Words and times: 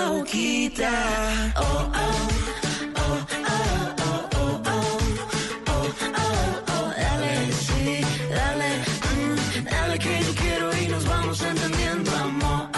la 0.00 0.10
boquita. 0.10 0.92
Oh, 1.56 1.62
oh. 1.62 2.28
oh, 3.02 3.16
oh, 3.16 4.30
oh 4.32 4.98
Oh, 6.74 6.88
dale, 6.96 7.52
sí, 7.52 8.00
dale, 8.30 8.70
mm, 9.10 9.64
dale 9.64 9.98
que 9.98 10.14
yo 10.26 10.32
quiero 10.42 10.66
y 10.76 10.88
nos 10.88 11.04
vamos 11.04 11.42
entendiendo, 11.42 12.10
amor. 12.16 12.70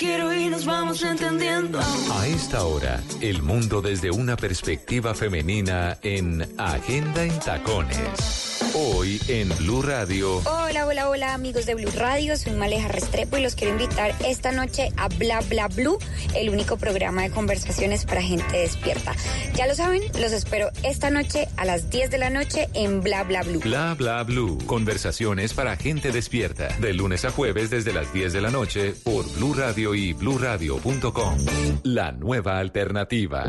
quiero 0.00 0.34
y 0.34 0.48
nos 0.48 0.64
vamos 0.64 1.02
entendiendo. 1.02 1.78
A 2.12 2.26
esta 2.26 2.64
hora, 2.64 3.02
el 3.20 3.42
mundo 3.42 3.82
desde 3.82 4.10
una 4.10 4.34
perspectiva 4.34 5.14
femenina 5.14 5.98
en 6.02 6.48
Agenda 6.58 7.22
en 7.24 7.38
Tacones. 7.38 8.49
Hoy 8.74 9.20
en 9.26 9.48
Blue 9.58 9.82
Radio. 9.82 10.36
Hola, 10.44 10.86
hola, 10.86 11.08
hola 11.08 11.34
amigos 11.34 11.66
de 11.66 11.74
Blue 11.74 11.90
Radio, 11.96 12.36
soy 12.36 12.52
Maleja 12.52 12.86
Restrepo 12.86 13.36
y 13.36 13.42
los 13.42 13.56
quiero 13.56 13.72
invitar 13.72 14.14
esta 14.24 14.52
noche 14.52 14.90
a 14.96 15.08
Bla 15.08 15.40
Bla 15.40 15.66
Blue, 15.66 15.98
el 16.36 16.50
único 16.50 16.76
programa 16.76 17.22
de 17.22 17.30
conversaciones 17.30 18.04
para 18.04 18.22
gente 18.22 18.58
despierta. 18.58 19.16
Ya 19.54 19.66
lo 19.66 19.74
saben, 19.74 20.02
los 20.20 20.30
espero 20.30 20.70
esta 20.84 21.10
noche 21.10 21.48
a 21.56 21.64
las 21.64 21.90
10 21.90 22.10
de 22.10 22.18
la 22.18 22.30
noche 22.30 22.68
en 22.74 23.00
Bla 23.00 23.24
Bla 23.24 23.42
Blue. 23.42 23.58
Bla 23.58 23.94
bla 23.94 24.22
blue. 24.22 24.58
Conversaciones 24.66 25.52
para 25.52 25.76
gente 25.76 26.12
despierta. 26.12 26.68
De 26.78 26.92
lunes 26.94 27.24
a 27.24 27.30
jueves 27.30 27.70
desde 27.70 27.92
las 27.92 28.12
10 28.12 28.32
de 28.32 28.40
la 28.40 28.50
noche 28.50 28.94
por 29.02 29.28
Blue 29.34 29.54
Radio 29.54 29.96
y 29.96 30.12
bluradio.com. 30.12 31.38
La 31.82 32.12
nueva 32.12 32.58
alternativa. 32.58 33.48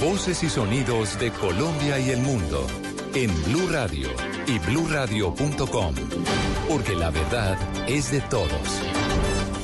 Voces 0.00 0.42
y 0.42 0.50
sonidos 0.50 1.18
de 1.18 1.30
Colombia 1.30 1.98
y 1.98 2.10
el 2.10 2.20
mundo 2.20 2.66
en 3.14 3.30
Blue 3.44 3.68
Radio 3.70 4.08
y 4.46 4.58
bluradio.com. 4.58 5.94
Porque 6.68 6.94
la 6.94 7.10
verdad 7.10 7.56
es 7.88 8.10
de 8.10 8.20
todos. 8.22 8.82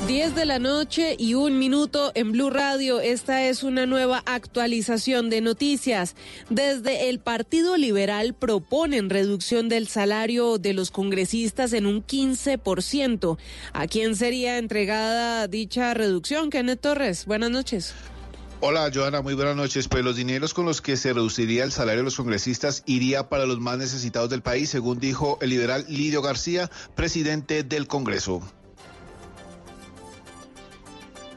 10 0.07 0.35
de 0.35 0.45
la 0.45 0.59
noche 0.59 1.15
y 1.17 1.33
un 1.33 1.57
minuto 1.57 2.11
en 2.13 2.31
Blue 2.31 2.51
Radio. 2.51 2.99
Esta 2.99 3.43
es 3.47 3.63
una 3.63 3.87
nueva 3.87 4.21
actualización 4.27 5.31
de 5.31 5.41
noticias. 5.41 6.15
Desde 6.49 7.09
el 7.09 7.19
Partido 7.19 7.75
Liberal 7.75 8.35
proponen 8.35 9.09
reducción 9.09 9.67
del 9.67 9.87
salario 9.87 10.59
de 10.59 10.73
los 10.73 10.91
congresistas 10.91 11.73
en 11.73 11.87
un 11.87 12.05
15%. 12.05 13.37
¿A 13.73 13.87
quién 13.87 14.15
sería 14.15 14.59
entregada 14.59 15.47
dicha 15.47 15.93
reducción? 15.95 16.51
Kenneth 16.51 16.81
Torres, 16.81 17.25
buenas 17.25 17.49
noches. 17.49 17.95
Hola, 18.67 18.89
Joana, 18.91 19.21
muy 19.21 19.35
buenas 19.35 19.55
noches. 19.55 19.87
Pues 19.87 20.03
los 20.03 20.15
dineros 20.15 20.55
con 20.55 20.65
los 20.65 20.81
que 20.81 20.97
se 20.97 21.13
reduciría 21.13 21.63
el 21.63 21.71
salario 21.71 21.99
de 21.99 22.05
los 22.05 22.15
congresistas 22.15 22.81
iría 22.87 23.29
para 23.29 23.45
los 23.45 23.59
más 23.59 23.77
necesitados 23.77 24.31
del 24.31 24.41
país, 24.41 24.71
según 24.71 24.99
dijo 24.99 25.37
el 25.41 25.51
liberal 25.51 25.85
Lidio 25.87 26.23
García, 26.23 26.71
presidente 26.95 27.61
del 27.61 27.85
Congreso. 27.85 28.41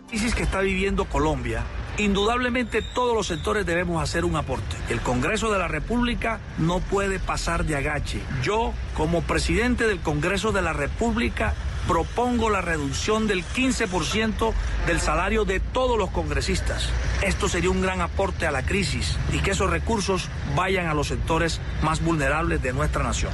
crisis 0.09 0.35
que 0.35 0.43
está 0.43 0.61
viviendo 0.61 1.05
Colombia, 1.05 1.65
indudablemente 1.99 2.81
todos 2.95 3.15
los 3.15 3.27
sectores 3.27 3.67
debemos 3.67 4.03
hacer 4.03 4.25
un 4.25 4.37
aporte. 4.37 4.75
El 4.89 5.03
Congreso 5.03 5.53
de 5.53 5.59
la 5.59 5.69
República 5.69 6.41
no 6.57 6.81
puede 6.81 7.19
pasar 7.19 7.67
de 7.67 7.77
agache. 7.77 8.23
Yo, 8.43 8.73
como 8.97 9.21
presidente 9.21 9.87
del 9.87 10.01
Congreso 10.01 10.51
de 10.51 10.63
la 10.63 10.73
República, 10.73 11.55
propongo 11.89 12.51
la 12.51 12.61
reducción 12.61 13.27
del 13.27 13.43
15% 13.43 14.53
del 14.87 15.01
salario 15.01 15.45
de 15.45 15.59
todos 15.59 15.99
los 15.99 16.11
congresistas. 16.11 16.91
Esto 17.23 17.49
sería 17.49 17.71
un 17.71 17.81
gran 17.83 18.03
aporte 18.03 18.47
a 18.47 18.53
la 18.53 18.65
crisis 18.65 19.17
y 19.33 19.39
que 19.39 19.53
esos 19.53 19.71
recursos 19.71 20.29
vayan 20.55 20.87
a 20.87 20.95
los 20.95 21.09
sectores 21.09 21.61
más 21.83 22.05
vulnerables 22.05 22.63
de 22.63 22.75
nuestra 22.75 23.03
nación. 23.03 23.33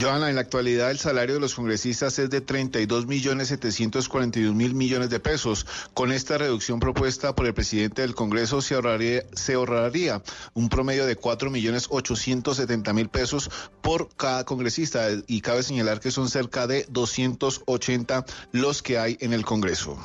Joana, 0.00 0.30
en 0.30 0.36
la 0.36 0.40
actualidad 0.40 0.90
el 0.90 0.98
salario 0.98 1.34
de 1.34 1.40
los 1.40 1.54
congresistas 1.54 2.18
es 2.18 2.30
de 2.30 2.40
32 2.40 3.06
millones 3.06 3.48
741 3.48 4.54
mil 4.54 4.74
millones 4.74 5.10
de 5.10 5.20
pesos. 5.20 5.66
Con 5.92 6.12
esta 6.12 6.38
reducción 6.38 6.80
propuesta 6.80 7.34
por 7.34 7.46
el 7.46 7.52
presidente 7.52 8.00
del 8.00 8.14
Congreso 8.14 8.62
se 8.62 8.74
ahorraría, 8.74 9.24
se 9.34 9.52
ahorraría 9.52 10.22
un 10.54 10.70
promedio 10.70 11.04
de 11.04 11.16
4 11.16 11.50
millones 11.50 11.88
870 11.90 12.92
mil 12.94 13.10
pesos 13.10 13.50
por 13.82 14.08
cada 14.16 14.44
congresista 14.44 15.08
y 15.26 15.42
cabe 15.42 15.62
señalar 15.62 16.00
que 16.00 16.10
son 16.10 16.30
cerca 16.30 16.66
de 16.66 16.86
280 16.88 18.24
los 18.52 18.82
que 18.82 18.98
hay 18.98 19.18
en 19.20 19.34
el 19.34 19.44
Congreso. 19.44 19.98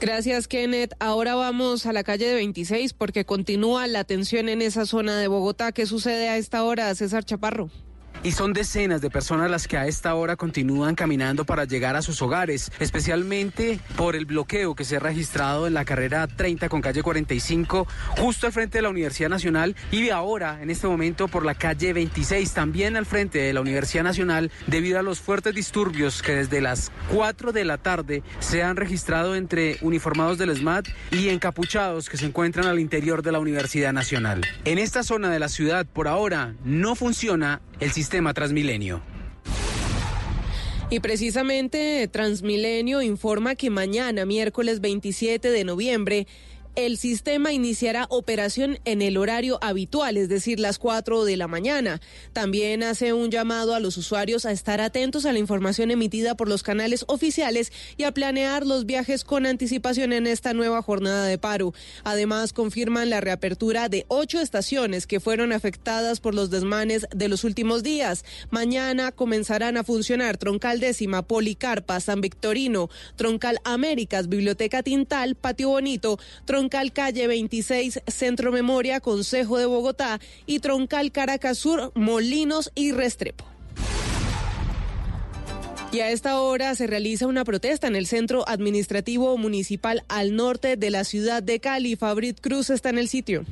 Gracias, 0.00 0.46
Kenneth. 0.46 0.92
Ahora 1.00 1.34
vamos 1.34 1.86
a 1.86 1.92
la 1.92 2.04
calle 2.04 2.28
de 2.28 2.34
26 2.34 2.92
porque 2.92 3.24
continúa 3.24 3.88
la 3.88 4.04
tensión 4.04 4.48
en 4.48 4.62
esa 4.62 4.86
zona 4.86 5.16
de 5.18 5.26
Bogotá. 5.26 5.72
¿Qué 5.72 5.86
sucede 5.86 6.28
a 6.28 6.36
esta 6.36 6.62
hora, 6.62 6.94
César 6.94 7.24
Chaparro? 7.24 7.68
Y 8.26 8.32
son 8.32 8.52
decenas 8.52 9.00
de 9.00 9.08
personas 9.08 9.48
las 9.48 9.68
que 9.68 9.76
a 9.76 9.86
esta 9.86 10.12
hora 10.16 10.34
continúan 10.34 10.96
caminando 10.96 11.44
para 11.44 11.64
llegar 11.64 11.94
a 11.94 12.02
sus 12.02 12.20
hogares, 12.22 12.72
especialmente 12.80 13.78
por 13.94 14.16
el 14.16 14.24
bloqueo 14.24 14.74
que 14.74 14.82
se 14.82 14.96
ha 14.96 14.98
registrado 14.98 15.68
en 15.68 15.74
la 15.74 15.84
carrera 15.84 16.26
30 16.26 16.68
con 16.68 16.80
calle 16.80 17.04
45, 17.04 17.86
justo 18.18 18.48
al 18.48 18.52
frente 18.52 18.78
de 18.78 18.82
la 18.82 18.88
Universidad 18.88 19.28
Nacional, 19.28 19.76
y 19.92 20.10
ahora, 20.10 20.60
en 20.60 20.70
este 20.70 20.88
momento, 20.88 21.28
por 21.28 21.44
la 21.44 21.54
calle 21.54 21.92
26, 21.92 22.52
también 22.52 22.96
al 22.96 23.06
frente 23.06 23.38
de 23.38 23.52
la 23.52 23.60
Universidad 23.60 24.02
Nacional, 24.02 24.50
debido 24.66 24.98
a 24.98 25.04
los 25.04 25.20
fuertes 25.20 25.54
disturbios 25.54 26.20
que 26.20 26.34
desde 26.34 26.60
las 26.60 26.90
4 27.14 27.52
de 27.52 27.64
la 27.64 27.78
tarde 27.78 28.24
se 28.40 28.64
han 28.64 28.74
registrado 28.74 29.36
entre 29.36 29.78
uniformados 29.82 30.36
del 30.36 30.52
SMAT 30.56 30.88
y 31.12 31.28
encapuchados 31.28 32.08
que 32.08 32.16
se 32.16 32.26
encuentran 32.26 32.66
al 32.66 32.80
interior 32.80 33.22
de 33.22 33.30
la 33.30 33.38
Universidad 33.38 33.92
Nacional. 33.92 34.44
En 34.64 34.78
esta 34.78 35.04
zona 35.04 35.30
de 35.30 35.38
la 35.38 35.48
ciudad, 35.48 35.86
por 35.86 36.08
ahora, 36.08 36.56
no 36.64 36.96
funciona 36.96 37.60
el 37.80 37.92
sistema 37.92 38.34
Transmilenio. 38.34 39.02
Y 40.88 41.00
precisamente 41.00 42.08
Transmilenio 42.08 43.02
informa 43.02 43.56
que 43.56 43.70
mañana, 43.70 44.24
miércoles 44.24 44.80
27 44.80 45.50
de 45.50 45.64
noviembre, 45.64 46.26
el 46.76 46.98
sistema 46.98 47.54
iniciará 47.54 48.06
operación 48.10 48.78
en 48.84 49.00
el 49.00 49.16
horario 49.16 49.58
habitual, 49.62 50.18
es 50.18 50.28
decir, 50.28 50.60
las 50.60 50.78
4 50.78 51.24
de 51.24 51.38
la 51.38 51.48
mañana. 51.48 52.02
También 52.34 52.82
hace 52.82 53.14
un 53.14 53.30
llamado 53.30 53.74
a 53.74 53.80
los 53.80 53.96
usuarios 53.96 54.44
a 54.44 54.52
estar 54.52 54.82
atentos 54.82 55.24
a 55.24 55.32
la 55.32 55.38
información 55.38 55.90
emitida 55.90 56.36
por 56.36 56.50
los 56.50 56.62
canales 56.62 57.06
oficiales 57.08 57.72
y 57.96 58.04
a 58.04 58.12
planear 58.12 58.66
los 58.66 58.84
viajes 58.84 59.24
con 59.24 59.46
anticipación 59.46 60.12
en 60.12 60.26
esta 60.26 60.52
nueva 60.52 60.82
jornada 60.82 61.24
de 61.24 61.38
paro. 61.38 61.72
Además, 62.04 62.52
confirman 62.52 63.08
la 63.08 63.22
reapertura 63.22 63.88
de 63.88 64.04
ocho 64.08 64.38
estaciones 64.38 65.06
que 65.06 65.18
fueron 65.18 65.52
afectadas 65.52 66.20
por 66.20 66.34
los 66.34 66.50
desmanes 66.50 67.06
de 67.14 67.28
los 67.28 67.44
últimos 67.44 67.82
días. 67.84 68.22
Mañana 68.50 69.12
comenzarán 69.12 69.78
a 69.78 69.84
funcionar 69.84 70.36
Troncal 70.36 70.78
Décima, 70.80 71.22
Policarpa, 71.22 72.00
San 72.00 72.20
Victorino, 72.20 72.90
Troncal 73.16 73.60
Américas, 73.64 74.28
Biblioteca 74.28 74.82
Tintal, 74.82 75.36
Patio 75.36 75.70
Bonito, 75.70 76.18
Troncal 76.44 76.65
Calle 76.68 77.26
26, 77.26 78.02
Centro 78.06 78.52
Memoria, 78.52 79.00
Consejo 79.00 79.58
de 79.58 79.66
Bogotá 79.66 80.20
y 80.46 80.60
Troncal 80.60 81.12
Caracas 81.12 81.58
Sur, 81.58 81.92
Molinos 81.94 82.70
y 82.74 82.92
Restrepo. 82.92 83.44
Y 85.92 86.00
a 86.00 86.10
esta 86.10 86.40
hora 86.40 86.74
se 86.74 86.86
realiza 86.86 87.26
una 87.26 87.44
protesta 87.44 87.86
en 87.86 87.96
el 87.96 88.06
centro 88.06 88.46
administrativo 88.48 89.38
municipal 89.38 90.04
al 90.08 90.36
norte 90.36 90.76
de 90.76 90.90
la 90.90 91.04
ciudad 91.04 91.42
de 91.42 91.60
Cali. 91.60 91.96
Fabrit 91.96 92.40
Cruz 92.40 92.70
está 92.70 92.90
en 92.90 92.98
el 92.98 93.08
sitio. 93.08 93.44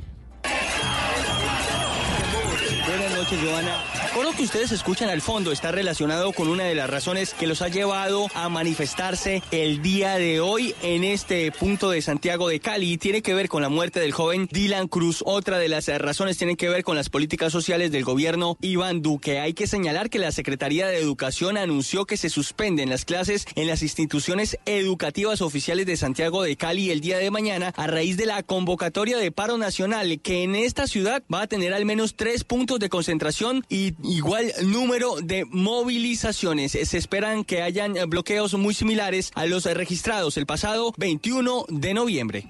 Buenas 2.87 3.15
noches, 3.15 3.39
Joana. 3.41 4.04
Por 4.15 4.23
lo 4.23 4.31
que 4.31 4.43
ustedes 4.43 4.71
escuchan 4.71 5.09
al 5.09 5.21
fondo 5.21 5.51
está 5.51 5.73
relacionado 5.73 6.31
con 6.31 6.47
una 6.47 6.63
de 6.63 6.73
las 6.73 6.89
razones 6.89 7.33
que 7.33 7.47
los 7.47 7.61
ha 7.61 7.67
llevado 7.67 8.27
a 8.33 8.47
manifestarse 8.47 9.43
el 9.51 9.81
día 9.81 10.15
de 10.15 10.39
hoy 10.39 10.73
en 10.83 11.03
este 11.03 11.51
punto 11.51 11.89
de 11.89 12.01
Santiago 12.01 12.47
de 12.47 12.61
Cali. 12.61 12.93
Y 12.93 12.97
tiene 12.97 13.21
que 13.21 13.33
ver 13.33 13.49
con 13.49 13.61
la 13.61 13.67
muerte 13.67 13.99
del 13.99 14.13
joven 14.13 14.47
Dylan 14.49 14.87
Cruz. 14.87 15.21
Otra 15.25 15.57
de 15.57 15.67
las 15.67 15.89
razones 15.89 16.37
tiene 16.37 16.55
que 16.55 16.69
ver 16.69 16.85
con 16.85 16.95
las 16.95 17.09
políticas 17.09 17.51
sociales 17.51 17.91
del 17.91 18.05
gobierno 18.05 18.57
Iván 18.61 19.01
Duque. 19.01 19.41
Hay 19.41 19.53
que 19.53 19.67
señalar 19.67 20.09
que 20.09 20.17
la 20.17 20.31
Secretaría 20.31 20.87
de 20.87 20.97
Educación 20.97 21.57
anunció 21.57 22.05
que 22.05 22.15
se 22.15 22.29
suspenden 22.29 22.91
las 22.91 23.03
clases 23.03 23.45
en 23.55 23.67
las 23.67 23.81
instituciones 23.81 24.57
educativas 24.65 25.41
oficiales 25.41 25.87
de 25.87 25.97
Santiago 25.97 26.41
de 26.41 26.55
Cali 26.55 26.89
el 26.89 27.01
día 27.01 27.17
de 27.17 27.31
mañana 27.31 27.73
a 27.75 27.85
raíz 27.85 28.15
de 28.15 28.27
la 28.27 28.43
convocatoria 28.43 29.17
de 29.17 29.33
paro 29.33 29.57
nacional 29.57 30.21
que 30.21 30.43
en 30.43 30.55
esta 30.55 30.87
ciudad 30.87 31.21
va 31.33 31.41
a 31.41 31.47
tener 31.47 31.73
al 31.73 31.83
menos 31.83 32.15
tres 32.15 32.45
puntos 32.45 32.79
de 32.79 32.87
concentración 32.87 33.65
y 33.67 33.93
igual 34.05 34.51
número 34.63 35.17
de 35.21 35.45
movilizaciones. 35.45 36.71
Se 36.71 36.97
esperan 36.97 37.43
que 37.43 37.61
hayan 37.61 37.93
bloqueos 38.09 38.53
muy 38.53 38.73
similares 38.73 39.31
a 39.35 39.45
los 39.45 39.65
registrados 39.65 40.37
el 40.37 40.45
pasado 40.45 40.93
21 40.97 41.65
de 41.69 41.93
noviembre. 41.93 42.47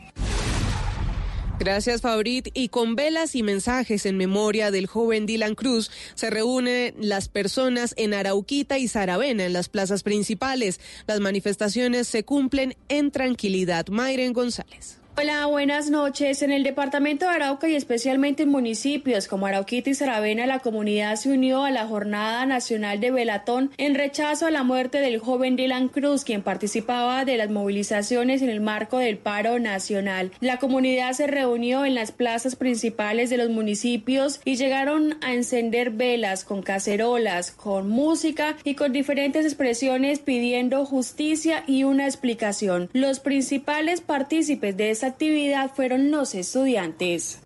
Gracias, 1.58 2.02
Fabrit. 2.02 2.50
Y 2.54 2.68
con 2.68 2.96
velas 2.96 3.34
y 3.36 3.42
mensajes 3.42 4.06
en 4.06 4.18
memoria 4.18 4.72
del 4.72 4.88
joven 4.88 5.26
Dylan 5.26 5.56
Cruz, 5.56 5.90
se 6.14 6.30
reúnen 6.30 6.94
las 7.00 7.30
personas 7.30 7.94
en 7.98 8.14
Arauquita 8.14 8.78
y 8.78 8.88
Saravena, 8.88 9.46
en 9.46 9.54
las 9.54 9.70
plazas 9.70 10.04
principales. 10.04 10.82
Las 11.08 11.22
manifestaciones 11.22 12.08
se 12.08 12.26
cumplen 12.26 12.76
en 12.90 13.10
tranquilidad. 13.12 13.88
Mayren 13.88 14.34
González. 14.34 15.00
Hola, 15.18 15.46
buenas 15.46 15.90
noches. 15.90 16.42
En 16.42 16.52
el 16.52 16.64
departamento 16.64 17.24
de 17.24 17.32
Arauca 17.32 17.70
y 17.70 17.76
especialmente 17.76 18.44
en 18.44 18.50
municipios 18.50 19.30
como 19.30 19.46
Arauquita 19.46 19.90
y 19.90 19.94
Saravena, 19.94 20.46
la 20.46 20.60
comunidad 20.60 21.16
se 21.16 21.32
unió 21.32 21.64
a 21.64 21.72
la 21.72 21.88
Jornada 21.88 22.46
Nacional 22.46 23.00
de 23.00 23.12
Velatón 23.12 23.72
en 23.78 23.96
rechazo 23.96 24.46
a 24.46 24.52
la 24.52 24.64
muerte 24.64 25.00
del 25.00 25.20
joven 25.20 25.56
Dylan 25.56 25.88
Cruz, 25.88 26.26
quien 26.26 26.42
participaba 26.42 27.24
de 27.24 27.38
las 27.38 27.50
movilizaciones 27.50 28.42
en 28.42 28.50
el 28.50 28.60
marco 28.60 28.98
del 28.98 29.18
paro 29.18 29.58
nacional. 29.58 30.34
La 30.42 30.58
comunidad 30.58 31.14
se 31.14 31.28
reunió 31.28 31.86
en 31.86 31.96
las 31.96 32.12
plazas 32.12 32.58
principales 32.58 33.30
de 33.30 33.38
los 33.38 33.50
municipios 33.50 34.42
y 34.44 34.58
llegaron 34.58 35.16
a 35.22 35.34
encender 35.34 35.92
velas 35.92 36.44
con 36.44 36.62
cacerolas, 36.62 37.52
con 37.52 37.88
música 37.88 38.58
y 38.66 38.76
con 38.76 38.92
diferentes 38.92 39.46
expresiones 39.46 40.20
pidiendo 40.20 40.86
justicia 40.86 41.64
y 41.68 41.86
una 41.86 42.04
explicación. 42.04 42.90
Los 42.92 43.22
principales 43.22 44.02
partícipes 44.02 44.76
de 44.76 45.05
actividad 45.08 45.72
fueron 45.74 46.12
los 46.12 46.36
estudiantes. 46.36 47.40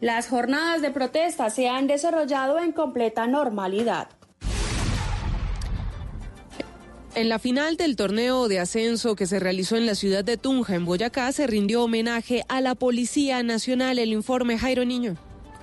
Las 0.00 0.28
jornadas 0.28 0.82
de 0.82 0.90
protesta 0.90 1.48
se 1.50 1.68
han 1.68 1.86
desarrollado 1.86 2.58
en 2.58 2.72
completa 2.72 3.26
normalidad. 3.26 4.08
En 7.14 7.30
la 7.30 7.38
final 7.38 7.78
del 7.78 7.96
torneo 7.96 8.46
de 8.46 8.60
ascenso 8.60 9.16
que 9.16 9.26
se 9.26 9.40
realizó 9.40 9.76
en 9.76 9.86
la 9.86 9.94
ciudad 9.94 10.22
de 10.22 10.36
Tunja, 10.36 10.74
en 10.74 10.84
Boyacá, 10.84 11.32
se 11.32 11.46
rindió 11.46 11.82
homenaje 11.82 12.44
a 12.48 12.60
la 12.60 12.74
Policía 12.74 13.42
Nacional. 13.42 13.98
El 13.98 14.12
informe 14.12 14.58
Jairo 14.58 14.84
Niño. 14.84 15.16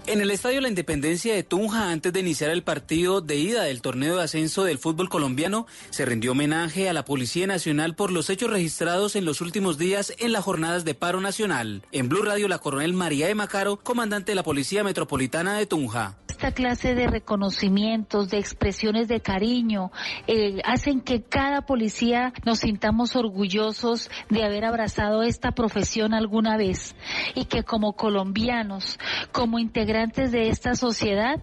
En 0.06 0.20
el 0.20 0.32
Estadio 0.32 0.60
La 0.60 0.68
Independencia 0.68 1.34
de 1.34 1.44
Tunja, 1.44 1.90
antes 1.90 2.12
de 2.12 2.20
iniciar 2.20 2.50
el 2.50 2.62
partido 2.62 3.22
de 3.22 3.38
ida 3.38 3.64
del 3.64 3.82
torneo 3.82 4.18
de 4.18 4.24
ascenso 4.24 4.66
del 4.66 4.78
fútbol 4.78 5.08
colombiano, 5.08 5.66
se 5.92 6.04
rindió 6.04 6.34
homenaje 6.34 6.90
a 6.90 6.94
la 6.94 7.06
Policía 7.06 7.48
Nacional 7.48 7.96
por 7.96 8.12
los 8.12 8.30
hechos 8.30 8.50
registrados 8.50 9.16
en 9.16 9.24
los 9.24 9.40
últimos 9.40 9.78
días 9.78 10.14
en 10.20 10.34
las 10.34 10.44
jornadas 10.44 10.84
de 10.84 10.94
paro 10.94 11.22
nacional. 11.22 11.84
En 11.94 12.10
Blue 12.10 12.22
Radio, 12.22 12.50
la 12.50 12.60
coronel 12.60 12.94
María 12.94 13.28
de 13.28 13.36
Macaro, 13.36 13.78
comandante 13.78 14.34
de 14.34 14.36
la 14.36 14.44
Policía 14.44 14.84
Metropolitana 14.84 15.58
de 15.58 15.68
Tunja. 15.68 16.18
Esta 16.28 16.52
clase 16.52 16.96
de 16.96 17.08
reconocimientos, 17.08 18.30
de 18.30 18.40
expresiones 18.40 19.08
de 19.08 19.22
cariño, 19.22 19.92
eh, 20.28 20.60
hacen 20.66 21.00
que 21.00 21.22
cada 21.22 21.62
policía 21.62 22.34
nos 22.44 22.60
sintamos 22.60 23.16
orgullosos 23.16 24.10
de 24.30 24.44
haber 24.44 24.66
abrazado 24.66 25.24
esta 25.24 25.52
profesión 25.52 26.14
alguna 26.14 26.58
vez 26.58 26.96
y 27.36 27.46
que 27.46 27.64
como 27.64 27.94
colombianos, 27.94 29.00
como 29.32 29.60
integrantes 29.60 29.93
de 29.94 30.50
esta 30.50 30.74
sociedad 30.74 31.40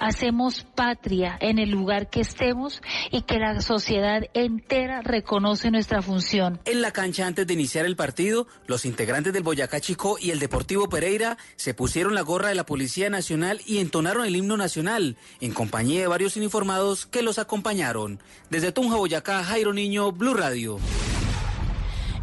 hacemos 0.00 0.64
patria 0.74 1.36
en 1.38 1.58
el 1.58 1.68
lugar 1.68 2.08
que 2.08 2.22
estemos 2.22 2.80
y 3.10 3.22
que 3.22 3.38
la 3.38 3.60
sociedad 3.60 4.22
entera 4.32 5.02
reconoce 5.02 5.70
nuestra 5.70 6.00
función. 6.00 6.60
En 6.64 6.80
la 6.80 6.92
cancha 6.92 7.26
antes 7.26 7.46
de 7.46 7.52
iniciar 7.52 7.84
el 7.84 7.94
partido, 7.94 8.46
los 8.66 8.86
integrantes 8.86 9.34
del 9.34 9.42
Boyacá 9.42 9.80
Chico 9.80 10.16
y 10.18 10.30
el 10.30 10.38
Deportivo 10.38 10.88
Pereira 10.88 11.36
se 11.56 11.74
pusieron 11.74 12.14
la 12.14 12.22
gorra 12.22 12.48
de 12.48 12.54
la 12.54 12.64
Policía 12.64 13.10
Nacional 13.10 13.60
y 13.66 13.80
entonaron 13.80 14.24
el 14.24 14.34
himno 14.34 14.56
nacional 14.56 15.18
en 15.42 15.52
compañía 15.52 16.00
de 16.00 16.06
varios 16.06 16.38
uniformados 16.38 17.04
que 17.04 17.20
los 17.20 17.38
acompañaron. 17.38 18.18
Desde 18.48 18.72
Tunja, 18.72 18.96
Boyacá, 18.96 19.44
Jairo 19.44 19.74
Niño, 19.74 20.10
Blue 20.10 20.32
Radio. 20.32 20.78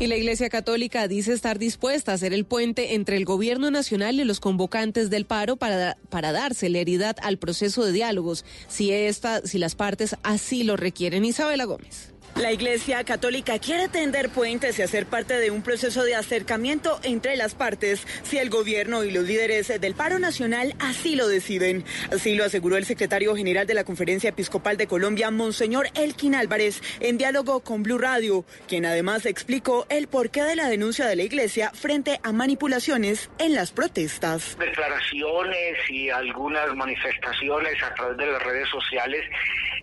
Y 0.01 0.07
la 0.07 0.17
Iglesia 0.17 0.49
Católica 0.49 1.07
dice 1.07 1.31
estar 1.31 1.59
dispuesta 1.59 2.11
a 2.11 2.17
ser 2.17 2.33
el 2.33 2.43
puente 2.43 2.95
entre 2.95 3.17
el 3.17 3.23
gobierno 3.23 3.69
nacional 3.69 4.19
y 4.19 4.23
los 4.23 4.39
convocantes 4.39 5.11
del 5.11 5.25
paro 5.25 5.57
para, 5.57 5.95
para 6.09 6.31
dar 6.31 6.55
celeridad 6.55 7.17
al 7.21 7.37
proceso 7.37 7.85
de 7.85 7.91
diálogos, 7.91 8.43
si, 8.67 8.91
esta, 8.91 9.45
si 9.45 9.59
las 9.59 9.75
partes 9.75 10.15
así 10.23 10.63
lo 10.63 10.75
requieren. 10.75 11.23
Isabela 11.23 11.65
Gómez. 11.65 12.10
La 12.35 12.51
Iglesia 12.51 13.03
Católica 13.03 13.59
quiere 13.59 13.87
tender 13.87 14.29
puentes 14.29 14.79
y 14.79 14.81
hacer 14.81 15.05
parte 15.05 15.39
de 15.39 15.51
un 15.51 15.61
proceso 15.61 16.03
de 16.03 16.15
acercamiento 16.15 16.99
entre 17.03 17.35
las 17.35 17.53
partes 17.53 18.07
si 18.23 18.37
el 18.37 18.49
gobierno 18.49 19.03
y 19.03 19.11
los 19.11 19.25
líderes 19.25 19.67
del 19.79 19.93
paro 19.95 20.17
nacional 20.17 20.73
así 20.79 21.15
lo 21.15 21.27
deciden. 21.27 21.83
Así 22.11 22.35
lo 22.35 22.45
aseguró 22.45 22.77
el 22.77 22.85
secretario 22.85 23.35
general 23.35 23.67
de 23.67 23.73
la 23.73 23.83
Conferencia 23.83 24.29
Episcopal 24.29 24.77
de 24.77 24.87
Colombia, 24.87 25.29
Monseñor 25.29 25.87
Elkin 25.93 26.33
Álvarez, 26.33 26.81
en 26.99 27.17
diálogo 27.17 27.59
con 27.59 27.83
Blue 27.83 27.97
Radio, 27.97 28.45
quien 28.67 28.85
además 28.85 29.25
explicó 29.25 29.85
el 29.89 30.07
porqué 30.07 30.43
de 30.43 30.55
la 30.55 30.69
denuncia 30.69 31.05
de 31.05 31.17
la 31.17 31.23
Iglesia 31.23 31.71
frente 31.73 32.19
a 32.23 32.31
manipulaciones 32.31 33.29
en 33.39 33.53
las 33.53 33.71
protestas. 33.71 34.57
Declaraciones 34.57 35.77
y 35.89 36.09
algunas 36.09 36.73
manifestaciones 36.75 37.81
a 37.83 37.93
través 37.93 38.17
de 38.17 38.25
las 38.27 38.41
redes 38.41 38.69
sociales 38.69 39.25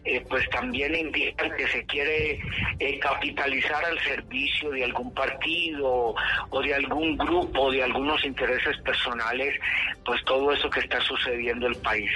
eh, 0.05 0.25
pues 0.29 0.49
también 0.51 0.95
indican 0.95 1.51
que 1.57 1.69
se 1.69 1.85
quiere 1.87 2.41
eh, 2.79 2.99
capitalizar 2.99 3.85
al 3.85 3.99
servicio 4.01 4.71
de 4.71 4.85
algún 4.85 5.13
partido 5.13 6.15
o 6.51 6.63
de 6.63 6.75
algún 6.75 7.17
grupo, 7.17 7.71
de 7.71 7.83
algunos 7.83 8.25
intereses 8.25 8.77
personales, 8.83 9.55
pues 10.05 10.25
todo 10.25 10.53
eso 10.53 10.71
que 10.71 10.81
está 10.81 11.01
sucediendo 11.01 11.67
en 11.67 11.73
el 11.75 11.79
país. 11.81 12.11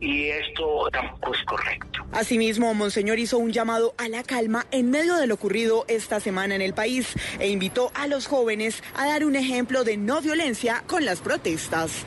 Y 0.00 0.26
esto 0.26 0.88
tampoco 0.92 1.34
es 1.34 1.42
correcto. 1.44 2.06
Asimismo, 2.12 2.72
Monseñor 2.74 3.18
hizo 3.18 3.38
un 3.38 3.52
llamado 3.52 3.94
a 3.98 4.08
la 4.08 4.22
calma 4.22 4.66
en 4.70 4.90
medio 4.90 5.16
de 5.16 5.26
lo 5.26 5.34
ocurrido 5.34 5.84
esta 5.88 6.20
semana 6.20 6.54
en 6.54 6.62
el 6.62 6.74
país 6.74 7.14
e 7.38 7.48
invitó 7.48 7.92
a 7.94 8.06
los 8.06 8.26
jóvenes 8.26 8.82
a 8.94 9.06
dar 9.06 9.24
un 9.24 9.36
ejemplo 9.36 9.84
de 9.84 9.96
no 9.96 10.20
violencia 10.20 10.82
con 10.86 11.04
las 11.04 11.20
protestas. 11.20 12.04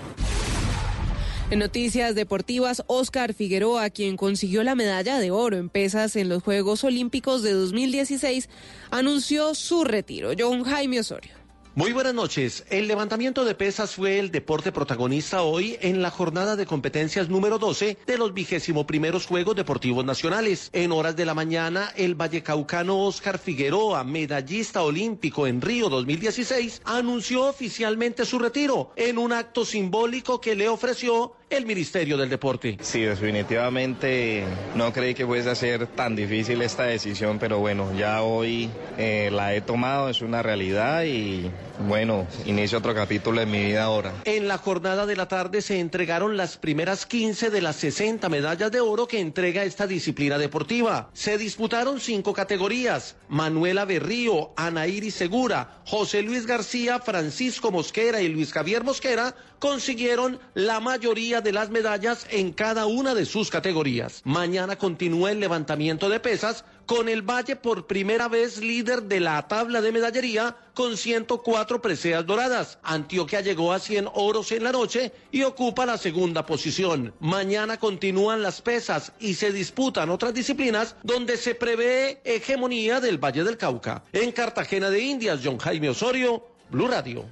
En 1.52 1.60
noticias 1.60 2.16
deportivas, 2.16 2.82
Oscar 2.88 3.34
Figueroa, 3.34 3.90
quien 3.90 4.16
consiguió 4.16 4.64
la 4.64 4.74
medalla 4.74 5.20
de 5.20 5.32
oro 5.32 5.58
en 5.58 5.68
pesas 5.68 6.16
en 6.16 6.30
los 6.30 6.42
Juegos 6.42 6.86
Olímpicos 6.86 7.44
de 7.44 7.52
2016, 7.52 8.48
anunció 8.90 9.54
su 9.54 9.84
retiro. 9.84 10.32
John 10.40 10.64
Jaime 10.64 11.02
Osorio. 11.02 11.42
Muy 11.74 11.94
buenas 11.94 12.14
noches. 12.14 12.66
El 12.70 12.88
levantamiento 12.88 13.46
de 13.46 13.56
pesas 13.56 13.96
fue 13.96 14.20
el 14.20 14.30
deporte 14.30 14.74
protagonista 14.74 15.42
hoy 15.44 15.78
en 15.82 16.02
la 16.02 16.10
jornada 16.10 16.58
de 16.58 16.66
competencias 16.66 17.30
número 17.30 17.60
12 17.60 17.98
de 18.06 18.18
los 18.18 18.34
vigésimo 18.34 18.86
primeros 18.86 19.26
Juegos 19.26 19.56
Deportivos 19.56 20.06
Nacionales. 20.06 20.70
En 20.72 20.92
horas 20.92 21.16
de 21.16 21.26
la 21.26 21.34
mañana, 21.34 21.92
el 21.96 22.16
vallecaucano 22.16 23.06
Oscar 23.06 23.40
Figueroa, 23.40 24.04
medallista 24.04 24.84
olímpico 24.84 25.48
en 25.48 25.62
Río 25.62 25.88
2016, 25.88 26.82
anunció 26.86 27.46
oficialmente 27.46 28.26
su 28.26 28.40
retiro 28.40 28.92
en 28.96 29.18
un 29.18 29.32
acto 29.32 29.64
simbólico 29.64 30.42
que 30.42 30.56
le 30.56 30.68
ofreció 30.68 31.34
el 31.52 31.66
Ministerio 31.66 32.18
del 32.18 32.30
Deporte. 32.30 32.78
Sí, 32.82 33.02
definitivamente 33.02 34.46
no 34.76 34.92
creí 34.94 35.14
que 35.14 35.26
fuese 35.26 35.50
a 35.50 35.56
ser 35.56 35.88
tan 35.88 36.16
difícil 36.16 36.62
esta 36.62 36.84
decisión, 36.84 37.40
pero 37.40 37.60
bueno, 37.60 37.94
ya 37.98 38.24
hoy 38.24 38.70
eh, 38.98 39.30
la 39.32 39.54
he 39.54 39.62
tomado, 39.62 40.10
es 40.10 40.22
una 40.22 40.42
realidad 40.42 41.04
y 41.04 41.52
bueno, 41.88 42.28
inicio 42.46 42.78
otro 42.78 42.94
capítulo 42.94 43.42
en 43.42 43.52
mi 43.52 43.66
vida 43.66 43.84
ahora. 43.84 44.14
En 44.26 44.48
la 44.48 44.58
jornada 44.58 45.06
de 45.06 45.16
la 45.16 45.28
tarde 45.28 45.62
se 45.62 45.80
entregaron 45.80 46.38
las 46.38 46.58
primeras 46.58 47.06
15 47.06 47.50
de 47.50 47.62
las 47.62 47.76
60 47.78 48.30
medallas 48.30 48.72
de 48.72 48.80
oro 48.80 49.08
que 49.08 49.20
entrega 49.20 49.64
esta 49.64 49.88
disciplina 49.88 50.38
deportiva. 50.38 51.10
Se 51.14 51.38
disputaron 51.38 52.00
cinco 52.00 52.34
categorías. 52.34 53.16
Manuela 53.28 53.86
Berrío, 53.86 54.52
Ana 54.56 54.88
Iris 54.88 55.16
Segura, 55.16 55.82
José 55.86 56.22
Luis 56.22 56.46
García, 56.46 57.00
Francisco 57.00 57.72
Mosquera 57.72 58.22
y 58.22 58.30
Luis 58.30 58.54
Javier 58.54 58.84
Mosquera 58.84 59.36
consiguieron 59.62 60.40
la 60.56 60.80
mayoría 60.80 61.40
de 61.40 61.52
las 61.52 61.70
medallas 61.70 62.26
en 62.32 62.52
cada 62.52 62.88
una 62.88 63.14
de 63.14 63.28
sus 63.28 63.52
categorías. 63.52 64.22
Mañana 64.26 64.76
continúa 64.76 65.32
el 65.32 65.40
levantamiento 65.40 66.10
de 66.10 66.20
pesas 66.20 66.66
con 66.88 67.08
el 67.08 67.22
Valle 67.22 67.56
por 67.56 67.86
primera 67.86 68.28
vez 68.28 68.58
líder 68.58 69.04
de 69.04 69.20
la 69.20 69.48
tabla 69.48 69.80
de 69.82 69.92
medallería 69.92 70.58
con 70.74 70.98
104 70.98 71.80
preseas 71.80 72.26
doradas. 72.26 72.80
Antioquia 72.82 73.42
llegó 73.42 73.72
a 73.72 73.78
100 73.78 74.10
oros 74.16 74.52
en 74.52 74.64
la 74.64 74.72
noche 74.72 75.12
y 75.32 75.44
ocupa 75.44 75.86
la 75.86 76.00
segunda 76.00 76.44
posición. 76.44 77.14
Mañana 77.20 77.78
continúan 77.78 78.42
las 78.42 78.64
pesas 78.64 79.14
y 79.20 79.36
se 79.36 79.52
disputan 79.52 80.10
otras 80.10 80.34
disciplinas 80.34 80.96
donde 81.04 81.38
se 81.38 81.54
prevé 81.54 82.20
hegemonía 82.24 83.00
del 83.00 83.24
Valle 83.24 83.44
del 83.44 83.58
Cauca. 83.58 84.04
En 84.12 84.32
Cartagena 84.32 84.90
de 84.90 85.02
Indias, 85.02 85.42
John 85.44 85.60
Jaime 85.60 85.90
Osorio, 85.90 86.48
Blue 86.72 86.88
Radio. 86.88 87.26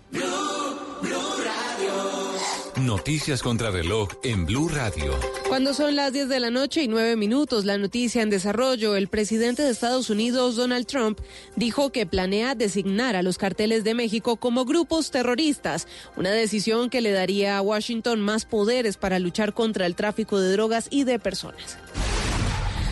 Noticias 2.86 3.44
contra 3.44 3.72
reloj 3.72 4.08
en 4.24 4.46
Blue 4.46 4.70
Radio. 4.70 5.20
Cuando 5.50 5.74
son 5.74 5.96
las 5.96 6.14
10 6.14 6.30
de 6.30 6.40
la 6.40 6.50
noche 6.50 6.82
y 6.82 6.88
9 6.88 7.18
minutos, 7.18 7.66
la 7.66 7.78
noticia 7.78 8.22
en 8.22 8.30
desarrollo, 8.30 8.96
el 8.96 9.10
presidente 9.10 9.64
de 9.64 9.72
Estados 9.72 10.10
Unidos, 10.10 10.56
Donald 10.56 10.86
Trump, 10.86 11.20
dijo 11.56 11.92
que 11.92 12.06
planea 12.06 12.56
designar 12.56 13.16
a 13.16 13.22
los 13.22 13.38
carteles 13.38 13.84
de 13.84 13.96
México 13.96 14.38
como 14.38 14.64
grupos 14.64 15.12
terroristas, 15.12 15.88
una 16.16 16.32
decisión 16.32 16.90
que 16.90 17.02
le 17.02 17.12
daría 17.12 17.58
a 17.58 17.62
Washington 17.62 18.22
más 18.22 18.46
poderes 18.46 18.96
para 18.96 19.20
luchar 19.20 19.54
contra 19.54 19.86
el 19.86 19.96
tráfico 19.96 20.40
de 20.40 20.54
drogas 20.54 20.88
y 20.90 21.04
de 21.04 21.20
personas. 21.20 21.78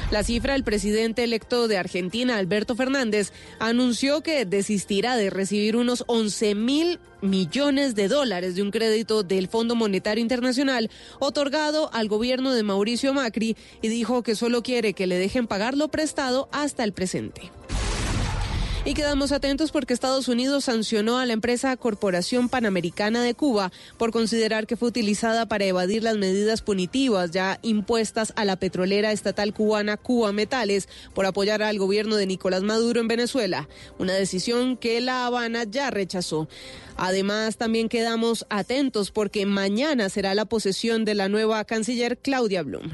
La 0.10 0.24
cifra, 0.24 0.56
el 0.56 0.64
presidente 0.64 1.26
electo 1.26 1.68
de 1.68 1.78
Argentina, 1.78 2.38
Alberto 2.38 2.78
Fernández, 2.78 3.34
anunció 3.60 4.22
que 4.22 4.46
desistirá 4.46 5.18
de 5.18 5.30
recibir 5.30 5.76
unos 5.76 6.06
11 6.08 6.56
mil 6.56 7.00
millones 7.22 7.94
de 7.94 8.08
dólares 8.08 8.56
de 8.56 8.62
un 8.62 8.72
crédito 8.72 9.24
del 9.24 9.50
Fondo 9.50 9.76
Monetario 9.76 10.22
Internacional 10.22 10.90
otorgado 11.20 11.90
al 11.94 12.08
gobierno 12.08 12.54
de 12.54 12.64
Mauricio 12.64 13.14
Macri 13.14 13.58
y 13.82 13.90
dijo 13.90 14.24
que 14.24 14.36
solo 14.36 14.64
quiere 14.64 14.94
que 14.94 15.08
le 15.08 15.18
dejen 15.18 15.46
pagar 15.46 15.76
lo 15.76 15.90
prestado 15.90 16.48
hasta 16.54 16.86
el 16.86 16.94
presente. 16.94 17.52
Y 18.88 18.94
quedamos 18.94 19.34
atentos 19.34 19.72
porque 19.72 19.94
Estados 19.94 20.30
Unidos 20.30 20.64
sancionó 20.64 21.18
a 21.18 21.26
la 21.26 21.34
empresa 21.34 21.76
Corporación 21.76 22.48
Panamericana 22.48 23.22
de 23.22 23.34
Cuba 23.34 23.74
por 23.98 24.14
considerar 24.14 24.66
que 24.66 24.78
fue 24.78 24.88
utilizada 24.88 25.46
para 25.46 25.66
evadir 25.66 26.04
las 26.04 26.16
medidas 26.16 26.62
punitivas 26.62 27.32
ya 27.32 27.60
impuestas 27.64 28.32
a 28.38 28.46
la 28.46 28.56
petrolera 28.56 29.12
estatal 29.12 29.54
cubana 29.54 29.98
Cuba 29.98 30.32
Metales 30.32 30.88
por 31.14 31.26
apoyar 31.26 31.64
al 31.64 31.78
gobierno 31.78 32.16
de 32.16 32.28
Nicolás 32.28 32.64
Maduro 32.64 33.02
en 33.02 33.10
Venezuela, 33.10 33.68
una 34.00 34.14
decisión 34.14 34.78
que 34.78 35.02
La 35.02 35.26
Habana 35.26 35.66
ya 35.66 35.92
rechazó. 35.92 36.48
Además, 36.96 37.58
también 37.58 37.90
quedamos 37.90 38.46
atentos 38.50 39.12
porque 39.12 39.46
mañana 39.46 40.08
será 40.08 40.34
la 40.34 40.46
posesión 40.46 41.04
de 41.04 41.14
la 41.14 41.28
nueva 41.28 41.66
canciller 41.66 42.20
Claudia 42.20 42.64
Blum. 42.64 42.94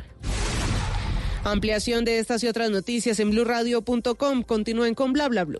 Ampliación 1.43 2.03
de 2.03 2.17
estas 2.17 2.43
y 2.43 2.47
otras 2.47 2.71
noticias 2.71 3.19
en 3.19 3.29
blurradio.com. 3.29 4.41
Continúen 4.41 4.95
con 4.95 5.13
bla 5.13 5.29
bla 5.29 5.43
bla. 5.43 5.59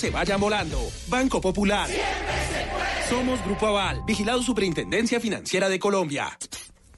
se 0.00 0.10
vayan 0.10 0.40
volando. 0.40 0.78
Banco 1.08 1.42
Popular. 1.42 1.86
Somos 3.10 3.44
Grupo 3.44 3.66
Aval, 3.66 4.02
vigilado 4.06 4.42
Superintendencia 4.42 5.20
Financiera 5.20 5.68
de 5.68 5.78
Colombia. 5.78 6.38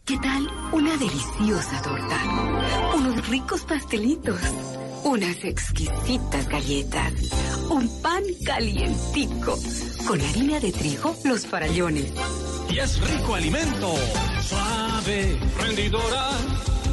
¿Qué 0.05 0.17
tal 0.19 0.49
una 0.71 0.97
deliciosa 0.97 1.83
torta? 1.83 2.95
Unos 2.95 3.29
ricos 3.29 3.63
pastelitos, 3.63 4.41
unas 5.03 5.45
exquisitas 5.45 6.49
galletas, 6.49 7.13
un 7.71 7.89
pan 8.03 8.23
calientico, 8.45 9.59
con 10.07 10.21
harina 10.21 10.61
de 10.61 10.71
trigo, 10.71 11.17
los 11.25 11.45
farallones. 11.45 12.13
Y 12.71 12.79
es 12.79 13.01
rico 13.01 13.35
alimento. 13.35 13.95
Suave, 14.49 15.41
rendidora. 15.59 16.31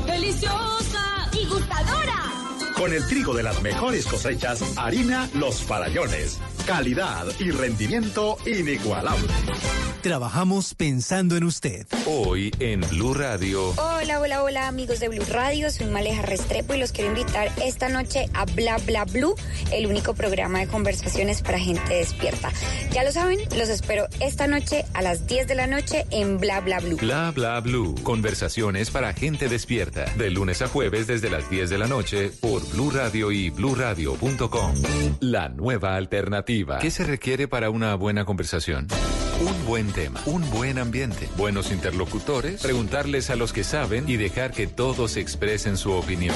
¡Deliciosa! 0.07 1.29
¡Y 1.33 1.45
gustadora! 1.45 2.48
Con 2.79 2.93
el 2.93 3.05
trigo 3.07 3.33
de 3.33 3.43
las 3.43 3.61
mejores 3.61 4.05
cosechas, 4.05 4.63
harina 4.77 5.29
Los 5.33 5.61
Farallones. 5.63 6.39
Calidad 6.65 7.25
y 7.37 7.51
rendimiento 7.51 8.37
inigualable. 8.45 9.27
Trabajamos 10.01 10.75
pensando 10.75 11.35
en 11.35 11.43
usted. 11.43 11.85
Hoy 12.05 12.51
en 12.59 12.79
Blue 12.89 13.13
Radio. 13.13 13.71
Hola, 13.71 14.21
hola, 14.21 14.43
hola 14.43 14.67
amigos 14.69 15.01
de 15.01 15.09
Blue 15.09 15.25
Radio, 15.29 15.69
soy 15.71 15.87
Maleja 15.87 16.21
Restrepo 16.21 16.73
y 16.73 16.79
los 16.79 16.93
quiero 16.93 17.09
invitar 17.09 17.51
esta 17.61 17.89
noche 17.89 18.29
a 18.33 18.45
Bla 18.45 18.77
Bla 18.77 19.03
Blue, 19.03 19.35
el 19.73 19.85
único 19.87 20.13
programa 20.13 20.59
de 20.59 20.67
conversaciones 20.67 21.41
para 21.41 21.59
gente 21.59 21.95
despierta. 21.95 22.49
Ya 22.93 23.03
lo 23.03 23.11
saben, 23.11 23.39
los 23.57 23.67
espero 23.67 24.07
esta 24.21 24.47
noche 24.47 24.85
a 24.93 25.01
las 25.01 25.27
10 25.27 25.47
de 25.47 25.55
la 25.55 25.67
noche 25.67 26.05
en 26.11 26.37
Bla 26.37 26.61
Bla 26.61 26.79
Blue. 26.79 26.95
Bla 26.95 27.31
bla 27.31 27.59
blue. 27.59 27.95
Conversaciones 28.03 28.91
para 28.91 29.13
gente 29.13 29.49
despierta. 29.49 30.05
De 30.15 30.29
lunes 30.29 30.61
a 30.61 30.69
jueves 30.69 31.07
desde 31.07 31.29
las 31.29 31.49
10 31.49 31.69
de 31.69 31.77
la 31.77 31.87
noche 31.87 32.31
por 32.39 32.68
Blue 32.71 32.91
Radio 32.91 33.31
y 33.31 33.49
bluradio.com. 33.49 34.73
La 35.19 35.49
nueva 35.49 35.95
alternativa. 35.95 36.79
¿Qué 36.79 36.91
se 36.91 37.03
requiere 37.03 37.47
para 37.47 37.69
una 37.69 37.95
buena 37.95 38.25
conversación? 38.25 38.87
Un 39.41 39.65
buen 39.65 39.91
tema, 39.91 40.19
un 40.25 40.49
buen 40.51 40.77
ambiente, 40.77 41.29
buenos 41.37 41.71
interlocutores, 41.71 42.61
preguntarles 42.61 43.29
a 43.29 43.35
los 43.35 43.53
que 43.53 43.63
saben 43.63 44.09
y 44.09 44.17
dejar 44.17 44.51
que 44.51 44.67
todos 44.67 45.15
expresen 45.15 45.77
su 45.77 45.91
opinión. 45.91 46.35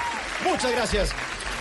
Muchas 0.43 0.71
gracias. 0.71 1.09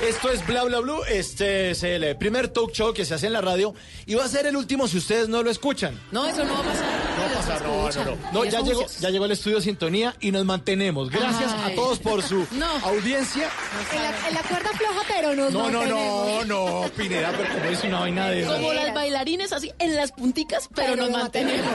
Esto 0.02 0.30
es 0.30 0.46
Bla 0.46 0.64
Bla 0.64 0.80
Blue. 0.80 1.02
Este 1.08 1.72
es 1.72 1.82
el 1.82 2.04
eh, 2.04 2.14
primer 2.14 2.48
talk 2.48 2.72
show 2.72 2.94
que 2.94 3.04
se 3.04 3.14
hace 3.14 3.26
en 3.26 3.34
la 3.34 3.42
radio 3.42 3.74
y 4.06 4.14
va 4.14 4.24
a 4.24 4.28
ser 4.28 4.46
el 4.46 4.56
último 4.56 4.88
si 4.88 4.96
ustedes 4.98 5.28
no 5.28 5.42
lo 5.42 5.50
escuchan. 5.50 6.00
No, 6.10 6.26
eso 6.26 6.42
no 6.44 6.54
va 6.54 6.60
a 6.60 6.62
pasar. 6.62 7.19
No 7.30 7.90
no, 7.90 7.90
no, 7.90 8.04
no. 8.04 8.32
No, 8.32 8.44
ya 8.44 8.60
llegó, 8.60 8.86
ya 9.00 9.10
llegó 9.10 9.24
el 9.24 9.32
estudio 9.32 9.60
Sintonía 9.60 10.14
y 10.20 10.30
nos 10.32 10.44
mantenemos. 10.44 11.10
Gracias 11.10 11.52
Ay. 11.64 11.72
a 11.72 11.74
todos 11.74 11.98
por 11.98 12.22
su 12.22 12.46
audiencia. 12.82 13.48
En 13.92 14.02
la, 14.02 14.28
en 14.28 14.34
la 14.34 14.42
cuerda 14.42 14.70
floja, 14.70 15.00
pero 15.08 15.34
nos 15.34 15.52
No, 15.52 15.70
no, 15.70 15.84
no, 15.84 15.96
mantenemos. 15.96 16.46
no, 16.46 16.90
Pineda, 16.96 17.32
pero 17.36 17.54
como 17.54 17.64
es 17.70 17.84
una 17.84 18.00
vaina 18.00 18.28
de... 18.30 18.44
Como 18.44 18.72
las 18.72 18.94
bailarines 18.94 19.52
así 19.52 19.72
en 19.78 19.96
las 19.96 20.12
punticas, 20.12 20.68
pero, 20.74 20.96
nos 20.96 21.10
mantenemos. 21.10 21.66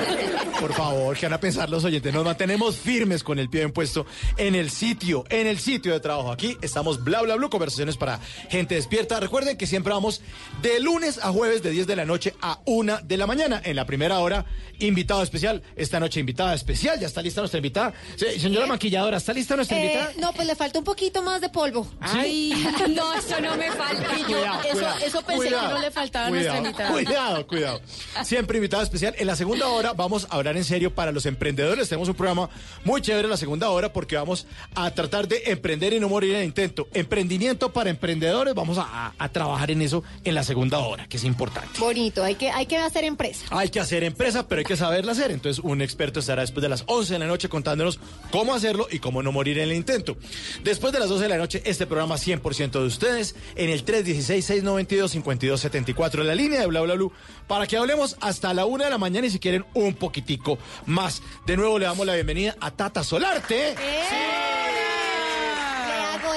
Por 0.60 0.74
favor, 0.74 1.18
que 1.18 1.26
van 1.26 1.34
a 1.34 1.40
pensar 1.40 1.70
los 1.70 1.84
oyentes. 1.84 2.14
Nos 2.14 2.26
mantenemos 2.26 2.78
firmes 2.78 3.24
con 3.24 3.40
el 3.40 3.50
pie 3.50 3.62
bien 3.62 3.72
puesto 3.72 4.06
en 4.38 4.56
el 4.56 4.70
sitio, 4.70 5.24
en 5.30 5.48
el 5.48 5.60
sitio 5.60 5.94
de 5.94 6.00
trabajo. 6.00 6.32
Aquí 6.32 6.58
estamos 6.62 7.04
bla 7.04 7.22
bla 7.22 7.36
bla, 7.36 7.50
conversaciones 7.50 7.98
para 7.98 8.20
gente 8.50 8.76
despierta. 8.76 9.20
Recuerden 9.20 9.58
que 9.58 9.68
siempre 9.68 9.94
vamos 9.94 10.22
de 10.62 10.80
lunes 10.80 11.20
a 11.22 11.32
jueves 11.32 11.62
de 11.64 11.72
10 11.72 11.88
de 11.88 11.96
la 11.96 12.06
noche 12.06 12.34
a 12.42 12.60
1 12.66 13.00
de 13.04 13.18
la 13.18 13.28
mañana. 13.28 13.62
En 13.64 13.76
la 13.76 13.86
primera 13.86 14.20
hora, 14.20 14.46
invitado 14.80 15.22
especial. 15.22 15.45
Especial. 15.46 15.62
Esta 15.76 16.00
noche 16.00 16.20
invitada 16.20 16.54
especial. 16.54 17.00
¿Ya 17.00 17.08
está 17.08 17.22
lista 17.22 17.42
nuestra 17.42 17.58
invitada? 17.60 17.94
Sí, 18.16 18.40
señora 18.40 18.66
maquilladora, 18.66 19.18
¿está 19.18 19.34
lista 19.34 19.56
nuestra 19.56 19.78
Eh, 19.78 19.82
invitada? 19.86 20.12
no, 20.20 20.34
pues 20.34 20.48
le 20.48 20.56
falta 20.56 20.80
un 20.80 20.86
poquito 20.86 21.22
más 21.22 21.42
de 21.42 21.50
polvo. 21.50 21.88
Ay, 22.00 22.52
no, 22.96 23.14
eso 23.14 23.40
no 23.42 23.56
me 23.58 23.72
falta. 23.72 24.06
Y 24.16 24.22
yo, 24.22 24.28
Cuidado, 24.38 24.62
eso, 24.64 24.74
cuidado, 24.74 24.98
eso 25.06 25.22
pensé 25.22 25.36
cuidado, 25.48 25.68
que 25.68 25.74
no 25.74 25.80
le 25.82 25.92
faltaba 25.92 26.26
a 26.28 26.30
nuestra 26.30 26.58
invitada. 26.58 26.92
Cuidado, 26.92 27.48
cuidado. 27.48 27.82
Siempre 28.24 28.58
invitada 28.58 28.84
especial. 28.84 29.14
En 29.18 29.28
la 29.28 29.36
segunda 29.36 29.68
hora 29.68 29.94
vamos 29.94 30.28
a 30.30 30.36
hablar 30.36 30.56
en 30.58 30.64
serio 30.64 30.94
para 30.94 31.12
los 31.12 31.26
emprendedores. 31.26 31.90
Tenemos 31.90 32.10
un 32.10 32.16
programa 32.16 32.50
muy 32.84 33.02
chévere 33.02 33.26
en 33.26 33.30
la 33.32 33.38
segunda 33.38 33.70
hora 33.70 33.92
porque 33.94 34.16
vamos 34.16 34.48
a 34.74 34.90
tratar 34.92 35.28
de 35.28 35.44
emprender 35.48 35.94
y 35.94 36.00
no 36.00 36.10
morir 36.10 36.32
en 36.32 36.38
el 36.42 36.46
intento. 36.46 36.88
Emprendimiento 36.94 37.72
para 37.74 37.90
emprendedores. 37.90 38.54
Vamos 38.54 38.78
a, 38.78 38.84
a- 38.84 39.14
a 39.18 39.30
trabajar 39.30 39.72
en 39.72 39.82
eso 39.82 40.04
en 40.24 40.36
la 40.36 40.44
segunda 40.44 40.80
hora, 40.80 41.08
que 41.08 41.18
es 41.18 41.24
importante. 41.24 41.80
Bonito, 41.80 42.24
hay 42.24 42.36
que, 42.36 42.50
hay 42.52 42.66
que 42.66 42.78
hacer 42.78 43.04
empresa. 43.04 43.46
Hay 43.50 43.70
que 43.70 43.80
hacer 43.80 44.04
empresa, 44.04 44.48
pero 44.48 44.60
hay 44.60 44.66
que 44.66 44.78
saberla 44.78 45.12
hacer. 45.12 45.32
Entonces, 45.36 45.64
un 45.64 45.82
experto 45.82 46.20
estará 46.20 46.42
después 46.42 46.64
de 46.64 46.70
las 46.70 46.84
11 46.88 47.14
de 47.14 47.20
la 47.20 47.28
noche 47.28 47.48
contándonos 47.50 48.00
cómo 48.32 48.56
hacerlo 48.56 48.88
y 48.90 48.98
cómo 49.00 49.22
no 49.22 49.32
morir 49.32 49.60
en 49.60 49.70
el 49.70 49.76
intento. 49.76 50.18
Después 50.64 50.92
de 50.94 51.00
las 51.00 51.10
12 51.10 51.24
de 51.24 51.30
la 51.30 51.38
noche, 51.38 51.62
este 51.66 51.86
programa 51.86 52.16
100% 52.16 52.72
de 52.72 52.86
ustedes 52.86 53.36
en 53.56 53.70
el 53.70 53.86
316-692-5274, 53.86 56.22
en 56.22 56.28
la 56.28 56.36
línea 56.36 56.62
de 56.62 56.68
bla 56.68 56.80
bla 56.82 56.96
bla, 56.96 57.10
para 57.48 57.68
que 57.68 57.78
hablemos 57.78 58.18
hasta 58.22 58.54
la 58.54 58.66
1 58.66 58.86
de 58.86 58.90
la 58.90 58.98
mañana 58.98 59.28
y 59.28 59.30
si 59.30 59.40
quieren 59.40 59.66
un 59.74 59.94
poquitico 59.94 60.58
más. 60.86 61.22
De 61.46 61.58
nuevo 61.58 61.78
le 61.80 61.86
damos 61.86 62.06
la 62.06 62.14
bienvenida 62.16 62.56
a 62.60 62.72
Tata 62.72 63.04
Solarte. 63.04 63.76
Le 63.76 63.76
hago 63.76 64.55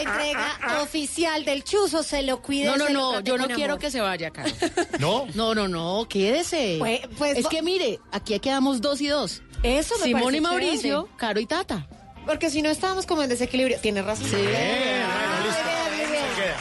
entrega 0.00 0.80
oficial 0.82 1.44
del 1.44 1.64
chuzo, 1.64 2.02
se 2.02 2.22
lo 2.22 2.40
cuide. 2.42 2.66
No, 2.66 2.76
no, 2.76 2.88
no, 2.88 3.20
yo 3.20 3.36
no 3.38 3.46
quiero 3.46 3.72
amor. 3.74 3.78
que 3.80 3.90
se 3.90 4.00
vaya, 4.00 4.30
Caro. 4.30 4.50
¿No? 4.98 5.26
No, 5.34 5.54
no, 5.54 5.68
no, 5.68 6.06
quédese. 6.08 6.76
Pues- 6.78 7.00
pues 7.16 7.38
es 7.38 7.46
que 7.46 7.62
mire, 7.62 8.00
aquí 8.12 8.38
quedamos 8.40 8.80
dos 8.80 9.00
y 9.00 9.08
dos. 9.08 9.42
Eso 9.62 9.96
me 9.98 10.04
Simón 10.04 10.34
y 10.34 10.40
Mauricio, 10.40 11.02
chévere. 11.02 11.16
Caro 11.16 11.40
y 11.40 11.46
Tata. 11.46 11.86
Porque 12.26 12.50
si 12.50 12.60
no 12.62 12.68
estábamos 12.70 13.06
como 13.06 13.22
en 13.22 13.28
desequilibrio. 13.30 13.78
Tienes 13.80 14.04
razón. 14.04 14.26
Sí. 14.28 14.36
Bien, 14.36 14.46
bueno, 14.46 15.46
listo. 15.46 15.77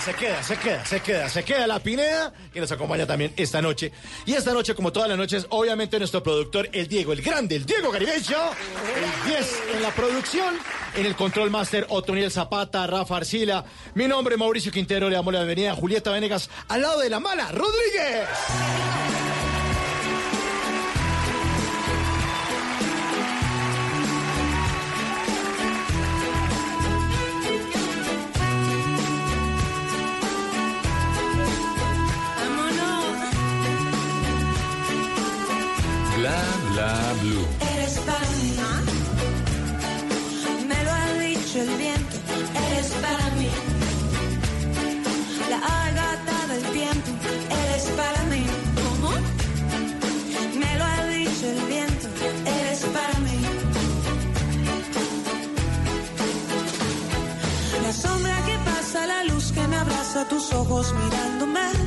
Se 0.03 0.13
queda, 0.13 0.41
se 0.41 0.57
queda, 0.57 0.85
se 0.85 0.99
queda, 1.01 1.29
se 1.29 1.43
queda, 1.43 1.67
la 1.67 1.79
Pineda, 1.79 2.31
que 2.53 2.61
nos 2.61 2.71
acompaña 2.71 3.05
también 3.05 3.33
esta 3.35 3.61
noche. 3.61 3.91
Y 4.25 4.33
esta 4.33 4.53
noche, 4.53 4.73
como 4.73 4.91
todas 4.91 5.09
las 5.09 5.17
noches, 5.17 5.45
obviamente 5.49 5.99
nuestro 5.99 6.23
productor, 6.23 6.69
el 6.71 6.87
Diego, 6.87 7.13
el 7.13 7.21
grande, 7.21 7.55
el 7.55 7.65
Diego 7.65 7.91
Garibello, 7.91 8.51
el 8.95 9.29
10 9.29 9.59
en 9.75 9.81
la 9.83 9.91
producción, 9.91 10.55
en 10.95 11.05
el 11.05 11.15
control 11.15 11.49
master, 11.49 11.85
Otoniel 11.89 12.31
Zapata, 12.31 12.87
Rafa 12.87 13.17
Arcila. 13.17 13.65
Mi 13.95 14.07
nombre 14.07 14.37
Mauricio 14.37 14.71
Quintero, 14.71 15.09
le 15.09 15.15
damos 15.15 15.33
la 15.33 15.39
bienvenida 15.39 15.71
a 15.71 15.75
Julieta 15.75 16.11
Venegas, 16.11 16.49
al 16.69 16.81
lado 16.81 16.99
de 16.99 17.09
la 17.09 17.19
mala, 17.19 17.51
Rodríguez. 17.51 18.27
Eres 37.19 37.99
para 38.05 38.29
mí. 38.37 38.53
Me 40.67 40.83
lo 40.83 40.91
ha 40.91 41.13
dicho 41.19 41.61
el 41.61 41.69
viento. 41.77 42.15
Eres 42.67 42.91
para 43.01 43.29
mí. 43.37 43.49
La 45.49 45.91
gata 45.99 46.53
del 46.53 46.63
tiempo. 46.73 47.09
Eres 47.49 47.85
para 47.99 48.23
mí. 48.31 48.45
Me 50.59 50.77
lo 50.77 50.85
ha 50.85 51.05
dicho 51.07 51.45
el 51.49 51.61
viento. 51.73 52.07
Eres 52.45 52.81
para 52.95 53.19
mí. 53.19 53.39
La 57.83 57.93
sombra 57.93 58.35
que 58.45 58.57
pasa, 58.69 59.07
la 59.07 59.23
luz 59.23 59.51
que 59.51 59.67
me 59.67 59.75
abraza, 59.77 60.27
tus 60.27 60.53
ojos 60.53 60.93
mirándome. 60.93 61.86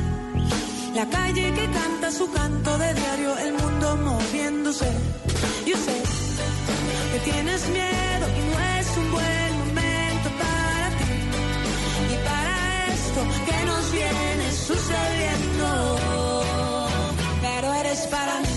La 0.93 1.05
calle 1.05 1.53
que 1.53 1.65
canta 1.71 2.11
su 2.11 2.29
canto 2.31 2.77
de 2.77 2.93
diario, 2.93 3.37
el 3.37 3.53
mundo 3.53 3.97
moviéndose. 3.97 4.91
Yo 5.65 5.77
sé 5.77 5.95
que 7.13 7.31
tienes 7.31 7.61
miedo 7.69 8.25
y 8.37 8.41
no 8.51 8.59
es 8.77 8.97
un 8.97 9.11
buen 9.11 9.57
momento 9.59 10.29
para 10.41 10.89
ti. 10.97 11.11
Y 12.13 12.17
para 12.27 12.87
esto 12.93 13.21
que 13.47 13.65
nos 13.65 13.91
viene 13.93 14.51
sucediendo. 14.51 15.67
Pero 17.41 17.73
eres 17.73 17.99
para 18.07 18.41
mí. 18.41 18.50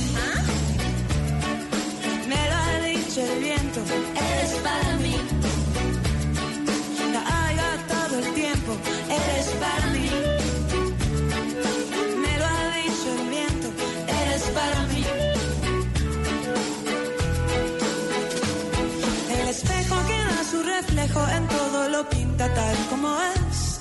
Reflejo 21.15 21.37
en 21.37 21.49
todo 21.49 21.89
lo 21.89 22.09
pinta 22.09 22.53
tal 22.55 22.77
como 22.91 23.17
es. 23.23 23.81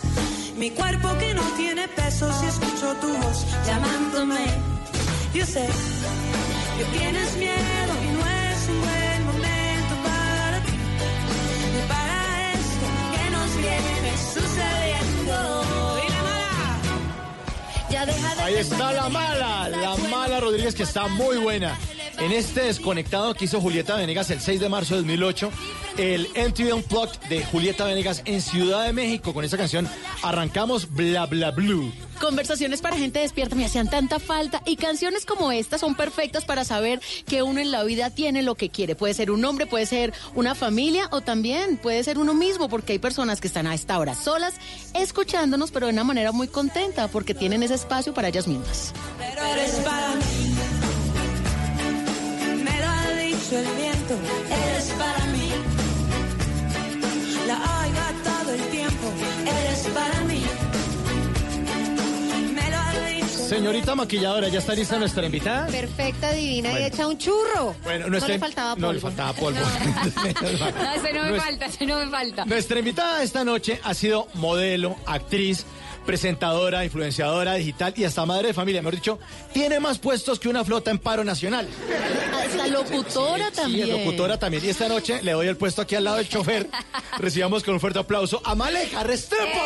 Mi 0.58 0.72
cuerpo 0.72 1.10
que 1.18 1.34
no 1.34 1.44
tiene 1.58 1.88
peso 1.88 2.32
si 2.40 2.46
escucho 2.46 2.94
tu 3.02 3.08
voz 3.08 3.46
llamándome. 3.66 4.46
Yo 5.34 5.46
sé 5.46 5.68
que 6.78 6.86
tienes 6.98 7.36
miedo 7.38 7.94
y 8.04 8.10
no 8.14 8.24
es 8.28 8.70
un 8.70 8.82
buen 8.82 9.26
momento 9.26 9.94
para 10.04 10.60
ti. 10.66 10.74
Y 11.78 11.88
para 11.88 12.54
esto 12.54 12.88
que 13.14 13.30
nos 13.32 13.58
viene 13.58 14.12
sucediendo. 14.34 15.64
Ahí 18.44 18.56
está 18.56 18.92
la 18.92 19.08
mala, 19.08 19.70
la 19.70 19.96
mala 20.10 20.40
Rodríguez 20.42 20.76
que 20.76 20.84
está 20.84 21.08
muy 21.08 21.38
buena. 21.38 21.78
En 22.20 22.32
este 22.32 22.62
desconectado 22.62 23.34
que 23.34 23.46
hizo 23.46 23.60
Julieta 23.60 23.96
Venegas 23.96 24.30
el 24.30 24.40
6 24.40 24.60
de 24.60 24.70
marzo 24.70 24.94
de 24.96 25.02
2008, 25.02 25.52
el 25.98 26.28
MTV 26.30 26.76
Unplugged 26.76 27.20
de 27.28 27.44
Julieta 27.44 27.86
Venegas 27.86 28.22
en 28.26 28.42
Ciudad 28.42 28.86
de 28.86 28.94
México. 28.94 29.34
Con 29.34 29.44
esa 29.44 29.58
canción 29.58 29.90
arrancamos 30.22 30.90
Bla 30.94 31.26
Bla 31.26 31.52
Blue. 31.52 31.92
Conversaciones 32.22 32.82
para 32.82 32.96
gente 32.96 33.20
despierta 33.20 33.56
me 33.56 33.66
hacían 33.66 33.90
tanta 33.90 34.20
falta 34.20 34.62
y 34.66 34.78
canciones 34.78 35.26
como 35.26 35.52
esta 35.52 35.78
son 35.78 35.96
perfectas 35.96 36.46
para 36.46 36.64
saber 36.64 37.02
que 37.28 37.44
uno 37.44 37.60
en 37.60 37.72
la 37.72 37.84
vida 37.84 38.12
tiene 38.12 38.44
lo 38.44 38.56
que 38.56 38.70
quiere. 38.70 38.96
Puede 38.96 39.14
ser 39.14 39.30
un 39.32 39.44
hombre, 39.44 39.66
puede 39.66 39.86
ser 39.86 40.14
una 40.36 40.56
familia 40.56 41.10
o 41.12 41.22
también 41.22 41.78
puede 41.78 42.04
ser 42.04 42.18
uno 42.18 42.34
mismo 42.34 42.70
porque 42.70 42.94
hay 42.94 43.00
personas 43.00 43.42
que 43.42 43.48
están 43.48 43.68
a 43.68 43.74
esta 43.74 44.00
hora 44.00 44.16
solas 44.16 44.54
escuchándonos 44.94 45.72
pero 45.72 45.88
de 45.88 45.94
una 45.94 46.04
manera 46.04 46.32
muy 46.32 46.48
contenta 46.48 47.08
porque 47.08 47.34
tienen 47.34 47.64
ese 47.64 47.74
espacio 47.74 48.14
para 48.14 48.30
ellas 48.30 48.48
mismas. 48.48 48.94
pero 49.18 49.44
eres 49.46 49.72
para 49.84 50.16
mí. 50.16 50.53
Dicho 53.54 53.70
el 53.70 53.76
viento, 53.76 54.16
eres 54.50 54.86
para 54.98 55.26
mí. 55.26 55.50
La 57.48 57.56
oiga 57.56 58.14
todo 58.24 58.54
el 58.54 58.62
tiempo, 58.70 59.12
eres 59.46 59.88
para 59.94 60.22
mí. 60.22 60.44
Me 62.56 62.72
lo 62.72 62.78
ha 62.78 63.10
dicho. 63.10 63.28
Señorita 63.28 63.96
maquilladora, 63.96 64.48
¿ya 64.48 64.60
está 64.60 64.74
lista 64.74 64.98
nuestra 64.98 65.26
invitada? 65.26 65.68
Perfecta, 65.68 66.32
divina 66.32 66.70
Bueno. 66.72 66.86
y 66.86 66.88
echa 66.88 67.08
un 67.08 67.18
churro. 67.18 67.76
Bueno, 67.84 68.06
no 68.06 68.12
nuestra- 68.12 68.34
le 68.36 68.40
faltaba 68.40 68.76
polvo. 68.76 68.88
No 68.88 68.94
le 68.94 69.00
faltaba 69.00 69.34
polvo. 69.34 69.60
No, 69.60 70.94
ese 70.96 71.14
no 71.14 71.24
me 71.32 71.40
falta, 71.40 71.66
ese 71.68 71.86
no 71.86 72.00
me 72.00 72.10
falta. 72.10 72.46
Nuestra 72.46 72.80
invitada 72.80 73.22
esta 73.24 73.44
noche 73.44 73.80
ha 73.84 73.94
sido 73.94 74.28
modelo, 74.36 74.96
actriz, 75.06 75.66
presentadora, 76.06 76.84
influenciadora 76.86 77.54
digital 77.56 77.94
y 77.98 78.04
hasta 78.04 78.26
madre 78.26 78.48
de 78.48 78.54
familia. 78.54 78.82
Mejor 78.82 78.96
dicho, 78.96 79.20
tiene 79.54 79.80
más 79.80 80.00
puestos 80.00 80.40
que 80.40 80.50
una 80.50 80.64
flota 80.64 80.92
en 80.92 81.00
paro 81.00 81.24
nacional. 81.24 81.68
Hasta 82.34 82.68
locutora 82.68 83.48
Sí, 83.50 83.56
también. 83.56 83.90
locutora 83.90 84.38
también. 84.40 84.64
Y 84.66 84.70
esta 84.70 84.88
noche 84.88 85.22
le 85.24 85.32
doy 85.32 85.48
el 85.48 85.58
puesto 85.58 85.82
aquí 85.82 85.96
al 85.96 86.04
lado 86.04 86.18
del 86.18 86.30
chofer. 86.30 86.70
Recibamos 87.18 87.64
con 87.64 87.74
un 87.76 87.80
fuerte 87.80 88.00
aplauso 88.00 88.42
a 88.46 88.56
Maleja 88.56 89.04
Restrepo. 89.04 89.60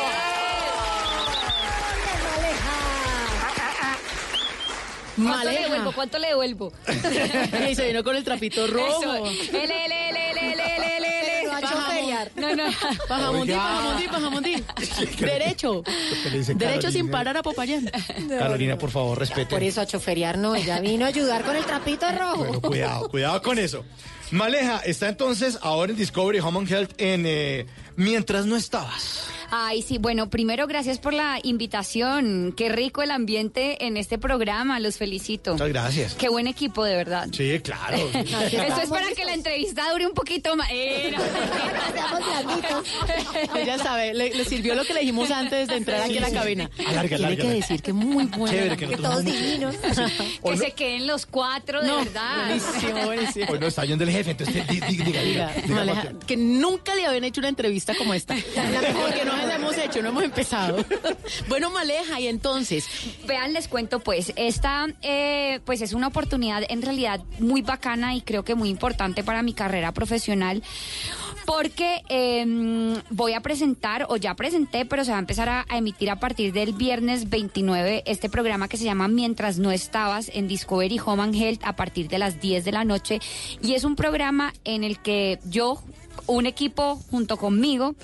Maleja. 5.18 5.48
¿Cuánto 5.48 5.50
le 5.50 5.62
devuelvo? 5.62 5.92
¿Cuánto 5.94 6.20
le 6.20 6.28
devuelvo? 6.28 6.74
Y 7.70 7.76
se 7.76 7.88
vino 7.88 8.04
con 8.04 8.16
el 8.16 8.24
trapito 8.24 8.68
rojo. 8.68 9.26
Eso. 9.26 9.26
Ele, 9.58 9.86
ele, 9.86 10.10
ele, 10.10 10.27
choferear. 12.30 12.58
No, 12.58 12.64
no. 12.66 12.72
Pajamondí, 13.08 13.52
Oiga. 13.52 13.64
pajamondí, 13.64 14.08
pajamondí. 14.08 14.64
Derecho. 15.20 15.84
¿Qué 15.84 16.30
le 16.30 16.38
dice 16.40 16.54
Derecho 16.56 16.92
sin 16.92 17.10
parar 17.10 17.38
a 17.38 17.44
Popayán. 17.44 17.90
Carolina, 18.30 18.78
por 18.78 18.92
favor, 18.92 19.20
respete. 19.20 19.48
Por 19.48 19.64
eso 19.64 19.82
a 19.82 19.86
choferiar 19.86 20.38
no, 20.38 20.56
ella 20.56 20.80
vino 20.80 21.06
a 21.06 21.10
ayudar 21.10 21.44
con 21.44 21.56
el 21.56 21.66
trapito 21.66 22.06
rojo. 22.12 22.38
Bueno, 22.46 22.62
cuidado, 22.62 23.10
cuidado 23.10 23.42
con 23.42 23.60
eso. 23.60 23.84
Maleja 24.32 24.80
está 24.80 25.08
entonces 25.08 25.58
ahora 25.62 25.92
en 25.92 25.98
Discovery 25.98 26.40
Home 26.40 26.60
and 26.60 26.72
Health 26.72 26.92
en 26.98 27.24
eh, 27.26 27.66
Mientras 27.96 28.46
no 28.46 28.56
estabas. 28.56 29.28
Ay, 29.50 29.82
sí, 29.82 29.98
bueno, 29.98 30.30
primero 30.30 30.68
gracias 30.68 30.98
por 31.00 31.14
la 31.14 31.40
invitación. 31.44 32.54
Qué 32.56 32.70
rico 32.70 33.02
el 33.02 33.12
ambiente 33.12 33.86
en 33.86 33.96
este 33.98 34.18
programa, 34.18 34.80
los 34.80 34.98
felicito. 34.98 35.54
Muchas 35.54 35.70
gracias. 35.70 36.14
Qué 36.16 36.28
buen 36.30 36.48
equipo, 36.48 36.84
de 36.84 36.96
verdad. 36.96 37.28
Sí, 37.32 37.60
claro. 37.62 37.98
Esto 38.14 38.82
es 38.84 38.90
para 38.90 39.08
que 39.16 39.24
la 39.26 39.34
entrevista 39.34 39.90
dure 39.92 40.06
un 40.08 40.14
poquito 40.14 40.56
más. 40.56 40.68
Eh, 40.72 41.14
no. 41.16 41.24
Ya 43.66 43.78
sabe, 43.78 44.14
le, 44.14 44.34
le 44.34 44.46
sirvió 44.46 44.76
lo 44.76 44.84
que 44.86 44.94
le 44.94 45.02
dijimos 45.02 45.30
antes 45.32 45.68
de 45.68 45.76
entrar 45.78 46.02
aquí 46.02 46.18
a 46.18 46.22
la 46.22 46.32
cabina. 46.32 46.70
Alarga, 46.86 47.18
Tiene 47.18 47.38
que 47.38 47.50
decir 47.50 47.82
que 47.82 47.92
muy 47.94 48.26
bueno. 48.26 48.48
Chévere, 48.56 48.78
que 48.78 48.86
nosotros 48.88 49.14
somos- 49.16 49.26
divinos. 49.26 49.76
Que 50.44 50.58
se 50.58 50.72
queden 50.72 51.08
los 51.08 51.26
cuatro, 51.26 51.82
de 51.82 51.88
No, 51.88 51.98
verdad. 51.98 52.46
buenísimo, 52.48 53.06
buenísimo. 53.06 53.46
Hoy 53.50 53.60
no 53.60 53.68
está 53.68 53.86
yendo 53.86 54.04
el 54.04 54.12
jefe, 54.12 54.32
entonces 54.32 54.68
di- 54.68 54.80
di- 54.80 54.98
diga, 55.04 55.22
diga, 55.22 55.52
Diga, 55.66 56.14
que 56.26 56.38
nunca 56.38 56.96
le 56.96 57.06
habían 57.06 57.24
hecho 57.24 57.42
una 57.42 57.50
entrevista 57.50 57.94
como 57.96 58.14
esta. 58.14 58.36
Porque 58.36 59.26
no 59.26 59.37
la 59.46 59.56
hemos 59.56 59.78
hecho, 59.78 60.02
no 60.02 60.10
hemos 60.10 60.24
empezado. 60.24 60.78
Bueno, 61.50 61.70
Maleja, 61.70 62.20
y 62.20 62.28
entonces, 62.28 62.88
Vean, 63.26 63.54
les 63.54 63.68
cuento 63.68 64.00
pues, 64.00 64.34
esta 64.36 64.88
eh, 65.02 65.60
pues 65.66 65.82
es 65.82 65.94
una 65.94 66.08
oportunidad 66.08 66.64
en 66.70 66.82
realidad 66.82 67.22
muy 67.40 67.62
bacana 67.62 68.16
y 68.16 68.22
creo 68.22 68.44
que 68.44 68.56
muy 68.56 68.70
importante 68.70 69.24
para 69.24 69.42
mi 69.42 69.54
carrera 69.54 69.92
profesional. 69.94 70.64
Porque 71.46 72.04
eh, 72.10 72.46
voy 73.10 73.34
a 73.34 73.40
presentar, 73.40 74.06
o 74.10 74.18
ya 74.18 74.36
presenté, 74.36 74.86
pero 74.86 75.06
se 75.06 75.12
va 75.12 75.18
a 75.18 75.22
empezar 75.22 75.48
a, 75.48 75.66
a 75.70 75.78
emitir 75.78 76.10
a 76.10 76.20
partir 76.20 76.52
del 76.52 76.74
viernes 76.74 77.30
29 77.30 78.04
este 78.06 78.30
programa 78.30 78.68
que 78.68 78.76
se 78.76 78.84
llama 78.84 79.08
Mientras 79.08 79.58
no 79.58 79.72
estabas 79.72 80.30
en 80.34 80.50
Discovery 80.50 81.00
Home 81.06 81.24
and 81.24 81.36
Health 81.36 81.62
a 81.64 81.76
partir 81.78 82.10
de 82.10 82.20
las 82.20 82.42
10 82.42 82.66
de 82.66 82.72
la 82.72 82.84
noche. 82.84 83.20
Y 83.62 83.76
es 83.76 83.86
un 83.86 83.96
programa 83.96 84.54
en 84.66 84.84
el 84.84 85.00
que 85.00 85.40
yo, 85.46 85.82
un 86.28 86.46
equipo 86.46 86.98
junto 87.10 87.38
conmigo, 87.38 87.96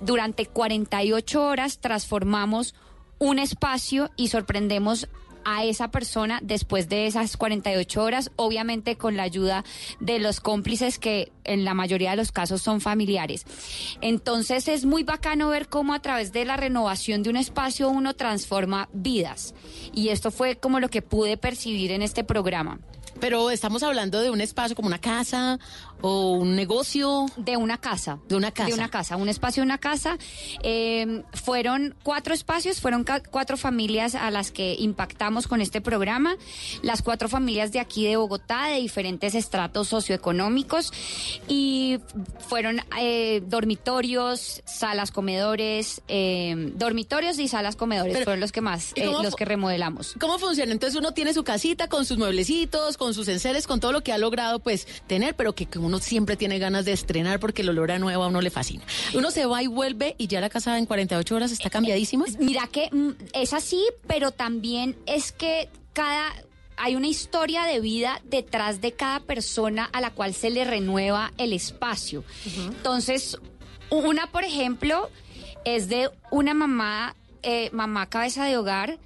durante 0.00 0.46
48 0.46 1.42
horas 1.42 1.78
transformamos 1.78 2.74
un 3.18 3.38
espacio 3.38 4.10
y 4.16 4.28
sorprendemos 4.28 5.08
a 5.44 5.64
esa 5.64 5.90
persona 5.90 6.40
después 6.42 6.88
de 6.88 7.06
esas 7.06 7.36
48 7.36 8.02
horas, 8.02 8.30
obviamente 8.36 8.96
con 8.96 9.16
la 9.16 9.24
ayuda 9.24 9.64
de 10.00 10.18
los 10.18 10.40
cómplices 10.40 10.98
que 10.98 11.32
en 11.44 11.64
la 11.64 11.74
mayoría 11.74 12.10
de 12.10 12.16
los 12.16 12.32
casos 12.32 12.62
son 12.62 12.80
familiares. 12.80 13.44
Entonces 14.00 14.68
es 14.68 14.84
muy 14.84 15.02
bacano 15.02 15.48
ver 15.48 15.68
cómo 15.68 15.94
a 15.94 16.00
través 16.00 16.32
de 16.32 16.44
la 16.44 16.56
renovación 16.56 17.22
de 17.22 17.30
un 17.30 17.36
espacio 17.36 17.88
uno 17.88 18.14
transforma 18.14 18.88
vidas. 18.92 19.54
Y 19.92 20.08
esto 20.08 20.30
fue 20.30 20.56
como 20.56 20.80
lo 20.80 20.88
que 20.88 21.02
pude 21.02 21.36
percibir 21.36 21.92
en 21.92 22.02
este 22.02 22.24
programa. 22.24 22.78
pero 23.20 23.50
estamos 23.50 23.82
hablando 23.84 24.20
de 24.20 24.30
un 24.30 24.40
espacio 24.40 24.74
como 24.74 24.88
una 24.88 25.00
casa 25.00 25.60
o 26.02 26.32
un 26.32 26.54
negocio. 26.54 27.26
De 27.36 27.56
una 27.56 27.78
casa. 27.78 28.18
De 28.28 28.36
una 28.36 28.50
casa. 28.50 28.68
De 28.68 28.74
una 28.74 28.90
casa, 28.90 29.16
un 29.16 29.28
espacio 29.28 29.62
de 29.62 29.66
una 29.66 29.78
casa. 29.78 30.18
Eh, 30.62 31.22
fueron 31.32 31.94
cuatro 32.02 32.34
espacios, 32.34 32.80
fueron 32.80 33.04
cuatro 33.30 33.56
familias 33.56 34.14
a 34.14 34.30
las 34.30 34.50
que 34.50 34.76
impactamos 34.78 35.46
con 35.46 35.60
este 35.60 35.80
programa. 35.80 36.36
Las 36.82 37.02
cuatro 37.02 37.28
familias 37.28 37.72
de 37.72 37.80
aquí 37.80 38.04
de 38.04 38.16
Bogotá, 38.16 38.66
de 38.66 38.76
diferentes 38.76 39.34
estratos 39.34 39.88
socioeconómicos. 39.88 40.92
Y 41.48 41.98
fueron 42.48 42.80
eh, 43.00 43.42
dormitorios, 43.46 44.62
salas 44.64 45.10
comedores, 45.10 46.02
eh, 46.08 46.72
dormitorios 46.74 47.38
y 47.38 47.48
salas 47.48 47.76
comedores 47.76 48.12
Pero, 48.12 48.24
fueron 48.24 48.40
los 48.40 48.52
que 48.52 48.60
más, 48.60 48.92
¿y 48.94 49.00
eh, 49.00 49.06
los 49.06 49.36
que 49.36 49.44
remodelamos. 49.44 50.14
¿Cómo 50.20 50.38
funciona? 50.38 50.72
Entonces 50.72 50.98
uno 50.98 51.12
tiene 51.12 51.34
su 51.34 51.44
casita 51.44 51.88
con 51.88 52.04
sus 52.04 52.18
mueblecitos, 52.18 52.96
con 52.96 53.14
sus 53.14 53.28
enseres, 53.28 53.66
con 53.66 53.80
todo 53.80 53.92
lo 53.92 54.02
que 54.02 54.12
ha 54.12 54.18
logrado 54.18 54.58
pues 54.58 54.86
tener, 55.06 55.34
pero 55.36 55.54
que, 55.54 55.66
que 55.66 55.78
uno 55.78 55.91
siempre 55.98 56.36
tiene 56.36 56.58
ganas 56.58 56.84
de 56.84 56.92
estrenar 56.92 57.40
porque 57.40 57.62
el 57.62 57.68
olor 57.68 57.90
a 57.90 57.98
nuevo 57.98 58.22
a 58.22 58.28
uno 58.28 58.40
le 58.40 58.50
fascina. 58.50 58.84
Uno 59.14 59.30
se 59.30 59.46
va 59.46 59.62
y 59.62 59.66
vuelve 59.66 60.14
y 60.18 60.26
ya 60.26 60.40
la 60.40 60.48
casa 60.48 60.78
en 60.78 60.86
48 60.86 61.34
horas 61.34 61.52
está 61.52 61.70
cambiadísima. 61.70 62.24
Mira 62.38 62.66
que 62.66 62.88
mm, 62.90 63.10
es 63.32 63.52
así, 63.52 63.84
pero 64.06 64.30
también 64.30 64.96
es 65.06 65.32
que 65.32 65.68
cada 65.92 66.32
hay 66.76 66.96
una 66.96 67.06
historia 67.06 67.64
de 67.64 67.80
vida 67.80 68.20
detrás 68.24 68.80
de 68.80 68.92
cada 68.92 69.20
persona 69.20 69.88
a 69.92 70.00
la 70.00 70.10
cual 70.10 70.34
se 70.34 70.50
le 70.50 70.64
renueva 70.64 71.32
el 71.38 71.52
espacio. 71.52 72.24
Entonces, 72.56 73.38
una, 73.90 74.26
por 74.26 74.42
ejemplo, 74.42 75.10
es 75.64 75.88
de 75.88 76.10
una 76.30 76.54
mamá, 76.54 77.14
eh, 77.42 77.70
mamá 77.72 78.08
cabeza 78.08 78.46
de 78.46 78.56
hogar, 78.56 78.98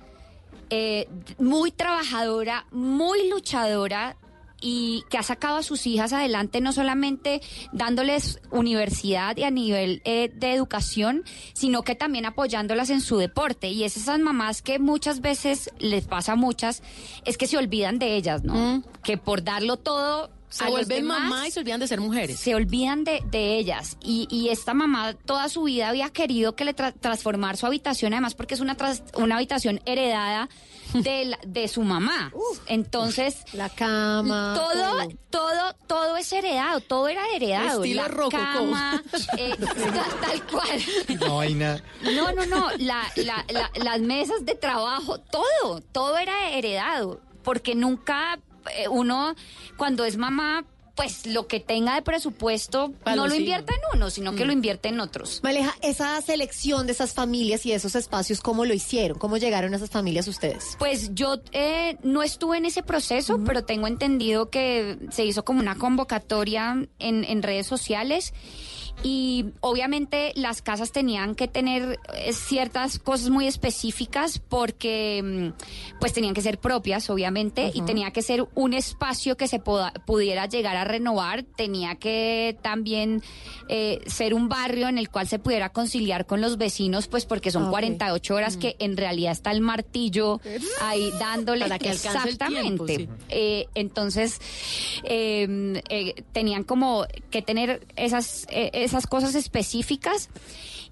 eh, 0.71 1.09
muy 1.39 1.71
trabajadora, 1.71 2.67
muy 2.71 3.29
luchadora 3.29 4.17
y 4.61 5.05
que 5.11 5.19
ha 5.19 5.23
sacado 5.23 5.57
a 5.57 5.63
sus 5.63 5.87
hijas 5.87 6.13
adelante 6.13 6.61
no 6.61 6.73
solamente 6.73 7.41
dándoles 7.73 8.41
universidad 8.51 9.37
y 9.37 9.45
a 9.45 9.51
nivel 9.51 10.03
eh, 10.05 10.31
de 10.35 10.53
educación, 10.53 11.25
sino 11.53 11.83
que 11.83 11.95
también 11.95 12.27
apoyándolas 12.27 12.91
en 12.91 13.01
su 13.01 13.19
deporte. 13.19 13.69
Y 13.69 13.85
es 13.85 13.97
esas 13.97 14.19
mamás 14.19 14.63
que 14.63 14.79
muchas 14.79 15.21
veces 15.21 15.71
les 15.79 16.07
pasa 16.07 16.33
a 16.33 16.37
muchas, 16.37 16.83
es 17.25 17.37
que 17.37 17.47
se 17.47 17.59
olvidan 17.59 17.99
de 17.99 18.17
ellas, 18.17 18.45
¿no? 18.45 18.83
Que 19.03 19.19
por 19.19 19.43
darlo 19.45 19.77
todo... 19.77 20.31
Se 20.49 20.65
vuelven 20.67 21.03
demás, 21.03 21.21
mamá 21.23 21.49
y 21.49 21.51
se 21.51 21.61
olvidan 21.61 21.81
de 21.81 21.89
ser 21.89 22.01
mujeres. 22.01 22.39
se 22.39 22.55
olvidan 22.55 23.03
de, 23.05 23.21
de 23.31 23.59
ellas. 23.59 23.97
Y, 24.03 24.29
y 24.31 24.49
esta 24.51 24.75
mamá 24.75 25.13
toda 25.15 25.49
su 25.49 25.65
vida 25.65 25.89
había 25.89 26.11
querido 26.11 26.55
que 26.55 26.65
le 26.65 26.75
tra- 26.75 26.95
transformar 26.99 27.57
su 27.57 27.67
habitación, 27.67 28.13
además 28.13 28.35
porque 28.35 28.55
es 28.55 28.61
una, 28.61 28.77
tras- 28.77 29.03
una 29.17 29.37
habitación 29.37 29.81
heredada 29.87 30.49
de, 30.95 31.25
la- 31.27 31.39
de 31.47 31.67
su 31.69 31.83
mamá. 31.83 32.33
Entonces, 32.67 33.39
La 33.53 33.69
cama. 33.69 34.55
todo, 34.55 35.09
todo, 35.31 35.75
todo 35.87 36.17
es 36.17 36.33
heredado, 36.33 36.81
todo 36.81 37.09
era 37.09 37.23
heredado. 37.35 37.83
Estilo 37.83 38.03
la 38.03 38.09
rococó. 38.09 38.37
cama, 38.37 39.03
eh, 39.39 39.55
ta- 39.61 40.21
tal 40.29 40.47
cual. 40.47 40.83
No 41.21 41.41
hay 41.41 41.55
nada. 41.55 41.83
No, 42.15 42.33
no, 42.33 42.47
no, 42.47 42.71
la, 42.79 43.03
la- 43.17 43.45
la- 43.49 43.71
las 43.83 44.01
mesas 44.01 44.45
de 44.45 44.55
trabajo, 44.55 45.19
todo, 45.19 45.81
todo 45.93 46.17
era 46.19 46.51
heredado, 46.51 47.21
porque 47.43 47.75
nunca 47.75 48.39
uno, 48.91 49.35
cuando 49.77 50.05
es 50.05 50.17
mamá, 50.17 50.65
pues 50.97 51.27
lo 51.27 51.47
que 51.47 51.61
tenga 51.61 51.95
de 51.95 52.03
presupuesto 52.03 52.93
no 53.05 53.29
lo 53.29 53.35
invierta 53.35 53.75
en 53.75 53.81
uno, 53.99 54.11
sino 54.11 54.35
que 54.35 54.47
lo 54.47 54.53
invierte 54.53 54.89
en 54.89 54.99
otros. 54.99 55.41
Maleja, 55.43 55.75
esa 55.83 56.21
selección 56.23 56.87
de 56.87 56.93
esas 56.93 57.13
familias 57.13 57.67
y 57.67 57.73
esos 57.73 57.95
espacios, 57.95 58.41
¿cómo 58.41 58.65
lo 58.65 58.73
hicieron? 58.73 59.19
¿Cómo 59.19 59.37
llegaron 59.37 59.75
a 59.75 59.77
esas 59.77 59.91
familias 59.91 60.27
ustedes? 60.27 60.75
Pues 60.79 61.15
yo 61.15 61.37
eh, 61.53 61.99
no 62.03 62.23
estuve 62.23 62.57
en 62.57 62.65
ese 62.65 62.83
proceso, 62.83 63.39
pero 63.45 63.63
tengo 63.65 63.87
entendido 63.87 64.49
que 64.49 64.99
se 65.11 65.25
hizo 65.25 65.45
como 65.45 65.61
una 65.61 65.77
convocatoria 65.77 66.89
en, 66.99 67.25
en 67.25 67.43
redes 67.43 67.67
sociales 67.67 68.33
y 69.03 69.47
obviamente 69.61 70.33
las 70.37 70.63
casas 70.63 70.91
tenían 70.91 71.35
que 71.35 71.47
tener 71.49 71.99
eh, 72.15 72.33
ciertas 72.33 72.99
cosas 72.99 73.31
muy 73.31 73.47
específicas 73.47 74.39
porque 74.39 75.23
mm, 75.23 75.99
pues 76.01 76.13
tenían 76.13 76.35
que 76.35 76.43
ser 76.43 76.59
propias, 76.59 77.09
obviamente, 77.11 77.71
y 77.75 77.83
tenía 77.83 78.11
que 78.11 78.23
ser 78.23 78.47
un 78.55 78.73
espacio 78.75 79.37
que 79.37 79.47
se 79.49 79.59
poda- 79.61 79.93
pudiera 80.07 80.47
llegar 80.47 80.77
a 80.77 80.85
renovar, 80.85 81.43
tenía 81.45 81.95
que 81.97 82.57
también 82.63 83.23
eh, 83.69 84.01
ser 84.07 84.35
un 84.35 84.49
barrio 84.49 84.89
en 84.89 84.99
el 84.99 85.11
cual 85.11 85.29
se 85.29 85.39
pudiera 85.39 85.69
conciliar 85.71 86.27
con 86.27 86.41
los 86.41 86.57
vecinos, 86.59 87.07
pues 87.07 87.27
porque 87.27 87.51
son 87.51 87.65
Ah, 87.65 87.67
ok. 87.67 87.71
48 87.73 88.35
horas 88.35 88.57
que 88.57 88.77
en 88.79 88.97
realidad 88.97 89.33
está 89.33 89.51
el 89.53 89.61
martillo 89.61 90.41
ahí 90.81 91.13
dándole 91.21 91.63
Para 91.63 91.79
que 91.79 91.91
alcance 91.91 92.29
el 92.31 92.39
tiempo, 92.39 92.85
exactamente. 92.87 93.09
Eh, 93.29 93.67
entonces 93.75 94.41
eh, 95.05 95.83
eh, 95.89 96.23
tenían 96.33 96.65
como 96.65 97.05
que 97.31 97.43
tener 97.43 97.87
esas 97.97 98.47
eh, 98.51 98.71
esas 98.87 99.07
cosas 99.07 99.35
específicas 99.35 100.31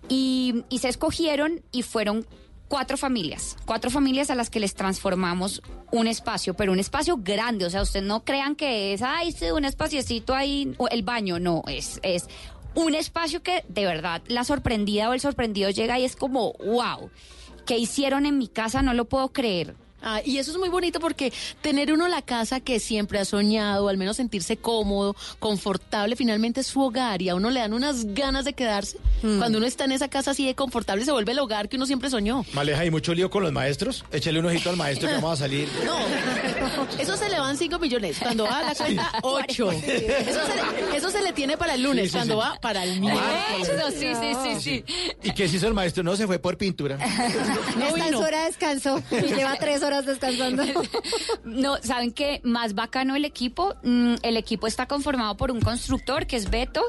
y, 0.08 0.64
se 0.78 0.88
escogieron 0.88 1.62
y 1.72 1.82
fueron 1.82 2.26
cuatro 2.68 2.96
familias, 2.96 3.56
cuatro 3.64 3.90
familias 3.90 4.30
a 4.30 4.34
las 4.34 4.50
que 4.50 4.60
les 4.60 4.74
transformamos 4.74 5.62
un 5.92 6.06
espacio, 6.06 6.54
pero 6.54 6.72
un 6.72 6.78
espacio 6.78 7.16
grande, 7.18 7.64
o 7.66 7.70
sea, 7.70 7.82
ustedes 7.82 8.04
no 8.04 8.24
crean 8.24 8.56
que 8.56 8.92
es, 8.92 9.02
ay, 9.02 9.32
sí, 9.32 9.50
un 9.50 9.64
espaciecito 9.64 10.34
ahí, 10.34 10.74
o 10.78 10.88
el 10.88 11.02
baño, 11.02 11.38
no, 11.38 11.62
es, 11.68 12.00
es 12.02 12.26
un 12.74 12.94
espacio 12.94 13.42
que 13.42 13.64
de 13.68 13.84
verdad 13.84 14.22
la 14.26 14.44
sorprendida 14.44 15.08
o 15.08 15.12
el 15.12 15.20
sorprendido 15.20 15.70
llega 15.70 15.98
y 15.98 16.04
es 16.04 16.16
como, 16.16 16.54
wow, 16.54 17.10
¿qué 17.66 17.78
hicieron 17.78 18.26
en 18.26 18.38
mi 18.38 18.48
casa? 18.48 18.82
No 18.82 18.94
lo 18.94 19.04
puedo 19.06 19.32
creer. 19.32 19.76
Ah, 20.06 20.20
y 20.24 20.36
eso 20.38 20.50
es 20.50 20.58
muy 20.58 20.68
bonito 20.68 21.00
porque 21.00 21.32
tener 21.62 21.90
uno 21.92 22.06
la 22.08 22.20
casa 22.20 22.60
que 22.60 22.78
siempre 22.78 23.18
ha 23.18 23.24
soñado, 23.24 23.88
al 23.88 23.96
menos 23.96 24.18
sentirse 24.18 24.58
cómodo, 24.58 25.16
confortable, 25.38 26.14
finalmente 26.14 26.60
es 26.60 26.66
su 26.66 26.82
hogar 26.82 27.22
y 27.22 27.30
a 27.30 27.34
uno 27.34 27.48
le 27.50 27.60
dan 27.60 27.72
unas 27.72 28.04
ganas 28.14 28.44
de 28.44 28.52
quedarse. 28.52 28.98
Cuando 29.22 29.56
uno 29.56 29.66
está 29.66 29.84
en 29.84 29.92
esa 29.92 30.08
casa 30.08 30.32
así 30.32 30.44
de 30.46 30.54
confortable, 30.54 31.02
se 31.06 31.12
vuelve 31.12 31.32
el 31.32 31.38
hogar 31.38 31.70
que 31.70 31.76
uno 31.76 31.86
siempre 31.86 32.10
soñó. 32.10 32.44
Maleja, 32.52 32.84
¿y 32.84 32.90
mucho 32.90 33.14
lío 33.14 33.30
con 33.30 33.42
los 33.42 33.52
maestros? 33.52 34.04
Échale 34.12 34.38
un 34.38 34.46
ojito 34.46 34.68
al 34.68 34.76
maestro 34.76 35.08
que 35.08 35.14
vamos 35.14 35.32
a 35.32 35.36
salir. 35.36 35.68
No, 35.84 35.98
eso 36.98 37.16
se 37.16 37.28
le 37.28 37.38
van 37.38 37.56
5 37.56 37.78
millones. 37.78 38.16
Cuando 38.20 38.44
va 38.44 38.58
a 38.58 38.62
la 38.62 38.74
cuenta, 38.74 39.12
8. 39.22 39.72
Eso 39.72 39.80
se, 39.80 40.56
le, 40.56 40.96
eso 40.96 41.10
se 41.10 41.22
le 41.22 41.32
tiene 41.32 41.56
para 41.56 41.74
el 41.74 41.82
lunes, 41.82 42.04
Sí, 42.04 42.08
sí, 42.10 42.14
cuando 42.14 42.34
sí. 42.34 42.40
va 42.40 42.58
para 42.60 42.84
el 42.84 43.00
miércoles. 43.00 43.68
Eso, 43.68 43.90
sí, 43.90 44.08
sí, 44.14 44.60
sí, 44.60 44.60
sí. 44.60 45.12
¿Y 45.22 45.32
qué 45.32 45.48
se 45.48 45.56
hizo 45.56 45.68
el 45.68 45.74
maestro? 45.74 46.02
No, 46.02 46.16
se 46.16 46.26
fue 46.26 46.38
por 46.38 46.56
pintura. 46.56 46.98
No 47.76 48.18
hora 48.24 48.40
de 48.40 48.46
descanso 48.46 49.02
y 49.10 49.34
lleva 49.34 49.56
tres 49.56 49.82
horas 49.82 49.93
descansando. 50.02 50.62
No, 51.44 51.76
¿saben 51.82 52.12
qué? 52.12 52.40
Más 52.42 52.74
bacano 52.74 53.14
el 53.16 53.24
equipo. 53.24 53.74
Mm, 53.82 54.14
El 54.22 54.36
equipo 54.36 54.66
está 54.66 54.86
conformado 54.86 55.36
por 55.36 55.50
un 55.50 55.60
constructor 55.60 56.26
que 56.26 56.36
es 56.36 56.50
Beto, 56.50 56.82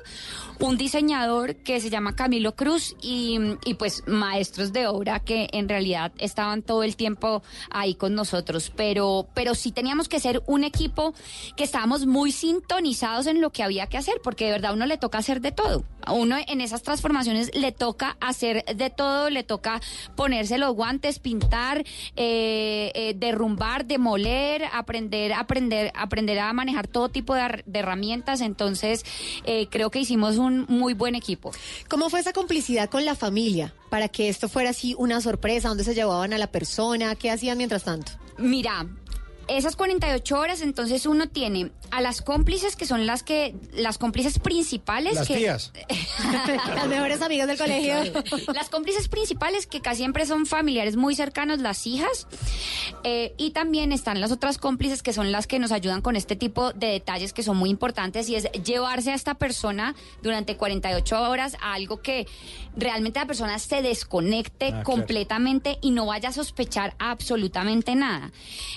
un 0.59 0.77
diseñador 0.77 1.55
que 1.57 1.79
se 1.79 1.89
llama 1.89 2.15
Camilo 2.15 2.55
Cruz 2.55 2.95
y, 3.01 3.39
y 3.65 3.73
pues 3.75 4.03
maestros 4.07 4.73
de 4.73 4.87
obra 4.87 5.19
que 5.19 5.47
en 5.51 5.69
realidad 5.69 6.11
estaban 6.17 6.61
todo 6.61 6.83
el 6.83 6.95
tiempo 6.95 7.43
ahí 7.69 7.95
con 7.95 8.15
nosotros. 8.15 8.71
Pero, 8.75 9.27
pero 9.33 9.55
sí 9.55 9.71
teníamos 9.71 10.07
que 10.07 10.19
ser 10.19 10.41
un 10.47 10.63
equipo 10.63 11.13
que 11.55 11.63
estábamos 11.63 12.05
muy 12.05 12.31
sintonizados 12.31 13.27
en 13.27 13.41
lo 13.41 13.51
que 13.51 13.63
había 13.63 13.87
que 13.87 13.97
hacer, 13.97 14.21
porque 14.23 14.45
de 14.45 14.51
verdad 14.51 14.73
uno 14.73 14.85
le 14.85 14.97
toca 14.97 15.17
hacer 15.17 15.41
de 15.41 15.51
todo. 15.51 15.83
A 16.01 16.13
uno 16.13 16.37
en 16.47 16.61
esas 16.61 16.83
transformaciones 16.83 17.51
le 17.55 17.71
toca 17.71 18.17
hacer 18.21 18.63
de 18.65 18.89
todo, 18.89 19.29
le 19.29 19.43
toca 19.43 19.81
ponerse 20.15 20.57
los 20.57 20.73
guantes, 20.75 21.19
pintar, 21.19 21.83
eh, 22.15 22.91
eh, 22.93 23.15
derrumbar, 23.17 23.85
demoler, 23.85 24.65
aprender, 24.71 25.33
aprender, 25.33 25.91
aprender 25.95 26.39
a 26.39 26.53
manejar 26.53 26.87
todo 26.87 27.09
tipo 27.09 27.33
de, 27.33 27.63
de 27.65 27.79
herramientas. 27.79 28.41
Entonces, 28.41 29.03
eh, 29.45 29.67
creo 29.69 29.89
que 29.89 29.99
hicimos 29.99 30.37
un 30.45 30.65
muy 30.69 30.93
buen 30.93 31.15
equipo. 31.15 31.51
¿Cómo 31.89 32.09
fue 32.09 32.21
esa 32.21 32.33
complicidad 32.33 32.89
con 32.89 33.03
la 33.03 33.15
familia 33.15 33.73
para 33.89 34.07
que 34.07 34.29
esto 34.29 34.47
fuera 34.47 34.69
así 34.69 34.95
una 34.97 35.19
sorpresa? 35.21 35.67
¿Dónde 35.67 35.83
se 35.83 35.93
llevaban 35.93 36.33
a 36.33 36.37
la 36.37 36.47
persona? 36.47 37.15
¿Qué 37.15 37.29
hacían 37.31 37.57
mientras 37.57 37.83
tanto? 37.83 38.13
Mira, 38.37 38.85
esas 39.47 39.75
48 39.75 40.39
horas, 40.39 40.61
entonces 40.61 41.05
uno 41.05 41.27
tiene 41.27 41.71
a 41.91 42.01
las 42.01 42.21
cómplices 42.21 42.75
que 42.75 42.85
son 42.85 43.05
las 43.05 43.23
que, 43.23 43.55
las 43.73 43.97
cómplices 43.97 44.39
principales. 44.39 45.15
Las 45.15 45.27
que, 45.27 45.37
tías. 45.37 45.71
Las 46.75 46.87
mejores 46.87 47.21
amigas 47.21 47.47
del 47.47 47.57
colegio. 47.57 47.95
Las 48.53 48.69
cómplices 48.69 49.07
principales 49.07 49.67
que 49.67 49.81
casi 49.81 50.05
siempre 50.05 50.25
son 50.25 50.45
familiares 50.45 50.97
muy 50.97 51.15
cercanos, 51.15 51.59
las 51.59 51.87
hijas. 51.87 52.27
Eh, 53.03 53.33
y 53.37 53.51
también 53.51 53.91
están 53.91 54.19
las 54.21 54.31
otras 54.31 54.57
cómplices 54.57 55.01
que 55.01 55.13
son 55.13 55.31
las 55.31 55.47
que 55.47 55.57
nos 55.57 55.71
ayudan 55.71 56.01
con 56.01 56.15
este 56.15 56.35
tipo 56.35 56.73
de 56.73 56.87
detalles 56.87 57.33
que 57.33 57.43
son 57.43 57.57
muy 57.57 57.69
importantes 57.69 58.29
y 58.29 58.35
es 58.35 58.51
llevarse 58.63 59.11
a 59.11 59.15
esta 59.15 59.35
persona 59.35 59.95
durante 60.21 60.57
48 60.57 61.21
horas 61.29 61.55
a 61.61 61.73
algo 61.73 62.01
que 62.01 62.27
realmente 62.75 63.19
la 63.19 63.25
persona 63.25 63.57
se 63.57 63.81
desconecte 63.81 64.65
Ah, 64.65 64.69
claro. 64.69 64.83
completamente 64.83 65.77
y 65.81 65.91
no 65.91 66.05
vaya 66.07 66.29
a 66.29 66.31
sospechar 66.31 66.95
absolutamente 66.99 67.95
nada. 67.95 68.31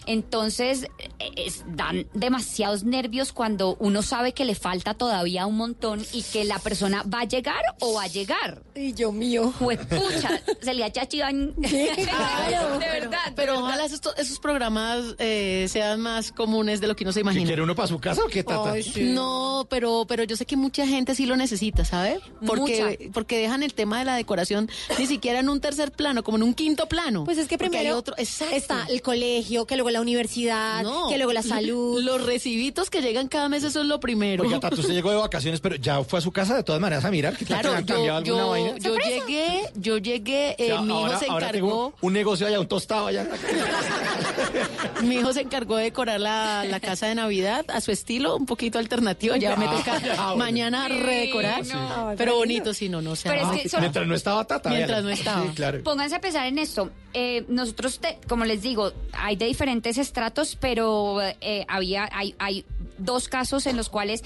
Entonces, 0.07 0.58
eh, 0.61 1.31
es- 1.37 1.65
dan 1.69 2.07
demasiados 2.15 2.85
nervios 2.85 3.33
cuando 3.33 3.77
uno 3.81 4.03
sabe 4.03 4.33
que 4.33 4.45
le 4.45 4.55
falta 4.55 4.95
todavía 4.95 5.47
un 5.47 5.57
montón 5.57 6.05
y 6.13 6.23
que 6.23 6.45
la 6.45 6.59
persona 6.59 7.03
va 7.03 7.21
a 7.21 7.25
llegar 7.25 7.61
o 7.81 7.95
va 7.95 8.05
a 8.05 8.07
llegar. 8.07 8.63
Y 8.75 8.93
yo 8.95 9.13
mío. 9.13 9.53
pucha, 9.59 10.41
se 10.61 10.75
le 10.75 10.85
ha 10.85 10.93
chachivan. 10.93 11.55
Claro, 12.09 12.79
de 12.79 12.87
verdad. 12.87 13.19
Pero 13.37 13.59
ojalá 13.61 13.85
esos, 13.85 14.01
esos 14.17 14.39
programas 14.39 15.05
eh, 15.19 15.67
sean 15.69 16.01
más 16.01 16.33
comunes 16.33 16.81
de 16.81 16.87
lo 16.87 16.97
que 16.97 17.05
uno 17.05 17.13
se 17.13 17.21
imagina. 17.21 17.47
quiere 17.47 17.63
uno 17.63 17.75
para 17.75 17.89
su 17.89 17.99
casa 17.99 18.23
o 18.25 18.29
qué, 18.29 18.43
Tata? 18.43 18.73
Ay, 18.73 18.83
sí. 18.83 19.03
No, 19.13 19.67
pero, 19.69 20.05
pero 20.09 20.25
yo 20.25 20.37
sé 20.37 20.47
que 20.47 20.57
mucha 20.57 20.87
gente 20.87 21.15
sí 21.15 21.27
lo 21.27 21.37
necesita, 21.37 21.85
¿sabe? 21.85 22.21
Porque, 22.47 23.11
porque 23.13 23.39
dejan 23.39 23.63
el 23.63 23.75
tema 23.75 23.99
de 23.99 24.05
la 24.05 24.17
decoración 24.17 24.71
ni 24.99 25.07
siquiera 25.07 25.41
en 25.41 25.49
un 25.49 25.61
tercer 25.61 25.93
plano, 25.93 26.23
como 26.23 26.37
en 26.39 26.43
un 26.43 26.55
quinto 26.55 26.87
plano. 26.87 27.25
Pues 27.25 27.39
es 27.39 27.49
que 27.49 27.59
primero 27.59 27.97
otro, 27.97 28.15
exacto. 28.19 28.55
está 28.57 28.87
el 28.89 29.03
colegio, 29.03 29.67
que 29.67 29.77
luego 29.77 29.91
la 29.91 30.01
universidad, 30.01 30.48
No. 30.83 31.09
que 31.09 31.17
luego 31.19 31.33
la 31.33 31.43
salud. 31.43 32.03
Los 32.03 32.25
recibitos 32.25 32.91
que 32.91 33.01
llegan 33.03 33.29
cada 33.29 33.49
mes, 33.49 33.65
eso 33.65 33.81
es 33.81 33.87
lo 33.87 34.01
primero. 34.01 34.45
Oiga, 34.45 34.61
Tata, 34.61 34.77
usted 34.77 34.93
llegó 34.95 35.11
de 35.11 35.17
vacaciones, 35.17 35.61
pero 35.61 35.77
ya 35.77 36.03
fue 36.05 36.19
a 36.19 36.23
su 36.23 36.33
casa 36.33 36.57
de 36.57 36.63
todas 36.63 36.81
maneras 36.81 37.05
a 37.05 37.11
mirar. 37.11 37.37
¿Qué 37.37 37.45
tal 37.45 37.61
Claro, 37.61 37.71
que 37.71 37.77
han 37.79 37.85
cambiado 37.85 38.23
yo, 38.25 38.35
alguna 38.35 38.43
yo, 38.43 38.49
vaina? 38.51 38.79
yo 38.79 38.97
llegué, 38.97 39.63
yo 39.75 39.99
llegué, 39.99 40.51
eh, 40.59 40.73
O 40.73 40.77
sea, 40.77 40.81
mi 40.83 40.87
hijo 40.89 40.97
ahora- 40.99 41.19
se 41.19 41.27
ahora 41.27 41.47
encargó, 41.49 41.69
tengo 41.69 41.95
un 42.01 42.13
negocio 42.13 42.47
allá, 42.47 42.61
un 42.61 42.69
tostado 42.69 43.07
allá. 43.09 43.27
mi 45.03 45.17
hijo 45.17 45.33
se 45.33 45.43
encargó 45.43 45.77
de 45.77 45.85
decorar 45.85 46.21
la, 46.21 46.65
la 46.65 46.81
casa 46.81 47.07
de 47.07 47.15
Navidad 47.15 47.65
a 47.69 47.81
su 47.81 47.91
estilo, 47.93 48.37
un 48.37 48.47
poquito 48.47 48.79
alternativo, 48.79 49.37
ya 49.37 49.57
me 49.57 49.67
Ah, 49.67 49.71
toca 49.77 49.99
ya, 50.01 50.35
mañana 50.35 50.89
redecorar, 50.89 51.65
Sí, 51.65 51.73
no. 51.75 52.15
pero 52.17 52.37
bonito, 52.37 52.75
si 52.75 52.89
no, 52.89 53.01
no 53.03 53.15
son- 53.17 53.33
Mientras 53.81 54.07
no 54.07 54.15
estaba 54.15 54.45
Tata. 54.47 54.71
Mientras 54.71 55.03
no 55.03 55.11
estaba. 55.11 55.43
Sí, 55.43 55.49
claro. 55.55 55.83
Pónganse 55.83 56.17
a 56.17 56.21
pensar 56.21 56.47
en 56.47 56.59
esto. 56.59 56.91
Eh, 57.15 57.45
nosotros, 57.49 58.01
te- 58.01 58.19
como 58.29 58.45
les 58.45 58.63
digo, 58.63 58.93
hay 59.13 59.37
de 59.37 59.47
diferentes 59.47 59.97
estratos, 59.99 60.57
pero 60.61 61.21
eh, 61.23 61.65
había, 61.69 62.09
hay, 62.13 62.35
hay 62.39 62.65
dos 62.99 63.29
casos 63.29 63.67
en 63.67 63.77
los 63.77 63.89
cuales, 63.89 64.23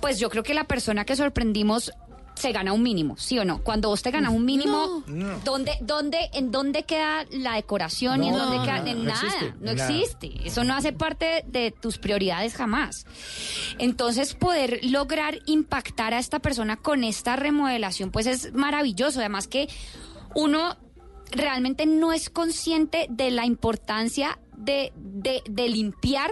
pues 0.00 0.18
yo 0.20 0.30
creo 0.30 0.42
que 0.42 0.54
la 0.54 0.64
persona 0.64 1.04
que 1.04 1.16
sorprendimos 1.16 1.92
se 2.36 2.50
gana 2.50 2.72
un 2.72 2.82
mínimo, 2.82 3.16
¿sí 3.16 3.38
o 3.38 3.44
no? 3.44 3.62
Cuando 3.62 3.88
vos 3.90 4.02
te 4.02 4.10
ganas 4.10 4.32
un 4.32 4.44
mínimo, 4.44 5.04
No. 5.06 5.38
¿dónde, 5.44 5.72
dónde, 5.80 6.18
¿en 6.32 6.50
dónde 6.50 6.82
queda 6.82 7.24
la 7.30 7.54
decoración 7.54 8.24
y 8.24 8.28
en 8.28 8.34
dónde 8.34 8.60
queda? 8.64 8.80
no, 8.80 8.86
en 8.88 8.98
no 8.98 9.04
nada, 9.04 9.20
existe, 9.26 9.54
no 9.60 9.72
nada. 9.72 9.88
existe. 9.88 10.32
Eso 10.44 10.64
no 10.64 10.74
hace 10.74 10.92
parte 10.92 11.44
de 11.46 11.70
tus 11.70 11.98
prioridades 11.98 12.54
jamás. 12.54 13.06
Entonces, 13.78 14.34
poder 14.34 14.80
lograr 14.82 15.38
impactar 15.46 16.12
a 16.12 16.18
esta 16.18 16.40
persona 16.40 16.76
con 16.76 17.04
esta 17.04 17.36
remodelación, 17.36 18.10
pues 18.10 18.26
es 18.26 18.52
maravilloso. 18.52 19.20
Además 19.20 19.46
que 19.46 19.68
uno 20.34 20.76
realmente 21.34 21.86
no 21.86 22.12
es 22.12 22.30
consciente 22.30 23.06
de 23.10 23.30
la 23.30 23.46
importancia 23.46 24.38
de, 24.56 24.92
de, 24.96 25.42
de 25.48 25.68
limpiar 25.68 26.30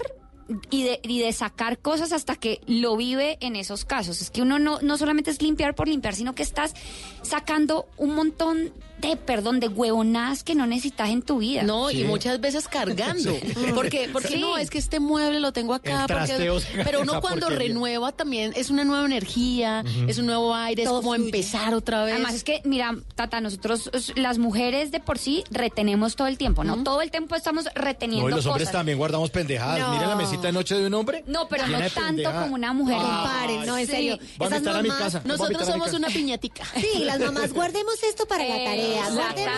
y 0.71 0.85
de, 0.85 1.01
y 1.03 1.21
de 1.21 1.33
sacar 1.33 1.79
cosas 1.79 2.13
hasta 2.13 2.37
que 2.37 2.61
lo 2.67 2.97
vive 2.97 3.39
en 3.41 3.57
esos 3.57 3.85
casos. 3.85 4.21
Es 4.21 4.31
que 4.31 4.43
uno 4.43 4.59
no, 4.59 4.81
no 4.81 4.97
solamente 4.99 5.31
es 5.31 5.41
limpiar 5.41 5.75
por 5.75 5.89
limpiar, 5.89 6.15
sino 6.15 6.35
que 6.35 6.43
estás 6.43 6.75
sacando 7.23 7.87
un 7.97 8.15
montón 8.15 8.73
de, 9.03 9.17
perdón, 9.17 9.61
de 9.61 9.69
huevonadas 9.69 10.43
que 10.45 10.55
no 10.55 10.67
necesitas 10.67 11.11
en 11.11 11.21
tu 11.23 11.39
vida. 11.39 11.63
No, 11.65 11.91
y 11.91 12.05
muchas 12.05 12.41
veces 12.41 12.69
cargando. 12.69 13.33
Sí. 13.43 13.73
Porque, 13.75 14.09
porque 14.13 14.29
Sí. 14.29 14.39
no, 14.41 14.57
es 14.59 14.71
que 14.71 14.79
este 14.79 14.99
mueble 15.01 15.39
lo 15.41 15.53
tengo 15.53 15.75
acá. 15.75 16.07
Porque- 16.09 16.61
pero 16.85 17.03
uno 17.03 17.21
cuando 17.21 17.47
porquería. 17.47 17.69
renueva 17.69 18.13
también 18.13 18.53
es 18.57 18.71
una 18.71 18.85
nueva 18.85 19.05
energía, 19.05 19.85
es 20.09 20.19
un 20.19 20.27
nuevo 20.27 20.55
aire, 20.55 20.85
es 20.85 20.89
como 20.89 21.15
empezar 21.15 21.75
otra 21.75 22.05
vez. 22.05 22.15
Además 22.15 22.35
es 22.35 22.45
que, 22.45 22.63
mira, 22.65 22.97
Tata, 23.15 23.41
nosotros, 23.41 23.91
las 24.17 24.39
mujeres 24.39 24.91
de 24.93 25.01
por 25.01 25.19
sí, 25.19 25.45
retenemos 25.51 26.17
todo 26.17 26.29
el 26.29 26.39
tiempo, 26.39 26.65
¿no? 26.65 26.83
Todo 26.85 27.03
el 27.03 27.11
tiempo 27.11 27.35
estamos 27.35 27.67
reteniendo 27.75 28.29
No, 28.29 28.33
y 28.35 28.37
los 28.37 28.47
hombres 28.47 28.71
también 28.71 28.99
guardamos 28.99 29.31
pendejadas. 29.31 29.81
No. 29.81 29.93
Miren 29.93 30.09
la 30.09 30.17
mesita 30.17 30.47
de 30.49 30.53
noche 30.53 30.75
de 30.77 30.87
un 30.87 30.95
hombre. 30.95 31.25
No, 31.27 31.49
pero 31.49 31.67
no 31.67 31.79
tanto 31.79 32.01
pendejadas. 32.07 32.43
como 32.45 32.55
una 32.55 32.73
mujer. 32.73 32.97
Comparen, 32.97 33.67
no, 33.67 33.77
en 33.79 33.87
Sí. 33.87 33.93
serio. 33.93 34.15
Esas 34.15 34.53
invitar 34.53 34.77
a 34.77 34.83
mi 34.83 34.89
mamás- 34.89 34.99
casa. 35.03 35.19
Voy 35.25 35.33
a 35.33 35.37
Nosotros 35.37 35.67
somos 35.67 35.87
casa. 35.87 35.97
una 35.99 36.09
piñatica. 36.09 36.65
Sí, 36.81 37.05
las 37.05 37.19
mamás, 37.21 37.53
guardemos 37.53 38.03
esto 38.03 38.27
para 38.27 38.45
la 38.47 38.57
tarea. 38.65 38.92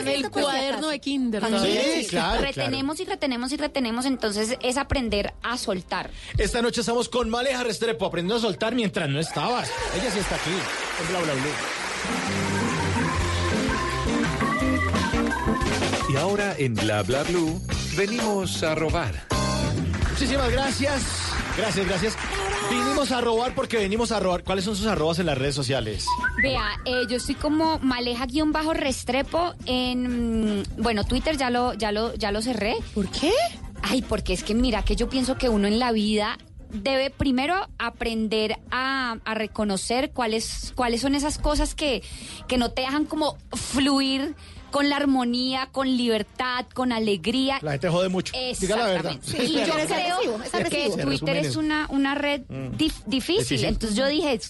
El 0.06 0.30
cuaderno 0.30 0.88
de 0.88 1.00
kinder. 1.00 1.42
Que- 1.42 2.00
existe. 2.00 2.20
retenemos 2.40 3.00
y 3.00 3.04
retenemos 3.04 3.52
y 3.52 3.56
retenemos, 3.56 4.06
entonces 4.06 4.56
es 4.60 4.76
aprender 4.76 5.34
a 5.42 5.56
soltar. 5.58 6.10
Esta 6.38 6.62
noche 6.62 6.80
estamos 6.80 7.08
con 7.08 7.28
Maleja 7.30 7.62
Restrepo, 7.64 8.06
aprendiendo 8.06 8.36
a 8.36 8.40
soltar 8.40 8.74
mientras 8.74 9.08
no 9.08 9.18
estabas. 9.20 9.70
Ella 9.94 10.10
sí 10.10 10.18
está 10.18 10.36
aquí. 10.36 10.50
En 10.50 11.08
Bla 11.08 11.20
Bla 11.20 11.34
Blue. 11.34 11.52
Y 16.12 16.16
ahora 16.16 16.54
en 16.58 16.74
Bla 16.74 17.02
Bla 17.02 17.22
Blue 17.24 17.60
venimos 17.96 18.62
a 18.62 18.74
robar. 18.74 19.33
Muchísimas 20.14 20.52
gracias. 20.52 21.02
Gracias, 21.56 21.88
gracias. 21.88 22.16
Vinimos 22.70 23.10
a 23.10 23.20
robar 23.20 23.52
porque 23.52 23.78
venimos 23.78 24.12
a 24.12 24.20
robar. 24.20 24.44
¿Cuáles 24.44 24.64
son 24.64 24.76
sus 24.76 24.86
arrobas 24.86 25.18
en 25.18 25.26
las 25.26 25.36
redes 25.36 25.56
sociales? 25.56 26.06
Vea, 26.40 26.80
eh, 26.84 27.02
yo 27.08 27.16
estoy 27.16 27.34
como 27.34 27.80
maleja-restrepo 27.80 29.54
en, 29.66 30.60
mm, 30.60 30.62
bueno, 30.78 31.02
Twitter 31.02 31.36
ya 31.36 31.50
lo, 31.50 31.74
ya 31.74 31.90
lo, 31.90 32.14
ya 32.14 32.30
lo 32.30 32.42
cerré. 32.42 32.76
¿Por 32.94 33.08
qué? 33.08 33.32
Ay, 33.82 34.02
porque 34.02 34.34
es 34.34 34.44
que 34.44 34.54
mira 34.54 34.84
que 34.84 34.94
yo 34.94 35.08
pienso 35.08 35.36
que 35.36 35.48
uno 35.48 35.66
en 35.66 35.80
la 35.80 35.90
vida 35.90 36.38
debe 36.70 37.10
primero 37.10 37.56
aprender 37.80 38.60
a, 38.70 39.16
a 39.24 39.34
reconocer 39.34 40.12
cuáles, 40.12 40.72
cuáles 40.76 41.00
son 41.00 41.16
esas 41.16 41.38
cosas 41.38 41.74
que, 41.74 42.04
que 42.46 42.56
no 42.56 42.70
te 42.70 42.82
dejan 42.82 43.04
como 43.04 43.36
fluir 43.52 44.36
con 44.74 44.88
la 44.88 44.96
armonía, 44.96 45.68
con 45.70 45.96
libertad, 45.96 46.66
con 46.74 46.90
alegría. 46.90 47.60
La 47.62 47.70
gente 47.72 47.88
jode 47.88 48.08
mucho. 48.08 48.32
Diga 48.58 48.74
la 48.74 48.86
verdad. 48.86 49.12
Exactamente. 49.12 49.44
Y 49.44 49.52
yo 49.52 49.72
creo 49.72 49.84
agresivo, 49.84 50.40
es 50.42 50.68
que 50.68 51.02
Twitter 51.02 51.36
es 51.36 51.54
una, 51.54 51.86
una 51.90 52.16
red 52.16 52.40
dif- 52.40 53.04
difícil. 53.06 53.38
Difícil. 53.38 53.64
Entonces 53.66 53.96
yo 53.96 54.08
dije, 54.08 54.40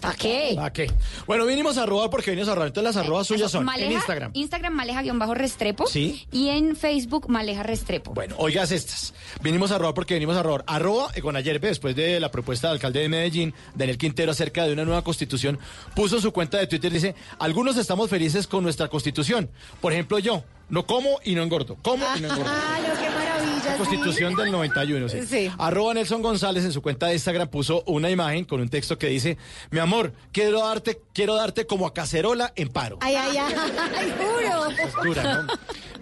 ¿para 0.00 0.14
qué? 0.16 0.56
¿A 0.58 0.72
qué? 0.72 0.90
Bueno, 1.28 1.46
vinimos 1.46 1.78
a 1.78 1.86
robar 1.86 2.10
porque 2.10 2.32
venimos 2.32 2.48
a 2.48 2.54
robar. 2.56 2.66
Entonces 2.66 2.92
las 2.96 3.04
arrobas 3.04 3.28
suyas 3.28 3.52
son 3.52 3.64
Maleja- 3.64 3.86
en 3.86 3.92
Instagram. 3.92 4.30
Instagram 4.34 4.74
maleja-restrepo. 4.74 5.86
Sí. 5.86 6.26
Y 6.32 6.48
en 6.48 6.74
Facebook 6.74 7.28
maleja 7.28 7.62
restrepo. 7.62 8.14
Bueno, 8.14 8.34
oigas 8.38 8.72
estas. 8.72 9.14
Vinimos 9.42 9.70
a 9.70 9.78
robar 9.78 9.94
porque 9.94 10.14
venimos 10.14 10.36
a 10.36 10.42
robar. 10.42 10.64
Arroba, 10.66 11.10
eh, 11.14 11.20
con 11.22 11.36
ayer, 11.36 11.60
después 11.60 11.94
de 11.94 12.18
la 12.18 12.32
propuesta 12.32 12.66
del 12.66 12.78
alcalde 12.78 12.98
de 12.98 13.08
Medellín, 13.08 13.54
Daniel 13.76 13.96
Quintero, 13.96 14.32
acerca 14.32 14.66
de 14.66 14.72
una 14.72 14.84
nueva 14.84 15.04
constitución, 15.04 15.60
puso 15.94 16.16
en 16.16 16.22
su 16.22 16.32
cuenta 16.32 16.58
de 16.58 16.66
Twitter, 16.66 16.92
dice, 16.92 17.14
algunos 17.38 17.76
estamos 17.76 18.10
felices 18.10 18.48
con 18.48 18.64
nuestra 18.64 18.88
constitución. 18.88 19.50
Por 19.80 19.92
ejemplo, 19.92 20.18
yo, 20.18 20.44
no 20.68 20.86
como 20.86 21.20
y 21.24 21.34
no 21.34 21.42
engordo. 21.42 21.76
Como 21.82 22.04
y 22.16 22.20
no 22.20 22.28
engordo. 22.28 22.50
Ah, 22.50 22.78
lo 22.88 22.94
que 22.98 23.10
maravilla. 23.10 23.61
La. 23.64 23.76
Constitución 23.76 24.34
del 24.34 24.50
91, 24.50 25.08
sí. 25.08 25.26
Sí. 25.26 25.50
Arroba 25.58 25.94
Nelson 25.94 26.22
González 26.22 26.64
en 26.64 26.72
su 26.72 26.82
cuenta 26.82 27.06
de 27.06 27.14
Instagram 27.14 27.48
puso 27.48 27.82
una 27.86 28.10
imagen 28.10 28.44
con 28.44 28.60
un 28.60 28.68
texto 28.68 28.98
que 28.98 29.08
dice, 29.08 29.38
mi 29.70 29.78
amor, 29.78 30.12
quiero 30.32 30.66
darte, 30.66 31.00
quiero 31.12 31.34
darte 31.34 31.66
como 31.66 31.86
a 31.86 31.94
cacerola 31.94 32.52
en 32.56 32.68
paro. 32.68 32.98
Ay, 33.00 33.14
ay, 33.14 33.36
ay, 33.36 33.54
ay, 33.96 34.14
juro. 34.18 34.70
Es 34.70 34.94
dura, 35.04 35.42
¿no? 35.42 35.52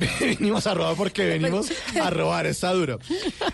venimos 0.20 0.66
a 0.66 0.74
robar 0.74 0.96
porque 0.96 1.26
venimos 1.26 1.68
a 2.00 2.10
robar, 2.10 2.46
está 2.46 2.72
duro. 2.72 2.98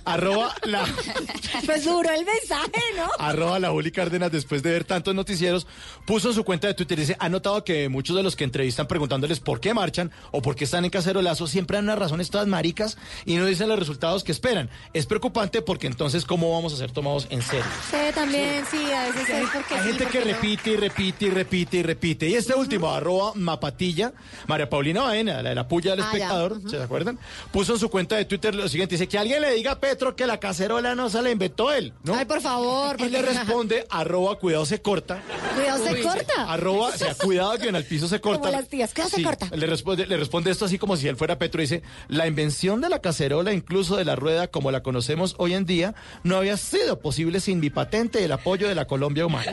Arroba 0.04 0.54
la, 0.64 0.84
Pues 1.66 1.84
duro 1.84 2.08
el 2.10 2.24
mensaje, 2.24 2.82
¿no? 2.96 3.04
arroba 3.18 3.58
la 3.58 3.70
Juli 3.70 3.90
Cárdenas, 3.90 4.30
después 4.30 4.62
de 4.62 4.70
ver 4.70 4.84
tantos 4.84 5.14
noticieros, 5.14 5.66
puso 6.04 6.28
en 6.28 6.34
su 6.34 6.44
cuenta 6.44 6.68
de 6.68 6.74
Twitter, 6.74 6.98
dice, 6.98 7.16
ha 7.18 7.28
notado 7.28 7.64
que 7.64 7.88
muchos 7.88 8.14
de 8.16 8.22
los 8.22 8.36
que 8.36 8.44
entrevistan 8.44 8.86
preguntándoles 8.86 9.40
por 9.40 9.60
qué 9.60 9.74
marchan 9.74 10.12
o 10.30 10.42
por 10.42 10.54
qué 10.54 10.64
están 10.64 10.84
en 10.84 10.90
cacerolazo, 10.90 11.46
siempre 11.46 11.76
dan 11.78 11.86
unas 11.86 11.98
razones 11.98 12.30
todas 12.30 12.46
maricas 12.46 12.96
y 13.24 13.36
no 13.36 13.46
dicen 13.46 13.68
los 13.68 13.78
resultados 13.78 13.95
que 14.24 14.32
esperan. 14.32 14.70
Es 14.92 15.06
preocupante 15.06 15.62
porque 15.62 15.86
entonces, 15.86 16.24
¿cómo 16.24 16.52
vamos 16.52 16.72
a 16.72 16.76
ser 16.76 16.90
tomados 16.92 17.26
en 17.30 17.42
serio? 17.42 17.64
Sí, 17.90 17.96
también, 18.14 18.64
sí, 18.70 18.90
a 18.92 19.06
veces 19.10 19.28
es 19.28 19.50
porque 19.52 19.74
Hay 19.74 19.80
sí, 19.82 19.88
gente 19.88 20.06
que 20.06 20.18
no. 20.20 20.24
repite 20.26 20.70
y 20.70 20.76
repite 20.76 21.24
y 21.26 21.30
repite 21.30 21.76
y 21.78 21.82
repite. 21.82 22.28
Y 22.28 22.34
este 22.34 22.54
último, 22.54 22.90
arroba 22.90 23.32
Mapatilla, 23.34 24.12
María 24.46 24.68
Paulina 24.68 25.02
Baena, 25.02 25.42
la 25.42 25.48
de 25.50 25.54
la 25.54 25.68
puya 25.68 25.92
del 25.92 26.00
Ah, 26.02 26.06
espectador, 26.06 26.60
¿se 26.68 26.82
acuerdan? 26.82 27.18
Puso 27.52 27.72
en 27.74 27.78
su 27.78 27.88
cuenta 27.90 28.16
de 28.16 28.24
Twitter 28.24 28.54
lo 28.54 28.68
siguiente, 28.68 28.94
dice 28.94 29.08
que 29.08 29.18
alguien 29.18 29.40
le 29.42 29.52
diga 29.54 29.72
a 29.72 29.80
Petro 29.80 30.14
que 30.14 30.26
la 30.26 30.38
cacerola 30.38 30.94
no 30.94 31.08
se 31.10 31.20
la 31.22 31.30
inventó 31.30 31.72
él, 31.72 31.92
¿no? 32.04 32.14
Ay, 32.14 32.24
por 32.24 32.40
favor. 32.40 32.96
Y 33.00 33.08
le 33.08 33.22
responde, 33.22 33.86
arroba 33.90 34.38
cuidado 34.38 34.66
se 34.66 34.80
corta. 34.82 35.22
Cuidado, 35.54 35.84
se 35.84 35.92
Uy, 35.94 36.02
corta. 36.02 36.52
Arroba, 36.52 36.88
o 36.88 36.92
sea, 36.92 37.14
cuidado 37.14 37.58
que 37.58 37.68
en 37.68 37.76
el 37.76 37.84
piso 37.84 38.08
se 38.08 38.20
corta. 38.20 38.40
Como 38.40 38.52
las 38.52 38.68
tías, 38.68 38.92
cuidado, 38.92 39.10
se 39.10 39.22
corta. 39.22 39.48
Le 39.54 39.66
responde, 39.66 40.06
le 40.06 40.16
responde 40.16 40.50
esto 40.50 40.64
así 40.64 40.78
como 40.78 40.96
si 40.96 41.08
él 41.08 41.16
fuera 41.16 41.38
Petro 41.38 41.60
y 41.60 41.64
dice, 41.64 41.82
la 42.08 42.26
invención 42.26 42.80
de 42.80 42.88
la 42.88 43.00
cacerola, 43.00 43.52
incluso 43.52 43.85
de 43.94 44.04
la 44.04 44.16
rueda 44.16 44.48
como 44.48 44.72
la 44.72 44.82
conocemos 44.82 45.36
hoy 45.38 45.54
en 45.54 45.66
día, 45.66 45.94
no 46.24 46.36
había 46.36 46.56
sido 46.56 46.98
posible 46.98 47.38
sin 47.38 47.60
mi 47.60 47.70
patente 47.70 48.20
y 48.20 48.24
el 48.24 48.32
apoyo 48.32 48.66
de 48.68 48.74
la 48.74 48.86
Colombia 48.86 49.26
humana. 49.26 49.52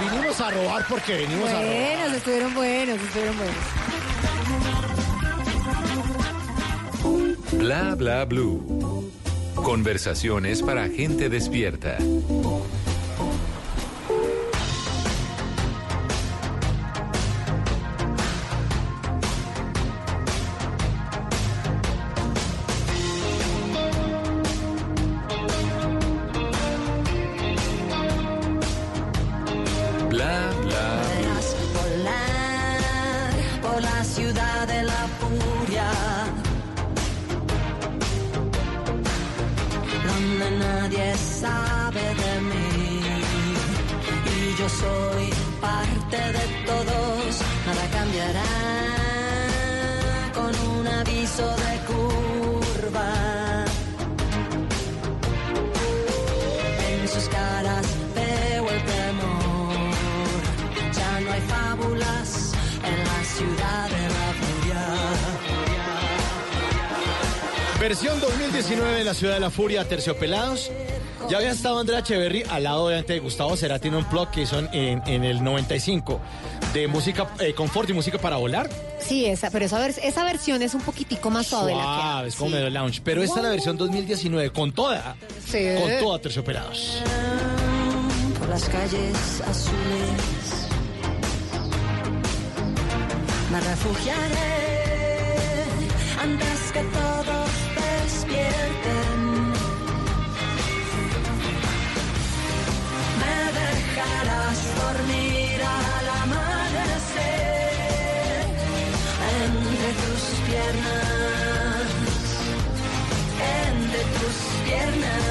Vinimos 0.00 0.40
a 0.40 0.50
robar 0.50 0.86
porque 0.88 1.14
venimos 1.14 1.50
a 1.50 1.60
robar. 1.60 1.66
Buenos, 1.66 2.16
estuvieron 2.16 2.54
buenos, 2.54 3.00
estuvieron 3.00 3.36
buenos. 3.36 3.56
Bla 7.52 7.94
bla 7.94 8.24
blue. 8.24 9.10
Conversaciones 9.54 10.62
para 10.62 10.88
gente 10.88 11.28
despierta. 11.28 11.98
La 69.46 69.50
Furia, 69.52 69.84
Terciopelados. 69.84 70.72
Ya 71.30 71.36
había 71.38 71.52
estado 71.52 71.78
Andrea 71.78 72.00
Echeverry 72.00 72.42
al 72.50 72.64
lado 72.64 72.86
obviamente 72.86 73.12
de 73.12 73.20
Gustavo 73.20 73.56
Cerati 73.56 73.86
en 73.88 73.94
un 73.94 74.08
blog 74.10 74.28
que 74.32 74.44
son 74.44 74.68
en, 74.72 75.02
en 75.06 75.22
el 75.22 75.42
95 75.44 76.20
de 76.74 76.88
música, 76.88 77.28
eh, 77.38 77.54
confort 77.54 77.88
y 77.88 77.92
música 77.92 78.18
para 78.18 78.36
volar. 78.38 78.68
Sí, 78.98 79.24
esa, 79.26 79.50
pero 79.52 79.64
esa, 79.66 79.78
vers- 79.86 80.00
esa 80.02 80.24
versión 80.24 80.62
es 80.62 80.74
un 80.74 80.80
poquitico 80.80 81.30
más 81.30 81.46
suave. 81.46 81.74
la 81.76 81.78
que 81.78 81.84
Suave, 81.84 82.28
es 82.28 82.34
como 82.34 82.50
sí. 82.50 82.56
medio 82.56 82.70
lounge. 82.70 83.00
Pero 83.04 83.22
esta 83.22 83.36
es 83.36 83.42
la 83.44 83.50
versión 83.50 83.76
2019 83.76 84.50
con 84.50 84.72
toda, 84.72 85.14
Sí. 85.48 85.64
con 85.80 85.90
toda 86.00 86.18
Terciopelados. 86.18 86.98
Por 88.40 88.48
las 88.48 88.64
calles 88.64 89.40
azules 89.48 90.66
me 93.52 93.60
refugiaré 93.60 94.56
antes 96.20 96.72
que 96.72 96.80
todos 96.82 97.15
piernas, 110.56 111.86
entre 113.68 114.00
tus 114.18 114.36
piernas. 114.64 115.26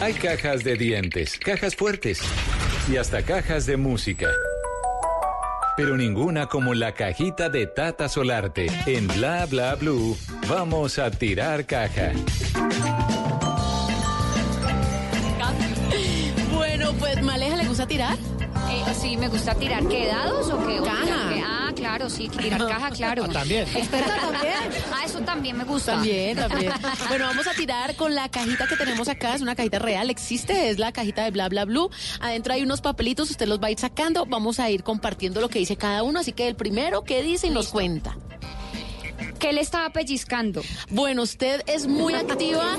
Hay 0.00 0.14
cajas 0.14 0.64
de 0.64 0.76
dientes, 0.76 1.38
cajas 1.38 1.76
fuertes 1.76 2.20
y 2.90 2.96
hasta 2.96 3.22
cajas 3.22 3.66
de 3.66 3.76
música. 3.76 4.28
Pero 5.76 5.96
ninguna 5.96 6.46
como 6.48 6.74
la 6.74 6.92
cajita 6.92 7.48
de 7.48 7.66
Tata 7.66 8.08
Solarte. 8.08 8.66
En 8.86 9.08
Bla 9.08 9.46
Bla 9.46 9.74
Blue, 9.76 10.16
vamos 10.48 10.98
a 10.98 11.10
tirar 11.10 11.64
caja. 11.64 12.12
Bueno, 16.52 16.92
pues 16.98 17.22
Maleja 17.22 17.56
le 17.56 17.66
gusta 17.66 17.86
tirar. 17.86 18.18
Eh, 18.70 18.94
sí, 19.00 19.16
me 19.16 19.28
gusta 19.28 19.54
tirar. 19.54 19.86
¿Qué 19.88 20.06
dados 20.06 20.50
o 20.50 20.66
qué? 20.66 20.78
Caja. 20.84 21.61
Claro, 21.82 22.10
sí, 22.10 22.28
tirar 22.28 22.66
caja, 22.68 22.90
claro. 22.90 23.24
Ah, 23.24 23.32
también. 23.32 23.66
Experta 23.74 24.16
también. 24.20 24.54
Ah, 24.92 25.04
eso 25.04 25.20
también 25.20 25.56
me 25.56 25.64
gusta. 25.64 25.92
También, 25.92 26.36
también. 26.36 26.72
Bueno, 27.08 27.26
vamos 27.26 27.46
a 27.46 27.52
tirar 27.52 27.94
con 27.96 28.14
la 28.14 28.28
cajita 28.28 28.66
que 28.66 28.76
tenemos 28.76 29.08
acá. 29.08 29.34
Es 29.34 29.42
una 29.42 29.54
cajita 29.54 29.78
real, 29.78 30.10
existe, 30.10 30.70
es 30.70 30.78
la 30.78 30.92
cajita 30.92 31.24
de 31.24 31.30
Bla 31.30 31.48
Bla 31.48 31.64
Blue. 31.64 31.90
Adentro 32.20 32.54
hay 32.54 32.62
unos 32.62 32.80
papelitos, 32.80 33.30
usted 33.30 33.46
los 33.46 33.60
va 33.60 33.66
a 33.66 33.70
ir 33.70 33.78
sacando. 33.78 34.26
Vamos 34.26 34.60
a 34.60 34.70
ir 34.70 34.82
compartiendo 34.82 35.40
lo 35.40 35.48
que 35.48 35.58
dice 35.58 35.76
cada 35.76 36.02
uno. 36.02 36.20
Así 36.20 36.32
que 36.32 36.48
el 36.48 36.54
primero, 36.56 37.02
¿qué 37.02 37.22
dice? 37.22 37.48
Y 37.48 37.50
nos 37.50 37.68
cuenta. 37.68 38.16
¿Qué 39.38 39.52
le 39.52 39.60
estaba 39.60 39.90
pellizcando? 39.90 40.62
Bueno, 40.90 41.22
usted 41.22 41.62
es 41.66 41.86
muy 41.86 42.14
activa, 42.14 42.76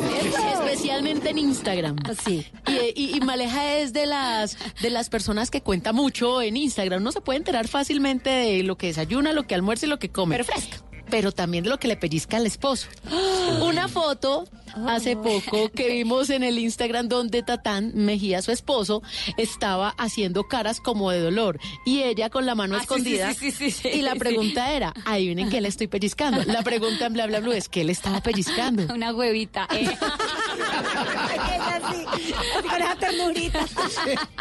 especialmente 0.54 1.30
en 1.30 1.38
Instagram. 1.40 1.96
Sí. 2.26 2.46
Y, 2.68 3.02
y- 3.02 3.18
y 3.18 3.20
Maleja 3.22 3.78
es 3.78 3.94
de 3.94 4.06
las 4.06 4.58
de 4.82 4.90
las 4.90 5.10
personas 5.10 5.52
que 5.52 5.62
cuenta 5.62 5.94
mucho 5.94 6.42
en 6.42 6.58
Instagram. 6.58 7.02
Uno 7.02 7.12
se 7.12 7.22
puede 7.22 7.38
enterar 7.38 7.68
fácilmente 7.68 8.30
de 8.30 8.64
lo 8.64 8.78
que 8.78 8.88
desayuna, 8.88 9.34
lo 9.34 9.44
que 9.44 9.56
almuerza 9.56 9.86
y 9.86 9.90
lo 9.90 10.00
que 10.00 10.10
come. 10.10 10.36
Pero 10.36 10.46
fresca. 10.46 10.78
Pero 11.10 11.32
también 11.32 11.64
de 11.64 11.70
lo 11.70 11.80
que 11.80 11.88
le 11.88 11.96
pellizca 11.98 12.38
al 12.38 12.46
esposo. 12.46 12.88
Una 13.62 13.88
foto 13.88 14.46
hace 14.88 15.16
poco 15.16 15.70
que 15.70 15.90
vimos 15.90 16.30
en 16.30 16.44
el 16.44 16.58
Instagram 16.60 17.08
donde 17.08 17.44
Tatán 17.44 17.92
Mejía, 17.96 18.42
su 18.42 18.52
esposo, 18.52 19.02
estaba 19.38 19.90
haciendo 19.98 20.48
caras 20.48 20.80
como 20.80 21.12
de 21.12 21.20
dolor 21.20 21.60
y 21.86 22.04
ella 22.04 22.30
con 22.30 22.46
la 22.46 22.56
mano 22.56 22.76
Ah, 22.76 22.82
escondida. 22.82 23.34
sí, 23.34 23.52
sí, 23.52 23.72
sí, 23.72 23.88
y 23.90 24.02
la 24.02 24.16
pregunta 24.16 24.72
era, 24.74 24.94
adivinen 25.06 25.50
qué 25.50 25.62
le 25.62 25.68
estoy 25.68 25.88
pellizcando. 25.88 26.44
La 26.46 26.62
pregunta 26.64 27.06
en 27.06 27.14
bla 27.14 27.28
bla 27.28 27.40
bla 27.40 27.56
es 27.56 27.70
¿qué 27.70 27.84
le 27.84 27.92
estaba 27.92 28.22
pellizcando? 28.22 28.94
Una 28.94 29.14
huevita. 29.14 29.68
eh. 29.74 29.90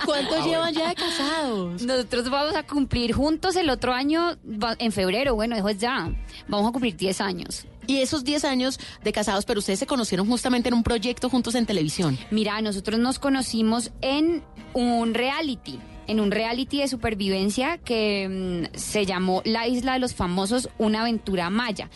¿Cuánto 0.04 0.44
llevan 0.46 0.74
ya 0.74 0.88
de 0.88 0.94
casados? 0.94 1.82
Nosotros 1.82 2.30
vamos 2.30 2.54
a 2.56 2.62
cumplir 2.62 3.12
juntos 3.12 3.56
el 3.56 3.70
otro 3.70 3.92
año, 3.92 4.36
en 4.78 4.92
febrero, 4.92 5.34
bueno, 5.34 5.56
eso 5.56 5.68
es 5.68 5.78
ya. 5.78 6.10
Vamos 6.48 6.68
a 6.68 6.72
cumplir 6.72 6.96
10 6.96 7.20
años. 7.20 7.66
Y 7.92 8.00
esos 8.00 8.24
10 8.24 8.46
años 8.46 8.81
de 9.05 9.12
casados, 9.12 9.44
pero 9.44 9.59
ustedes 9.59 9.78
se 9.78 9.87
conocieron 9.87 10.26
justamente 10.26 10.70
en 10.70 10.74
un 10.74 10.83
proyecto 10.83 11.28
juntos 11.28 11.55
en 11.55 11.66
televisión. 11.66 12.18
Mira, 12.31 12.59
nosotros 12.62 12.98
nos 12.98 13.18
conocimos 13.18 13.90
en 14.00 14.42
un 14.72 15.12
reality. 15.12 15.78
En 16.06 16.20
un 16.20 16.30
reality 16.30 16.80
de 16.80 16.88
supervivencia 16.88 17.78
que 17.78 18.68
mm, 18.72 18.76
se 18.76 19.06
llamó 19.06 19.42
La 19.44 19.66
Isla 19.68 19.94
de 19.94 19.98
los 19.98 20.14
Famosos, 20.14 20.68
una 20.78 21.02
aventura 21.02 21.50
maya. 21.50 21.88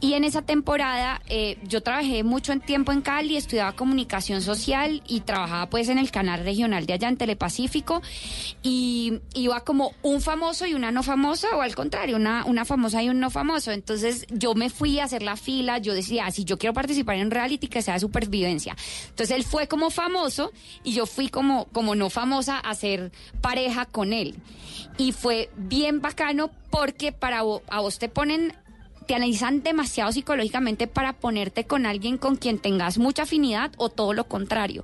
Y 0.00 0.12
en 0.14 0.24
esa 0.24 0.42
temporada 0.42 1.22
eh, 1.30 1.56
yo 1.66 1.82
trabajé 1.82 2.24
mucho 2.24 2.52
en 2.52 2.60
tiempo 2.60 2.92
en 2.92 3.00
Cali, 3.00 3.38
estudiaba 3.38 3.72
comunicación 3.72 4.42
social 4.42 5.02
y 5.08 5.20
trabajaba 5.20 5.70
pues 5.70 5.88
en 5.88 5.96
el 5.96 6.10
canal 6.10 6.44
regional 6.44 6.84
de 6.84 6.92
allá 6.92 7.08
en 7.08 7.16
Telepacífico 7.16 8.02
y 8.62 9.20
iba 9.32 9.60
como 9.64 9.92
un 10.02 10.20
famoso 10.20 10.66
y 10.66 10.74
una 10.74 10.90
no 10.90 11.02
famosa 11.02 11.56
o 11.56 11.62
al 11.62 11.74
contrario, 11.74 12.16
una, 12.16 12.44
una 12.44 12.66
famosa 12.66 13.02
y 13.02 13.08
un 13.08 13.18
no 13.18 13.30
famoso. 13.30 13.70
Entonces 13.72 14.26
yo 14.30 14.54
me 14.54 14.68
fui 14.68 14.98
a 15.00 15.04
hacer 15.04 15.22
la 15.22 15.36
fila, 15.36 15.78
yo 15.78 15.94
decía, 15.94 16.26
"Ah, 16.26 16.30
si 16.30 16.44
yo 16.44 16.58
quiero 16.58 16.74
participar 16.74 17.16
en 17.16 17.26
un 17.26 17.30
reality 17.30 17.68
que 17.68 17.80
sea 17.80 17.94
de 17.94 18.00
supervivencia. 18.00 18.76
Entonces 19.08 19.34
él 19.34 19.44
fue 19.44 19.68
como 19.68 19.88
famoso 19.88 20.52
y 20.82 20.92
yo 20.92 21.06
fui 21.06 21.28
como, 21.28 21.64
como 21.72 21.94
no 21.94 22.10
famosa 22.10 22.56
a 22.56 22.70
hacer 22.70 23.10
pareja 23.44 23.84
con 23.84 24.12
él. 24.14 24.34
Y 24.96 25.12
fue 25.12 25.50
bien 25.56 26.00
bacano 26.00 26.50
porque 26.70 27.12
para 27.12 27.42
vo- 27.44 27.62
a 27.68 27.80
vos 27.80 27.98
te 27.98 28.08
ponen 28.08 28.54
te 29.06 29.14
analizan 29.14 29.62
demasiado 29.62 30.12
psicológicamente 30.12 30.86
para 30.86 31.12
ponerte 31.12 31.64
con 31.66 31.84
alguien 31.84 32.16
con 32.16 32.36
quien 32.36 32.58
tengas 32.58 32.96
mucha 32.96 33.24
afinidad 33.24 33.70
o 33.76 33.90
todo 33.90 34.14
lo 34.14 34.24
contrario. 34.24 34.82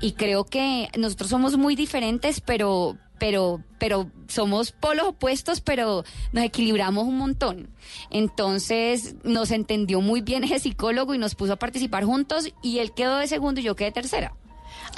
Y 0.00 0.12
creo 0.12 0.44
que 0.44 0.88
nosotros 0.96 1.30
somos 1.30 1.56
muy 1.56 1.74
diferentes, 1.74 2.40
pero 2.40 2.96
pero 3.18 3.60
pero 3.78 4.08
somos 4.28 4.70
polos 4.70 5.08
opuestos, 5.08 5.60
pero 5.62 6.04
nos 6.32 6.44
equilibramos 6.44 7.04
un 7.08 7.18
montón. 7.18 7.68
Entonces 8.10 9.16
nos 9.24 9.50
entendió 9.50 10.00
muy 10.00 10.20
bien 10.20 10.44
ese 10.44 10.60
psicólogo 10.60 11.12
y 11.14 11.18
nos 11.18 11.34
puso 11.34 11.54
a 11.54 11.56
participar 11.56 12.04
juntos 12.04 12.48
y 12.62 12.78
él 12.78 12.92
quedó 12.94 13.16
de 13.16 13.26
segundo 13.26 13.60
y 13.60 13.64
yo 13.64 13.74
quedé 13.74 13.88
de 13.88 13.92
tercera 14.02 14.32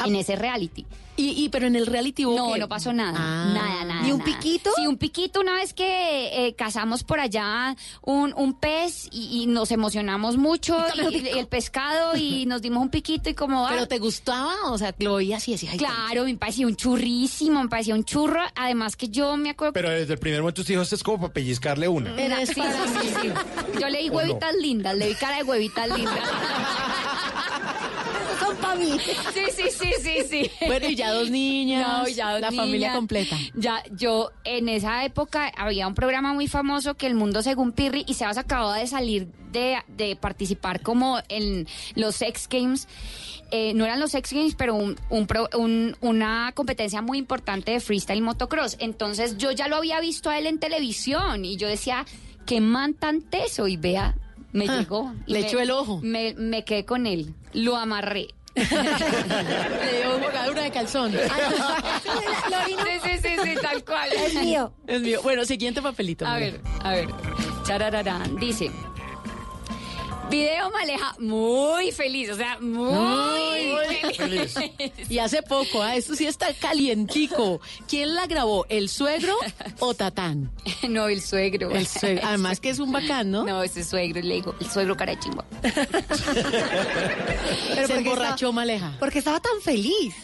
en 0.06 0.16
ese 0.16 0.36
reality. 0.36 0.84
Y, 1.16 1.30
y 1.44 1.48
pero 1.48 1.66
en 1.66 1.74
el 1.74 1.86
reality 1.86 2.24
hubo 2.26 2.36
No, 2.36 2.52
qué? 2.52 2.60
no 2.60 2.68
pasó 2.68 2.92
nada. 2.92 3.18
Ah. 3.20 3.50
Nada, 3.52 3.84
nada. 3.84 4.02
¿Ni 4.02 4.12
un 4.12 4.18
nada. 4.20 4.30
piquito? 4.30 4.70
Sí, 4.76 4.86
un 4.86 4.96
piquito 4.98 5.40
una 5.40 5.54
vez 5.54 5.74
que 5.74 6.46
eh, 6.46 6.54
cazamos 6.54 7.02
por 7.02 7.18
allá 7.18 7.74
un, 8.02 8.32
un 8.36 8.54
pez 8.54 9.08
y, 9.10 9.42
y 9.42 9.46
nos 9.46 9.72
emocionamos 9.72 10.36
mucho 10.36 10.78
y, 11.10 11.16
y 11.16 11.28
el 11.30 11.48
pescado 11.48 12.16
y 12.16 12.46
nos 12.46 12.62
dimos 12.62 12.80
un 12.82 12.88
piquito 12.90 13.28
y 13.30 13.34
como... 13.34 13.66
ah, 13.66 13.70
¿Pero 13.72 13.88
te 13.88 13.98
gustaba? 13.98 14.54
O 14.70 14.78
sea, 14.78 14.94
lo 15.00 15.14
oías 15.14 15.48
y 15.48 15.52
decías, 15.52 15.74
Claro, 15.76 16.22
me 16.24 16.36
parecía 16.36 16.68
un 16.68 16.76
churrísimo, 16.76 17.60
me 17.64 17.68
parecía 17.68 17.96
un 17.96 18.04
churro. 18.04 18.40
Además 18.54 18.94
que 18.94 19.08
yo 19.08 19.36
me 19.36 19.50
acuerdo... 19.50 19.72
Pero 19.72 19.90
desde 19.90 20.12
el 20.12 20.20
primer 20.20 20.40
momento 20.42 20.62
dijo, 20.62 20.82
esto 20.82 20.94
es 20.94 21.02
como 21.02 21.18
para 21.22 21.32
pellizcarle 21.32 21.88
una. 21.88 22.14
Era- 22.14 22.46
sí, 22.46 22.54
sí, 22.54 22.60
sí, 23.02 23.08
sí. 23.22 23.28
Yo 23.80 23.88
leí 23.88 24.08
huevitas 24.08 24.54
lindas, 24.54 24.96
le 24.96 25.08
di 25.08 25.14
cara 25.16 25.38
de 25.38 25.42
huevitas 25.42 25.88
lindas. 25.88 26.14
Para 28.60 28.74
mí. 28.76 28.86
Sí, 29.34 29.40
sí, 29.54 29.62
sí, 29.70 29.90
sí, 30.02 30.16
sí. 30.28 30.50
Bueno, 30.66 30.88
y 30.88 30.94
ya 30.96 31.12
dos 31.12 31.30
niñas, 31.30 31.86
No, 31.86 32.08
ya 32.08 32.32
dos 32.32 32.40
la 32.40 32.52
familia 32.52 32.92
completa. 32.92 33.36
Ya, 33.54 33.82
yo 33.92 34.30
en 34.44 34.68
esa 34.68 35.04
época 35.04 35.52
había 35.56 35.86
un 35.86 35.94
programa 35.94 36.32
muy 36.34 36.48
famoso 36.48 36.94
que 36.94 37.06
El 37.06 37.14
Mundo 37.14 37.42
Según 37.42 37.72
Pirri 37.72 38.04
y 38.06 38.14
Sebas 38.14 38.38
acababa 38.38 38.76
de 38.76 38.86
salir 38.86 39.28
de, 39.52 39.78
de 39.88 40.16
participar 40.16 40.82
como 40.82 41.18
en 41.28 41.66
los 41.94 42.16
Sex 42.16 42.48
Games. 42.48 42.88
Eh, 43.50 43.72
no 43.74 43.84
eran 43.86 43.98
los 44.00 44.10
Sex 44.10 44.32
Games, 44.32 44.54
pero 44.56 44.74
un, 44.74 44.96
un 45.08 45.26
pro- 45.26 45.48
un- 45.56 45.96
una 46.00 46.52
competencia 46.54 47.00
muy 47.00 47.16
importante 47.18 47.72
de 47.72 47.80
freestyle 47.80 48.18
y 48.18 48.22
motocross. 48.22 48.76
Entonces 48.78 49.38
yo 49.38 49.52
ya 49.52 49.68
lo 49.68 49.76
había 49.76 50.00
visto 50.00 50.28
a 50.30 50.38
él 50.38 50.46
en 50.46 50.58
televisión 50.58 51.44
y 51.46 51.56
yo 51.56 51.66
decía, 51.68 52.04
qué 52.44 52.60
man 52.60 52.92
tan 52.94 53.22
teso. 53.22 53.66
Y 53.66 53.78
vea, 53.78 54.14
me 54.52 54.66
Ah, 54.68 54.78
llegó. 54.80 55.14
y 55.26 55.32
le 55.32 55.40
me- 55.40 55.46
echó 55.46 55.60
el 55.60 55.70
ojo. 55.70 56.00
Me, 56.02 56.34
me 56.34 56.64
quedé 56.64 56.84
con 56.84 57.06
él, 57.06 57.34
lo 57.54 57.76
amarré. 57.76 58.28
Le 58.58 59.98
dio 59.98 60.18
bogadura 60.18 60.62
de 60.62 60.70
calzón. 60.70 61.12
Sí, 62.66 62.74
sí, 63.02 63.10
sí, 63.22 63.36
sí, 63.44 63.54
tal 63.60 63.84
cual. 63.84 64.10
Es 64.12 64.34
mío. 64.34 64.72
Es 64.86 65.00
mío. 65.00 65.20
Bueno, 65.22 65.44
siguiente 65.44 65.80
papelito. 65.82 66.26
A 66.26 66.36
ver, 66.36 66.60
a 66.82 66.90
ver. 66.92 67.08
Charararán. 67.64 68.36
Dice. 68.36 68.70
Video 70.30 70.70
Maleja 70.70 71.14
muy 71.18 71.90
feliz, 71.92 72.30
o 72.30 72.36
sea, 72.36 72.58
muy, 72.60 73.72
Muy 73.72 74.14
feliz. 74.14 74.54
Y 75.08 75.18
hace 75.18 75.42
poco, 75.42 75.82
ah, 75.82 75.96
esto 75.96 76.14
sí 76.14 76.26
está 76.26 76.52
calientico. 76.52 77.60
¿Quién 77.88 78.14
la 78.14 78.26
grabó? 78.26 78.66
¿El 78.68 78.88
suegro 78.90 79.34
o 79.78 79.94
Tatán? 79.94 80.50
No, 80.88 81.08
el 81.08 81.22
suegro. 81.22 81.70
El 81.70 81.86
suegro. 81.86 82.22
Además 82.26 82.60
que 82.60 82.70
es 82.70 82.78
un 82.78 82.92
bacán, 82.92 83.30
¿no? 83.30 83.44
No, 83.44 83.62
ese 83.62 83.82
suegro, 83.84 84.20
le 84.20 84.34
digo, 84.34 84.54
el 84.60 84.70
suegro 84.70 84.96
cara 84.96 85.12
de. 85.12 85.18
Pero 87.74 87.86
Se 87.86 87.96
emborrachó 87.96 88.34
estaba- 88.34 88.52
Maleja. 88.52 88.96
Porque 88.98 89.18
estaba 89.18 89.40
tan 89.40 89.60
feliz. 89.62 90.14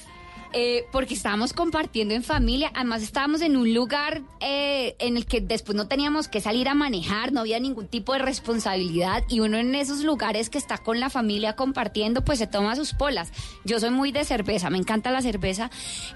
Eh, 0.57 0.87
porque 0.93 1.15
estábamos 1.15 1.53
compartiendo 1.53 2.15
en 2.15 2.23
familia, 2.23 2.71
además 2.75 3.03
estábamos 3.03 3.41
en 3.41 3.57
un 3.57 3.75
lugar 3.75 4.23
eh, 4.41 4.95
en 5.01 5.17
el 5.17 5.27
que 5.27 5.41
después 5.41 5.75
no 5.75 5.89
teníamos 5.89 6.29
que 6.29 6.41
salir 6.41 6.69
a 6.69 6.75
manejar, 6.75 7.33
no 7.33 7.41
había 7.41 7.59
ningún 7.59 7.89
tipo 7.89 8.13
de 8.13 8.21
responsabilidad 8.21 9.25
y 9.29 9.41
uno 9.41 9.57
en 9.59 9.75
esos 9.75 10.05
lugares 10.05 10.51
que 10.51 10.59
está 10.59 10.79
con 10.79 11.01
la 11.01 11.11
familia 11.11 11.57
compartiendo, 11.57 12.25
pues 12.25 12.39
se 12.39 12.47
toma 12.47 12.77
sus 12.77 12.93
polas. 12.95 13.33
Yo 13.65 13.81
soy 13.81 13.91
muy 13.91 14.13
de 14.13 14.25
cerveza, 14.25 14.71
me 14.71 14.79
encanta 14.79 15.11
la 15.11 15.23
cerveza 15.23 15.71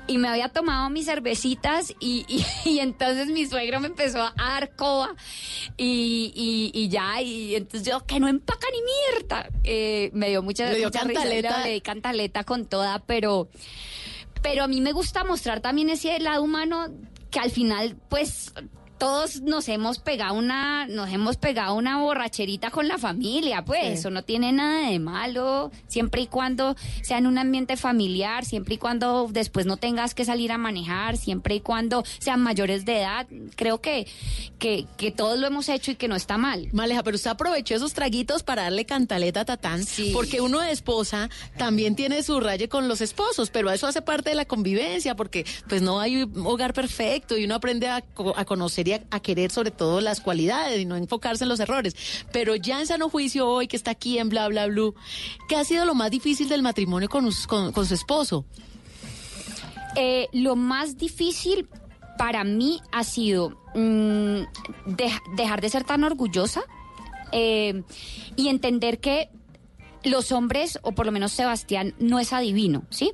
y 0.06 0.18
me 0.18 0.28
había 0.28 0.50
tomado 0.50 0.88
mis 0.88 1.06
cervecitas 1.06 1.92
y, 1.98 2.24
y- 2.28 2.44
y 2.64 2.78
entonces 2.78 3.26
mi 3.26 3.44
suegro 3.44 3.80
me 3.80 3.88
empezó 3.88 4.22
a 4.22 4.34
dar 4.36 4.76
coba 4.76 5.16
y, 5.76 6.88
ya, 6.90 7.20
y 7.22 7.56
entonces 7.56 7.88
yo, 7.88 8.04
que 8.06 8.20
no 8.20 8.28
empaca 8.28 8.66
ni 8.72 8.78
mierda. 8.82 9.48
Eh, 9.64 10.10
me 10.12 10.28
dio 10.28 10.42
mucha, 10.42 10.70
Le 10.70 10.76
dio 10.76 10.86
mucha 10.88 11.00
risa, 11.04 11.20
cantaleta. 11.22 11.64
le 11.64 11.72
di 11.72 11.80
cantaleta 11.80 12.44
con 12.44 12.66
toda, 12.66 13.00
pero... 13.00 13.48
Pero 14.42 14.64
a 14.64 14.68
mí 14.68 14.80
me 14.80 14.92
gusta 14.92 15.24
mostrar 15.24 15.60
también 15.60 15.90
ese 15.90 16.18
lado 16.20 16.42
humano 16.42 16.86
que 17.30 17.40
al 17.40 17.50
final, 17.50 17.96
pues, 18.08 18.52
todos 18.98 19.40
nos 19.42 19.68
hemos 19.68 19.98
pegado 19.98 20.34
una, 20.34 20.86
nos 20.86 21.08
hemos 21.10 21.36
pegado 21.36 21.74
una 21.74 21.98
borracherita 21.98 22.70
con 22.70 22.88
la 22.88 22.98
familia, 22.98 23.64
pues, 23.64 23.80
Sí. 23.82 23.88
eso 23.92 24.10
no 24.10 24.22
tiene 24.22 24.50
nada 24.52 24.90
de 24.90 24.98
malo, 24.98 25.70
siempre 25.86 26.22
y 26.22 26.26
cuando 26.26 26.74
sea 27.02 27.18
en 27.18 27.26
un 27.26 27.38
ambiente 27.38 27.76
familiar, 27.76 28.44
siempre 28.44 28.74
y 28.74 28.78
cuando 28.78 29.28
después 29.30 29.66
no 29.66 29.76
tengas 29.76 30.14
que 30.14 30.24
salir 30.24 30.50
a 30.50 30.58
manejar, 30.58 31.16
siempre 31.16 31.54
y 31.56 31.60
cuando 31.60 32.02
sean 32.18 32.40
mayores 32.42 32.84
de 32.84 32.98
edad, 33.00 33.26
creo 33.54 33.80
que, 33.80 34.06
que, 34.58 34.86
que 34.96 35.10
todos 35.12 35.38
lo 35.38 35.46
hemos 35.46 35.68
hecho 35.68 35.92
y 35.92 35.94
que 35.96 36.08
no 36.08 36.16
está 36.16 36.36
mal. 36.36 36.68
Maleja, 36.72 37.02
pero 37.04 37.14
usted 37.14 37.30
aprovechó 37.30 37.76
esos 37.76 37.92
traguitos 37.94 38.42
para 38.42 38.62
darle 38.64 38.84
cantaleta 38.84 39.40
a 39.42 39.44
Tatán, 39.44 39.84
Sí. 39.84 40.10
porque 40.12 40.40
uno 40.40 40.60
de 40.60 40.72
esposa 40.72 41.30
también 41.56 41.94
tiene 41.94 42.22
su 42.24 42.40
raye 42.40 42.68
con 42.68 42.88
los 42.88 43.00
esposos, 43.00 43.50
pero 43.50 43.70
eso 43.70 43.86
hace 43.86 44.02
parte 44.02 44.30
de 44.30 44.36
la 44.36 44.44
convivencia, 44.44 45.14
porque 45.14 45.44
pues 45.68 45.82
no 45.82 46.00
hay 46.00 46.22
hogar 46.44 46.72
perfecto 46.74 47.36
y 47.36 47.44
uno 47.44 47.54
aprende 47.54 47.86
a, 47.88 48.02
a 48.36 48.44
conocer 48.44 48.87
a, 48.94 49.20
querer 49.20 49.50
sobre 49.50 49.70
todo 49.70 50.00
las 50.00 50.20
cualidades 50.20 50.80
y 50.80 50.84
no 50.84 50.96
enfocarse 50.96 51.44
en 51.44 51.48
los 51.48 51.60
errores. 51.60 51.94
Pero 52.32 52.56
ya 52.56 52.80
en 52.80 52.86
sano 52.86 53.08
juicio 53.08 53.48
hoy 53.48 53.66
que 53.68 53.76
está 53.76 53.92
aquí 53.92 54.18
en 54.18 54.28
bla 54.28 54.48
bla 54.48 54.66
blue, 54.66 54.94
¿qué 55.48 55.56
ha 55.56 55.64
sido 55.64 55.84
lo 55.84 55.94
más 55.94 56.10
difícil 56.10 56.48
del 56.48 56.62
matrimonio 56.62 57.08
con, 57.08 57.30
su 57.32 57.94
esposo? 57.94 58.44
Eh, 59.96 60.28
lo 60.32 60.54
más 60.56 60.96
difícil 60.96 61.68
para 62.18 62.44
mí 62.44 62.80
ha 62.92 63.04
sido 63.04 63.50
mm, 63.74 64.42
dej- 64.86 65.36
dejar 65.36 65.60
de 65.60 65.70
ser 65.70 65.84
tan 65.84 66.04
orgullosa 66.04 66.62
eh, 67.32 67.82
y 68.36 68.48
entender 68.48 69.00
que 69.00 69.30
los 70.08 70.32
hombres, 70.32 70.78
o 70.82 70.92
por 70.92 71.06
lo 71.06 71.12
menos 71.12 71.32
Sebastián, 71.32 71.94
no 71.98 72.18
es 72.18 72.32
adivino, 72.32 72.84
¿sí? 72.90 73.12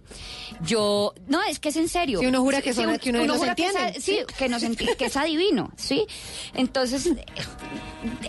Yo, 0.64 1.14
no, 1.26 1.42
es 1.42 1.59
que 1.59 1.68
es 1.70 1.76
en 1.76 1.88
serio. 1.88 2.20
Sí, 2.20 2.26
uno 2.26 2.40
jura 2.40 2.62
que 2.62 2.72
son- 2.72 2.99
que 2.99 3.11
uno 3.11 3.24
no 3.26 3.34
se 3.34 3.38
jura 3.40 3.55
que 3.55 3.66
es 3.66 4.05
sí, 4.05 4.18
que, 4.38 4.49
nos 4.49 4.62
enti- 4.62 4.97
que 4.97 5.07
es 5.07 5.16
adivino, 5.16 5.72
¿sí? 5.76 6.07
Entonces, 6.55 7.07
eh, 7.07 7.24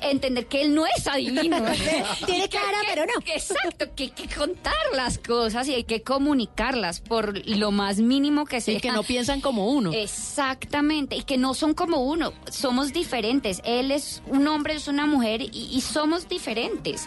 entender 0.04 0.48
que 0.48 0.62
él 0.62 0.74
no 0.74 0.86
es 0.86 1.08
adivino. 1.08 1.58
Tiene 2.26 2.50
cara, 2.50 2.80
que- 2.82 2.88
pero 2.94 3.06
no. 3.06 3.14
Exacto, 3.34 3.86
que 3.96 4.04
hay 4.04 4.10
que 4.10 4.28
contar 4.34 4.74
las 4.94 5.18
cosas 5.18 5.68
y 5.68 5.74
hay 5.74 5.84
que 5.84 6.02
comunicarlas 6.02 7.00
por 7.02 7.48
lo 7.48 7.72
más 7.72 7.98
mínimo 8.00 8.46
que 8.46 8.62
sea. 8.62 8.76
Y 8.78 8.82
que 8.82 8.92
no 8.92 9.04
piensan 9.04 9.42
como 9.42 9.70
uno. 9.70 9.92
Exactamente, 9.94 11.16
y 11.16 11.24
que 11.24 11.38
no 11.38 11.54
son 11.54 11.74
como 11.74 12.04
uno, 12.04 12.34
somos 12.50 12.94
diferentes. 12.94 13.62
Él 13.66 13.92
es 13.92 14.22
un 14.28 14.48
hombre, 14.48 14.76
es 14.76 14.88
una 14.88 15.06
mujer 15.06 15.42
y, 15.42 15.50
y 15.72 15.82
somos 15.82 16.28
diferentes. 16.28 17.06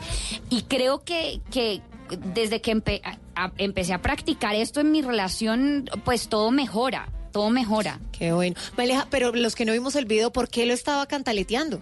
Y 0.50 0.62
creo 0.62 1.04
que, 1.04 1.40
que 1.50 1.80
desde 2.34 2.60
que 2.60 2.74
empe- 2.74 3.02
empecé 3.58 3.92
a 3.94 4.00
practicar 4.02 4.54
esto 4.54 4.80
en 4.80 4.90
mi 4.90 5.02
relación, 5.02 5.88
pues 6.04 6.28
todo 6.28 6.50
mejora, 6.50 7.08
todo 7.38 7.50
mejora. 7.50 8.00
Qué 8.10 8.32
bueno. 8.32 8.56
Maleja, 8.76 9.06
pero 9.10 9.32
los 9.32 9.54
que 9.54 9.64
no 9.64 9.72
vimos 9.72 9.94
el 9.94 10.06
video, 10.06 10.32
¿por 10.32 10.48
qué 10.48 10.66
lo 10.66 10.74
estaba 10.74 11.06
cantaleteando? 11.06 11.80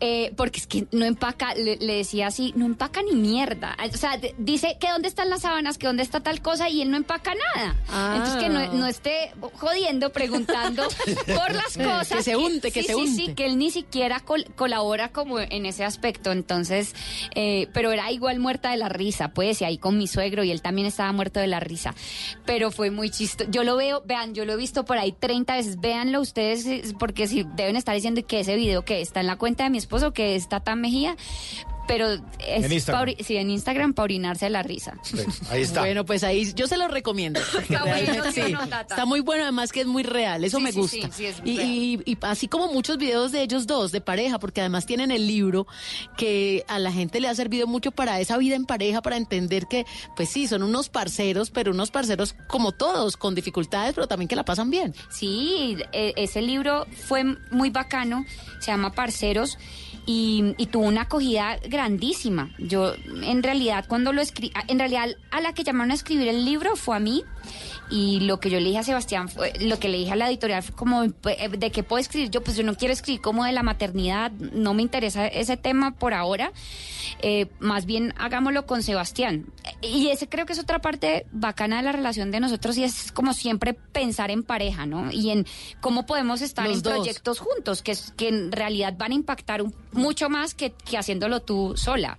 Eh, 0.00 0.32
porque 0.36 0.58
es 0.58 0.66
que 0.66 0.88
no 0.90 1.04
empaca, 1.04 1.54
le, 1.54 1.76
le 1.76 1.94
decía 1.98 2.26
así, 2.26 2.52
no 2.56 2.66
empaca 2.66 3.02
ni 3.02 3.12
mierda. 3.12 3.76
O 3.94 3.96
sea, 3.96 4.18
dice 4.36 4.78
que 4.80 4.90
dónde 4.90 5.06
están 5.06 5.30
las 5.30 5.42
sábanas, 5.42 5.78
que 5.78 5.86
dónde 5.86 6.02
está 6.02 6.18
tal 6.24 6.42
cosa 6.42 6.68
y 6.68 6.82
él 6.82 6.90
no 6.90 6.96
empaca 6.96 7.34
nada. 7.54 7.76
Ah. 7.88 8.14
Entonces 8.16 8.42
que 8.42 8.48
no, 8.48 8.72
no 8.72 8.86
esté 8.88 9.30
jodiendo, 9.54 10.10
preguntando 10.10 10.82
por 11.26 11.54
las 11.54 11.76
cosas. 11.76 12.08
Que 12.18 12.22
se 12.24 12.34
unte, 12.34 12.72
que 12.72 12.80
sí, 12.80 12.88
se 12.88 12.94
sí, 12.94 13.00
unte. 13.00 13.26
Sí, 13.26 13.34
que 13.34 13.46
él 13.46 13.56
ni 13.56 13.70
siquiera 13.70 14.18
col- 14.18 14.46
colabora 14.56 15.12
como 15.12 15.38
en 15.38 15.66
ese 15.66 15.84
aspecto. 15.84 16.32
Entonces, 16.32 16.96
eh, 17.36 17.68
pero 17.72 17.92
era 17.92 18.10
igual 18.10 18.40
muerta 18.40 18.72
de 18.72 18.76
la 18.76 18.88
risa, 18.88 19.28
pues, 19.28 19.60
y 19.62 19.64
ahí 19.66 19.78
con 19.78 19.98
mi 19.98 20.08
suegro 20.08 20.42
y 20.42 20.50
él 20.50 20.62
también 20.62 20.88
estaba 20.88 21.12
muerto 21.12 21.38
de 21.38 21.46
la 21.46 21.60
risa. 21.60 21.94
Pero 22.44 22.72
fue 22.72 22.90
muy 22.90 23.08
chistoso. 23.10 23.48
Yo 23.52 23.62
lo 23.62 23.76
veo, 23.76 24.02
vean, 24.04 24.34
yo 24.34 24.44
lo 24.44 24.54
he 24.54 24.56
visto 24.56 24.84
por 24.84 24.95
por 24.96 25.02
ahí 25.02 25.12
30 25.12 25.56
veces. 25.56 25.78
Véanlo 25.78 26.20
ustedes, 26.22 26.64
eh, 26.66 26.82
porque 26.98 27.26
si 27.26 27.44
deben 27.54 27.76
estar 27.76 27.94
diciendo 27.94 28.26
que 28.26 28.40
ese 28.40 28.56
video 28.56 28.82
que 28.82 29.02
está 29.02 29.20
en 29.20 29.26
la 29.26 29.36
cuenta 29.36 29.64
de 29.64 29.70
mi 29.70 29.76
esposo, 29.76 30.12
que 30.12 30.36
está 30.36 30.60
tan 30.60 30.80
Mejía, 30.80 31.16
pero 31.86 32.10
es 32.12 32.20
En 32.64 32.72
Instagram. 32.72 33.14
pa 33.16 33.24
sí, 33.24 33.36
en 33.36 33.50
Instagram 33.50 33.92
para 33.94 34.04
orinarse 34.04 34.46
de 34.46 34.50
la 34.50 34.62
risa. 34.62 34.94
Ahí 35.50 35.62
está. 35.62 35.80
Bueno, 35.80 36.04
pues 36.04 36.24
ahí 36.24 36.52
yo 36.54 36.66
se 36.66 36.76
lo 36.76 36.88
recomiendo. 36.88 37.40
Está 37.60 37.84
bueno, 37.84 38.24
¿sí? 38.32 38.40
Está 38.40 39.04
muy 39.06 39.20
bueno, 39.20 39.44
además 39.44 39.72
que 39.72 39.80
es 39.82 39.86
muy 39.86 40.02
real, 40.02 40.44
eso 40.44 40.58
Sí, 40.58 40.62
me 40.62 40.72
gusta. 40.72 41.06
sí, 41.08 41.12
sí, 41.12 41.26
es 41.26 41.36
y, 41.44 41.56
real. 41.56 41.68
y- 41.70 42.02
y 42.04 42.18
así 42.22 42.48
como 42.48 42.68
muchos 42.72 42.98
videos 42.98 43.32
de 43.32 43.42
ellos 43.42 43.66
dos, 43.66 43.92
de 43.92 44.00
pareja, 44.00 44.38
porque 44.38 44.60
además 44.60 44.86
tienen 44.86 45.10
el 45.10 45.26
libro 45.26 45.66
que 46.16 46.64
a 46.68 46.78
la 46.78 46.92
gente 46.92 47.20
le 47.20 47.28
ha 47.28 47.34
servido 47.34 47.66
mucho 47.66 47.90
para 47.92 48.20
esa 48.20 48.36
vida 48.38 48.56
en 48.56 48.64
pareja, 48.64 49.02
para 49.02 49.16
entender 49.16 49.66
que, 49.66 49.84
pues 50.16 50.28
sí, 50.28 50.46
son 50.48 50.62
unos 50.62 50.88
parceros, 50.88 51.50
pero 51.50 51.72
unos 51.72 51.90
parceros 51.90 52.34
como 52.48 52.72
todos, 52.72 53.16
con 53.16 53.34
dificultades, 53.34 53.94
pero 53.94 54.06
también 54.06 54.28
que 54.28 54.36
la 54.36 54.44
pasan 54.44 54.70
bien. 54.70 54.94
Sí, 55.10 55.76
e- 55.92 56.14
ese 56.16 56.42
libro 56.42 56.86
fue 57.06 57.24
muy 57.50 57.70
bacano, 57.70 58.24
se 58.60 58.70
llama 58.70 58.92
Parceros. 58.92 59.58
Y, 60.06 60.54
y 60.56 60.66
tuvo 60.66 60.86
una 60.86 61.02
acogida 61.02 61.58
grandísima. 61.68 62.50
Yo, 62.58 62.94
en 63.22 63.42
realidad, 63.42 63.84
cuando 63.88 64.12
lo 64.12 64.22
escribí, 64.22 64.52
en 64.68 64.78
realidad, 64.78 65.08
a 65.32 65.40
la 65.40 65.52
que 65.52 65.64
llamaron 65.64 65.90
a 65.90 65.94
escribir 65.94 66.28
el 66.28 66.44
libro 66.44 66.76
fue 66.76 66.96
a 66.96 67.00
mí. 67.00 67.24
Y 67.90 68.20
lo 68.20 68.40
que 68.40 68.50
yo 68.50 68.58
le 68.58 68.66
dije 68.66 68.78
a 68.78 68.82
Sebastián, 68.82 69.28
fue, 69.28 69.52
lo 69.60 69.78
que 69.78 69.88
le 69.88 69.98
dije 69.98 70.12
a 70.12 70.16
la 70.16 70.28
editorial 70.28 70.62
fue 70.62 70.74
como, 70.74 71.04
eh, 71.04 71.48
¿de 71.56 71.70
qué 71.70 71.82
puedo 71.82 72.00
escribir? 72.00 72.30
Yo, 72.30 72.42
pues 72.42 72.56
yo 72.56 72.64
no 72.64 72.74
quiero 72.76 72.92
escribir 72.92 73.20
como 73.20 73.44
de 73.44 73.52
la 73.52 73.62
maternidad, 73.62 74.30
no 74.32 74.74
me 74.74 74.82
interesa 74.82 75.26
ese 75.26 75.56
tema 75.56 75.92
por 75.96 76.12
ahora. 76.14 76.52
Eh, 77.20 77.46
más 77.60 77.86
bien 77.86 78.12
hagámoslo 78.18 78.66
con 78.66 78.82
Sebastián. 78.82 79.46
Y 79.82 80.08
ese 80.08 80.28
creo 80.28 80.46
que 80.46 80.52
es 80.54 80.58
otra 80.58 80.80
parte 80.80 81.26
bacana 81.32 81.76
de 81.76 81.82
la 81.84 81.92
relación 81.92 82.30
de 82.30 82.40
nosotros 82.40 82.76
y 82.78 82.84
es 82.84 83.12
como 83.12 83.32
siempre 83.32 83.74
pensar 83.74 84.30
en 84.30 84.42
pareja, 84.42 84.86
¿no? 84.86 85.10
Y 85.12 85.30
en 85.30 85.46
cómo 85.80 86.06
podemos 86.06 86.42
estar 86.42 86.66
Los 86.66 86.78
en 86.78 86.82
dos. 86.82 86.92
proyectos 86.94 87.38
juntos, 87.38 87.82
que, 87.82 87.96
que 88.16 88.28
en 88.28 88.50
realidad 88.52 88.94
van 88.98 89.12
a 89.12 89.14
impactar 89.14 89.62
un- 89.62 89.74
mucho 89.92 90.28
más 90.28 90.54
que, 90.54 90.72
que 90.72 90.98
haciéndolo 90.98 91.40
tú 91.40 91.74
sola. 91.76 92.18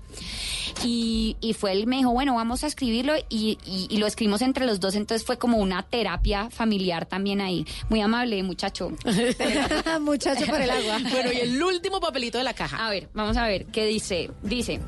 Y, 0.83 1.35
y 1.41 1.53
fue 1.53 1.71
él 1.71 1.87
me 1.87 1.97
dijo, 1.97 2.11
bueno, 2.11 2.35
vamos 2.35 2.63
a 2.63 2.67
escribirlo 2.67 3.13
y, 3.29 3.57
y- 3.65 3.87
y 3.89 3.97
lo 3.97 4.07
escribimos 4.07 4.41
entre 4.41 4.65
los 4.65 4.79
dos, 4.79 4.95
entonces 4.95 5.16
fue 5.23 5.37
como 5.37 5.57
una 5.57 5.83
terapia 5.83 6.49
familiar 6.49 7.05
también 7.05 7.41
ahí. 7.41 7.65
Muy 7.89 8.01
amable, 8.01 8.41
muchacho. 8.43 8.91
Muchacho 10.01 10.45
por 10.45 10.61
el 10.61 10.69
agua. 10.69 10.99
Bueno, 11.11 11.31
y 11.31 11.37
el 11.37 11.61
último 11.61 11.99
papelito 11.99 12.37
de 12.37 12.43
la 12.43 12.53
caja. 12.53 12.85
A 12.85 12.89
ver, 12.89 13.09
vamos 13.13 13.37
a 13.37 13.47
ver 13.47 13.65
qué 13.67 13.85
dice. 13.85 14.31
Dice, 14.43 14.79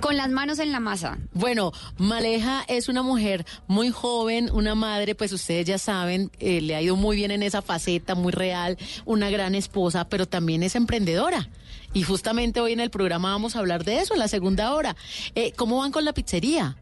con 0.00 0.16
las 0.16 0.30
manos 0.30 0.58
en 0.58 0.72
la 0.72 0.80
masa. 0.80 1.18
Bueno, 1.32 1.72
Maleja 1.98 2.64
es 2.68 2.88
una 2.88 3.02
mujer 3.02 3.44
muy 3.66 3.90
joven, 3.90 4.50
una 4.52 4.74
madre, 4.74 5.14
pues 5.14 5.32
ustedes 5.32 5.66
ya 5.66 5.78
saben, 5.78 6.30
eh, 6.38 6.60
le 6.60 6.76
ha 6.76 6.82
ido 6.82 6.96
muy 6.96 7.16
bien 7.16 7.30
en 7.30 7.42
esa 7.42 7.62
faceta, 7.62 8.14
muy 8.14 8.32
real, 8.32 8.78
una 9.04 9.30
gran 9.30 9.54
esposa, 9.54 10.08
pero 10.08 10.26
también 10.26 10.62
es 10.62 10.76
emprendedora. 10.76 11.48
Y 11.92 12.02
justamente 12.02 12.60
hoy 12.60 12.72
en 12.72 12.80
el 12.80 12.90
programa 12.90 13.30
vamos 13.30 13.56
a 13.56 13.60
hablar 13.60 13.84
de 13.84 13.98
eso, 13.98 14.14
en 14.14 14.20
la 14.20 14.28
segunda 14.28 14.74
hora. 14.74 14.96
Eh, 15.34 15.52
¿Cómo 15.56 15.78
van 15.78 15.92
con 15.92 16.04
la 16.04 16.12
pizzería? 16.12 16.76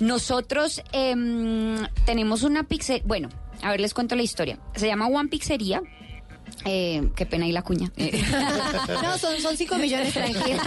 Nosotros 0.00 0.82
em, 0.92 1.76
tenemos 2.04 2.42
una 2.42 2.64
pizzería, 2.64 3.04
bueno, 3.06 3.28
a 3.62 3.70
ver, 3.70 3.80
les 3.80 3.94
cuento 3.94 4.14
la 4.16 4.22
historia. 4.22 4.58
Se 4.74 4.86
llama 4.86 5.06
One 5.06 5.28
Pizzería. 5.28 5.82
Eh, 6.66 7.10
qué 7.14 7.26
pena 7.26 7.44
ahí 7.46 7.52
la 7.52 7.62
cuña. 7.62 7.90
Eh, 7.96 8.22
No, 9.02 9.18
son, 9.18 9.40
son 9.40 9.56
cinco 9.56 9.76
millones, 9.76 10.12
tranquila. 10.12 10.62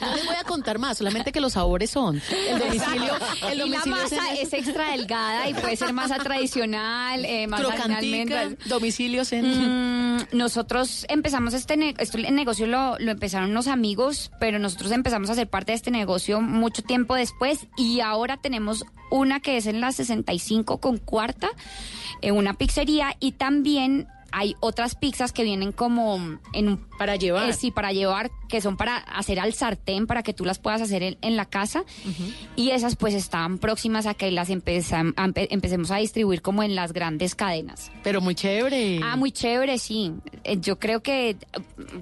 No 0.00 0.14
les 0.16 0.26
voy 0.26 0.36
a 0.38 0.44
contar 0.44 0.78
más, 0.78 0.98
solamente 0.98 1.32
que 1.32 1.40
los 1.40 1.54
sabores 1.54 1.90
son. 1.90 2.20
El 2.48 2.58
domicilio, 2.58 3.14
el 3.50 3.66
y 3.66 3.70
la 3.70 3.78
es 3.78 3.84
en 3.86 3.90
masa 3.90 4.32
es 4.34 4.52
extra 4.52 4.90
delgada 4.90 5.48
y 5.48 5.54
puede 5.54 5.76
ser 5.76 5.92
masa 5.92 6.16
tradicional, 6.16 7.24
eh, 7.24 7.46
almendras. 7.50 8.54
domicilios 8.66 9.32
en... 9.32 10.16
Mm, 10.16 10.26
nosotros 10.32 11.06
empezamos 11.08 11.54
este, 11.54 11.76
ne- 11.76 11.94
negocio 12.30 12.66
lo, 12.66 12.98
lo 12.98 13.10
empezaron 13.10 13.50
unos 13.50 13.66
amigos, 13.66 14.30
pero 14.38 14.58
nosotros 14.58 14.90
empezamos 14.92 15.30
a 15.30 15.34
ser 15.34 15.48
parte 15.48 15.72
de 15.72 15.76
este 15.76 15.90
negocio 15.90 16.40
mucho 16.40 16.82
tiempo 16.82 17.14
después 17.14 17.66
y 17.76 18.00
ahora 18.00 18.36
tenemos 18.36 18.84
una 19.10 19.40
que 19.40 19.56
es 19.56 19.66
en 19.66 19.80
la 19.80 19.92
65 19.92 20.78
con 20.78 20.98
cuarta, 20.98 21.48
eh, 22.20 22.32
una 22.32 22.54
pizzería 22.54 23.16
y 23.20 23.32
también 23.32 24.08
hay 24.36 24.56
otras 24.58 24.96
pizzas 24.96 25.32
que 25.32 25.44
vienen 25.44 25.70
como 25.70 26.18
en 26.52 26.68
un 26.68 26.76
Para 26.98 27.14
llevar. 27.14 27.48
eh, 27.48 27.52
sí, 27.52 27.70
para 27.70 27.92
llevar, 27.92 28.30
que 28.48 28.60
son 28.60 28.76
para 28.76 28.96
hacer 28.96 29.38
al 29.38 29.54
sartén, 29.54 30.06
para 30.08 30.24
que 30.24 30.32
tú 30.34 30.44
las 30.44 30.58
puedas 30.58 30.80
hacer 30.82 31.02
en, 31.04 31.18
en 31.22 31.36
la 31.36 31.44
casa. 31.44 31.84
Y 32.56 32.70
esas 32.70 32.96
pues 32.96 33.14
están 33.14 33.58
próximas 33.58 34.06
a 34.06 34.14
que 34.14 34.30
las 34.32 34.50
empezam- 34.50 35.14
a 35.16 35.26
empe- 35.28 35.46
empecemos 35.50 35.90
a 35.92 35.96
distribuir 35.98 36.42
como 36.42 36.62
en 36.64 36.74
las 36.74 36.92
grandes 36.92 37.34
cadenas. 37.36 37.92
Pero 38.02 38.20
muy 38.20 38.34
chévere. 38.34 39.00
Ah, 39.04 39.16
muy 39.16 39.30
chévere, 39.30 39.78
sí. 39.78 40.12
Eh, 40.42 40.58
Yo 40.60 40.78
creo 40.80 41.00
que, 41.00 41.36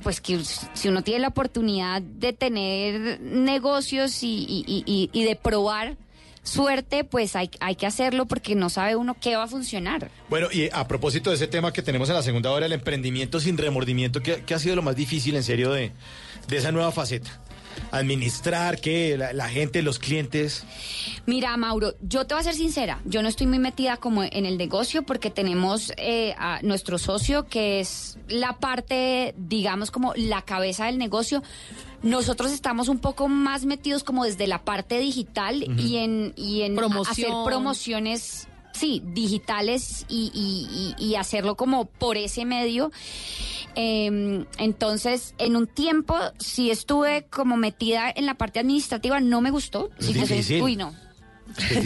pues, 0.03 0.21
que 0.23 0.41
si 0.73 0.89
uno 0.89 1.03
tiene 1.03 1.21
la 1.21 1.29
oportunidad 1.29 2.01
de 2.01 2.33
tener 2.33 3.21
negocios 3.21 4.23
y, 4.23 4.47
y- 4.49 4.65
y- 4.67 4.85
y- 4.87 5.11
y 5.13 5.25
de 5.25 5.37
probar 5.37 5.97
suerte, 6.43 7.05
pues 7.05 7.37
hay, 7.37 7.51
hay 7.61 7.77
que 7.77 7.87
hacerlo 7.87 8.27
porque 8.27 8.55
no 8.55 8.71
sabe 8.71 8.97
uno 8.97 9.17
qué 9.21 9.37
va 9.37 9.45
a 9.45 9.49
funcionar. 9.49 10.11
Bueno, 10.29 10.49
y 10.51 10.69
a 10.73 10.87
propósito 10.89 11.31
de 11.31 11.37
ese 11.37 11.47
tema 11.47 11.73
que 11.73 11.83
tenemos 11.83 12.09
en 12.09 12.17
la 12.17 12.23
segunda 12.23 12.51
hora, 12.51 12.67
el 12.67 12.73
emprendimiento 12.73 13.41
sin 13.41 13.59
remordimiento, 13.59 14.21
¿qué, 14.23 14.43
ha 14.55 14.59
sido 14.59 14.77
lo 14.77 14.83
más 14.83 14.97
difícil 14.97 15.37
en 15.37 15.43
serio 15.43 15.73
de, 15.73 15.93
de 16.49 16.57
esa 16.57 16.73
nueva 16.73 16.93
faceta? 16.93 17.41
Administrar, 17.91 18.81
¿qué? 18.81 19.17
La, 19.19 19.33
la 19.33 19.49
gente, 19.49 19.83
los 19.83 19.99
clientes. 19.99 20.65
Mira, 21.27 21.57
Mauro, 21.57 21.95
yo 22.01 22.27
te 22.27 22.35
voy 22.35 22.41
a 22.41 22.45
ser 22.45 22.55
sincera, 22.55 23.01
yo 23.05 23.23
no 23.23 23.29
estoy 23.29 23.47
muy 23.47 23.59
metida 23.59 23.97
como 23.97 24.25
en 24.25 24.47
el 24.47 24.59
negocio 24.59 25.03
porque 25.03 25.31
tenemos 25.31 25.93
eh, 25.97 26.35
a 26.39 26.61
nuestro 26.63 26.99
socio 26.99 27.47
que 27.47 27.81
es 27.81 28.19
la 28.29 28.59
parte, 28.59 29.35
digamos, 29.37 29.91
como 29.91 30.13
la 30.17 30.43
cabeza 30.43 30.87
del 30.87 30.99
negocio. 30.99 31.43
Nosotros 32.03 32.51
estamos 32.51 32.89
un 32.89 32.99
poco 32.99 33.29
más 33.29 33.65
metidos 33.65 34.03
como 34.03 34.25
desde 34.25 34.47
la 34.49 34.65
parte 34.65 34.99
digital 34.99 35.63
y 35.79 35.99
en, 35.99 36.33
y 36.37 36.63
en 36.63 36.75
Promoción. 36.75 37.31
hacer 37.31 37.45
promociones. 37.45 38.49
Sí, 38.83 39.01
digitales 39.07 40.05
y, 40.09 40.33
y- 40.35 40.95
y- 40.99 41.11
y 41.11 41.15
hacerlo 41.15 41.55
como 41.57 41.85
por 41.85 42.17
ese 42.17 42.45
medio. 42.45 42.91
Eh, 43.77 44.45
entonces, 44.59 45.35
en 45.39 45.55
un 45.55 45.69
tiempo, 45.69 46.17
sí 46.41 46.73
estuve 46.73 47.25
como 47.31 47.57
metida 47.57 48.11
en 48.13 48.27
la 48.27 48.35
parte 48.35 48.59
administrativa, 48.59 49.21
no 49.21 49.41
me 49.41 49.51
gustó. 49.53 49.91
Es 50.01 50.07
uy, 50.65 50.75
no. 50.75 50.93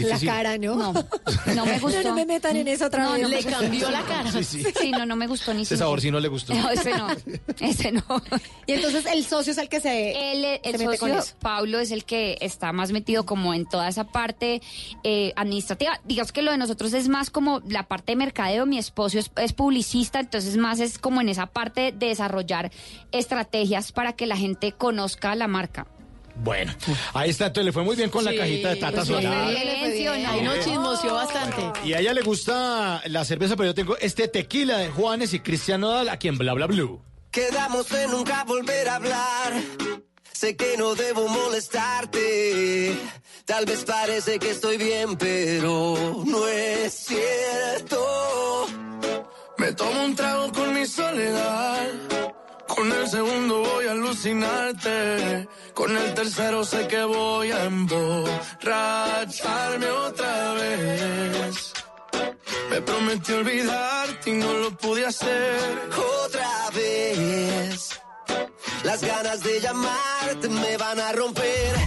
La 0.07 0.19
cara, 0.19 0.57
¿no? 0.57 0.75
No, 0.75 0.93
no 1.55 1.65
me 1.65 1.79
gustó. 1.79 1.97
No, 2.03 2.09
no 2.09 2.15
me 2.15 2.25
metan 2.25 2.55
en 2.55 2.67
eso 2.67 2.85
otra 2.87 3.03
No, 3.03 3.13
vez. 3.13 3.21
no 3.23 3.27
Le 3.29 3.43
cambió 3.43 3.89
la 3.89 4.01
cara. 4.03 4.31
Sí, 4.31 4.43
sí. 4.43 4.63
Sí, 4.79 4.91
no, 4.91 5.05
no 5.05 5.15
me 5.15 5.25
gustó 5.27 5.53
ni 5.53 5.63
Ese 5.63 5.77
sabor 5.77 5.99
sí 6.01 6.11
no 6.11 6.19
le 6.19 6.27
gustó. 6.27 6.53
No, 6.53 6.69
ese 6.69 6.91
no, 6.91 7.07
ese 7.59 7.91
no. 7.91 8.03
Y 8.65 8.73
entonces 8.73 9.05
el 9.05 9.23
socio 9.25 9.51
es 9.51 9.57
el 9.57 9.69
que 9.69 9.79
se, 9.81 10.31
Él, 10.31 10.45
eh, 10.45 10.61
el 10.63 10.77
se 10.77 10.85
mete 10.85 10.97
con 10.99 11.09
socio, 11.09 11.23
eso. 11.23 11.35
Pablo, 11.39 11.79
es 11.79 11.91
el 11.91 12.05
que 12.05 12.37
está 12.41 12.71
más 12.73 12.91
metido 12.91 13.25
como 13.25 13.53
en 13.53 13.65
toda 13.65 13.87
esa 13.87 14.03
parte 14.05 14.61
eh, 15.03 15.33
administrativa. 15.35 15.99
Digamos 16.05 16.31
que 16.31 16.41
lo 16.41 16.51
de 16.51 16.57
nosotros 16.57 16.93
es 16.93 17.07
más 17.07 17.29
como 17.29 17.61
la 17.67 17.83
parte 17.83 18.11
de 18.11 18.17
mercadeo. 18.17 18.65
Mi 18.65 18.77
esposo 18.77 19.17
es, 19.19 19.31
es 19.37 19.53
publicista, 19.53 20.19
entonces 20.19 20.57
más 20.57 20.79
es 20.79 20.99
como 20.99 21.21
en 21.21 21.29
esa 21.29 21.47
parte 21.47 21.91
de 21.91 22.07
desarrollar 22.07 22.71
estrategias 23.11 23.91
para 23.91 24.13
que 24.13 24.27
la 24.27 24.37
gente 24.37 24.71
conozca 24.73 25.33
la 25.35 25.47
marca. 25.47 25.87
Bueno, 26.43 26.73
ahí 27.13 27.29
está, 27.29 27.47
entonces 27.47 27.65
le 27.65 27.71
fue 27.71 27.83
muy 27.83 27.95
bien 27.95 28.09
con 28.09 28.23
la 28.23 28.33
cajita 28.33 28.69
de 28.69 28.75
Tata 28.77 28.97
pues, 28.97 29.07
Solar. 29.07 29.47
Ahí 29.47 30.41
nos 30.43 30.59
chismoseó 30.63 31.13
bastante. 31.13 31.79
Y 31.83 31.93
a 31.93 31.99
ella 31.99 32.13
le 32.13 32.21
gusta 32.21 33.01
la 33.07 33.25
cerveza, 33.25 33.55
pero 33.55 33.69
yo 33.69 33.75
tengo 33.75 33.97
este 33.97 34.27
tequila 34.27 34.77
de 34.77 34.89
Juanes 34.89 35.33
y 35.33 35.39
Cristian 35.39 35.81
Nodal 35.81 36.09
aquí 36.09 36.27
en 36.27 36.37
Bla 36.37 36.53
Bla 36.53 36.67
Blue. 36.67 37.01
Quedamos 37.31 37.91
en 37.91 38.11
nunca 38.11 38.43
volver 38.45 38.87
a 38.87 38.95
hablar. 38.95 39.53
Sé 40.31 40.55
que 40.55 40.77
no 40.77 40.95
debo 40.95 41.27
molestarte. 41.27 42.95
Tal 43.45 43.65
vez 43.65 43.83
parece 43.85 44.39
que 44.39 44.51
estoy 44.51 44.77
bien, 44.77 45.17
pero 45.17 46.23
no 46.25 46.47
es 46.47 46.93
cierto. 46.93 48.67
Me 49.57 49.71
tomo 49.73 50.03
un 50.05 50.15
trago 50.15 50.51
con 50.51 50.73
mi 50.73 50.85
soledad. 50.85 51.87
Con 52.67 52.91
el 52.91 53.07
segundo 53.07 53.61
voy 53.61 53.87
a 53.87 53.91
alucinarte. 53.91 55.47
Con 55.73 55.97
el 55.97 56.13
tercero 56.13 56.63
sé 56.63 56.87
que 56.87 57.03
voy 57.03 57.51
a 57.51 57.63
emborracharme 57.65 59.89
otra 59.89 60.53
vez. 60.53 61.73
Me 62.69 62.79
prometí 62.81 63.33
olvidarte 63.33 64.29
y 64.29 64.33
no 64.33 64.53
lo 64.53 64.77
pude 64.77 65.03
hacer. 65.05 65.89
Otra 66.25 66.69
vez. 66.75 67.99
Las 68.83 69.01
ganas 69.01 69.41
de 69.43 69.61
llamarte 69.61 70.49
me 70.49 70.77
van 70.77 70.99
a 70.99 71.11
romper. 71.13 71.86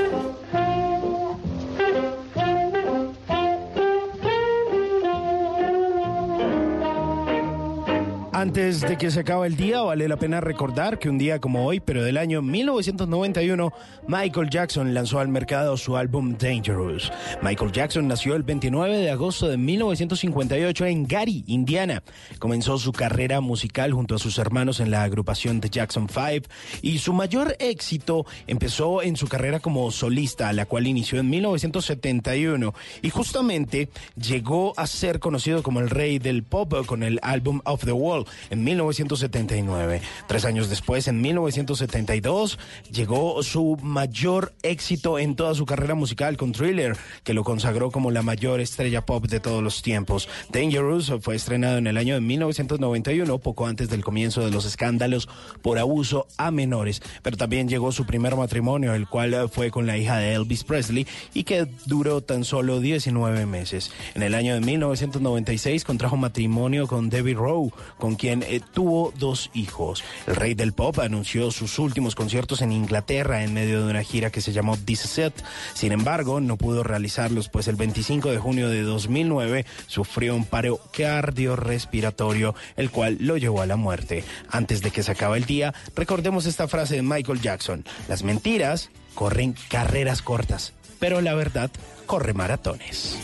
Antes 8.41 8.81
de 8.81 8.97
que 8.97 9.11
se 9.11 9.19
acabe 9.19 9.45
el 9.45 9.55
día, 9.55 9.81
vale 9.81 10.07
la 10.07 10.17
pena 10.17 10.41
recordar 10.41 10.97
que 10.97 11.09
un 11.09 11.19
día 11.19 11.37
como 11.37 11.63
hoy, 11.63 11.79
pero 11.79 12.03
del 12.03 12.17
año 12.17 12.41
1991, 12.41 13.71
Michael 14.07 14.49
Jackson 14.49 14.95
lanzó 14.95 15.19
al 15.19 15.27
mercado 15.27 15.77
su 15.77 15.95
álbum 15.95 16.35
Dangerous. 16.39 17.11
Michael 17.43 17.71
Jackson 17.71 18.07
nació 18.07 18.35
el 18.35 18.41
29 18.41 18.97
de 18.97 19.11
agosto 19.11 19.47
de 19.47 19.57
1958 19.57 20.85
en 20.87 21.05
Gary, 21.05 21.43
Indiana. 21.45 22.01
Comenzó 22.39 22.79
su 22.79 22.91
carrera 22.93 23.41
musical 23.41 23.93
junto 23.93 24.15
a 24.15 24.17
sus 24.17 24.39
hermanos 24.39 24.79
en 24.79 24.89
la 24.89 25.03
agrupación 25.03 25.61
The 25.61 25.69
Jackson 25.69 26.09
Five 26.09 26.41
y 26.81 26.97
su 26.97 27.13
mayor 27.13 27.55
éxito 27.59 28.25
empezó 28.47 29.03
en 29.03 29.17
su 29.17 29.27
carrera 29.27 29.59
como 29.59 29.91
solista, 29.91 30.51
la 30.51 30.65
cual 30.65 30.87
inició 30.87 31.19
en 31.19 31.29
1971 31.29 32.73
y 33.03 33.09
justamente 33.11 33.89
llegó 34.15 34.73
a 34.77 34.87
ser 34.87 35.19
conocido 35.19 35.61
como 35.61 35.79
el 35.79 35.91
rey 35.91 36.17
del 36.17 36.41
pop 36.41 36.87
con 36.87 37.03
el 37.03 37.19
álbum 37.21 37.61
Of 37.65 37.85
the 37.85 37.91
Wall 37.91 38.25
en 38.49 38.63
1979. 38.63 40.01
Tres 40.27 40.45
años 40.45 40.69
después, 40.69 41.07
en 41.07 41.21
1972, 41.21 42.59
llegó 42.91 43.41
su 43.43 43.77
mayor 43.81 44.53
éxito 44.63 45.19
en 45.19 45.35
toda 45.35 45.55
su 45.55 45.65
carrera 45.65 45.95
musical 45.95 46.37
con 46.37 46.51
Thriller, 46.51 46.97
que 47.23 47.33
lo 47.33 47.43
consagró 47.43 47.91
como 47.91 48.11
la 48.11 48.21
mayor 48.21 48.59
estrella 48.59 49.05
pop 49.05 49.25
de 49.27 49.39
todos 49.39 49.63
los 49.63 49.81
tiempos. 49.81 50.29
Dangerous 50.49 51.11
fue 51.21 51.35
estrenado 51.35 51.77
en 51.77 51.87
el 51.87 51.97
año 51.97 52.15
de 52.15 52.21
1991, 52.21 53.37
poco 53.39 53.67
antes 53.67 53.89
del 53.89 54.03
comienzo 54.03 54.43
de 54.43 54.51
los 54.51 54.65
escándalos 54.65 55.27
por 55.61 55.79
abuso 55.79 56.27
a 56.37 56.51
menores, 56.51 57.01
pero 57.21 57.37
también 57.37 57.67
llegó 57.67 57.91
su 57.91 58.05
primer 58.05 58.35
matrimonio, 58.35 58.93
el 58.93 59.07
cual 59.07 59.49
fue 59.49 59.71
con 59.71 59.85
la 59.85 59.97
hija 59.97 60.17
de 60.17 60.33
Elvis 60.33 60.63
Presley 60.63 61.07
y 61.33 61.43
que 61.43 61.67
duró 61.85 62.21
tan 62.21 62.43
solo 62.43 62.79
19 62.79 63.45
meses. 63.45 63.91
En 64.15 64.23
el 64.23 64.35
año 64.35 64.53
de 64.53 64.61
1996 64.61 65.83
contrajo 65.83 66.17
matrimonio 66.17 66.87
con 66.87 67.09
Debbie 67.09 67.33
Rowe, 67.33 67.71
con 67.97 68.15
quien 68.21 68.43
eh, 68.43 68.61
tuvo 68.71 69.11
dos 69.17 69.49
hijos. 69.55 70.03
El 70.27 70.35
rey 70.35 70.53
del 70.53 70.73
pop 70.73 70.99
anunció 70.99 71.49
sus 71.49 71.79
últimos 71.79 72.13
conciertos 72.13 72.61
en 72.61 72.71
Inglaterra 72.71 73.43
en 73.43 73.51
medio 73.51 73.83
de 73.83 73.89
una 73.89 74.03
gira 74.03 74.29
que 74.29 74.41
se 74.41 74.53
llamó 74.53 74.77
This 74.77 74.99
Set. 74.99 75.33
Sin 75.73 75.91
embargo, 75.91 76.39
no 76.39 76.55
pudo 76.55 76.83
realizarlos, 76.83 77.49
pues 77.49 77.67
el 77.67 77.77
25 77.77 78.29
de 78.29 78.37
junio 78.37 78.69
de 78.69 78.83
2009 78.83 79.65
sufrió 79.87 80.35
un 80.35 80.45
paro 80.45 80.79
cardiorrespiratorio, 80.95 82.53
el 82.75 82.91
cual 82.91 83.17
lo 83.21 83.37
llevó 83.37 83.63
a 83.63 83.65
la 83.65 83.75
muerte. 83.75 84.23
Antes 84.51 84.83
de 84.83 84.91
que 84.91 85.01
se 85.01 85.13
acabe 85.13 85.39
el 85.39 85.45
día, 85.45 85.73
recordemos 85.95 86.45
esta 86.45 86.67
frase 86.67 86.97
de 86.97 87.01
Michael 87.01 87.41
Jackson. 87.41 87.83
Las 88.07 88.21
mentiras 88.21 88.91
corren 89.15 89.55
carreras 89.67 90.21
cortas, 90.21 90.73
pero 90.99 91.21
la 91.21 91.33
verdad 91.33 91.71
corre 92.05 92.35
maratones. 92.35 93.17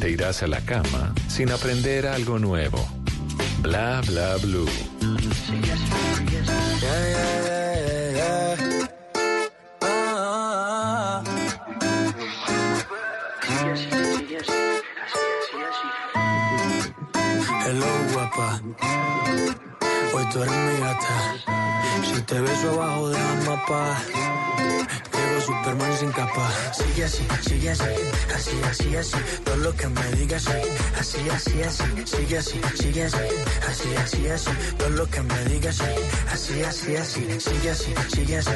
Te 0.00 0.10
irás 0.10 0.42
a 0.42 0.46
la 0.46 0.60
cama 0.60 1.14
sin 1.28 1.50
aprender 1.50 2.06
algo 2.06 2.38
nuevo. 2.38 2.86
Bla 3.60 4.00
bla 4.06 4.36
blue. 4.36 4.68
Hello, 17.66 17.86
guapa. 18.12 18.60
Hoy 20.14 20.24
tú 20.32 20.42
eres 20.42 20.54
mi 20.54 20.80
gata. 20.80 21.36
Si 22.04 22.22
te 22.22 22.40
beso 22.40 22.70
abajo 22.70 23.08
de 23.08 23.18
la 23.18 23.34
mapa. 23.46 24.02
Superman 25.44 25.96
sin 25.98 26.12
capa. 26.12 26.50
Sigue 26.72 27.04
así, 27.04 27.26
sigue 27.46 27.70
así. 27.70 27.84
Así, 28.34 28.60
así, 28.70 28.96
así. 28.96 29.16
Todo 29.44 29.56
lo 29.56 29.72
que 29.76 29.88
me 29.88 30.12
digas, 30.12 30.42
sí. 30.42 30.50
Así, 30.98 31.30
así, 31.30 31.62
así. 31.62 31.84
Sigue 32.06 32.38
así, 32.38 32.60
sigue 32.80 33.04
así. 33.04 33.18
Así, 33.68 33.94
así, 33.96 34.28
así. 34.28 34.50
Todo 34.78 34.90
lo 34.90 35.06
que 35.06 35.22
me 35.22 35.44
digas, 35.44 35.76
sí. 35.76 35.84
Así, 36.32 36.62
así, 36.62 36.96
así. 36.96 37.40
Sigue 37.40 37.70
así, 37.70 37.94
sigue 38.14 38.38
así. 38.38 38.50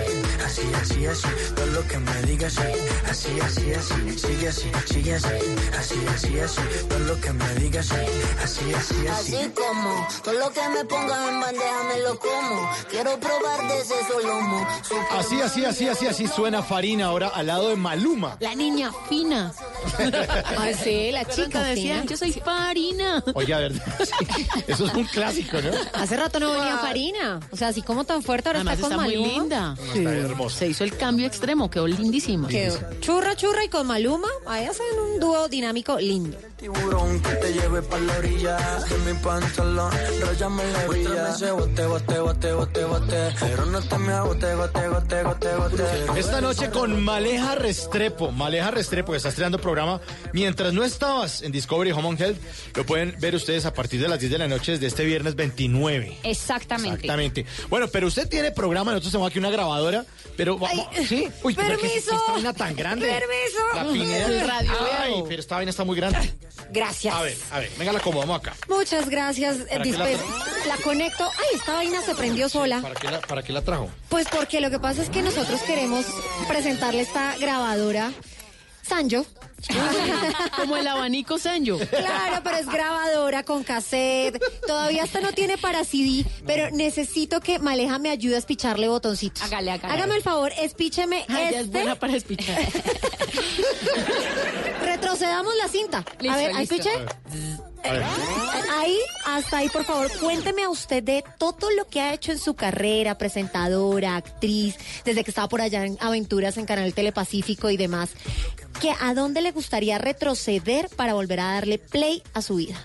Así, 0.46 0.62
así, 0.80 1.06
así. 1.06 1.28
Todo 1.54 1.66
lo 1.66 1.86
que 1.86 1.98
me 1.98 2.22
digas, 2.22 2.52
sí. 2.54 2.62
Así, 3.10 3.40
así, 3.40 3.74
así. 3.74 4.18
Sigue 4.18 4.48
así, 4.48 4.70
sigue 4.86 5.14
así. 5.14 5.28
Así, 5.78 6.06
así, 6.14 6.40
así. 6.40 6.62
Todo 6.88 6.98
lo 7.00 7.20
que 7.20 7.32
me 7.32 7.54
digas, 7.56 7.86
sí. 7.86 7.96
Así, 8.42 8.74
así, 8.74 9.06
así. 9.08 9.36
Así 9.36 9.50
como 9.50 10.08
todo 10.24 10.34
lo 10.34 10.50
que 10.50 10.68
me 10.68 10.84
pongas 10.84 11.28
en 11.28 11.40
bandeja 11.40 11.84
me 11.84 12.00
lo 12.00 12.18
como. 12.18 12.70
Quiero 12.90 13.18
probar 13.20 13.68
de 13.68 13.80
ese 13.80 13.94
solomo. 14.06 14.66
Así, 15.10 15.40
así, 15.40 15.64
así, 15.64 15.88
así, 15.88 16.06
así 16.06 16.26
suena 16.26 16.62
Farina 16.78 17.06
ahora 17.06 17.26
al 17.34 17.48
lado 17.48 17.70
de 17.70 17.74
Maluma. 17.76 18.36
La 18.38 18.54
niña 18.54 18.92
fina. 19.08 19.52
Ay, 20.56 20.74
sí, 20.84 21.10
la 21.10 21.24
chica 21.24 21.64
decía, 21.64 22.04
yo 22.04 22.16
soy 22.16 22.30
Farina. 22.30 23.20
Oye, 23.34 23.52
a 23.52 23.58
ver, 23.58 23.72
sí, 24.04 24.46
eso 24.68 24.86
es 24.86 24.94
un 24.94 25.02
clásico, 25.06 25.56
¿no? 25.60 25.70
Hace 25.94 26.16
rato 26.16 26.38
no 26.38 26.52
venía 26.52 26.78
Farina. 26.78 27.40
O 27.50 27.56
sea, 27.56 27.66
así 27.66 27.82
como 27.82 28.04
tan 28.04 28.22
fuerte, 28.22 28.50
ahora 28.50 28.60
Además 28.60 28.74
está 28.74 28.86
está 28.86 28.96
con 28.96 29.04
muy 29.06 29.16
Maluma. 29.16 29.32
linda. 29.42 29.76
Está 29.92 30.14
hermosa. 30.14 30.58
Se 30.58 30.68
hizo 30.68 30.84
el 30.84 30.96
cambio 30.96 31.26
extremo, 31.26 31.68
quedó 31.68 31.88
lindísima. 31.88 32.46
Que 32.46 32.72
churra, 33.00 33.34
churra 33.34 33.64
y 33.64 33.68
con 33.68 33.84
Maluma, 33.84 34.28
ahí 34.46 34.66
hacen 34.66 34.86
un 35.00 35.18
dúo 35.18 35.48
dinámico 35.48 35.98
lindo. 35.98 36.38
Tiburón 36.58 37.20
que 37.20 37.30
te 37.36 37.52
lleve 37.52 37.82
pa' 37.82 37.98
la 38.00 38.18
orilla 38.18 38.56
de 38.56 38.98
mi 38.98 39.18
pantalón, 39.20 39.92
rayame 40.20 40.72
la 40.72 40.86
brilla. 40.86 41.28
Ese 41.28 41.52
bote, 41.52 41.86
bote, 41.86 42.18
bote, 42.18 42.52
bote, 42.52 42.84
bote. 42.84 43.34
Pero 43.40 43.66
no 43.66 43.80
te 43.80 43.98
me 43.98 44.12
agote, 44.12 44.54
gote, 44.54 44.88
gote, 44.88 45.22
gote, 45.22 45.54
gote. 45.54 45.84
Esta 46.18 46.40
noche 46.40 46.70
con 46.70 47.00
Maleja 47.02 47.54
Restrepo. 47.54 48.32
Maleja 48.32 48.72
Restrepo, 48.72 49.12
que 49.12 49.18
está 49.18 49.28
estrenando 49.28 49.60
programa. 49.60 50.00
Mientras 50.32 50.72
no 50.72 50.82
estabas 50.84 51.42
en 51.42 51.52
Discovery 51.52 51.92
Home 51.92 52.08
and 52.08 52.20
Health, 52.20 52.38
lo 52.74 52.84
pueden 52.84 53.14
ver 53.20 53.36
ustedes 53.36 53.64
a 53.64 53.72
partir 53.72 54.00
de 54.00 54.08
las 54.08 54.18
10 54.18 54.32
de 54.32 54.38
la 54.38 54.48
noche 54.48 54.72
desde 54.72 54.88
este 54.88 55.04
viernes 55.04 55.36
29. 55.36 56.18
Exactamente. 56.24 57.06
Exactamente. 57.06 57.46
Bueno, 57.68 57.86
pero 57.88 58.08
usted 58.08 58.28
tiene 58.28 58.50
programa, 58.50 58.90
nosotros 58.90 59.12
tenemos 59.12 59.30
aquí 59.30 59.38
una 59.38 59.50
grabadora, 59.50 60.04
pero 60.36 60.58
vamos, 60.58 60.88
¿sí? 61.06 61.28
Uy, 61.44 61.54
pero 61.54 61.78
¿qué 61.78 61.86
es 61.86 62.04
permiso. 62.04 62.16
esta 62.16 62.32
vaina 62.32 62.52
tan 62.52 62.74
grande? 62.74 63.06
Permiso. 63.06 63.58
La 63.74 63.92
Pineda. 63.92 64.46
Radio 64.46 64.72
Ay, 65.00 65.22
pero 65.28 65.40
esta 65.40 65.54
vaina 65.54 65.70
está 65.70 65.84
muy 65.84 65.96
grande. 65.96 66.32
Gracias. 66.70 67.14
A 67.14 67.22
ver, 67.22 67.36
a 67.50 67.58
ver, 67.60 67.70
venga, 67.78 67.92
la 67.92 67.98
acomodamos 67.98 68.38
acá. 68.38 68.54
Muchas 68.68 69.08
gracias. 69.08 69.58
¿Para 69.58 69.82
qué 69.82 69.92
la 69.92 70.06
la 70.68 70.76
conecto. 70.82 71.24
Ay, 71.24 71.56
esta 71.56 71.72
vaina 71.72 72.02
se 72.02 72.14
prendió 72.14 72.48
sola. 72.48 72.80
¿Para 72.80 72.94
qué 72.94 73.10
la, 73.10 73.20
para 73.20 73.42
qué 73.42 73.52
la 73.52 73.62
trajo? 73.62 73.90
Pues 74.08 74.26
porque 74.28 74.60
lo 74.60 74.70
que 74.70 74.78
pasa 74.78 75.02
es 75.02 75.10
que 75.10 75.22
nosotros 75.22 75.62
queremos 75.62 76.04
presentarle 76.46 77.02
esta 77.02 77.36
grabadora 77.38 78.12
Sanjo. 78.82 79.26
Como 80.56 80.76
el 80.76 80.86
abanico 80.86 81.38
Sanyo. 81.38 81.78
Claro, 81.78 82.40
pero 82.44 82.56
es 82.56 82.66
grabadora 82.66 83.42
con 83.42 83.64
cassette. 83.64 84.40
Todavía 84.66 85.04
esta 85.04 85.20
no 85.20 85.32
tiene 85.32 85.58
para 85.58 85.84
CD, 85.84 86.24
pero 86.46 86.70
necesito 86.70 87.40
que 87.40 87.58
Maleja 87.58 87.98
me 87.98 88.10
ayude 88.10 88.36
a 88.36 88.38
espicharle 88.38 88.88
botoncitos. 88.88 89.42
Hágale, 89.42 89.72
hágale. 89.72 89.94
Hágame 89.94 90.16
el 90.16 90.22
favor, 90.22 90.52
espícheme 90.58 91.24
Ay, 91.28 91.48
ella 91.48 91.60
es 91.60 91.66
este. 91.66 91.78
buena 91.78 91.94
para 91.96 92.16
espichar. 92.16 92.56
Retrocedamos 94.84 95.54
la 95.56 95.68
cinta. 95.68 96.04
Listo, 96.20 96.34
a 96.34 96.36
ver, 96.36 96.50
espiché. 96.60 96.90
Ahí, 97.84 98.98
hasta 99.24 99.58
ahí, 99.58 99.68
por 99.68 99.84
favor, 99.84 100.10
cuénteme 100.20 100.62
a 100.62 100.70
usted 100.70 101.02
de 101.02 101.24
todo 101.38 101.70
lo 101.70 101.86
que 101.86 102.00
ha 102.00 102.12
hecho 102.12 102.32
en 102.32 102.38
su 102.38 102.54
carrera, 102.54 103.16
presentadora, 103.16 104.16
actriz, 104.16 104.76
desde 105.04 105.24
que 105.24 105.30
estaba 105.30 105.48
por 105.48 105.60
allá 105.60 105.84
en 105.84 105.96
Aventuras 106.00 106.56
en 106.56 106.66
Canal 106.66 106.92
Telepacífico 106.92 107.70
y 107.70 107.76
demás. 107.76 108.10
Que 108.80 108.92
¿A 109.00 109.14
dónde 109.14 109.40
le 109.40 109.52
gustaría 109.52 109.98
retroceder 109.98 110.88
para 110.88 111.14
volver 111.14 111.40
a 111.40 111.52
darle 111.54 111.78
play 111.78 112.22
a 112.34 112.42
su 112.42 112.56
vida? 112.56 112.76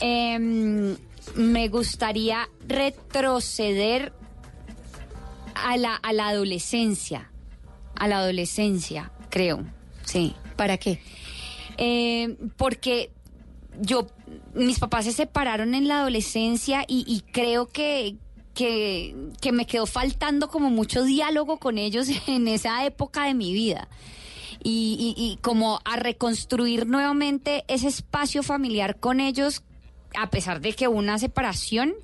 Em, 0.00 0.96
me 1.34 1.68
gustaría 1.68 2.48
retroceder 2.66 4.12
a 5.54 5.76
la, 5.76 5.96
a 5.96 6.12
la 6.12 6.28
adolescencia. 6.28 7.30
A 7.94 8.08
la 8.08 8.18
adolescencia, 8.18 9.12
creo. 9.28 9.64
Sí. 10.04 10.34
¿Para 10.56 10.76
qué? 10.76 11.00
Eh, 11.80 12.36
porque 12.58 13.10
yo, 13.80 14.06
mis 14.54 14.78
papás 14.78 15.06
se 15.06 15.12
separaron 15.12 15.74
en 15.74 15.88
la 15.88 16.00
adolescencia 16.00 16.84
y, 16.86 17.22
creo 17.32 17.68
que, 17.68 18.16
que, 18.54 19.16
que 19.40 19.50
me 19.52 19.66
quedó 19.66 19.86
faltando 19.86 20.48
como 20.50 20.68
mucho 20.70 21.02
diálogo 21.04 21.56
con 21.58 21.78
ellos 21.78 22.08
en 22.26 22.46
esa 22.48 22.84
época 22.84 23.24
de 23.24 23.34
mi 23.34 23.52
vida. 23.54 23.88
Y, 24.62 25.14
y- 25.16 25.22
y 25.32 25.36
como 25.38 25.80
a 25.86 25.96
reconstruir 25.96 26.86
nuevamente 26.86 27.64
ese 27.66 27.88
espacio 27.88 28.42
familiar 28.42 29.00
con 29.00 29.18
ellos, 29.20 29.62
a 30.18 30.28
pesar 30.28 30.60
de 30.60 30.74
que 30.74 30.86
hubo 30.86 30.98
una 30.98 31.18
separación, 31.18 31.94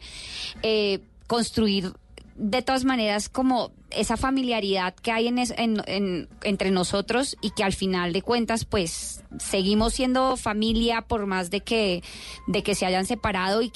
eh, 0.62 1.00
construir 1.26 1.92
de 2.39 2.61
todas 2.62 2.84
maneras 2.84 3.28
como 3.28 3.72
esa 3.91 4.16
familiaridad 4.16 4.95
que 4.95 5.11
hay 5.12 5.26
en, 5.28 5.39
es- 5.39 5.55
en- 5.57 5.82
en- 5.87 6.28
entre 6.43 6.70
nosotros 6.70 7.37
y 7.41 7.51
que 7.51 7.64
al 7.64 7.72
final 7.72 8.12
de 8.12 8.20
cuentas 8.22 8.64
pues 8.64 9.22
seguimos 9.39 9.95
siendo 9.95 10.37
familia 10.37 11.03
por 11.03 11.26
más 11.26 11.51
de 11.51 11.61
que 11.62 12.03
de 12.47 12.62
que 12.62 12.74
se 12.74 12.84
hayan 12.84 13.07
separado 13.07 13.62
y, 13.62 13.70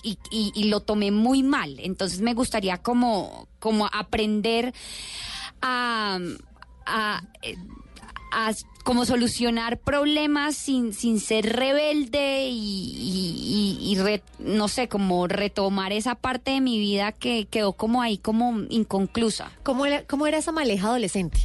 lo 0.69 0.81
tomé 0.81 1.11
muy 1.11 1.43
mal. 1.43 1.77
Entonces 1.81 2.21
me 2.21 2.35
gustaría 2.35 2.79
como 2.79 3.49
como 3.61 3.89
aprender 3.93 4.75
a, 5.63 6.19
a, 6.87 7.23
eh, 7.43 7.57
a 8.33 8.53
como 8.85 9.05
solucionar 9.05 9.78
problemas 9.78 10.57
sin, 10.57 10.93
sin 10.93 11.20
ser 11.20 11.47
rebelde 11.57 12.49
y, 12.51 13.97
no 14.39 14.68
sé, 14.68 14.89
como 14.89 15.26
retomar 15.26 15.93
esa 15.93 16.14
parte 16.14 16.53
de 16.53 16.61
mi 16.61 16.78
vida 16.78 17.12
que 17.12 17.47
quedó 17.47 17.72
como 17.74 18.03
ahí 18.03 18.18
como 18.18 18.61
inconclusa. 18.68 19.53
¿Cómo 19.62 19.87
era, 19.87 20.05
cómo 20.05 20.26
era 20.26 20.39
esa 20.39 20.53
maleja 20.53 20.89
adolescente? 20.89 21.39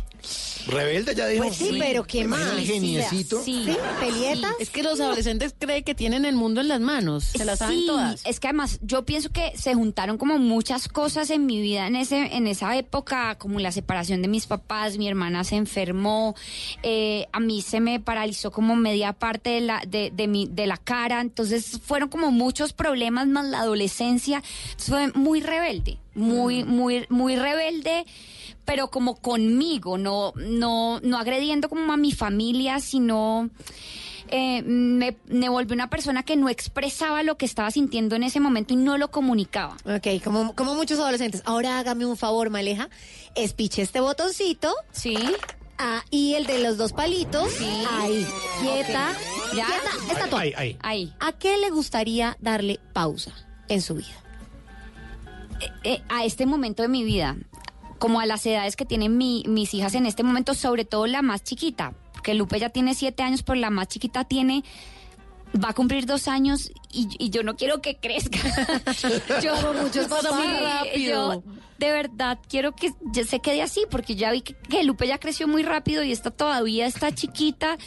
Rebelde, 0.67 1.13
ya 1.13 1.27
dijo. 1.27 1.43
Pues 1.43 1.57
sí, 1.57 1.75
pero 1.79 2.03
¿qué 2.05 2.19
Imagina 2.21 2.49
más? 2.53 2.59
el 2.59 2.65
geniecito. 2.65 3.43
Sí, 3.43 3.67
pelietas. 3.99 4.51
Es 4.59 4.69
que 4.71 4.81
los 4.81 4.99
adolescentes 4.99 5.53
creen 5.57 5.83
que 5.83 5.93
tienen 5.93 6.25
el 6.25 6.35
mundo 6.35 6.61
en 6.61 6.67
las 6.69 6.79
manos. 6.79 7.23
Se 7.25 7.45
las 7.45 7.59
saben 7.59 7.79
Sí, 7.81 7.85
todas. 7.85 8.25
es 8.25 8.39
que 8.39 8.47
además 8.47 8.79
yo 8.81 9.05
pienso 9.05 9.29
que 9.29 9.53
se 9.55 9.75
juntaron 9.75 10.17
como 10.17 10.39
muchas 10.39 10.87
cosas 10.87 11.29
en 11.29 11.45
mi 11.45 11.61
vida 11.61 11.85
en 11.85 11.95
ese 11.95 12.35
en 12.35 12.47
esa 12.47 12.75
época, 12.77 13.35
como 13.37 13.59
la 13.59 13.71
separación 13.71 14.21
de 14.23 14.27
mis 14.27 14.47
papás, 14.47 14.97
mi 14.97 15.07
hermana 15.07 15.43
se 15.43 15.55
enfermó, 15.55 16.35
eh, 16.81 17.27
a 17.31 17.39
mí 17.39 17.61
se 17.61 17.79
me 17.79 17.99
paralizó 17.99 18.49
como 18.51 18.75
media 18.75 19.13
parte 19.13 19.51
de 19.51 19.61
la 19.61 19.83
de, 19.87 20.11
de 20.15 20.27
mi 20.27 20.47
de 20.47 20.65
la 20.65 20.77
cara, 20.77 21.21
entonces 21.21 21.79
fueron 21.85 22.09
como 22.09 22.31
muchos 22.31 22.73
problemas 22.73 23.27
más 23.27 23.45
la 23.45 23.59
adolescencia, 23.59 24.41
entonces 24.71 24.87
fue 24.89 25.11
muy 25.13 25.41
rebelde, 25.41 25.99
muy 26.15 26.63
muy 26.63 27.05
muy 27.09 27.35
rebelde 27.35 28.05
pero 28.65 28.89
como 28.89 29.15
conmigo, 29.15 29.97
no, 29.97 30.33
no, 30.35 30.99
no 31.01 31.17
agrediendo 31.17 31.69
como 31.69 31.93
a 31.93 31.97
mi 31.97 32.11
familia, 32.11 32.79
sino 32.79 33.49
eh, 34.29 34.63
me, 34.63 35.17
me 35.27 35.49
volví 35.49 35.73
una 35.73 35.89
persona 35.89 36.23
que 36.23 36.35
no 36.35 36.49
expresaba 36.49 37.23
lo 37.23 37.37
que 37.37 37.45
estaba 37.45 37.69
sintiendo 37.71 38.15
en 38.15 38.23
ese 38.23 38.39
momento 38.39 38.73
y 38.73 38.77
no 38.77 38.97
lo 38.97 39.11
comunicaba. 39.11 39.77
Ok, 39.85 40.23
como, 40.23 40.55
como 40.55 40.75
muchos 40.75 40.99
adolescentes. 40.99 41.43
Ahora 41.45 41.79
hágame 41.79 42.05
un 42.05 42.17
favor, 42.17 42.49
Maleja. 42.49 42.89
Espiche 43.35 43.83
este 43.83 43.99
botoncito. 43.99 44.73
Sí. 44.91 45.17
Ah, 45.77 46.03
y 46.09 46.33
el 46.35 46.45
de 46.45 46.63
los 46.63 46.77
dos 46.77 46.93
palitos. 46.93 47.49
Ahí. 47.91 48.25
Quieta. 48.61 49.13
Quieta. 49.51 50.11
Está 50.11 50.27
todo. 50.27 50.39
Ahí, 50.39 50.53
ahí. 50.57 50.77
Ahí. 50.81 51.13
¿A 51.19 51.33
qué 51.33 51.57
le 51.57 51.69
gustaría 51.69 52.37
darle 52.39 52.79
pausa 52.93 53.33
en 53.67 53.81
su 53.81 53.95
vida? 53.95 54.25
Eh, 55.83 56.01
a 56.09 56.25
este 56.25 56.45
momento 56.45 56.81
de 56.81 56.89
mi 56.89 57.03
vida, 57.03 57.37
como 57.99 58.19
a 58.19 58.25
las 58.25 58.45
edades 58.45 58.75
que 58.75 58.85
tienen 58.85 59.17
mi- 59.17 59.43
mis 59.47 59.73
hijas 59.73 59.93
en 59.95 60.05
este 60.05 60.23
momento, 60.23 60.53
sobre 60.53 60.85
todo 60.85 61.07
la 61.07 61.21
más 61.21 61.43
chiquita, 61.43 61.93
porque 62.13 62.33
Lupe 62.33 62.59
ya 62.59 62.69
tiene 62.69 62.93
siete 62.93 63.23
años, 63.23 63.43
pero 63.43 63.59
la 63.59 63.69
más 63.69 63.87
chiquita 63.87 64.23
tiene 64.25 64.63
va 65.63 65.69
a 65.69 65.73
cumplir 65.73 66.05
dos 66.05 66.27
años 66.27 66.71
y, 66.95 67.25
y 67.25 67.29
yo 67.29 67.43
no 67.43 67.55
quiero 67.55 67.81
que 67.81 67.97
crezca. 67.97 68.39
yo 69.43 69.53
Como 69.55 69.73
muchos 69.83 70.07
papás. 70.07 70.85
yo 70.97 71.43
de 71.77 71.91
verdad 71.91 72.39
quiero 72.47 72.73
que 72.73 72.93
ya 73.11 73.25
se 73.25 73.41
quede 73.41 73.61
así 73.61 73.81
porque 73.91 74.15
ya 74.15 74.31
vi 74.31 74.39
que, 74.39 74.53
que 74.55 74.81
Lupe 74.85 75.07
ya 75.07 75.17
creció 75.17 75.45
muy 75.45 75.61
rápido 75.61 76.03
y 76.03 76.13
esta 76.13 76.31
todavía 76.31 76.85
está 76.87 77.13
chiquita 77.13 77.77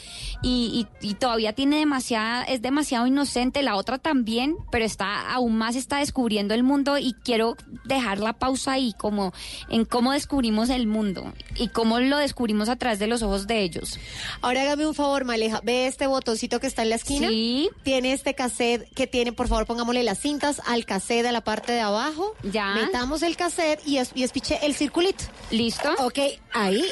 y, 0.43 0.87
y- 1.01 1.09
y 1.09 1.15
todavía 1.15 1.55
tiene 1.55 1.79
demasiada 1.79 2.45
es 2.45 2.61
demasiado 2.61 3.07
inocente 3.07 3.63
la 3.63 3.77
otra 3.77 3.97
también 3.97 4.57
pero 4.71 4.85
está 4.85 5.33
aún 5.33 5.57
más 5.57 5.75
está 5.75 6.01
descubriendo 6.01 6.53
el 6.53 6.65
mundo 6.65 6.99
y 6.99 7.15
quiero 7.25 7.57
dejar 7.87 8.19
la 8.19 8.35
pausa 8.35 8.73
ahí 8.73 8.93
como 8.99 9.33
en 9.71 9.87
cómo 9.87 10.13
descubrimos 10.13 10.69
el 10.69 10.87
mundo 10.87 11.33
y 11.57 11.69
cómo 11.69 11.99
lo 11.99 12.19
descubrimos 12.19 12.69
a 12.69 12.77
través 12.77 12.99
de 12.99 13.07
los 13.07 13.23
ojos 13.23 13.47
de 13.47 13.63
ellos 13.63 13.99
Ahora 14.43 14.63
hágame 14.63 14.87
un 14.87 14.95
favor, 14.95 15.25
Maleja. 15.25 15.61
¿Ve 15.65 15.87
este 15.87 16.07
botoncito 16.07 16.61
que 16.61 16.67
está 16.67 16.83
en 16.83 16.91
la 16.91 16.97
esquina? 16.97 17.29
Sí. 17.29 17.71
Tiene 17.85 18.13
este 18.13 18.35
cassette 18.35 18.87
que 18.99 19.07
tiene, 19.07 19.33
por 19.33 19.47
favor, 19.47 19.65
pongámosle 19.65 20.03
las 20.03 20.19
cintas 20.19 20.61
al 20.67 20.85
cassette 20.85 21.27
a 21.27 21.31
la 21.31 21.41
parte 21.41 21.71
de 21.71 21.81
abajo. 21.81 22.35
Ya. 22.43 22.75
Metamos 22.75 23.23
el 23.23 23.37
cassette 23.37 23.81
y, 23.87 23.99
es, 23.99 24.11
y 24.17 24.25
espiche 24.25 24.59
el 24.67 24.75
circulito. 24.75 25.23
listo 25.53 25.89
Ok, 25.99 26.19
ahí. 26.53 26.83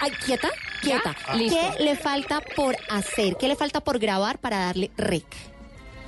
Ay, 0.00 0.10
quieta, 0.26 0.48
quieta. 0.82 1.14
Listo. 1.36 1.56
¿Qué 1.76 1.84
le 1.84 1.94
falta 1.94 2.40
por 2.56 2.76
hacer? 2.90 3.36
¿Qué 3.36 3.46
le 3.46 3.54
falta 3.54 3.80
por 3.80 4.00
grabar 4.00 4.40
para 4.40 4.58
darle 4.58 4.90
rec? 4.96 5.24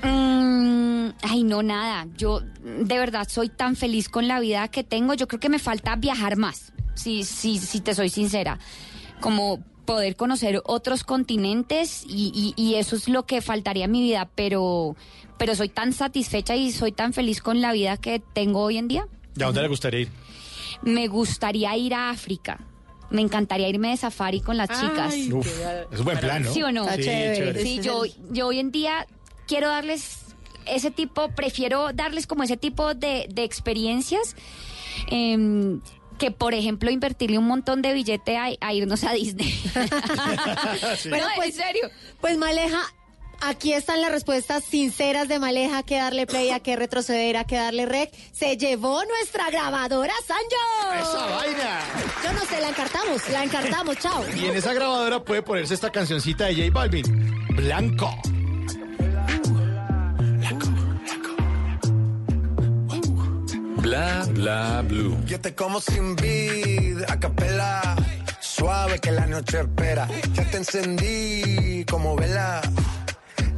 Mm, 0.02 1.10
ay, 1.22 1.44
no, 1.44 1.62
nada. 1.62 2.08
Yo 2.16 2.40
de 2.40 2.98
verdad 2.98 3.28
soy 3.28 3.48
tan 3.48 3.76
feliz 3.76 4.08
con 4.08 4.26
la 4.26 4.40
vida 4.40 4.66
que 4.66 4.82
tengo. 4.82 5.14
Yo 5.14 5.28
creo 5.28 5.38
que 5.38 5.48
me 5.48 5.60
falta 5.60 5.94
viajar 5.94 6.36
más. 6.36 6.72
Sí, 6.96 7.22
sí, 7.22 7.58
sí, 7.58 7.80
te 7.80 7.94
soy 7.94 8.08
sincera. 8.08 8.58
Como 9.20 9.62
poder 9.92 10.16
conocer 10.16 10.62
otros 10.64 11.04
continentes 11.04 12.04
y, 12.08 12.32
y- 12.56 12.62
y 12.62 12.74
eso 12.76 12.96
es 12.96 13.08
lo 13.08 13.24
que 13.24 13.40
faltaría 13.42 13.84
en 13.84 13.90
mi 13.92 14.00
vida. 14.00 14.30
Pero, 14.34 14.96
pero 15.38 15.54
soy 15.54 15.68
tan 15.68 15.92
satisfecha 15.92 16.56
y 16.56 16.72
soy 16.72 16.92
tan 16.92 17.12
feliz 17.12 17.42
con 17.42 17.60
la 17.60 17.72
vida 17.72 17.96
que 17.98 18.20
tengo 18.32 18.60
hoy 18.62 18.78
en 18.78 18.88
día. 18.88 19.06
¿Y 19.36 19.42
a 19.42 19.46
dónde 19.46 19.62
le 19.62 19.68
gustaría 19.68 20.00
ir? 20.00 20.08
Me 20.82 21.08
gustaría 21.08 21.76
ir 21.76 21.94
a 21.94 22.10
África. 22.10 22.58
Me 23.10 23.20
encantaría 23.20 23.68
irme 23.68 23.90
de 23.90 23.96
safari 23.98 24.40
con 24.40 24.56
las 24.56 24.68
chicas. 24.70 25.14
Uf, 25.30 25.46
es 25.92 25.98
un 25.98 26.04
buen 26.04 26.18
plan, 26.18 26.42
¿no? 26.42 26.52
¿Sí 26.52 26.62
o 26.62 26.72
no? 26.72 26.84
Está 26.84 26.96
Sí, 26.96 27.02
chévere. 27.02 27.36
chévere. 27.36 27.62
Sí, 27.62 27.80
yo, 27.82 28.02
yo 28.30 28.46
hoy 28.46 28.58
en 28.58 28.70
día 28.72 29.06
quiero 29.46 29.68
darles 29.68 30.20
ese 30.64 30.90
tipo, 30.90 31.28
prefiero 31.28 31.92
darles 31.92 32.26
como 32.26 32.42
ese 32.44 32.56
tipo 32.56 32.94
de, 32.94 33.26
de 33.30 33.44
experiencias 33.44 34.34
em, 35.08 35.80
que, 36.22 36.30
por 36.30 36.54
ejemplo, 36.54 36.88
invertirle 36.88 37.36
un 37.36 37.48
montón 37.48 37.82
de 37.82 37.92
billete 37.92 38.36
a, 38.36 38.50
a 38.60 38.72
irnos 38.72 39.02
a 39.02 39.12
Disney. 39.12 39.52
Bueno, 41.08 41.26
No, 41.26 41.32
pues, 41.34 41.48
en 41.58 41.64
serio. 41.64 41.90
Pues 42.20 42.38
Maleja, 42.38 42.80
aquí 43.40 43.72
están 43.72 44.00
las 44.00 44.12
respuestas 44.12 44.62
sinceras 44.62 45.26
de 45.26 45.40
Maleja, 45.40 45.82
que 45.82 45.96
darle 45.96 46.28
play, 46.28 46.50
a 46.50 46.60
que 46.60 46.76
retroceder, 46.76 47.36
a 47.36 47.44
que 47.44 47.56
darle 47.56 47.86
rec. 47.86 48.12
Se 48.32 48.56
llevó 48.56 49.02
nuestra 49.04 49.50
grabadora 49.50 50.14
Sanjo. 50.24 51.10
¡Esa 51.10 51.26
vaina! 51.26 51.80
Yo 52.22 52.32
no 52.34 52.40
sé, 52.44 52.60
la 52.60 52.68
encartamos, 52.68 53.28
la 53.28 53.42
encartamos, 53.42 53.98
chao. 53.98 54.24
Y 54.36 54.46
en 54.46 54.56
esa 54.56 54.72
grabadora 54.74 55.24
puede 55.24 55.42
ponerse 55.42 55.74
esta 55.74 55.90
cancioncita 55.90 56.44
de 56.46 56.54
J 56.54 56.70
Balvin. 56.72 57.04
Blanco. 57.56 58.14
Bla 63.82 64.24
bla 64.30 64.82
blue. 64.86 65.18
Yo 65.26 65.40
te 65.40 65.56
como 65.56 65.80
sin 65.80 66.14
vid, 66.14 67.02
a 67.08 67.18
capela. 67.18 67.96
Suave 68.40 69.00
que 69.00 69.10
la 69.10 69.26
noche 69.26 69.58
espera. 69.58 70.08
Ya 70.34 70.44
te 70.48 70.58
encendí 70.58 71.84
como 71.90 72.14
vela. 72.14 72.62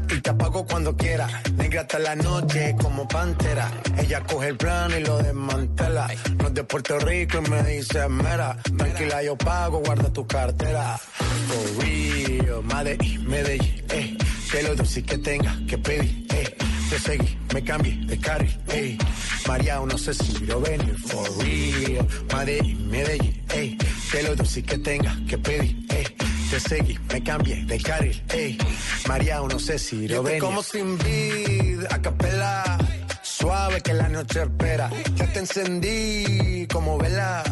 Y 0.08 0.20
te 0.20 0.30
apago 0.30 0.64
cuando 0.66 0.96
quiera. 0.96 1.28
Negra 1.56 1.82
hasta 1.82 1.98
la 1.98 2.16
noche 2.16 2.74
como 2.80 3.06
pantera. 3.06 3.70
Ella 3.98 4.22
coge 4.22 4.48
el 4.48 4.56
plano 4.56 4.96
y 4.96 5.04
lo 5.04 5.18
desmantela. 5.18 6.08
No 6.38 6.46
es 6.48 6.54
de 6.54 6.64
Puerto 6.64 6.98
Rico 7.00 7.42
y 7.44 7.50
me 7.50 7.62
dice 7.64 8.08
mera. 8.08 8.56
Tranquila, 8.78 9.22
yo 9.22 9.36
pago, 9.36 9.80
guarda 9.80 10.10
tu 10.10 10.26
cartera. 10.26 10.98
For 11.48 11.84
real, 11.84 12.62
Medellín, 12.62 13.28
Medellín, 13.28 13.84
eh. 13.90 14.16
Que 14.50 14.62
lo 14.62 14.74
dulce 14.74 15.02
que 15.02 15.18
tenga 15.18 15.54
que 15.68 15.76
pedir, 15.76 16.26
eh. 16.32 16.63
Te 16.94 17.00
seguí, 17.00 17.36
me 17.52 17.64
cambié 17.64 17.96
de 18.06 18.16
carril, 18.20 18.56
eh. 18.68 18.96
María, 19.48 19.80
no 19.80 19.98
sé 19.98 20.14
si 20.14 20.32
quiero 20.34 20.60
venir. 20.60 20.96
For 20.96 21.28
real, 21.38 22.06
Medellín, 22.32 22.88
Medellín, 22.88 23.44
eh. 23.52 23.76
Que 24.12 24.22
lo 24.22 24.36
dulce 24.36 24.62
que 24.62 24.78
tenga 24.78 25.12
que 25.28 25.36
pedir, 25.36 25.76
eh. 25.90 26.04
Te 26.50 26.60
seguí, 26.60 26.96
me 27.12 27.20
cambié 27.20 27.64
de 27.64 27.80
carril, 27.80 28.22
ey. 28.28 28.56
María, 29.08 29.40
no 29.40 29.58
sé 29.58 29.76
si 29.76 30.06
lo 30.06 30.22
ven. 30.22 30.38
como 30.38 30.62
sin 30.62 30.96
vid, 30.98 31.80
a 31.90 32.00
capela. 32.00 32.78
Suave 33.22 33.80
que 33.80 33.92
la 33.92 34.08
noche 34.08 34.42
espera. 34.42 34.88
Ya 35.16 35.32
te 35.32 35.40
encendí 35.40 36.68
como 36.72 36.96
vela. 36.96 37.42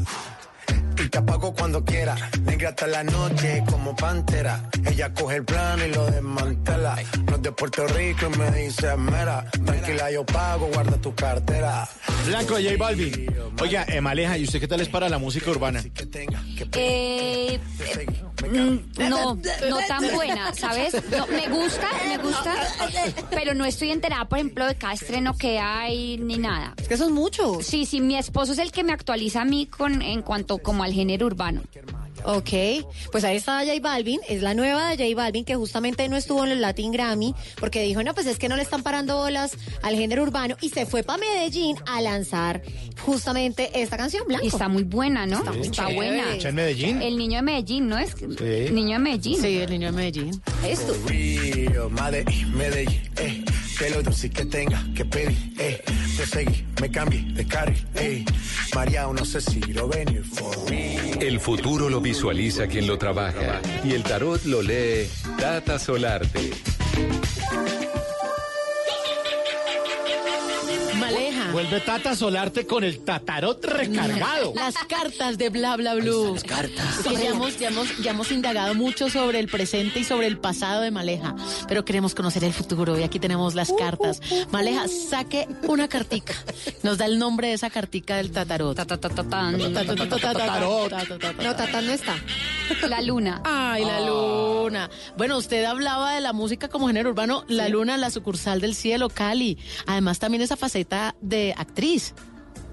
Y 0.99 1.09
te 1.09 1.19
apago 1.19 1.53
cuando 1.55 1.85
quiera. 1.85 2.17
Negra 2.45 2.71
hasta 2.71 2.87
la 2.87 3.05
noche 3.05 3.63
como 3.69 3.95
pantera. 3.97 4.69
Ella 4.87 5.13
coge 5.15 5.37
el 5.37 5.45
plano 5.45 5.87
y 5.87 5.93
lo 5.93 6.07
desmantela. 6.07 6.97
No 7.27 7.37
es 7.37 7.43
de 7.43 7.53
Puerto 7.53 7.87
Rico 7.87 8.27
y 8.33 8.39
me 8.39 8.51
dice 8.51 8.97
mera. 8.97 9.45
Tranquila, 9.65 10.11
yo 10.11 10.25
pago, 10.27 10.67
guarda 10.73 10.97
tu 10.99 11.15
cartera. 11.15 11.89
Blanco 12.27 12.57
de 12.57 12.65
J 12.65 12.77
Balvin. 12.77 13.27
Oiga, 13.61 13.85
eh, 13.89 14.01
Maleja, 14.01 14.39
¿y 14.39 14.45
usted 14.45 14.61
qué 14.61 14.69
tal 14.69 14.81
es 14.81 14.89
para 14.89 15.09
la 15.09 15.19
música 15.19 15.51
urbana? 15.51 15.83
Eh, 16.75 17.61
mm, 18.49 19.09
no, 19.09 19.35
no 19.35 19.79
tan 19.89 20.13
buena, 20.15 20.55
¿sabes? 20.55 20.95
No, 21.11 21.27
me 21.27 21.49
gusta, 21.49 21.89
me 22.09 22.19
gusta, 22.19 22.55
pero 23.31 23.55
no 23.55 23.65
estoy 23.65 23.91
enterada, 23.91 24.29
por 24.29 24.39
ejemplo, 24.39 24.67
de 24.67 24.75
cada 24.77 24.95
estreno 24.95 25.37
que 25.37 25.59
hay 25.59 26.17
ni 26.19 26.39
nada. 26.39 26.75
Es 26.77 26.89
que 26.89 26.97
son 26.97 27.13
muchos. 27.13 27.65
Sí, 27.67 27.87
sí, 27.87 28.01
mi 28.01 28.17
esposo 28.17 28.53
es 28.53 28.59
el 28.59 28.73
que 28.73 28.85
me 28.85 28.93
actualiza 28.93 29.43
a 29.43 29.45
mí 29.45 29.67
con 29.67 30.03
en 30.03 30.23
cuanto 30.23 30.59
como 30.59 30.82
al 30.83 30.93
género 30.93 31.27
urbano. 31.27 31.63
Ok, 32.25 32.51
pues 33.11 33.25
ahí 33.25 33.37
está 33.37 33.61
J 33.67 33.73
Balvin, 33.81 34.21
es 34.29 34.43
la 34.43 34.55
nueva 34.55 34.91
de 34.95 34.97
J 35.09 35.17
Balvin 35.21 35.45
que 35.45 35.57
justamente 35.57 36.09
no 36.09 36.17
estuvo 36.17 36.45
en 36.45 36.51
los 36.51 36.59
Latin 36.59 36.93
Grammy 36.93 37.35
porque 37.59 37.83
dijo, 37.83 38.05
no, 38.05 38.15
pues 38.15 38.27
es 38.29 38.39
que 38.39 38.49
no 38.49 38.55
le 38.55 38.63
están 38.63 38.85
parando 38.85 39.17
bolas 39.17 39.57
al 39.83 39.97
género 39.97 40.23
urbano 40.23 40.57
y 40.61 40.69
se 40.69 40.87
fue 40.87 41.03
para 41.03 41.19
Medellín 41.19 41.77
a 41.85 42.01
lanzar 42.01 42.63
justamente 43.01 43.83
esta 43.83 43.97
canción, 43.97 44.23
Blanco. 44.29 44.45
Y 44.45 44.49
está 44.49 44.69
muy 44.69 44.85
buena, 44.85 45.27
¿no? 45.27 45.39
Está 45.39 45.51
muy 45.53 45.63
Está 45.63 45.87
chévere. 45.89 45.95
buena. 45.97 46.35
¿Está 46.35 46.49
en 46.51 46.55
Medellín? 46.55 47.03
El 47.03 47.17
niño 47.19 47.37
de 47.39 47.43
Medellín, 47.43 47.89
¿no 47.89 47.99
es? 47.99 48.15
Niño 48.23 48.93
de 48.93 48.99
Medellín. 49.01 49.41
Sí, 49.43 49.59
el 49.59 49.71
niño 49.71 49.87
de 49.91 49.97
Medellín. 49.97 50.43
Esto. 50.65 50.95
Río, 51.09 51.91
Medellín, 51.91 52.57
Medellín, 52.57 53.01
eh. 53.17 53.45
Que 53.79 53.91
lo 53.91 54.01
dulce 54.03 54.31
que 54.31 54.45
tenga 54.45 54.81
que 54.95 55.05
pedir, 55.05 55.55
eh. 55.59 55.83
Te 56.17 56.27
seguí, 56.27 56.65
me 56.81 56.89
cambié 56.89 57.23
de 57.33 57.45
carril, 57.47 57.85
eh. 57.97 58.25
María, 58.77 59.09
no 59.13 59.25
sé 59.25 59.41
si 59.41 59.59
lo 59.73 59.89
venir 59.89 60.23
for 60.23 60.55
real. 60.71 60.72
El 61.21 61.41
futuro 61.41 61.89
lo 61.89 62.01
visualiza 62.01 62.67
quien 62.67 62.87
lo 62.87 62.99
trabaja 62.99 63.61
y 63.85 63.93
el 63.93 64.03
tarot 64.03 64.45
lo 64.45 64.63
lee 64.63 65.09
Tata 65.39 65.79
Solarte. 65.79 66.51
Vuelve 71.53 71.81
Tata 71.81 72.17
Solarte 72.17 72.67
con 72.67 72.83
el 72.83 73.01
tatarot 73.01 73.63
recargado. 73.63 74.55
Las 74.55 74.75
cartas 74.89 75.37
de 75.37 75.51
Bla 75.51 75.77
Bla 75.77 75.95
Blue. 75.95 76.33
Las 76.33 76.45
cartas. 76.45 77.05
Ya 77.05 77.29
hemos, 77.29 77.59
ya, 77.59 77.69
hemos, 77.69 77.99
ya 77.99 78.13
hemos 78.13 78.33
indagado 78.33 78.75
mucho 78.75 79.11
sobre 79.11 79.39
el 79.39 79.49
presente 79.49 80.01
y 80.01 80.05
sobre 80.05 80.29
el 80.29 80.39
pasado 80.39 80.81
de 80.81 80.91
Maleja, 80.91 81.37
pero 81.69 81.85
queremos 81.85 82.15
conocer 82.15 82.43
el 82.45 82.55
futuro 82.55 82.99
y 82.99 83.03
aquí 83.03 83.19
tenemos 83.19 83.55
las 83.55 83.71
cartas. 83.71 84.21
Maleja, 84.51 84.87
saque 84.89 85.47
una 85.65 85.89
cartica. 85.89 86.33
Nos 86.83 86.97
da 86.97 87.05
el 87.05 87.19
nombre 87.19 87.49
de 87.49 87.55
esa 87.55 87.69
cartica 87.69 88.17
del 88.17 88.31
tatarot. 88.31 88.75
Ta, 88.75 88.87
ta, 88.87 88.99
ta, 88.99 89.11
ta, 89.11 89.25
tan. 89.25 89.59
Tatarot. 89.75 90.91
No, 91.43 91.55
Tata 91.55 91.83
no 91.83 91.93
está. 91.93 92.17
La 92.89 93.03
luna. 93.03 93.43
Ay, 93.45 93.85
la 93.85 94.01
luna. 94.01 94.89
Bueno, 95.19 95.37
usted 95.37 95.65
hablaba 95.65 96.15
de 96.15 96.23
la 96.23 96.33
música 96.33 96.69
como 96.69 96.87
género 96.87 97.11
urbano, 97.11 97.45
la 97.49 97.69
luna, 97.69 97.99
la 97.99 98.11
sucursal 98.11 98.61
del 98.63 98.75
cielo, 98.75 99.11
Cali. 99.11 99.59
Además, 99.87 100.19
también 100.19 100.41
esa 100.43 100.57
faceta 100.57 101.15
de 101.21 101.42
actriz. 101.57 102.15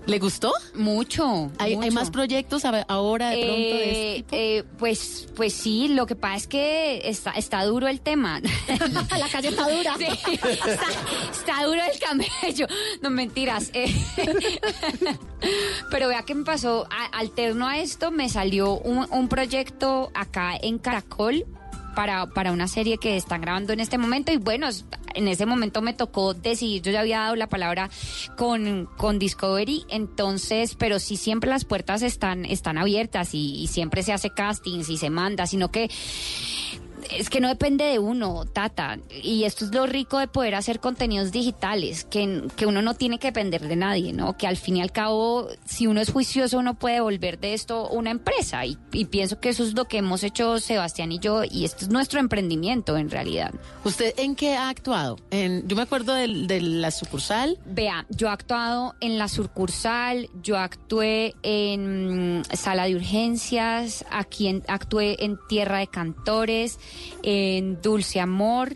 ¿Le 0.05 0.17
gustó? 0.17 0.51
Mucho. 0.73 1.51
¿Hay, 1.59 1.75
más 1.91 2.09
proyectos 2.09 2.63
ahora 2.87 3.29
de 3.29 3.35
pronto 3.45 3.53
de 3.75 3.83
este 3.91 4.11
Eh, 4.11 4.15
tipo? 4.23 4.35
eh, 4.35 4.63
pues, 4.79 5.27
pues 5.35 5.53
sí, 5.53 5.89
lo 5.89 6.07
que 6.07 6.15
pasa 6.15 6.35
es 6.37 6.47
que 6.47 7.01
está, 7.07 7.31
está 7.31 7.63
duro 7.65 7.87
el 7.87 8.01
tema. 8.01 8.39
la 9.19 9.29
calle 9.29 9.49
está 9.49 9.69
dura. 9.69 9.95
Sí, 9.99 10.05
está, 10.05 10.85
está 11.31 11.63
duro 11.63 11.79
el 11.93 11.99
camello. 11.99 12.65
No 13.03 13.11
mentiras. 13.11 13.69
eh. 13.73 13.93
Pero 15.91 16.07
vea 16.07 16.23
que 16.23 16.33
me 16.33 16.43
pasó, 16.43 16.87
a- 16.89 17.17
alterno 17.17 17.67
a 17.67 17.77
esto, 17.79 18.09
me 18.09 18.29
salió 18.29 18.79
un, 18.79 19.05
un 19.11 19.27
proyecto 19.27 20.09
acá 20.15 20.53
en 20.59 20.79
Caracol. 20.79 21.45
Para, 21.95 22.27
para 22.27 22.51
una 22.51 22.67
serie 22.67 22.97
que 22.97 23.17
están 23.17 23.41
grabando 23.41 23.73
en 23.73 23.79
este 23.79 23.97
momento. 23.97 24.31
Y 24.31 24.37
bueno, 24.37 24.67
en 25.13 25.27
ese 25.27 25.45
momento 25.45 25.81
me 25.81 25.93
tocó 25.93 26.33
decidir, 26.33 26.81
yo 26.81 26.91
ya 26.91 27.01
había 27.01 27.19
dado 27.19 27.35
la 27.35 27.47
palabra 27.47 27.89
con, 28.37 28.87
con 28.97 29.19
Discovery, 29.19 29.85
entonces, 29.89 30.75
pero 30.75 30.99
sí 30.99 31.17
siempre 31.17 31.49
las 31.49 31.65
puertas 31.65 32.01
están, 32.01 32.45
están 32.45 32.77
abiertas 32.77 33.33
y, 33.33 33.55
y 33.61 33.67
siempre 33.67 34.03
se 34.03 34.13
hace 34.13 34.29
castings 34.29 34.89
y 34.89 34.97
se 34.97 35.09
manda, 35.09 35.45
sino 35.45 35.71
que 35.71 35.89
es 37.11 37.29
que 37.29 37.39
no 37.39 37.47
depende 37.47 37.85
de 37.85 37.99
uno, 37.99 38.45
Tata. 38.45 38.99
Y 39.23 39.43
esto 39.43 39.65
es 39.65 39.73
lo 39.73 39.85
rico 39.85 40.19
de 40.19 40.27
poder 40.27 40.55
hacer 40.55 40.79
contenidos 40.79 41.31
digitales, 41.31 42.03
que, 42.05 42.43
que 42.55 42.65
uno 42.65 42.81
no 42.81 42.93
tiene 42.93 43.19
que 43.19 43.27
depender 43.27 43.67
de 43.67 43.75
nadie, 43.75 44.13
¿no? 44.13 44.37
Que 44.37 44.47
al 44.47 44.57
fin 44.57 44.77
y 44.77 44.81
al 44.81 44.91
cabo, 44.91 45.47
si 45.65 45.87
uno 45.87 46.01
es 46.01 46.11
juicioso, 46.11 46.57
uno 46.59 46.73
puede 46.75 47.01
volver 47.01 47.39
de 47.39 47.53
esto 47.53 47.87
una 47.89 48.11
empresa. 48.11 48.65
Y, 48.65 48.77
y 48.91 49.05
pienso 49.05 49.39
que 49.39 49.49
eso 49.49 49.63
es 49.63 49.73
lo 49.73 49.85
que 49.85 49.97
hemos 49.97 50.23
hecho 50.23 50.59
Sebastián 50.59 51.11
y 51.11 51.19
yo, 51.19 51.43
y 51.43 51.65
esto 51.65 51.85
es 51.85 51.89
nuestro 51.89 52.19
emprendimiento 52.19 52.97
en 52.97 53.09
realidad. 53.09 53.53
¿Usted 53.83 54.13
en 54.17 54.35
qué 54.35 54.55
ha 54.55 54.69
actuado? 54.69 55.17
En, 55.31 55.67
yo 55.67 55.75
me 55.75 55.81
acuerdo 55.83 56.13
de, 56.13 56.27
la 56.61 56.91
sucursal. 56.91 57.57
Vea, 57.65 58.05
yo 58.09 58.27
he 58.27 58.31
actuado 58.31 58.95
en 58.99 59.17
la 59.17 59.27
sucursal, 59.27 60.29
yo 60.43 60.57
actué 60.57 61.35
en 61.43 62.39
mm, 62.39 62.43
sala 62.53 62.85
de 62.85 62.95
urgencias, 62.95 64.05
aquí 64.11 64.47
en- 64.47 64.63
actué 64.67 65.23
en 65.23 65.37
Tierra 65.47 65.79
de 65.79 65.87
Cantores, 65.87 66.79
en 67.23 67.81
Dulce 67.81 68.19
Amor. 68.19 68.75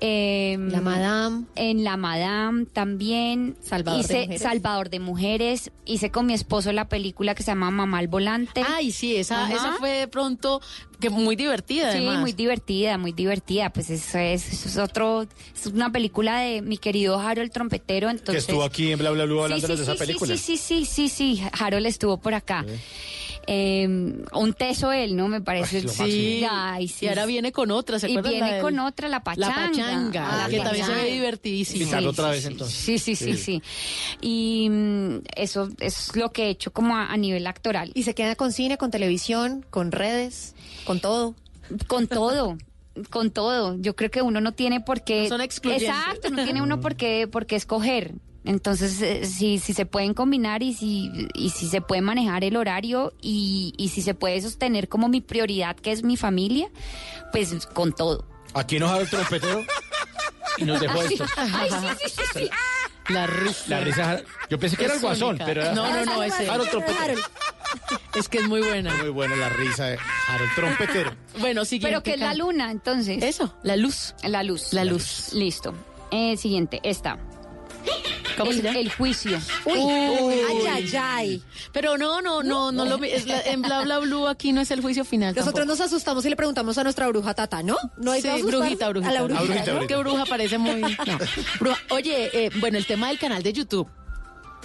em, 0.00 0.68
La 0.70 0.80
Madame. 0.80 1.46
En 1.56 1.82
La 1.82 1.96
Madame 1.96 2.66
también. 2.66 3.56
Salvador 3.60 4.06
de 4.06 4.14
Mujeres. 4.20 4.42
Salvador 4.42 4.90
de 4.90 5.00
Mujeres. 5.00 5.72
Hice 5.86 6.10
con 6.12 6.26
mi 6.26 6.34
esposo 6.34 6.70
la 6.72 6.88
película 6.88 7.34
que 7.34 7.42
se 7.42 7.50
llama 7.50 7.72
Mamá 7.72 7.98
al 7.98 8.06
Volante. 8.06 8.62
Ay, 8.64 8.92
sí, 8.92 9.16
esa, 9.16 9.44
Ajá. 9.46 9.54
esa 9.54 9.72
fue 9.72 9.90
de 9.90 10.06
pronto 10.06 10.60
que 11.00 11.10
muy 11.10 11.34
divertida, 11.34 11.90
Sí, 11.90 11.98
además. 11.98 12.20
muy 12.20 12.32
divertida, 12.32 12.96
muy 12.96 13.10
divertida. 13.10 13.70
Pues 13.70 13.90
eso 13.90 14.18
es, 14.18 14.52
eso 14.52 14.68
es 14.68 14.76
otro, 14.78 15.22
es 15.56 15.66
una 15.66 15.90
película 15.90 16.38
de 16.42 16.62
mi 16.62 16.78
querido 16.78 17.18
Harold 17.18 17.50
Trompetero. 17.50 18.08
Entonces, 18.08 18.46
que 18.46 18.52
estuvo 18.52 18.62
aquí 18.62 18.92
en 18.92 19.00
Bla 19.00 19.10
Bla 19.10 19.24
Bla 19.24 19.42
hablando 19.44 19.66
sí, 19.66 19.74
de 19.74 19.82
esa 19.82 19.92
sí, 19.94 19.98
película. 19.98 20.36
Sí, 20.36 20.56
sí, 20.56 20.56
sí, 20.56 20.84
sí, 20.84 21.08
sí, 21.08 21.36
sí, 21.38 21.42
Harold 21.58 21.86
estuvo 21.86 22.18
por 22.18 22.34
acá. 22.34 22.64
Eh, 23.50 23.86
un 24.34 24.52
teso 24.52 24.92
él, 24.92 25.16
¿no? 25.16 25.26
Me 25.26 25.40
parece. 25.40 25.78
Ay, 25.78 25.88
Sí. 26.10 26.46
Ay, 26.50 26.86
sí. 26.88 27.06
Y 27.06 27.08
ahora 27.08 27.24
viene 27.24 27.50
con 27.50 27.70
otra, 27.70 27.98
¿se 27.98 28.08
Y 28.08 28.12
acuerdan? 28.12 28.32
viene 28.32 28.46
La 28.46 28.52
del- 28.56 28.62
con 28.62 28.78
otra, 28.78 29.08
la 29.08 29.22
pachanga. 29.24 29.48
La 29.48 29.68
pachanga, 29.70 30.44
Ah, 30.44 30.48
que 30.50 30.58
también 30.60 30.84
se 30.84 30.92
ve 30.94 31.12
divertidísima. 31.12 31.78
Invitarlo 31.80 32.10
otra 32.10 32.28
vez, 32.28 32.42
sí, 32.42 32.48
entonces. 32.48 32.76
Sí, 32.78 32.98
sí, 32.98 33.16
sí, 33.16 33.36
sí. 33.38 33.62
Y 34.20 34.68
mm, 34.68 35.20
eso 35.34 35.70
es 35.80 36.14
lo 36.14 36.30
que 36.30 36.44
he 36.44 36.50
hecho 36.50 36.72
como 36.74 36.94
a, 36.96 37.10
a 37.10 37.16
nivel 37.16 37.46
actoral. 37.46 37.90
Y 37.94 38.02
se 38.02 38.14
queda 38.14 38.36
con 38.36 38.52
cine, 38.52 38.76
con 38.76 38.90
televisión, 38.90 39.64
con 39.70 39.92
redes, 39.92 40.54
con 40.84 41.00
todo. 41.00 41.34
Con 41.86 42.06
todo. 42.06 42.58
Con 43.10 43.30
todo. 43.30 43.76
Yo 43.78 43.96
creo 43.96 44.10
que 44.10 44.20
uno 44.20 44.40
no 44.42 44.52
tiene 44.52 44.80
por 44.82 45.02
qué. 45.04 45.22
No 45.22 45.28
son 45.28 45.40
excluyentes. 45.40 45.88
Exacto, 45.88 46.30
no 46.30 46.44
tiene 46.44 46.60
uno 46.60 46.80
por 46.80 46.96
qué, 46.96 47.26
por 47.28 47.46
qué 47.46 47.56
escoger. 47.56 48.12
Entonces, 48.44 49.02
eh, 49.02 49.26
si, 49.26 49.58
si 49.58 49.74
se 49.74 49.84
pueden 49.84 50.14
combinar 50.14 50.62
y 50.62 50.72
si, 50.72 51.10
y 51.34 51.50
si 51.50 51.68
se 51.68 51.80
puede 51.80 52.00
manejar 52.00 52.44
el 52.44 52.56
horario 52.56 53.12
y, 53.20 53.74
y 53.76 53.88
si 53.88 54.00
se 54.00 54.14
puede 54.14 54.40
sostener 54.40 54.88
como 54.88 55.08
mi 55.08 55.20
prioridad, 55.20 55.76
que 55.76 55.92
es 55.92 56.02
mi 56.02 56.16
familia, 56.16 56.70
pues 57.32 57.66
con 57.66 57.92
todo. 57.92 58.24
Aquí 58.54 58.78
nos 58.78 58.90
ha 58.90 59.00
el 59.00 59.10
trompetero 59.10 59.64
y 60.56 60.64
nos 60.64 60.80
dejó 60.80 61.02
esto. 61.02 61.26
ay, 61.36 61.70
sí, 61.70 62.08
sí, 62.08 62.14
sí, 62.16 62.40
sí. 62.40 62.50
La 63.08 63.26
risa. 63.26 63.64
La 63.68 63.80
risa. 63.80 64.20
Yo 64.50 64.58
pensé 64.58 64.76
que 64.76 64.84
era 64.84 64.94
el 64.94 65.00
guasón, 65.00 65.30
única. 65.30 65.46
pero 65.46 65.62
era. 65.62 65.72
No, 65.74 65.90
no, 65.90 66.04
no, 66.04 66.22
ese. 66.22 66.48
Harold 66.48 66.70
Trompetero. 66.70 67.20
Es 68.14 68.28
que 68.28 68.38
es 68.38 68.48
muy 68.48 68.60
buena. 68.60 68.94
Muy 68.96 69.08
buena 69.10 69.34
la 69.36 69.48
risa 69.48 69.86
de 69.86 69.98
Harold 70.28 70.54
Trompetero. 70.54 71.16
Bueno, 71.38 71.64
siguiente. 71.64 71.88
Pero 71.88 72.02
que 72.02 72.14
es 72.14 72.20
la 72.20 72.34
luna, 72.34 72.70
entonces. 72.70 73.22
Eso, 73.22 73.54
la 73.62 73.76
luz. 73.76 74.14
La 74.22 74.42
luz. 74.42 74.72
La 74.72 74.84
luz. 74.84 75.32
Listo. 75.32 75.74
Eh, 76.10 76.36
siguiente, 76.36 76.80
esta. 76.82 77.18
¿Cómo 78.36 78.50
el, 78.52 78.56
se 78.58 78.62
llama? 78.62 78.78
el 78.78 78.92
juicio. 78.92 79.38
Uy, 79.64 79.78
Uy. 79.78 80.34
ay, 80.48 80.66
ay, 80.70 80.90
ay. 80.96 81.42
Pero 81.72 81.98
no, 81.98 82.22
no, 82.22 82.42
no, 82.42 82.70
no, 82.70 82.84
lo, 82.84 83.02
es 83.02 83.26
la- 83.26 83.40
en 83.42 83.62
bla 83.62 83.80
bla 83.82 83.98
blue 83.98 84.26
aquí 84.28 84.52
no 84.52 84.60
es 84.60 84.70
el 84.70 84.80
juicio 84.80 85.04
final. 85.04 85.34
Nosotros 85.34 85.54
tampoco. 85.66 85.66
nos 85.78 85.80
asustamos 85.80 86.24
y 86.24 86.30
le 86.30 86.36
preguntamos 86.36 86.78
a 86.78 86.84
nuestra 86.84 87.08
bruja 87.08 87.34
Tata, 87.34 87.62
¿no? 87.62 87.76
No 87.96 88.12
hay 88.12 88.22
Sí, 88.22 88.28
que 88.28 88.42
brujita, 88.44 88.88
brujita. 88.90 89.10
A 89.10 89.12
la 89.14 89.22
brujita. 89.22 89.44
brujita, 89.44 89.66
¿no? 89.66 89.72
brujita. 89.78 89.94
Que 89.94 90.00
bruja 90.00 90.24
parece 90.26 90.58
muy. 90.58 90.80
no. 90.82 91.18
Bruja. 91.60 91.78
Oye, 91.90 92.30
eh, 92.46 92.50
bueno, 92.60 92.78
el 92.78 92.86
tema 92.86 93.08
del 93.08 93.18
canal 93.18 93.42
de 93.42 93.52
YouTube. 93.52 93.88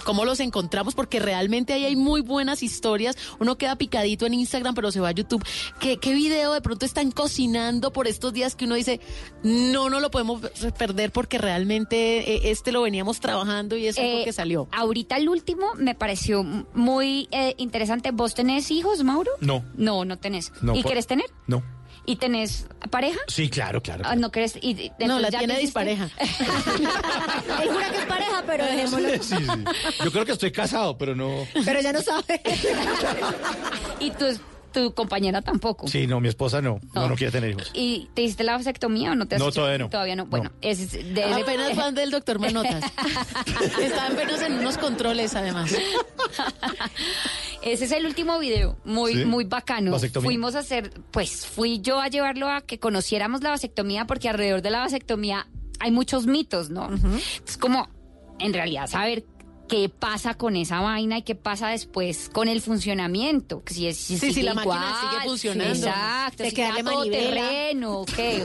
¿Cómo 0.04 0.24
los 0.24 0.40
encontramos? 0.40 0.94
Porque 0.94 1.18
realmente 1.18 1.72
ahí 1.72 1.84
hay 1.84 1.96
muy 1.96 2.20
buenas 2.20 2.62
historias. 2.62 3.16
Uno 3.38 3.56
queda 3.56 3.76
picadito 3.76 4.26
en 4.26 4.34
Instagram, 4.34 4.74
pero 4.74 4.92
se 4.92 5.00
va 5.00 5.08
a 5.08 5.12
YouTube. 5.12 5.44
¿Qué, 5.80 5.96
qué 5.98 6.14
video 6.14 6.52
de 6.52 6.60
pronto 6.60 6.84
están 6.86 7.10
cocinando 7.10 7.92
por 7.92 8.06
estos 8.06 8.32
días 8.32 8.54
que 8.54 8.66
uno 8.66 8.74
dice, 8.74 9.00
no, 9.42 9.90
no 9.90 10.00
lo 10.00 10.10
podemos 10.10 10.40
perder 10.78 11.10
porque 11.10 11.38
realmente 11.38 12.34
eh, 12.34 12.50
este 12.50 12.70
lo 12.72 12.82
veníamos 12.82 13.20
trabajando 13.20 13.76
y 13.76 13.86
eso 13.86 14.00
es 14.00 14.06
Eh, 14.06 14.18
lo 14.18 14.24
que 14.24 14.32
salió? 14.32 14.68
Ahorita 14.72 15.16
el 15.16 15.28
último 15.28 15.66
me 15.76 15.94
pareció 15.94 16.42
muy 16.44 17.28
eh, 17.30 17.54
interesante. 17.58 18.10
¿Vos 18.12 18.34
tenés 18.34 18.70
hijos, 18.70 19.02
Mauro? 19.02 19.30
No. 19.40 19.64
No, 19.76 20.04
no 20.04 20.18
tenés. 20.18 20.52
No, 20.62 20.74
¿Y 20.76 20.82
querés 20.82 21.06
tener? 21.06 21.26
No. 21.46 21.62
¿Y 22.06 22.16
tenés 22.16 22.66
pareja? 22.90 23.18
Sí, 23.28 23.48
claro, 23.48 23.80
claro. 23.82 24.02
Ah, 24.06 24.14
¿No 24.14 24.30
querés? 24.30 24.56
Y, 24.60 24.70
y- 24.72 24.92
No, 25.06 25.18
la 25.18 25.30
ya 25.30 25.38
tiene 25.38 25.58
dispareja. 25.58 26.08
Él 27.62 27.68
jura 27.70 27.90
que 27.90 27.96
es 27.98 28.04
pareja, 28.06 28.42
pero 28.46 28.64
dejémoslo. 28.66 29.08
Sí, 29.22 29.36
sí. 29.36 30.04
Yo 30.04 30.12
creo 30.12 30.24
que 30.26 30.32
estoy 30.32 30.52
casado, 30.52 30.98
pero 30.98 31.14
no. 31.14 31.46
Pero 31.64 31.80
ya 31.80 31.92
no 31.92 32.02
sabe. 32.02 32.42
y 34.00 34.10
tu, 34.10 34.26
tu 34.74 34.92
compañera 34.92 35.40
tampoco. 35.40 35.88
Sí, 35.88 36.06
no, 36.06 36.20
mi 36.20 36.28
esposa 36.28 36.60
no. 36.60 36.80
No, 36.94 37.08
no 37.08 37.14
quiere 37.16 37.30
tener 37.32 37.50
hijos. 37.52 37.70
¿Y 37.72 38.10
te 38.12 38.20
hiciste 38.22 38.44
la 38.44 38.52
vasectomía 38.58 39.12
o 39.12 39.14
no 39.14 39.26
te 39.26 39.36
has 39.36 39.40
No, 39.40 39.46
hecho? 39.48 39.60
todavía 39.60 39.78
no. 39.78 39.88
Todavía 39.88 40.16
no. 40.16 40.26
Bueno, 40.26 40.50
No. 40.50 40.56
es 40.60 40.92
de, 40.92 41.24
Apenas 41.24 41.74
van 41.76 41.94
del 41.94 42.10
doctor 42.10 42.38
Manotas. 42.38 42.84
Estaban 43.80 44.12
apenas 44.12 44.42
en 44.42 44.54
unos 44.58 44.76
controles, 44.76 45.34
además. 45.34 45.74
Ese 47.62 47.84
es 47.86 47.92
el 47.92 48.04
último 48.04 48.38
video, 48.38 48.76
muy 48.84 49.14
Sí. 49.14 49.24
muy 49.24 49.44
bacano. 49.44 49.92
Vasectomía. 49.92 50.26
Fuimos 50.26 50.54
a 50.54 50.58
hacer, 50.58 50.90
pues 51.10 51.46
fui 51.46 51.80
yo 51.80 51.98
a 52.00 52.08
llevarlo 52.08 52.48
a 52.50 52.60
que 52.60 52.78
conociéramos 52.78 53.42
la 53.42 53.50
vasectomía 53.50 54.06
porque 54.06 54.28
alrededor 54.28 54.60
de 54.60 54.70
la 54.70 54.80
vasectomía 54.80 55.46
hay 55.80 55.90
muchos 55.90 56.26
mitos, 56.26 56.68
¿no? 56.70 56.90
Es 57.46 57.56
como 57.56 57.88
en 58.38 58.52
realidad 58.52 58.86
saber 58.88 59.24
qué 59.68 59.88
pasa 59.88 60.34
con 60.34 60.56
esa 60.56 60.80
vaina 60.80 61.18
y 61.18 61.22
qué 61.22 61.34
pasa 61.34 61.68
después 61.68 62.30
con 62.32 62.48
el 62.48 62.60
funcionamiento. 62.60 63.62
Si, 63.66 63.86
es, 63.86 63.96
si, 63.96 64.18
Sí, 64.18 64.28
si 64.28 64.34
sigue 64.34 64.46
la 64.46 64.54
máquina 64.54 64.74
igual, 64.74 65.10
sigue 65.10 65.28
funcionando. 65.28 65.86
Exacto. 65.86 66.42
Te 66.42 66.50
si 66.50 66.56
queda 66.56 66.76
todo 66.82 67.04
terreno, 67.04 68.00
¿o 68.00 68.06
qué? 68.06 68.44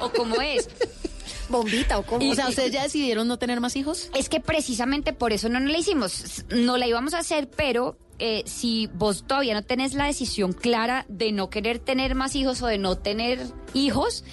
o 0.00 0.08
cómo 0.10 0.40
es. 0.40 0.68
Bombita 1.48 1.98
o 1.98 2.02
cómo. 2.02 2.28
O 2.28 2.34
sea, 2.34 2.48
¿ustedes 2.48 2.72
ya 2.72 2.82
decidieron 2.82 3.28
no 3.28 3.38
tener 3.38 3.60
más 3.60 3.76
hijos? 3.76 4.10
Es 4.14 4.28
que 4.28 4.40
precisamente 4.40 5.12
por 5.12 5.32
eso 5.32 5.48
no 5.48 5.60
nos 5.60 5.70
la 5.70 5.78
hicimos. 5.78 6.44
No 6.50 6.76
la 6.76 6.86
íbamos 6.86 7.14
a 7.14 7.18
hacer, 7.18 7.48
pero 7.48 7.96
eh, 8.18 8.42
si 8.46 8.88
vos 8.94 9.24
todavía 9.26 9.54
no 9.54 9.62
tenés 9.62 9.94
la 9.94 10.06
decisión 10.06 10.52
clara 10.52 11.04
de 11.08 11.32
no 11.32 11.50
querer 11.50 11.78
tener 11.78 12.14
más 12.14 12.34
hijos 12.36 12.62
o 12.62 12.66
de 12.66 12.78
no 12.78 12.96
tener 12.96 13.40
hijos, 13.74 14.24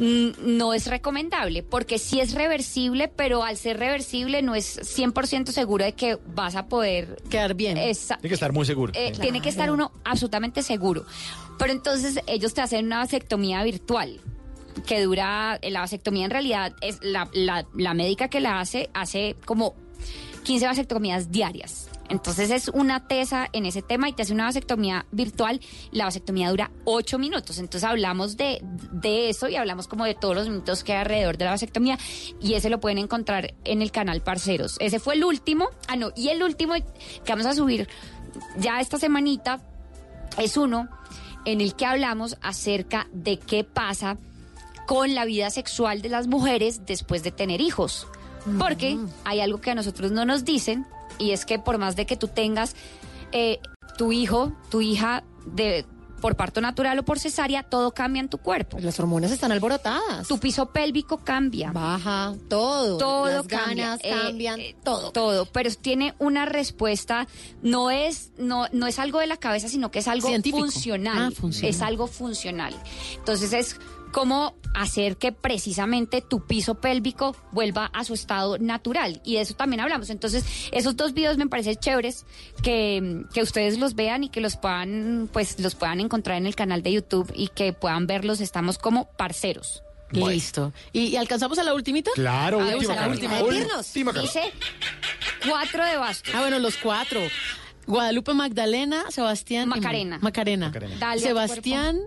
mm, 0.00 0.28
no 0.56 0.72
es 0.74 0.86
recomendable, 0.86 1.62
porque 1.62 1.98
sí 1.98 2.20
es 2.20 2.32
reversible, 2.34 3.08
pero 3.08 3.42
al 3.44 3.56
ser 3.56 3.78
reversible 3.78 4.42
no 4.42 4.54
es 4.54 4.78
100% 4.96 5.52
seguro 5.52 5.84
de 5.84 5.92
que 5.92 6.18
vas 6.34 6.56
a 6.56 6.66
poder 6.68 7.16
quedar 7.30 7.54
bien. 7.54 7.76
Tiene 8.08 8.28
que 8.28 8.34
estar 8.34 8.52
muy 8.52 8.64
seguro. 8.66 8.92
eh, 8.94 9.12
Tiene 9.20 9.40
que 9.42 9.48
estar 9.48 9.70
uno 9.70 9.92
absolutamente 10.04 10.62
seguro. 10.62 11.04
Pero 11.58 11.72
entonces 11.72 12.20
ellos 12.26 12.54
te 12.54 12.60
hacen 12.60 12.86
una 12.86 12.98
vasectomía 12.98 13.62
virtual 13.64 14.20
que 14.86 15.02
dura, 15.02 15.58
eh, 15.60 15.70
la 15.72 15.80
vasectomía 15.80 16.24
en 16.24 16.30
realidad 16.30 16.72
es 16.80 16.98
la, 17.02 17.28
la, 17.32 17.66
la 17.74 17.94
médica 17.94 18.28
que 18.28 18.38
la 18.40 18.60
hace, 18.60 18.90
hace 18.94 19.34
como 19.44 19.74
15 20.44 20.66
vasectomías 20.66 21.32
diarias. 21.32 21.87
Entonces 22.08 22.50
es 22.50 22.68
una 22.68 23.06
tesa 23.06 23.48
en 23.52 23.66
ese 23.66 23.82
tema 23.82 24.08
y 24.08 24.12
te 24.12 24.22
hace 24.22 24.32
una 24.32 24.44
vasectomía 24.44 25.06
virtual. 25.10 25.60
La 25.92 26.04
vasectomía 26.04 26.50
dura 26.50 26.70
8 26.84 27.18
minutos. 27.18 27.58
Entonces 27.58 27.88
hablamos 27.88 28.36
de, 28.36 28.60
de 28.92 29.28
eso 29.28 29.48
y 29.48 29.56
hablamos 29.56 29.88
como 29.88 30.04
de 30.04 30.14
todos 30.14 30.34
los 30.34 30.48
minutos 30.48 30.84
que 30.84 30.92
hay 30.92 31.00
alrededor 31.00 31.36
de 31.36 31.44
la 31.44 31.52
vasectomía 31.52 31.98
y 32.40 32.54
ese 32.54 32.70
lo 32.70 32.80
pueden 32.80 32.98
encontrar 32.98 33.54
en 33.64 33.82
el 33.82 33.90
canal 33.90 34.22
Parceros. 34.22 34.76
Ese 34.80 34.98
fue 34.98 35.14
el 35.14 35.24
último. 35.24 35.68
Ah, 35.86 35.96
no, 35.96 36.12
y 36.16 36.28
el 36.28 36.42
último 36.42 36.74
que 36.74 37.32
vamos 37.32 37.46
a 37.46 37.54
subir 37.54 37.88
ya 38.58 38.80
esta 38.80 38.98
semanita 38.98 39.60
es 40.38 40.56
uno 40.56 40.88
en 41.44 41.60
el 41.60 41.74
que 41.74 41.86
hablamos 41.86 42.36
acerca 42.42 43.08
de 43.12 43.38
qué 43.38 43.64
pasa 43.64 44.18
con 44.86 45.14
la 45.14 45.24
vida 45.24 45.50
sexual 45.50 46.02
de 46.02 46.08
las 46.08 46.26
mujeres 46.26 46.86
después 46.86 47.22
de 47.22 47.30
tener 47.30 47.60
hijos. 47.60 48.06
Porque 48.58 48.96
hay 49.24 49.40
algo 49.40 49.60
que 49.60 49.70
a 49.70 49.74
nosotros 49.74 50.10
no 50.10 50.24
nos 50.24 50.44
dicen 50.44 50.86
y 51.18 51.32
es 51.32 51.44
que 51.44 51.58
por 51.58 51.78
más 51.78 51.96
de 51.96 52.06
que 52.06 52.16
tú 52.16 52.28
tengas 52.28 52.74
eh, 53.32 53.58
tu 53.96 54.12
hijo, 54.12 54.52
tu 54.70 54.80
hija 54.80 55.24
de 55.46 55.84
por 56.20 56.34
parto 56.34 56.60
natural 56.60 56.98
o 56.98 57.04
por 57.04 57.20
cesárea, 57.20 57.62
todo 57.62 57.92
cambia 57.94 58.18
en 58.18 58.28
tu 58.28 58.38
cuerpo. 58.38 58.78
Las 58.80 58.98
hormonas 58.98 59.30
están 59.30 59.52
alborotadas. 59.52 60.26
Tu 60.26 60.36
piso 60.40 60.66
pélvico 60.72 61.18
cambia. 61.18 61.70
Baja, 61.70 62.34
todo. 62.48 62.98
Todo 62.98 63.26
Las 63.28 63.46
cambia. 63.46 63.84
ganas 63.90 64.00
eh, 64.02 64.10
cambian, 64.10 64.58
eh, 64.60 64.76
todo. 64.82 65.12
Todo, 65.12 65.46
pero 65.46 65.70
tiene 65.74 66.14
una 66.18 66.44
respuesta, 66.44 67.28
no 67.62 67.92
es, 67.92 68.32
no, 68.36 68.66
no 68.72 68.88
es 68.88 68.98
algo 68.98 69.20
de 69.20 69.28
la 69.28 69.36
cabeza, 69.36 69.68
sino 69.68 69.92
que 69.92 70.00
es 70.00 70.08
algo 70.08 70.26
Científico. 70.26 70.58
funcional. 70.58 71.18
Ah, 71.18 71.30
funcional. 71.30 71.70
Es 71.70 71.82
algo 71.82 72.08
funcional. 72.08 72.74
Entonces 73.16 73.52
es 73.52 73.76
cómo 74.12 74.54
hacer 74.74 75.16
que 75.16 75.32
precisamente 75.32 76.20
tu 76.22 76.46
piso 76.46 76.76
pélvico 76.76 77.34
vuelva 77.52 77.86
a 77.92 78.04
su 78.04 78.14
estado 78.14 78.58
natural. 78.58 79.20
Y 79.24 79.34
de 79.34 79.40
eso 79.42 79.54
también 79.54 79.80
hablamos. 79.80 80.10
Entonces, 80.10 80.44
esos 80.72 80.96
dos 80.96 81.14
videos 81.14 81.36
me 81.38 81.46
parecen 81.46 81.76
chéveres 81.76 82.26
que, 82.62 83.24
que 83.32 83.42
ustedes 83.42 83.78
los 83.78 83.94
vean 83.94 84.24
y 84.24 84.28
que 84.28 84.40
los 84.40 84.56
puedan, 84.56 85.28
pues, 85.32 85.58
los 85.60 85.74
puedan 85.74 86.00
encontrar 86.00 86.36
en 86.36 86.46
el 86.46 86.54
canal 86.54 86.82
de 86.82 86.92
YouTube 86.92 87.32
y 87.34 87.48
que 87.48 87.72
puedan 87.72 88.06
verlos. 88.06 88.40
Estamos 88.40 88.78
como 88.78 89.08
parceros. 89.16 89.82
Listo. 90.10 90.72
¿Y, 90.92 91.08
y 91.08 91.16
alcanzamos 91.16 91.58
a 91.58 91.64
la 91.64 91.74
ultimita? 91.74 92.10
Claro, 92.14 92.60
Ah, 92.60 92.74
última 92.76 92.92
a 92.94 92.96
la 92.96 93.08
última. 93.08 93.42
Última. 93.42 94.12
Dice 94.22 94.52
cuatro 95.46 95.84
de 95.84 95.96
bastos. 95.98 96.34
Ah, 96.34 96.40
bueno, 96.40 96.58
los 96.58 96.76
cuatro. 96.78 97.20
Guadalupe 97.88 98.34
Magdalena, 98.34 99.04
Sebastián. 99.10 99.64
y 99.64 99.70
Macarena. 99.70 100.18
Macarena. 100.20 100.72
Sebastián 101.18 101.98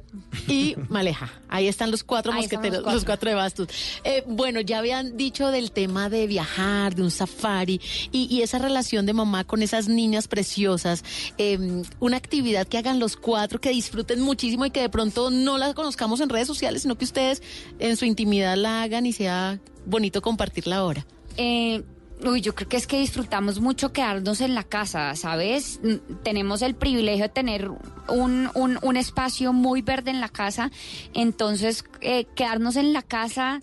y 0.48 0.76
Maleja. 0.90 1.32
Ahí 1.50 1.68
están 1.68 1.92
los 1.92 2.04
cuatro 2.04 2.32
Ahí 2.32 2.42
mosqueteros, 2.42 2.84
los 2.84 2.94
los 2.94 3.04
cuatro. 3.04 3.06
cuatro, 3.06 3.30
de 3.32 3.36
bastos. 3.36 3.68
Eh, 4.04 4.24
bueno, 4.28 4.62
ya 4.62 4.78
habían 4.78 5.18
dicho 5.18 5.50
del 5.50 5.72
tema 5.72 6.10
de 6.10 6.28
viajar, 6.28 6.96
de 6.96 7.02
un 7.02 7.12
safari 7.12 7.82
y, 8.12 8.28
y 8.34 8.42
esa 8.44 8.60
relación 8.60 9.06
de 9.06 9.14
mamá 9.14 9.44
con 9.44 9.62
esas 9.64 9.88
niñas 9.88 10.28
preciosas. 10.28 11.04
Eh, 11.38 11.84
una 12.00 12.18
actividad 12.18 12.68
que 12.68 12.78
hagan 12.78 13.00
los 13.00 13.18
cuatro, 13.18 13.60
que 13.60 13.72
disfruten 13.72 14.22
muchísimo 14.22 14.66
y 14.66 14.72
que 14.72 14.82
de 14.82 14.90
pronto 14.90 15.32
no 15.32 15.58
la 15.58 15.74
conozcamos 15.74 16.22
en 16.22 16.30
redes 16.30 16.48
sociales, 16.48 16.84
sino 16.84 16.96
que 16.98 17.06
ustedes 17.06 17.42
en 17.80 17.98
su 17.98 18.06
intimidad 18.06 18.56
la 18.56 18.84
hagan 18.84 19.06
y 19.08 19.14
sea 19.14 19.60
bonito 19.86 20.22
compartirla 20.22 20.78
ahora. 20.78 21.06
Eh, 21.38 21.84
uy, 22.26 22.42
yo 22.42 22.54
creo 22.56 22.68
que 22.70 22.78
es 22.78 22.88
que 22.88 23.00
disfrutamos 23.00 23.60
mucho 23.60 23.92
quedarnos 23.94 24.42
en 24.42 24.56
la 24.56 24.64
casa, 24.64 25.16
¿sabes? 25.16 25.80
Tenemos 26.24 26.62
el 26.62 26.76
privilegio 26.76 27.24
de 27.24 27.30
tener 27.30 27.70
un, 28.08 28.50
un, 28.54 28.78
un 28.82 28.98
espacio 28.98 29.54
muy 29.54 29.82
verde 29.82 30.12
en 30.12 30.22
la 30.22 30.30
casa, 30.30 30.72
entonces 31.14 31.84
eh, 32.02 32.26
quedarnos 32.36 32.76
en 32.76 32.94
la 32.94 33.02
casa 33.02 33.62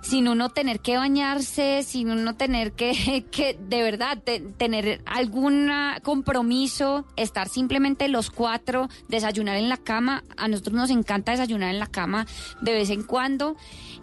sin 0.00 0.28
uno 0.28 0.48
tener 0.50 0.78
que 0.78 0.96
bañarse, 0.96 1.82
sin 1.82 2.10
uno 2.10 2.36
tener 2.36 2.72
que, 2.72 3.56
de 3.68 3.82
verdad, 3.82 4.16
te- 4.24 4.38
tener 4.40 5.02
algún 5.06 5.70
compromiso, 6.04 7.04
estar 7.16 7.48
simplemente 7.48 8.06
los 8.08 8.30
cuatro, 8.30 8.88
desayunar 9.08 9.56
en 9.56 9.68
la 9.68 9.76
cama. 9.76 10.22
A 10.36 10.46
nosotros 10.46 10.74
nos 10.76 10.90
encanta 10.90 11.32
desayunar 11.32 11.70
en 11.74 11.80
la 11.80 11.88
cama 11.88 12.26
de 12.60 12.72
vez 12.74 12.90
en 12.90 13.02
cuando 13.02 13.56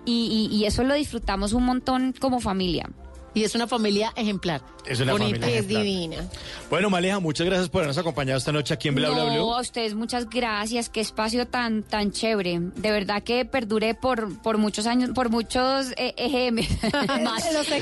y 0.05 0.63
eso 0.67 0.83
lo 0.83 0.93
disfrutamos 0.93 1.53
un 1.53 1.63
montón 1.63 2.13
como 2.19 2.39
familia. 2.41 2.89
Y 3.35 3.43
es 3.43 3.53
una 3.53 3.67
familia 3.67 4.11
ejemplar. 4.15 4.61
Es 4.85 4.99
una 5.01 5.11
Bonita. 5.11 5.31
familia 5.41 5.47
Es 5.59 5.65
ejemplar. 5.65 5.83
divina. 5.83 6.29
Bueno, 6.69 6.89
Maleja, 6.89 7.19
muchas 7.19 7.45
gracias 7.45 7.69
por 7.69 7.81
habernos 7.81 7.97
acompañado 7.97 8.37
esta 8.37 8.51
noche 8.51 8.73
aquí 8.73 8.87
en 8.87 8.95
Bla 8.95 9.09
Bla 9.09 9.25
no, 9.25 9.33
Blue. 9.33 9.53
a 9.53 9.61
ustedes 9.61 9.93
muchas 9.93 10.29
gracias, 10.29 10.89
qué 10.89 11.01
espacio 11.01 11.45
tan 11.45 11.83
tan 11.83 12.11
chévere. 12.11 12.59
De 12.75 12.91
verdad 12.91 13.21
que 13.21 13.45
perduré 13.45 13.93
por 13.93 14.41
por 14.41 14.57
muchos 14.57 14.87
años, 14.87 15.09
por 15.13 15.29
muchos 15.29 15.91
eh, 15.97 16.13
EGM. 16.17 16.55
más. 17.23 17.43
Los. 17.53 17.67
Es 17.67 17.81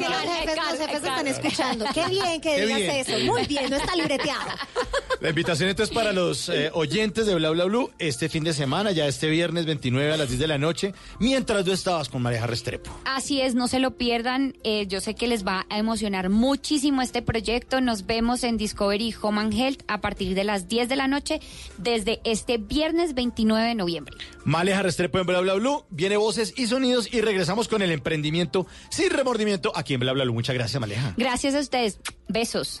los 0.00 0.28
jefes, 0.78 0.94
están 0.94 1.26
escuchando. 1.26 1.84
Qué 1.94 2.06
bien 2.08 2.40
que 2.40 2.54
Qué 2.54 2.66
digas 2.66 2.78
bien. 2.78 2.90
eso. 2.96 3.18
Muy 3.24 3.46
bien, 3.46 3.70
no 3.70 3.76
está 3.76 3.94
libreteado. 3.96 4.50
La 5.20 5.28
invitación 5.30 5.68
entonces 5.68 5.94
para 5.94 6.12
los 6.12 6.48
eh, 6.48 6.70
oyentes 6.72 7.26
de 7.26 7.34
Bla 7.34 7.50
Bla 7.50 7.64
Blue 7.64 7.90
este 7.98 8.28
fin 8.28 8.44
de 8.44 8.52
semana, 8.52 8.92
ya 8.92 9.06
este 9.06 9.28
viernes 9.28 9.66
29 9.66 10.12
a 10.12 10.16
las 10.16 10.28
10 10.28 10.40
de 10.40 10.46
la 10.46 10.58
noche, 10.58 10.94
mientras 11.18 11.64
tú 11.64 11.72
estabas 11.72 12.08
con 12.08 12.22
Maleja 12.22 12.46
Restrepo. 12.46 12.90
Así 13.04 13.40
es, 13.40 13.54
no 13.54 13.68
se 13.68 13.78
lo 13.78 13.92
pierdan. 13.92 14.49
Eh, 14.64 14.86
yo 14.86 15.00
sé 15.00 15.14
que 15.14 15.26
les 15.26 15.46
va 15.46 15.66
a 15.68 15.78
emocionar 15.78 16.28
muchísimo 16.28 17.02
este 17.02 17.22
proyecto. 17.22 17.80
Nos 17.80 18.06
vemos 18.06 18.44
en 18.44 18.56
Discovery 18.56 19.14
Home 19.22 19.40
and 19.40 19.54
Health 19.54 19.82
a 19.88 20.00
partir 20.00 20.34
de 20.34 20.44
las 20.44 20.68
10 20.68 20.88
de 20.88 20.96
la 20.96 21.08
noche 21.08 21.40
desde 21.78 22.20
este 22.24 22.58
viernes 22.58 23.14
29 23.14 23.68
de 23.68 23.74
noviembre. 23.74 24.16
Maleja 24.44 24.82
Restrepo 24.82 25.18
en 25.18 25.26
Bla 25.26 25.40
Bla 25.40 25.54
Blue, 25.54 25.84
viene 25.90 26.16
voces 26.16 26.54
y 26.56 26.66
sonidos 26.66 27.12
y 27.12 27.20
regresamos 27.20 27.68
con 27.68 27.82
el 27.82 27.90
emprendimiento 27.90 28.66
sin 28.90 29.10
remordimiento 29.10 29.72
aquí 29.74 29.94
en 29.94 30.00
Bla 30.00 30.12
Bla 30.12 30.24
Blue. 30.24 30.34
Muchas 30.34 30.54
gracias, 30.54 30.80
Maleja. 30.80 31.14
Gracias 31.16 31.54
a 31.54 31.60
ustedes. 31.60 32.00
Besos. 32.28 32.80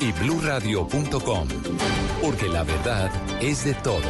y 0.00 0.12
bluradio.com, 0.12 1.48
porque 2.22 2.48
la 2.48 2.64
verdad 2.64 3.10
es 3.40 3.64
de 3.64 3.74
todos. 3.74 4.04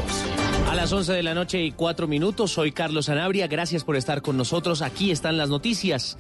A 0.71 0.75
las 0.75 0.93
11 0.93 1.13
de 1.13 1.23
la 1.23 1.35
noche 1.35 1.63
y 1.63 1.73
4 1.73 2.09
minutos, 2.09 2.53
soy 2.53 2.73
Carlos 2.73 3.09
Anabria, 3.09 3.47
gracias 3.47 3.85
por 3.85 3.97
estar 3.97 4.23
con 4.23 4.37
nosotros, 4.37 4.83
aquí 4.83 5.11
están 5.11 5.37
las 5.37 5.49
noticias. 5.49 6.19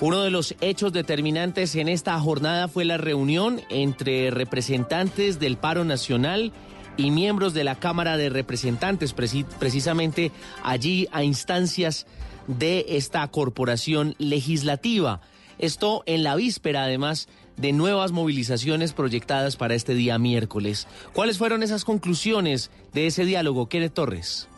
Uno 0.00 0.22
de 0.22 0.30
los 0.30 0.54
hechos 0.60 0.92
determinantes 0.92 1.76
en 1.76 1.88
esta 1.88 2.18
jornada 2.18 2.68
fue 2.68 2.84
la 2.84 2.98
reunión 2.98 3.60
entre 3.70 4.30
representantes 4.30 5.38
del 5.38 5.56
paro 5.56 5.84
nacional 5.84 6.52
y 6.96 7.10
miembros 7.10 7.54
de 7.54 7.64
la 7.64 7.76
Cámara 7.76 8.16
de 8.16 8.28
Representantes, 8.28 9.14
precisamente 9.14 10.32
allí 10.62 11.08
a 11.12 11.22
instancias 11.22 12.06
de 12.48 12.84
esta 12.88 13.26
corporación 13.28 14.14
legislativa. 14.18 15.20
Esto 15.58 16.02
en 16.06 16.24
la 16.24 16.34
víspera, 16.34 16.82
además, 16.82 17.28
de 17.56 17.72
nuevas 17.72 18.12
movilizaciones 18.12 18.92
proyectadas 18.92 19.56
para 19.56 19.74
este 19.74 19.94
día 19.94 20.18
miércoles. 20.18 20.86
¿Cuáles 21.12 21.38
fueron 21.38 21.62
esas 21.62 21.84
conclusiones 21.84 22.70
de 22.92 23.06
ese 23.06 23.24
diálogo, 23.24 23.68
Kenneth 23.68 23.94
Torres? 23.94 24.48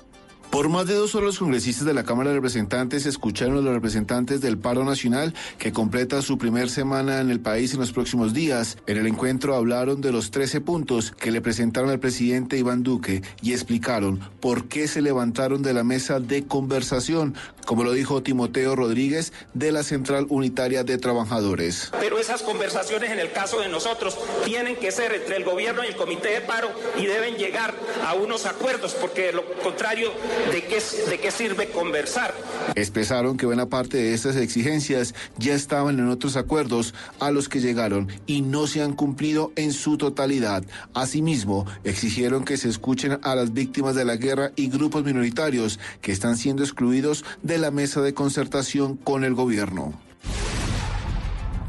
Por 0.55 0.69
más 0.69 0.87
de 0.87 0.95
dos 0.95 1.17
horas 1.17 1.27
los 1.27 1.39
congresistas 1.41 1.85
de 1.85 1.95
la 1.95 2.05
Cámara 2.05 2.31
de 2.31 2.37
Representantes 2.37 3.07
escucharon 3.07 3.59
a 3.59 3.61
los 3.61 3.75
representantes 3.75 4.41
del 4.41 4.57
paro 4.57 4.85
nacional 4.85 5.35
que 5.59 5.73
completa 5.73 6.23
su 6.23 6.39
primer 6.39 6.71
semana 6.71 7.21
en 7.21 7.31
el 7.31 7.41
país 7.41 7.75
en 7.75 7.81
los 7.81 7.91
próximos 7.91 8.33
días. 8.33 8.79
En 8.87 8.97
el 8.97 9.09
encuentro 9.09 9.57
hablaron 9.57 10.01
de 10.01 10.13
los 10.13 10.31
13 10.31 10.61
puntos 10.61 11.11
que 11.11 11.33
le 11.33 11.41
presentaron 11.41 11.91
al 11.91 11.99
presidente 11.99 12.57
Iván 12.57 12.85
Duque 12.85 13.23
y 13.43 13.53
explicaron 13.53 14.21
por 14.39 14.69
qué 14.69 14.87
se 14.87 15.03
levantaron 15.03 15.61
de 15.63 15.75
la 15.75 15.83
mesa 15.83 16.21
de 16.21 16.45
conversación, 16.45 17.35
como 17.65 17.85
lo 17.85 17.93
dijo 17.93 18.23
Timoteo 18.23 18.77
Rodríguez 18.77 19.33
de 19.55 19.73
la 19.73 19.83
Central 19.83 20.27
Unitaria 20.29 20.85
de 20.85 20.99
Trabajadores. 20.99 21.91
Pero 22.01 22.19
esas 22.19 22.43
conversaciones 22.43 23.11
en 23.11 23.19
el 23.19 23.33
caso 23.33 23.61
de 23.61 23.69
nosotros 23.69 24.17
tienen 24.45 24.77
que 24.77 24.91
ser 24.91 25.13
entre 25.13 25.37
el 25.37 25.45
gobierno 25.45 25.85
y 25.85 25.89
el 25.89 25.97
comité 25.97 26.29
de 26.29 26.41
paro 26.41 26.69
y 26.99 27.07
deben 27.07 27.37
llegar 27.37 27.75
a 28.07 28.15
unos 28.15 28.47
acuerdos 28.47 28.95
porque 28.95 29.27
de 29.27 29.33
lo 29.33 29.45
contrario 29.63 30.13
¿de 30.53 30.65
qué, 30.65 30.83
de 31.09 31.21
qué 31.21 31.31
sirve 31.31 31.69
conversar? 31.71 32.35
Expresaron 32.75 33.37
que 33.37 33.47
buena 33.47 33.67
parte 33.67 33.97
de 33.97 34.15
estas 34.15 34.37
exigencias 34.37 35.15
ya 35.39 35.55
estaban 35.55 35.99
en 35.99 36.09
otros 36.09 36.37
acuerdos 36.37 36.95
a 37.21 37.31
los 37.31 37.49
que 37.49 37.61
llegaron 37.61 38.09
y 38.27 38.43
no 38.43 38.67
se 38.67 38.83
han 38.83 38.95
cumplido 38.95 39.53
en 39.57 39.73
su 39.73 39.97
totalidad. 39.97 40.65
Asimismo, 40.95 41.67
exigieron 41.85 42.45
que 42.45 42.57
se 42.57 42.69
escuchen 42.69 43.19
a 43.23 43.35
las 43.35 43.53
víctimas 43.53 43.95
de 43.95 44.05
la 44.05 44.17
guerra 44.17 44.53
y 44.57 44.69
grupos 44.69 45.05
minoritarios 45.05 45.79
que 46.01 46.13
están 46.13 46.37
siendo 46.37 46.63
excluidos 46.63 47.25
de 47.43 47.54
la 47.59 47.71
mesa 47.71 48.01
de 48.01 48.15
concertación 48.15 48.97
con 48.97 49.25
el 49.25 49.35
gobierno. 49.35 49.95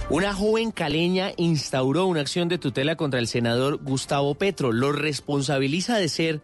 Una 0.09 0.33
joven 0.33 0.71
caleña 0.71 1.31
instauró 1.35 2.05
una 2.05 2.21
acción 2.21 2.47
de 2.47 2.59
tutela 2.59 2.95
contra 2.95 3.19
el 3.19 3.27
senador 3.27 3.77
Gustavo 3.83 4.35
Petro. 4.35 4.71
Lo 4.71 4.91
responsabiliza 4.91 5.97
de 5.97 6.09
ser 6.09 6.41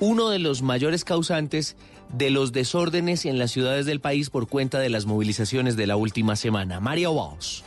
uno 0.00 0.28
de 0.28 0.40
los 0.40 0.62
mayores 0.62 1.04
causantes 1.04 1.76
de 2.12 2.30
los 2.30 2.52
desórdenes 2.52 3.24
en 3.24 3.38
las 3.38 3.52
ciudades 3.52 3.86
del 3.86 4.00
país 4.00 4.30
por 4.30 4.48
cuenta 4.48 4.78
de 4.80 4.90
las 4.90 5.06
movilizaciones 5.06 5.76
de 5.76 5.86
la 5.86 5.96
última 5.96 6.34
semana. 6.36 6.80
María 6.80 7.10
Walsh. 7.10 7.62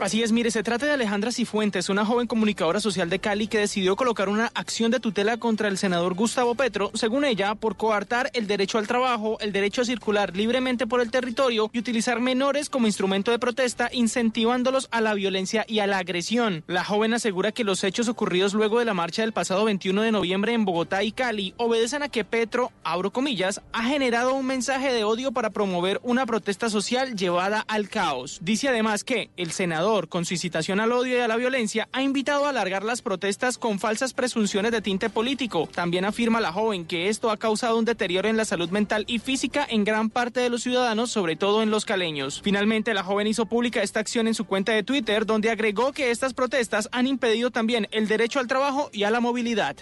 Así 0.00 0.22
es, 0.22 0.32
mire, 0.32 0.50
se 0.50 0.62
trata 0.62 0.86
de 0.86 0.92
Alejandra 0.92 1.30
Cifuentes, 1.30 1.88
una 1.88 2.04
joven 2.04 2.26
comunicadora 2.26 2.80
social 2.80 3.08
de 3.08 3.20
Cali 3.20 3.46
que 3.46 3.58
decidió 3.58 3.94
colocar 3.94 4.28
una 4.28 4.50
acción 4.54 4.90
de 4.90 4.98
tutela 4.98 5.36
contra 5.38 5.68
el 5.68 5.78
senador 5.78 6.14
Gustavo 6.14 6.56
Petro, 6.56 6.90
según 6.94 7.24
ella, 7.24 7.54
por 7.54 7.76
coartar 7.76 8.28
el 8.34 8.48
derecho 8.48 8.78
al 8.78 8.88
trabajo, 8.88 9.38
el 9.40 9.52
derecho 9.52 9.82
a 9.82 9.84
circular 9.84 10.36
libremente 10.36 10.86
por 10.86 11.00
el 11.00 11.10
territorio 11.10 11.70
y 11.72 11.78
utilizar 11.78 12.20
menores 12.20 12.68
como 12.68 12.88
instrumento 12.88 13.30
de 13.30 13.38
protesta, 13.38 13.88
incentivándolos 13.92 14.88
a 14.90 15.00
la 15.00 15.14
violencia 15.14 15.64
y 15.68 15.78
a 15.78 15.86
la 15.86 15.98
agresión. 15.98 16.64
La 16.66 16.84
joven 16.84 17.14
asegura 17.14 17.52
que 17.52 17.64
los 17.64 17.84
hechos 17.84 18.08
ocurridos 18.08 18.52
luego 18.52 18.80
de 18.80 18.84
la 18.84 18.94
marcha 18.94 19.22
del 19.22 19.32
pasado 19.32 19.64
21 19.64 20.02
de 20.02 20.12
noviembre 20.12 20.54
en 20.54 20.64
Bogotá 20.64 21.04
y 21.04 21.12
Cali 21.12 21.54
obedecen 21.56 22.02
a 22.02 22.08
que 22.08 22.24
Petro, 22.24 22.72
abro 22.82 23.12
comillas, 23.12 23.62
ha 23.72 23.84
generado 23.84 24.34
un 24.34 24.46
mensaje 24.46 24.92
de 24.92 25.04
odio 25.04 25.30
para 25.30 25.50
promover 25.50 26.00
una 26.02 26.26
protesta 26.26 26.68
social 26.68 27.14
llevada 27.14 27.64
al 27.68 27.88
caos. 27.88 28.40
Dice 28.42 28.68
además 28.68 29.04
que 29.04 29.30
el 29.36 29.52
senador 29.52 29.83
con 30.08 30.24
su 30.24 30.32
incitación 30.32 30.80
al 30.80 30.92
odio 30.92 31.18
y 31.18 31.20
a 31.20 31.28
la 31.28 31.36
violencia, 31.36 31.88
ha 31.92 32.00
invitado 32.00 32.46
a 32.46 32.48
alargar 32.48 32.82
las 32.84 33.02
protestas 33.02 33.58
con 33.58 33.78
falsas 33.78 34.14
presunciones 34.14 34.72
de 34.72 34.80
tinte 34.80 35.10
político. 35.10 35.68
También 35.74 36.06
afirma 36.06 36.40
la 36.40 36.52
joven 36.52 36.86
que 36.86 37.10
esto 37.10 37.30
ha 37.30 37.36
causado 37.36 37.76
un 37.78 37.84
deterioro 37.84 38.26
en 38.28 38.38
la 38.38 38.46
salud 38.46 38.70
mental 38.70 39.04
y 39.06 39.18
física 39.18 39.66
en 39.68 39.84
gran 39.84 40.08
parte 40.08 40.40
de 40.40 40.48
los 40.48 40.62
ciudadanos, 40.62 41.10
sobre 41.10 41.36
todo 41.36 41.62
en 41.62 41.70
los 41.70 41.84
caleños. 41.84 42.40
Finalmente, 42.42 42.94
la 42.94 43.04
joven 43.04 43.26
hizo 43.26 43.44
pública 43.44 43.82
esta 43.82 44.00
acción 44.00 44.26
en 44.26 44.34
su 44.34 44.46
cuenta 44.46 44.72
de 44.72 44.84
Twitter, 44.84 45.26
donde 45.26 45.50
agregó 45.50 45.92
que 45.92 46.10
estas 46.10 46.32
protestas 46.32 46.88
han 46.90 47.06
impedido 47.06 47.50
también 47.50 47.86
el 47.90 48.08
derecho 48.08 48.40
al 48.40 48.46
trabajo 48.46 48.88
y 48.90 49.02
a 49.04 49.10
la 49.10 49.20
movilidad. 49.20 49.76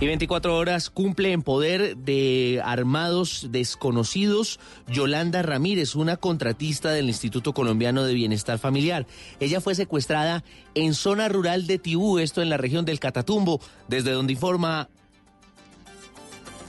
Y 0.00 0.06
24 0.06 0.56
horas 0.56 0.88
cumple 0.88 1.30
en 1.32 1.42
poder 1.42 1.94
de 1.94 2.62
armados 2.64 3.48
desconocidos 3.50 4.58
Yolanda 4.88 5.42
Ramírez, 5.42 5.94
una 5.94 6.16
contratista 6.16 6.90
del 6.90 7.08
Instituto 7.08 7.52
Colombiano 7.52 8.04
de 8.04 8.14
Bienestar 8.14 8.58
Familiar. 8.58 9.06
Ella 9.40 9.60
fue 9.60 9.74
secuestrada 9.74 10.42
en 10.74 10.94
zona 10.94 11.28
rural 11.28 11.66
de 11.66 11.78
Tibú, 11.78 12.18
esto 12.18 12.40
en 12.40 12.48
la 12.48 12.56
región 12.56 12.86
del 12.86 12.98
Catatumbo, 12.98 13.60
desde 13.88 14.12
donde 14.12 14.32
informa 14.32 14.88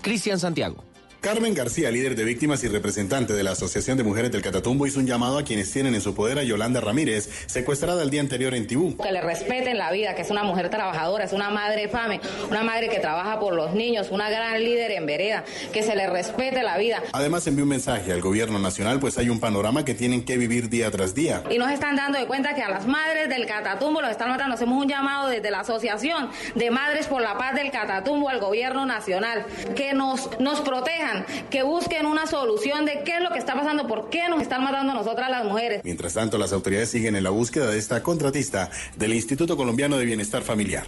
Cristian 0.01 0.37
Santiago. 0.37 0.90
Carmen 1.21 1.53
García, 1.53 1.91
líder 1.91 2.15
de 2.15 2.23
víctimas 2.23 2.63
y 2.63 2.67
representante 2.67 3.33
de 3.33 3.43
la 3.43 3.51
Asociación 3.51 3.95
de 3.95 4.03
Mujeres 4.03 4.31
del 4.31 4.41
Catatumbo, 4.41 4.87
hizo 4.87 4.99
un 4.99 5.05
llamado 5.05 5.37
a 5.37 5.43
quienes 5.43 5.71
tienen 5.71 5.93
en 5.93 6.01
su 6.01 6.15
poder 6.15 6.39
a 6.39 6.43
Yolanda 6.43 6.81
Ramírez, 6.81 7.29
secuestrada 7.45 8.01
el 8.01 8.09
día 8.09 8.21
anterior 8.21 8.55
en 8.55 8.65
Tibú. 8.65 8.97
Que 8.97 9.11
le 9.11 9.21
respeten 9.21 9.77
la 9.77 9.91
vida, 9.91 10.15
que 10.15 10.23
es 10.23 10.31
una 10.31 10.43
mujer 10.43 10.71
trabajadora, 10.71 11.23
es 11.23 11.31
una 11.31 11.51
madre 11.51 11.89
fame, 11.89 12.19
una 12.49 12.63
madre 12.63 12.89
que 12.89 12.97
trabaja 12.97 13.39
por 13.39 13.53
los 13.53 13.75
niños, 13.75 14.09
una 14.09 14.31
gran 14.31 14.63
líder 14.63 14.89
en 14.89 15.05
vereda, 15.05 15.43
que 15.71 15.83
se 15.83 15.95
le 15.95 16.07
respete 16.07 16.63
la 16.63 16.79
vida. 16.79 17.03
Además 17.13 17.45
envió 17.45 17.65
un 17.65 17.69
mensaje 17.69 18.11
al 18.11 18.21
gobierno 18.21 18.57
nacional, 18.57 18.99
pues 18.99 19.19
hay 19.19 19.29
un 19.29 19.39
panorama 19.39 19.85
que 19.85 19.93
tienen 19.93 20.25
que 20.25 20.37
vivir 20.37 20.69
día 20.69 20.89
tras 20.89 21.13
día. 21.13 21.43
Y 21.51 21.59
nos 21.59 21.69
están 21.69 21.95
dando 21.97 22.17
de 22.17 22.25
cuenta 22.25 22.55
que 22.55 22.63
a 22.63 22.69
las 22.69 22.87
madres 22.87 23.29
del 23.29 23.45
Catatumbo 23.45 24.01
los 24.01 24.09
están 24.09 24.29
matando. 24.29 24.55
Hacemos 24.55 24.81
un 24.81 24.89
llamado 24.89 25.29
desde 25.29 25.51
la 25.51 25.59
Asociación 25.59 26.31
de 26.55 26.71
Madres 26.71 27.05
por 27.05 27.21
la 27.21 27.37
Paz 27.37 27.53
del 27.53 27.69
Catatumbo 27.69 28.27
al 28.27 28.39
gobierno 28.39 28.87
nacional, 28.87 29.45
que 29.75 29.93
nos, 29.93 30.27
nos 30.39 30.61
protejan, 30.61 31.10
que 31.49 31.63
busquen 31.63 32.01
en 32.01 32.05
una 32.07 32.25
solución 32.27 32.85
de 32.85 33.03
qué 33.03 33.17
es 33.17 33.21
lo 33.21 33.29
que 33.29 33.39
está 33.39 33.53
pasando, 33.53 33.87
por 33.87 34.09
qué 34.09 34.29
nos 34.29 34.41
están 34.41 34.63
matando 34.63 34.93
a 34.93 34.95
nosotras 34.95 35.29
las 35.29 35.45
mujeres. 35.45 35.81
Mientras 35.83 36.13
tanto, 36.13 36.37
las 36.37 36.53
autoridades 36.53 36.89
siguen 36.89 37.15
en 37.15 37.23
la 37.23 37.29
búsqueda 37.29 37.69
de 37.69 37.77
esta 37.77 38.01
contratista 38.03 38.69
del 38.97 39.13
Instituto 39.13 39.57
Colombiano 39.57 39.97
de 39.97 40.05
Bienestar 40.05 40.41
Familiar. 40.41 40.85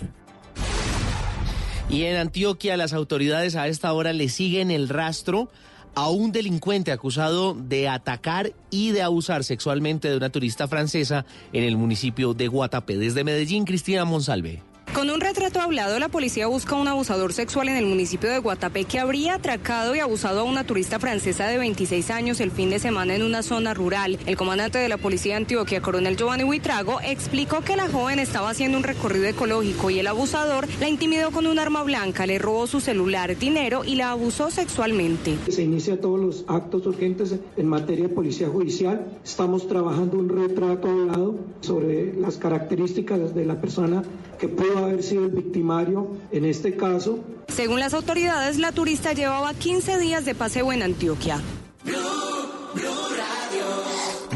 Y 1.90 2.06
en 2.06 2.18
Antioquia 2.18 2.78
las 2.78 2.94
autoridades 2.94 3.56
a 3.56 3.68
esta 3.68 3.94
hora 3.94 4.14
le 4.14 4.30
siguen 4.30 4.72
el 4.72 4.90
rastro 4.90 5.50
a 5.96 6.10
un 6.10 6.32
delincuente 6.32 6.92
acusado 6.92 7.54
de 7.54 7.88
atacar 7.88 8.54
y 8.72 8.92
de 8.92 9.04
abusar 9.04 9.44
sexualmente 9.44 10.10
de 10.10 10.18
una 10.18 10.32
turista 10.32 10.68
francesa 10.68 11.26
en 11.52 11.64
el 11.64 11.78
municipio 11.78 12.34
de 12.34 12.48
Guatapé. 12.48 12.98
Desde 12.98 13.24
Medellín, 13.24 13.66
Cristina 13.66 14.06
Monsalve. 14.06 14.62
Con 14.94 15.10
un 15.10 15.20
retrato 15.22 15.60
hablado, 15.60 15.98
la 15.98 16.08
policía 16.08 16.46
busca 16.46 16.76
a 16.76 16.80
un 16.80 16.88
abusador 16.88 17.34
sexual 17.34 17.68
en 17.68 17.78
el 17.78 17.88
municipio 17.88 18.30
de 18.30 18.38
Guatapé 18.38 18.86
que 18.86 19.00
habría 19.00 19.34
atracado 19.34 19.96
y 19.96 20.00
abusado 20.00 20.42
a 20.42 20.44
una 20.44 20.66
turista 20.66 21.00
francesa 21.00 21.48
de 21.48 21.58
26 21.58 22.12
años 22.12 22.40
el 22.40 22.52
fin 22.52 22.70
de 22.70 22.78
semana 22.78 23.16
en 23.16 23.24
una 23.24 23.42
zona 23.42 23.74
rural. 23.74 24.20
El 24.28 24.38
comandante 24.38 24.78
de 24.78 24.90
la 24.90 24.98
policía 24.98 25.34
de 25.34 25.38
Antioquia, 25.38 25.82
coronel 25.82 26.16
Giovanni 26.16 26.44
Huitrago, 26.44 27.00
explicó 27.02 27.62
que 27.62 27.76
la 27.76 27.90
joven 27.90 28.20
estaba 28.20 28.52
haciendo 28.52 28.78
un 28.78 28.84
recorrido 28.84 29.26
ecológico 29.26 29.90
y 29.90 29.98
el 29.98 30.06
abusador 30.06 30.68
la 30.80 30.88
intimidó 30.88 31.32
con 31.32 31.48
un 31.48 31.58
arma 31.58 31.82
blanca, 31.82 32.28
le 32.28 32.38
robó 32.38 32.68
su 32.68 32.80
celular, 32.80 33.36
dinero 33.36 33.84
y 33.84 33.96
la 33.96 34.12
abusó 34.12 34.52
sexualmente. 34.52 35.36
Se 35.50 35.64
inicia 35.64 36.00
todos 36.00 36.20
los 36.20 36.46
actos 36.48 36.86
urgentes 36.86 37.36
en 37.58 37.68
materia 37.68 38.10
de 38.10 38.14
policía 38.14 38.48
judicial. 38.48 39.08
Estamos 39.26 39.68
trabajando 39.68 40.20
un 40.20 40.30
retrato 40.30 40.88
hablado 40.88 41.36
sobre 41.62 42.14
las 42.14 42.38
características 42.38 43.34
de 43.34 43.46
la 43.46 43.60
persona 43.60 44.04
que 44.38 44.48
pudo 44.48 44.83
haber 44.84 45.04
sido 45.04 45.26
el 45.26 45.32
victimario 45.32 46.08
en 46.32 46.46
este 46.46 46.76
caso. 46.76 47.20
Según 47.48 47.80
las 47.80 47.94
autoridades, 47.94 48.58
la 48.58 48.72
turista 48.72 49.14
llevaba 49.14 49.54
15 49.54 49.98
días 50.00 50.26
de 50.26 50.36
paseo 50.36 50.72
en 50.72 50.84
Antioquia. 50.84 51.42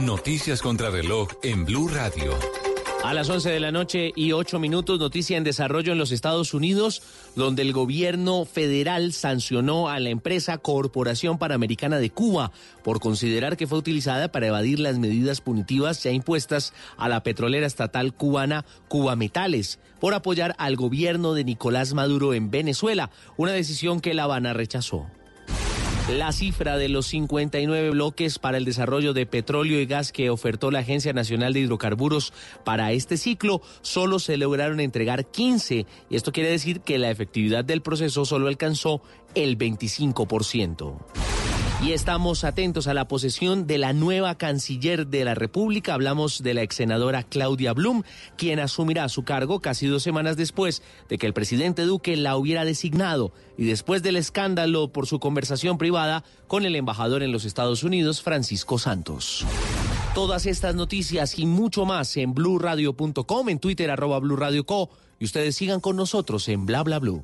Noticias 0.01 0.61
contra 0.61 0.89
reloj 0.89 1.29
en 1.43 1.65
Blue 1.65 1.87
Radio. 1.87 2.33
A 3.07 3.13
las 3.13 3.29
11 3.29 3.51
de 3.51 3.61
la 3.61 3.71
noche 3.71 4.11
y 4.17 4.33
8 4.33 4.59
minutos, 4.59 4.99
noticia 4.99 5.37
en 5.37 5.45
desarrollo 5.45 5.93
en 5.93 5.97
los 5.97 6.11
Estados 6.11 6.53
Unidos, 6.53 7.01
donde 7.37 7.61
el 7.61 7.71
gobierno 7.71 8.43
federal 8.43 9.13
sancionó 9.13 9.87
a 9.87 9.97
la 10.01 10.09
empresa 10.09 10.57
Corporación 10.57 11.37
Panamericana 11.37 11.99
de 11.99 12.09
Cuba 12.09 12.51
por 12.83 12.99
considerar 12.99 13.55
que 13.55 13.65
fue 13.65 13.77
utilizada 13.77 14.29
para 14.29 14.47
evadir 14.47 14.81
las 14.81 14.99
medidas 14.99 15.39
punitivas 15.39 16.03
ya 16.03 16.11
impuestas 16.11 16.73
a 16.97 17.07
la 17.07 17.23
petrolera 17.23 17.65
estatal 17.65 18.13
cubana 18.13 18.65
Cuba 18.89 19.15
Metales 19.15 19.79
por 20.01 20.13
apoyar 20.13 20.53
al 20.57 20.75
gobierno 20.75 21.33
de 21.33 21.45
Nicolás 21.45 21.93
Maduro 21.93 22.33
en 22.33 22.51
Venezuela, 22.51 23.09
una 23.37 23.53
decisión 23.53 24.01
que 24.01 24.15
La 24.15 24.23
Habana 24.23 24.51
rechazó. 24.51 25.07
La 26.09 26.31
cifra 26.31 26.77
de 26.77 26.87
los 26.87 27.07
59 27.07 27.89
bloques 27.89 28.39
para 28.39 28.57
el 28.57 28.63
desarrollo 28.63 29.11
de 29.11 29.25
petróleo 29.25 29.81
y 29.81 29.85
gas 29.85 30.13
que 30.13 30.29
ofertó 30.29 30.71
la 30.71 30.79
Agencia 30.79 31.11
Nacional 31.11 31.51
de 31.51 31.59
Hidrocarburos 31.59 32.31
para 32.63 32.93
este 32.93 33.17
ciclo, 33.17 33.61
solo 33.81 34.17
se 34.19 34.37
lograron 34.37 34.79
entregar 34.79 35.25
15 35.25 35.85
y 36.09 36.15
esto 36.15 36.31
quiere 36.31 36.49
decir 36.49 36.79
que 36.79 36.97
la 36.97 37.11
efectividad 37.11 37.65
del 37.65 37.81
proceso 37.81 38.23
solo 38.23 38.47
alcanzó 38.47 39.01
el 39.35 39.57
25%. 39.57 40.95
Y 41.79 41.91
estamos 41.91 42.43
atentos 42.43 42.87
a 42.87 42.95
la 42.95 43.07
posesión 43.07 43.67
de 43.67 43.77
la 43.77 43.93
nueva 43.93 44.35
canciller 44.35 45.05
de 45.05 45.23
la 45.23 45.35
República. 45.35 45.93
Hablamos 45.93 46.41
de 46.41 46.55
la 46.55 46.63
ex 46.63 46.75
senadora 46.75 47.21
Claudia 47.21 47.73
Blum, 47.73 48.01
quien 48.35 48.59
asumirá 48.59 49.07
su 49.09 49.23
cargo 49.23 49.59
casi 49.59 49.85
dos 49.85 50.01
semanas 50.01 50.37
después 50.37 50.81
de 51.07 51.19
que 51.19 51.27
el 51.27 51.33
presidente 51.33 51.83
Duque 51.83 52.17
la 52.17 52.35
hubiera 52.35 52.65
designado 52.65 53.31
y 53.59 53.65
después 53.65 54.01
del 54.01 54.15
escándalo 54.15 54.91
por 54.91 55.05
su 55.05 55.19
conversación 55.19 55.77
privada 55.77 56.23
con 56.47 56.65
el 56.65 56.75
embajador 56.75 57.21
en 57.21 57.31
los 57.31 57.45
Estados 57.45 57.83
Unidos, 57.83 58.23
Francisco 58.23 58.79
Santos. 58.79 59.45
Todas 60.15 60.47
estas 60.47 60.73
noticias 60.73 61.37
y 61.37 61.45
mucho 61.45 61.85
más 61.85 62.17
en 62.17 62.33
blurradio.com, 62.33 63.49
en 63.49 63.59
Twitter 63.59 63.91
arroba 63.91 64.17
blurradioco 64.17 64.89
y 65.19 65.25
ustedes 65.25 65.55
sigan 65.55 65.79
con 65.79 65.95
nosotros 65.95 66.49
en 66.49 66.65
bla 66.65 66.81
bla 66.81 66.97
blue. 66.97 67.23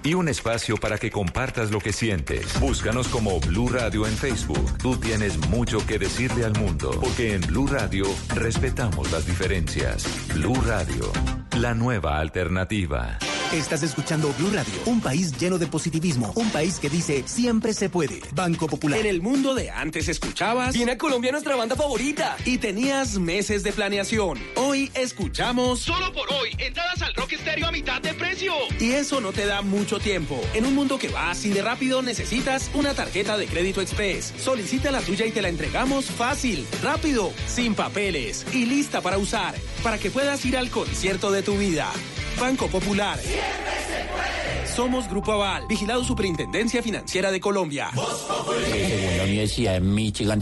Y 0.03 0.15
un 0.15 0.27
espacio 0.27 0.77
para 0.77 0.97
que 0.97 1.11
compartas 1.11 1.69
lo 1.69 1.79
que 1.79 1.93
sientes. 1.93 2.59
Búscanos 2.59 3.07
como 3.07 3.39
Blue 3.39 3.69
Radio 3.69 4.07
en 4.07 4.17
Facebook. 4.17 4.77
Tú 4.79 4.97
tienes 4.97 5.37
mucho 5.49 5.85
que 5.85 5.99
decirle 5.99 6.43
al 6.43 6.53
mundo. 6.59 6.89
Porque 6.99 7.35
en 7.35 7.41
Blue 7.41 7.67
Radio 7.67 8.05
respetamos 8.33 9.11
las 9.11 9.27
diferencias. 9.27 10.05
Blue 10.33 10.59
Radio, 10.65 11.11
la 11.59 11.75
nueva 11.75 12.17
alternativa. 12.19 13.19
Estás 13.53 13.83
escuchando 13.83 14.33
Blue 14.39 14.49
Radio, 14.53 14.73
un 14.85 15.01
país 15.01 15.37
lleno 15.37 15.57
de 15.57 15.67
positivismo, 15.67 16.31
un 16.37 16.49
país 16.51 16.79
que 16.79 16.89
dice 16.89 17.23
siempre 17.25 17.73
se 17.73 17.89
puede. 17.89 18.21
Banco 18.33 18.65
Popular. 18.65 18.97
En 18.97 19.05
el 19.05 19.21
mundo 19.21 19.53
de 19.53 19.69
antes 19.69 20.07
escuchabas 20.07 20.73
Viene 20.73 20.93
a 20.93 20.97
Colombia 20.97 21.33
nuestra 21.33 21.57
banda 21.57 21.75
favorita 21.75 22.37
y 22.45 22.59
tenías 22.59 23.19
meses 23.19 23.63
de 23.63 23.73
planeación. 23.73 24.39
Hoy 24.55 24.89
escuchamos 24.93 25.81
Solo 25.81 26.13
por 26.13 26.31
hoy, 26.31 26.55
entradas 26.59 27.01
al 27.01 27.13
Rock 27.13 27.33
Stereo 27.33 27.67
a 27.67 27.71
mitad 27.73 28.01
de 28.01 28.13
precio. 28.13 28.53
y 28.79 28.91
eso 28.91 29.19
no 29.19 29.33
te 29.33 29.45
da 29.45 29.61
mucho 29.61 29.90
tiempo. 29.99 30.39
En 30.53 30.65
un 30.65 30.75
mundo 30.75 30.97
que 30.97 31.09
va 31.09 31.31
así 31.31 31.49
de 31.49 31.61
rápido 31.61 32.01
necesitas 32.01 32.71
una 32.73 32.93
tarjeta 32.93 33.37
de 33.37 33.47
crédito 33.47 33.81
express. 33.81 34.33
Solicita 34.37 34.91
la 34.91 35.01
tuya 35.01 35.25
y 35.25 35.31
te 35.31 35.41
la 35.41 35.49
entregamos 35.49 36.05
fácil, 36.05 36.65
rápido, 36.81 37.31
sin 37.47 37.75
papeles 37.75 38.45
y 38.53 38.65
lista 38.65 39.01
para 39.01 39.17
usar, 39.17 39.55
para 39.83 39.97
que 39.97 40.11
puedas 40.11 40.45
ir 40.45 40.57
al 40.57 40.69
concierto 40.69 41.31
de 41.31 41.43
tu 41.43 41.57
vida. 41.57 41.91
Banco 42.39 42.67
Popular. 42.67 43.19
Somos 44.75 45.09
Grupo 45.09 45.33
Aval, 45.33 45.67
vigilado 45.67 46.03
Superintendencia 46.03 46.81
Financiera 46.81 47.29
de 47.29 47.39
Colombia. 47.39 47.89
Universidad 49.23 49.73
de 49.73 49.81
Michigan, 49.81 50.41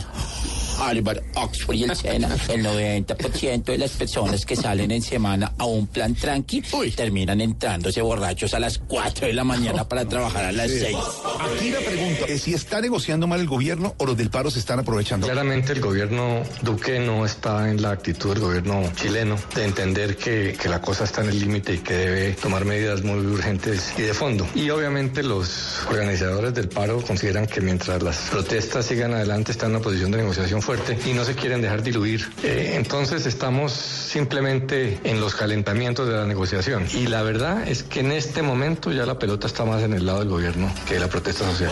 Harvard, 0.80 1.22
Oxford 1.36 1.76
y 1.76 1.84
el 1.84 1.96
SENA, 1.96 2.36
el 2.50 2.66
90% 2.66 3.64
de 3.64 3.78
las 3.78 3.92
personas 3.92 4.46
que 4.46 4.56
salen 4.56 4.92
en 4.92 5.02
semana 5.02 5.54
a 5.58 5.66
un 5.66 5.88
plan 5.88 6.16
tranqui 6.16 6.64
terminan 6.96 7.42
entrándose 7.42 8.02
borrachos 8.02 8.54
a 8.54 8.60
las 8.60 8.78
4 8.78 9.28
de 9.28 9.34
la 9.34 9.44
mañana 9.44 9.88
para 9.88 10.06
trabajar 10.06 10.46
a 10.46 10.52
las 10.52 10.72
6. 10.72 10.96
Aquí 11.40 11.70
la 11.72 11.80
pregunta 11.80 12.26
es 12.28 12.42
si 12.42 12.54
está 12.54 12.82
negociando 12.82 13.28
mal 13.28 13.40
el 13.40 13.48
gobierno 13.48 13.96
o 13.98 14.06
los 14.06 14.18
del 14.18 14.30
paro 14.30 14.52
se 14.52 14.60
están 14.60 14.80
aprovechando. 14.80 15.28
Claramente 15.28 15.74
el 15.74 15.82
gobierno 15.82 16.44
Duque 16.62 17.00
no 17.00 17.26
está 17.26 17.70
en 17.70 17.82
la 17.82 17.92
actitud 17.92 18.34
del 18.34 18.40
gobierno 18.40 18.84
chileno 18.96 19.36
de 19.56 19.66
entender 19.66 20.18
que, 20.18 20.56
que 20.60 20.70
la 20.70 20.82
cosa 20.82 21.04
está 21.04 21.22
en 21.22 21.30
el 21.30 21.40
límite 21.40 21.76
y 21.76 21.78
que 21.80 21.94
debe 21.94 22.32
tomar 22.34 22.66
medidas 22.66 23.04
muy 23.04 23.26
urgentes 23.26 23.94
y 23.98 24.02
de 24.04 24.14
fondo. 24.14 24.48
Y 24.56 24.70
obviamente 24.70 25.24
los 25.24 25.80
organizadores 25.90 26.54
del 26.54 26.70
paro 26.70 27.02
consideran 27.02 27.48
que 27.48 27.62
mientras 27.62 28.02
las 28.02 28.18
protestas 28.30 28.86
sigan 28.86 29.14
adelante 29.14 29.52
están 29.52 29.70
en 29.70 29.76
una 29.78 29.84
posición 29.84 30.12
de 30.12 30.18
negociación 30.18 30.62
y 31.06 31.14
no 31.14 31.26
se 31.26 31.34
quieren 31.34 31.62
dejar 31.62 31.82
diluir. 31.82 32.30
Eh, 32.44 32.74
entonces 32.76 33.26
estamos 33.26 33.72
simplemente 33.72 35.00
en 35.04 35.20
los 35.20 35.34
calentamientos 35.34 36.08
de 36.08 36.14
la 36.14 36.28
negociación. 36.28 36.86
Y 36.94 37.08
la 37.08 37.24
verdad 37.24 37.68
es 37.68 37.82
que 37.82 38.02
en 38.02 38.12
este 38.12 38.44
momento 38.44 38.92
ya 38.92 39.08
la 39.08 39.18
pelota 39.18 39.48
está 39.48 39.66
más 39.66 39.82
en 39.82 39.94
el 39.94 40.06
lado 40.06 40.20
del 40.20 40.30
gobierno 40.30 40.72
que 40.88 40.94
de 40.96 41.00
la 41.00 41.08
protesta 41.08 41.44
social. 41.46 41.72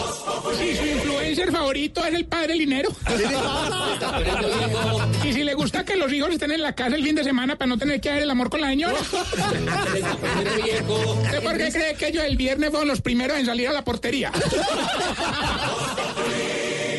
Si 0.57 0.76
su 0.76 0.86
influencer 0.86 1.52
favorito 1.52 2.03
es 2.06 2.14
el 2.15 2.26
padre 2.26 2.56
Linero. 2.56 2.90
y 5.24 5.34
si 5.34 5.44
le 5.44 5.53
gusta 5.53 5.86
que 5.86 5.95
los 5.95 6.11
hijos 6.11 6.32
estén 6.32 6.52
en 6.52 6.64
la 6.64 6.74
casa 6.74 6.95
el 6.95 7.03
fin 7.03 7.14
de 7.14 7.24
semana 7.24 7.56
para 7.56 7.69
no 7.69 7.78
tener 7.78 8.02
que 8.02 8.10
hacer 8.10 8.24
el 8.24 8.32
amor 8.32 8.49
con 8.49 8.61
la 8.61 8.69
señora. 8.69 8.95
¿Usted 11.24 11.44
por 11.44 11.57
qué 11.57 11.69
cree 11.72 11.94
que 11.94 12.07
ellos 12.07 12.24
el 12.24 12.36
viernes 12.36 12.72
fueron 12.72 12.88
los 12.88 13.02
primeros 13.02 13.38
en 13.38 13.45
salir 13.45 13.68
a 13.68 13.74
la 13.74 13.84
portería? 13.84 14.32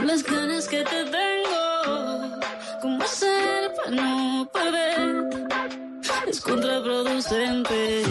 las 0.00 0.22
ganas 0.22 0.68
que 0.68 0.82
te 0.84 1.04
tengo? 1.04 2.40
¿Cómo 2.80 3.02
hacer 3.02 3.72
para 3.76 3.90
no 3.90 4.48
perder? 4.52 5.24
Es 6.26 6.40
contraproducente 6.40 8.02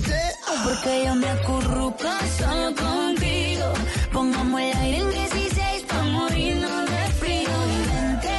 Porque 0.00 1.04
yo 1.04 1.14
me 1.14 1.28
acurruco 1.28 2.08
solo 2.38 2.74
contigo. 2.74 3.66
Pongamos 4.12 4.60
el 4.60 4.76
aire 4.76 4.98
en 4.98 5.10
16 5.10 5.82
pa' 5.88 6.02
morirnos 6.02 6.90
de 6.90 7.04
frío. 7.20 7.50
Y 7.74 7.78
vente 7.90 8.34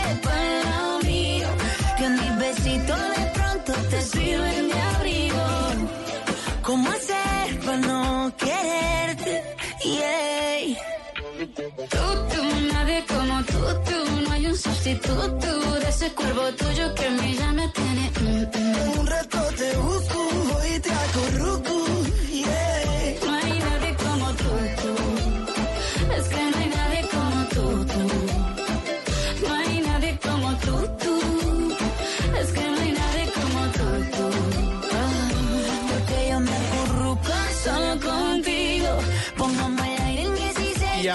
lado 0.66 1.00
mío. 1.04 1.48
Que 1.98 2.10
mis 2.10 2.38
besitos 2.40 3.00
de 3.16 3.26
pronto 3.36 3.74
te 3.90 4.02
sirven 4.02 4.68
de 4.68 4.80
abrigo. 4.96 5.46
¿Cómo 6.62 6.90
hacer 6.90 7.60
para 7.66 7.78
no 7.78 8.34
quererte? 8.38 9.44
Yeah. 9.84 10.76
Tú, 11.90 12.06
tú, 12.32 12.42
nadie 12.74 13.06
como 13.08 13.44
tú, 13.44 13.60
tú. 13.88 14.22
No 14.28 14.32
hay 14.34 14.48
un 14.48 14.58
sustituto 14.58 15.76
de 15.80 15.90
ese 15.90 16.10
cuerpo 16.12 16.42
tuyo 16.58 16.94
que 16.96 17.10
me 17.12 17.34
llama 17.34 17.72
tiene. 17.74 18.12
mm, 18.20 18.26
mm. 18.26 18.76
En 18.76 19.00
un 19.00 19.08
rato 19.08 19.40
te 19.58 19.78
busco, 19.78 20.20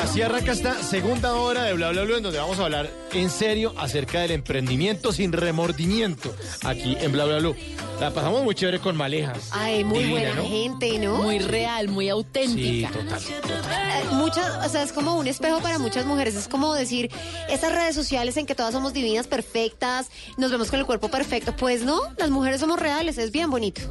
así 0.03 0.23
arranca 0.23 0.53
esta 0.53 0.83
segunda 0.83 1.35
hora 1.35 1.65
de 1.65 1.75
Bla 1.75 1.91
Bla 1.91 2.03
Bla 2.05 2.17
en 2.17 2.23
donde 2.23 2.39
vamos 2.39 2.59
a 2.59 2.65
hablar 2.65 2.91
en 3.13 3.31
serio 3.31 3.75
acerca 3.77 4.21
del 4.21 4.31
emprendimiento 4.33 5.13
sin 5.13 5.33
remordimiento 5.33 6.35
aquí 6.65 6.97
en 7.01 7.13
Bla 7.13 7.25
Bla 7.27 7.39
Bla. 7.39 7.53
La 8.01 8.11
pasamos 8.13 8.43
muy 8.43 8.55
chévere 8.55 8.79
con 8.81 8.97
Malejas. 8.97 9.51
Ay, 9.53 9.85
muy 9.85 9.99
Divina, 9.99 10.21
buena 10.21 10.35
¿no? 10.37 10.49
gente, 10.49 10.99
¿no? 10.99 11.17
Muy 11.19 11.39
real, 11.39 11.89
muy 11.89 12.07
Sí, 12.07 12.11
auténtica. 12.11 12.91
total. 12.91 13.21
Eh, 13.21 14.05
Muchas, 14.13 14.67
o 14.67 14.69
sea, 14.71 14.83
es 14.83 14.93
como 14.93 15.17
un 15.17 15.27
espejo 15.27 15.61
para 15.61 15.79
muchas 15.79 16.07
mujeres. 16.07 16.35
Es 16.35 16.49
como 16.49 16.73
decir, 16.75 17.11
estas 17.51 17.73
redes 17.73 17.95
sociales 17.95 18.37
en 18.39 18.47
que 18.47 18.55
todas 18.55 18.73
somos 18.73 18.93
divinas, 18.95 19.27
perfectas, 19.27 20.09
nos 20.39 20.51
vemos 20.51 20.71
con 20.71 20.79
el 20.81 20.87
cuerpo 20.87 21.09
perfecto. 21.11 21.55
Pues 21.57 21.83
no, 21.83 22.01
las 22.17 22.31
mujeres 22.31 22.61
somos 22.61 22.79
reales, 22.81 23.19
es 23.19 23.33
bien 23.33 23.51
bonito. 23.51 23.83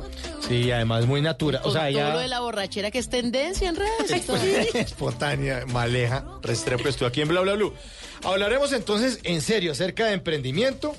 Sí, 0.49 0.71
además 0.71 1.05
muy 1.05 1.21
natural. 1.21 1.61
O 1.63 1.71
sea, 1.71 1.81
todo 1.81 1.89
ella 1.89 2.13
lo 2.13 2.19
de 2.19 2.27
la 2.27 2.39
borrachera 2.41 2.91
que 2.91 2.99
es 2.99 3.07
tendencia 3.09 3.69
en 3.69 3.75
redes. 3.77 4.09
esto- 4.11 4.35
espontánea, 4.73 5.65
Maleja, 5.67 6.25
Restrepo, 6.41 6.89
estoy 6.89 7.07
aquí 7.07 7.21
en 7.21 7.27
Bla 7.29 7.41
Bla 7.41 7.53
Bla. 7.53 7.69
Hablaremos 8.23 8.73
entonces 8.73 9.19
en 9.23 9.41
serio 9.41 9.71
acerca 9.71 10.07
de 10.07 10.13
emprendimiento. 10.13 10.95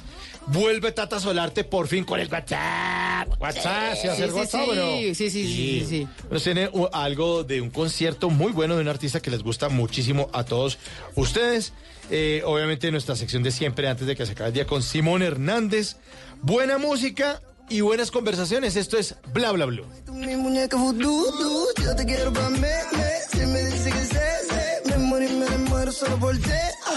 Vuelve 0.46 0.90
Tata 0.92 1.20
Solarte 1.20 1.64
por 1.64 1.86
fin 1.86 2.04
con 2.04 2.18
el 2.18 2.28
WhatsApp. 2.32 3.28
WhatsApp, 3.40 3.94
¿se 3.94 4.08
Sí, 4.16 4.22
sí, 4.22 4.30
WhatsApp 4.30 4.64
sí. 4.70 4.76
no? 4.76 4.90
Sí, 4.96 5.14
sí, 5.14 5.30
sí, 5.30 5.86
sí. 5.88 6.08
Nos 6.30 6.42
tiene 6.42 6.70
algo 6.92 7.44
de 7.44 7.60
un 7.60 7.70
concierto 7.70 8.30
muy 8.30 8.50
bueno 8.52 8.74
de 8.76 8.80
un 8.82 8.88
artista 8.88 9.20
que 9.20 9.30
les 9.30 9.42
gusta 9.42 9.68
muchísimo 9.68 10.30
a 10.32 10.44
todos 10.44 10.78
ustedes. 11.14 11.72
Eh, 12.10 12.42
obviamente 12.46 12.90
nuestra 12.90 13.14
sección 13.16 13.42
de 13.42 13.50
siempre 13.52 13.86
antes 13.88 14.06
de 14.06 14.16
que 14.16 14.24
se 14.26 14.32
acabe 14.32 14.48
el 14.48 14.54
día 14.54 14.66
con 14.66 14.82
Simón 14.82 15.22
Hernández. 15.22 15.96
Buena 16.42 16.78
música 16.78 17.42
y 17.70 17.80
buenas 17.80 18.10
conversaciones. 18.10 18.76
Esto 18.76 18.98
es 18.98 19.14
Bla 19.32 19.52
Bla 19.52 19.64
Bla. 19.66 19.82
Tú 20.04 20.12
mi 20.12 20.36
muñeca 20.36 20.76
vudú. 20.76 21.24
tú. 21.38 21.82
Yo 21.82 21.96
te 21.96 22.04
quiero 22.04 22.32
pa' 22.32 22.50
me, 22.50 22.58
me. 22.58 23.10
Si 23.32 23.46
me 23.46 23.64
dice 23.64 23.90
que 23.90 24.04
sé, 24.04 24.26
sé. 24.50 24.82
Me 24.90 24.98
muero 24.98 25.26
y 25.26 25.36
me 25.36 25.58
muero 25.70 25.92
solo 25.92 26.16
por 26.18 26.36
ti. 26.36 26.50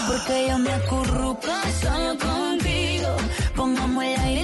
Porque 0.08 0.46
yo 0.48 0.58
me 0.58 0.72
acurruco 0.72 1.48
solo 1.80 2.18
contigo. 2.18 3.16
Pongamos 3.56 4.04
el 4.04 4.20
aire 4.20 4.43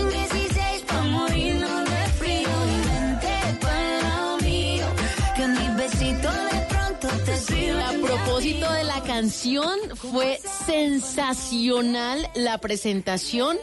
De 8.51 8.82
la 8.85 9.01
canción, 9.05 9.78
fue 9.94 10.40
sensacional 10.66 12.28
la 12.35 12.59
presentación 12.59 13.56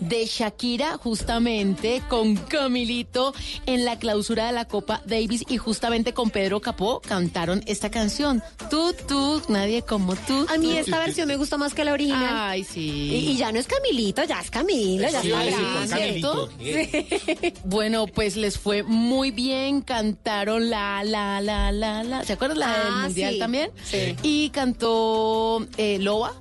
de 0.00 0.26
Shakira 0.26 0.96
justamente 0.98 2.02
con 2.08 2.34
Camilito 2.34 3.34
en 3.66 3.84
la 3.84 4.00
clausura 4.00 4.46
de 4.46 4.52
la 4.52 4.64
Copa 4.64 5.00
Davis 5.06 5.44
y 5.48 5.58
justamente 5.58 6.12
con 6.12 6.30
Pedro 6.30 6.60
Capó 6.60 7.00
cantaron 7.00 7.62
esta 7.66 7.88
canción. 7.92 8.42
Tú, 8.68 8.92
tú, 9.06 9.40
nadie 9.48 9.82
como 9.82 10.16
tú. 10.16 10.44
A 10.52 10.58
mí 10.58 10.76
esta 10.76 10.98
versión 10.98 11.28
me 11.28 11.36
gustó 11.36 11.56
más 11.56 11.72
que 11.72 11.84
la 11.84 11.92
original. 11.92 12.34
Ay, 12.36 12.64
sí. 12.64 13.10
Y, 13.12 13.30
y 13.30 13.36
ya 13.36 13.52
no 13.52 13.60
es 13.60 13.68
Camilito, 13.68 14.24
ya 14.24 14.40
es 14.40 14.50
Camilo, 14.50 15.08
ya 15.08 15.22
Sí, 15.22 15.30
está 15.30 15.42
sí, 15.44 15.50
grande. 15.50 15.78
con 15.78 15.88
Camilito. 15.88 17.52
Bueno, 17.64 18.06
pues 18.08 18.36
les 18.36 18.58
fue 18.58 18.82
muy 18.82 19.30
bien, 19.30 19.82
cantaron 19.82 20.68
la, 20.68 21.04
la, 21.04 21.40
la, 21.40 21.70
la, 21.70 22.02
la. 22.02 22.24
¿Se 22.24 22.32
acuerdan 22.32 22.58
la 22.58 22.66
del 22.72 22.76
Ah, 22.92 23.02
mundial 23.04 23.32
sí. 23.34 23.38
también? 23.38 23.70
Sí. 23.84 24.16
Y 24.22 24.31
cantó 24.52 25.66
eh, 25.76 25.98
Loba. 25.98 26.32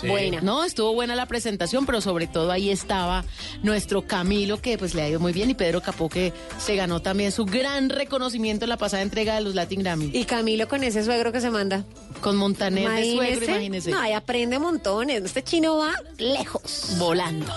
Sí. 0.00 0.06
Buena. 0.06 0.40
No, 0.40 0.64
estuvo 0.64 0.94
buena 0.94 1.16
la 1.16 1.26
presentación, 1.26 1.84
pero 1.84 2.00
sobre 2.00 2.28
todo 2.28 2.52
ahí 2.52 2.70
estaba 2.70 3.24
nuestro 3.62 4.06
Camilo, 4.06 4.60
que 4.62 4.78
pues 4.78 4.94
le 4.94 5.02
ha 5.02 5.08
ido 5.08 5.18
muy 5.18 5.32
bien, 5.32 5.50
y 5.50 5.54
Pedro 5.54 5.82
Capó, 5.82 6.08
que 6.08 6.32
se 6.58 6.76
ganó 6.76 7.00
también 7.00 7.32
su 7.32 7.44
gran 7.44 7.90
reconocimiento 7.90 8.64
en 8.64 8.68
la 8.68 8.76
pasada 8.76 9.02
entrega 9.02 9.34
de 9.34 9.40
los 9.40 9.56
Latin 9.56 9.82
Grammy. 9.82 10.10
Y 10.14 10.24
Camilo 10.24 10.68
con 10.68 10.84
ese 10.84 11.02
suegro 11.04 11.32
que 11.32 11.40
se 11.40 11.50
manda. 11.50 11.84
Con 12.20 12.36
Montaner 12.36 12.88
de 12.88 13.14
suegro, 13.14 13.44
imagínese. 13.46 13.90
No, 13.90 14.06
y 14.06 14.12
aprende 14.12 14.58
montones. 14.60 15.24
Este 15.24 15.42
chino 15.42 15.76
va 15.76 15.92
lejos. 16.18 16.96
Volando. 16.98 17.52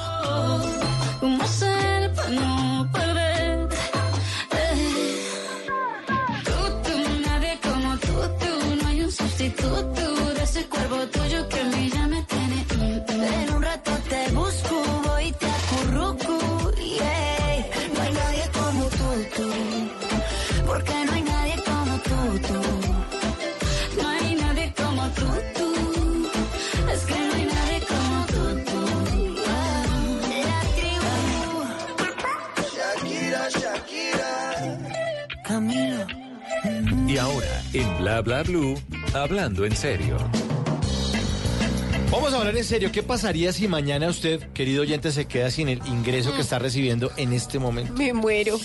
Ese 10.63 10.69
cuerpo 10.69 11.07
tuyo 11.07 11.49
que 11.49 11.59
a 11.59 11.63
mí 11.65 11.89
ya 11.89 12.07
me 12.07 12.21
tiene. 12.23 12.65
mm. 12.77 13.23
En 13.23 13.55
un 13.55 13.61
rato 13.63 13.91
te 14.09 14.31
busco, 14.31 14.83
voy 15.05 15.25
y 15.27 15.31
te 15.31 15.45
acurruco. 15.45 16.71
Yeah. 16.77 17.65
No 17.93 18.01
hay 18.01 18.13
nadie 18.13 18.43
como 18.53 18.83
tú, 18.99 19.09
tú. 19.35 19.49
Porque 20.65 20.93
no 21.05 21.11
hay 21.13 21.21
nadie 21.21 21.55
como 21.65 21.97
tú, 22.07 22.39
tú. 22.47 22.61
No 24.01 24.07
hay 24.09 24.35
nadie 24.35 24.73
como 24.77 25.03
tú, 25.09 25.27
tú. 25.57 25.69
Es 26.93 27.01
que 27.05 27.19
no 27.27 27.33
hay 27.33 27.45
nadie 27.45 27.79
como 27.91 28.25
tú, 28.33 28.43
tú. 28.69 28.81
La 30.47 30.59
tribu. 30.77 31.11
Shakira, 32.75 33.49
Shakira. 33.49 34.33
Camilo. 35.43 36.05
Y 37.07 37.17
ahora, 37.17 37.61
en 37.73 37.97
Bla 37.97 38.21
Bla 38.21 38.43
Blue, 38.43 38.75
hablando 39.13 39.65
en 39.65 39.75
serio. 39.75 40.17
Vamos 42.13 42.31
a 42.31 42.37
hablar 42.37 42.55
en 42.55 42.63
serio. 42.63 42.91
¿Qué 42.91 43.01
pasaría 43.01 43.51
si 43.51 43.67
mañana 43.67 44.07
usted, 44.07 44.39
querido 44.51 44.83
oyente, 44.83 45.11
se 45.11 45.25
queda 45.25 45.49
sin 45.49 45.67
el 45.67 45.79
ingreso 45.87 46.31
que 46.31 46.41
está 46.41 46.59
recibiendo 46.59 47.11
en 47.17 47.33
este 47.33 47.57
momento? 47.57 47.91
Me 47.93 48.13
muero. 48.13 48.59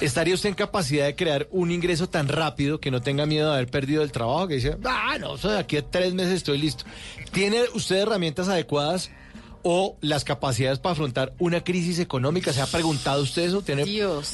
¿Estaría 0.00 0.34
usted 0.34 0.48
en 0.48 0.56
capacidad 0.56 1.06
de 1.06 1.14
crear 1.14 1.46
un 1.52 1.70
ingreso 1.70 2.08
tan 2.08 2.26
rápido 2.26 2.80
que 2.80 2.90
no 2.90 3.00
tenga 3.00 3.26
miedo 3.26 3.48
de 3.48 3.54
haber 3.54 3.70
perdido 3.70 4.02
el 4.02 4.10
trabajo? 4.10 4.48
Que 4.48 4.56
dice, 4.56 4.76
ah, 4.84 5.16
no, 5.20 5.36
de 5.36 5.56
aquí 5.56 5.76
a 5.76 5.88
tres 5.88 6.14
meses 6.14 6.32
estoy 6.32 6.58
listo. 6.58 6.84
¿Tiene 7.30 7.62
usted 7.74 7.94
herramientas 7.94 8.48
adecuadas 8.48 9.12
o 9.62 9.96
las 10.00 10.24
capacidades 10.24 10.80
para 10.80 10.94
afrontar 10.94 11.32
una 11.38 11.62
crisis 11.62 12.00
económica? 12.00 12.52
¿Se 12.52 12.60
ha 12.60 12.66
preguntado 12.66 13.22
usted 13.22 13.42
eso? 13.42 13.62
¿Tiene 13.62 13.84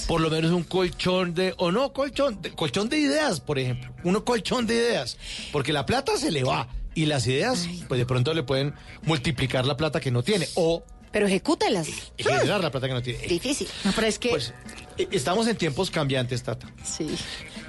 por 0.09 0.23
lo 0.23 0.31
menos 0.31 0.51
un 0.53 0.65
colchón 0.65 1.35
de, 1.35 1.53
o 1.59 1.70
no, 1.70 1.93
colchón, 1.93 2.41
de, 2.41 2.53
colchón 2.53 2.89
de 2.89 3.01
ideas, 3.01 3.39
por 3.39 3.59
ejemplo? 3.59 3.93
Uno 4.03 4.24
colchón 4.24 4.66
de 4.66 4.77
ideas. 4.77 5.19
Porque 5.53 5.74
la 5.74 5.85
plata 5.85 6.16
se 6.16 6.31
le 6.31 6.43
va 6.43 6.66
y 6.97 7.06
las 7.06 7.27
ideas, 7.28 7.68
pues 7.86 7.98
de 8.01 8.06
pronto 8.06 8.35
le 8.35 8.43
pueden 8.43 8.74
multiplicar 9.02 9.64
la 9.66 9.77
plata 9.77 10.01
que 10.01 10.10
no 10.10 10.24
tiene 10.24 10.48
o 10.56 10.82
Pero 11.12 11.27
ejecútelas. 11.28 11.86
generar 12.18 12.60
la 12.62 12.70
plata 12.73 12.89
que 12.89 12.94
no 12.94 13.02
tiene. 13.02 13.24
Difícil. 13.27 13.68
No, 13.85 13.93
pero 13.94 14.09
es 14.09 14.18
que... 14.18 14.31
Pues 14.31 14.52
eh, 14.98 15.06
estamos 15.12 15.47
en 15.47 15.56
tiempos 15.56 15.90
cambiantes, 15.90 16.43
Tata. 16.43 16.66
Sí. 16.85 17.06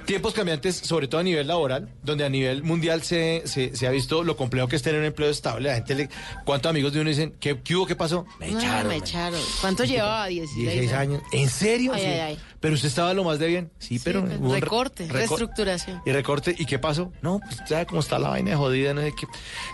Tiempos 0.08 0.32
cambiantes, 0.32 0.74
sobre 0.74 1.06
todo 1.06 1.20
a 1.20 1.24
nivel 1.24 1.46
laboral, 1.46 1.90
donde 2.02 2.24
a 2.24 2.30
nivel 2.30 2.62
mundial 2.62 3.02
se, 3.02 3.42
se, 3.44 3.76
se 3.76 3.86
ha 3.86 3.90
visto 3.90 4.24
lo 4.24 4.38
complejo 4.38 4.66
que 4.66 4.76
es 4.76 4.82
tener 4.82 4.98
un 5.00 5.06
empleo 5.06 5.28
estable. 5.28 5.68
La 5.68 5.74
gente 5.74 5.94
le. 5.94 6.08
¿Cuántos 6.46 6.70
amigos 6.70 6.94
de 6.94 7.02
uno 7.02 7.10
dicen, 7.10 7.34
¿qué, 7.38 7.60
qué 7.62 7.76
hubo? 7.76 7.84
¿Qué 7.84 7.94
pasó? 7.94 8.24
Me 8.40 8.50
No, 8.50 8.58
echaron. 8.58 8.88
me 8.88 8.96
echaron. 8.96 9.38
¿Cuánto 9.60 9.84
llevaba? 9.84 10.26
16, 10.28 10.62
16 10.62 10.92
años. 10.94 11.22
¿En 11.30 11.50
serio? 11.50 11.92
Ay, 11.94 12.00
Sí. 12.00 12.06
ay, 12.06 12.20
ay. 12.20 12.38
Pero 12.58 12.74
usted 12.74 12.88
estaba 12.88 13.12
lo 13.12 13.22
más 13.22 13.38
de 13.38 13.48
bien. 13.48 13.70
Sí, 13.78 14.00
pero. 14.02 14.22
hubo 14.22 14.46
un 14.48 14.54
re- 14.54 14.60
recorte, 14.62 15.06
recor- 15.08 15.12
reestructuración. 15.12 16.00
Y 16.06 16.10
recorte. 16.12 16.56
¿Y 16.58 16.64
qué 16.64 16.78
pasó? 16.78 17.12
No, 17.20 17.38
pues 17.40 17.60
sabe 17.68 17.84
cómo 17.84 18.00
está 18.00 18.18
la 18.18 18.30
vaina 18.30 18.50
de 18.52 18.56
jodida, 18.56 18.94
no 18.94 19.02
sé 19.02 19.12
qué. 19.14 19.26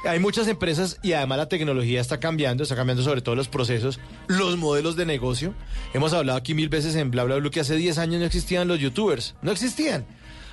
Hay 0.08 0.18
muchas 0.18 0.48
empresas 0.48 0.98
y 1.00 1.12
además 1.12 1.38
la 1.38 1.48
tecnología 1.48 2.00
está 2.00 2.18
cambiando, 2.18 2.64
está 2.64 2.74
cambiando 2.74 3.04
sobre 3.04 3.22
todo 3.22 3.36
los 3.36 3.46
procesos, 3.48 4.00
los 4.26 4.56
modelos 4.58 4.96
de 4.96 5.06
negocio. 5.06 5.54
Hemos 5.94 6.12
hablado 6.12 6.36
aquí 6.36 6.54
mil 6.54 6.68
veces 6.68 6.96
en 6.96 7.12
Bla 7.12 7.22
Bla 7.22 7.36
Blue 7.36 7.52
que 7.52 7.60
hace 7.60 7.76
10 7.76 7.98
años 7.98 8.18
no 8.18 8.26
existían 8.26 8.66
los 8.66 8.80
youtubers. 8.80 9.36
No 9.40 9.52
existían. 9.52 10.04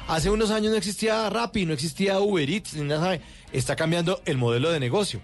Hace 0.07 0.29
unos 0.29 0.51
años 0.51 0.71
no 0.71 0.77
existía 0.77 1.29
Rappi, 1.29 1.65
no 1.65 1.73
existía 1.73 2.19
Uber 2.19 2.49
Eats, 2.49 2.73
ni 2.73 2.83
nada. 2.83 3.19
Está 3.51 3.75
cambiando 3.75 4.21
el 4.25 4.37
modelo 4.37 4.71
de 4.71 4.79
negocio. 4.79 5.21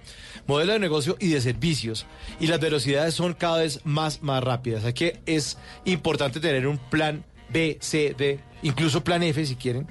Modelo 0.48 0.74
de 0.74 0.80
negocio 0.80 1.18
y 1.20 1.30
de 1.30 1.42
servicios. 1.42 2.06
Y 2.40 2.48
las 2.48 2.60
velocidades 2.60 3.14
son 3.14 3.34
cada 3.34 3.60
vez 3.60 3.82
más, 3.84 4.22
más 4.22 4.44
rápidas. 4.44 4.84
Así 4.84 4.94
que 4.94 5.20
es 5.26 5.58
importante 5.86 6.40
tener 6.40 6.68
un 6.68 6.78
plan 6.78 7.26
B, 7.50 7.78
C, 7.82 8.16
D, 8.18 8.40
incluso 8.62 9.04
plan 9.04 9.24
F 9.24 9.46
si 9.46 9.56
quieren. 9.56 9.88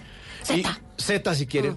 Y 0.54 0.62
Z 0.96 1.34
si 1.34 1.46
quieren. 1.46 1.76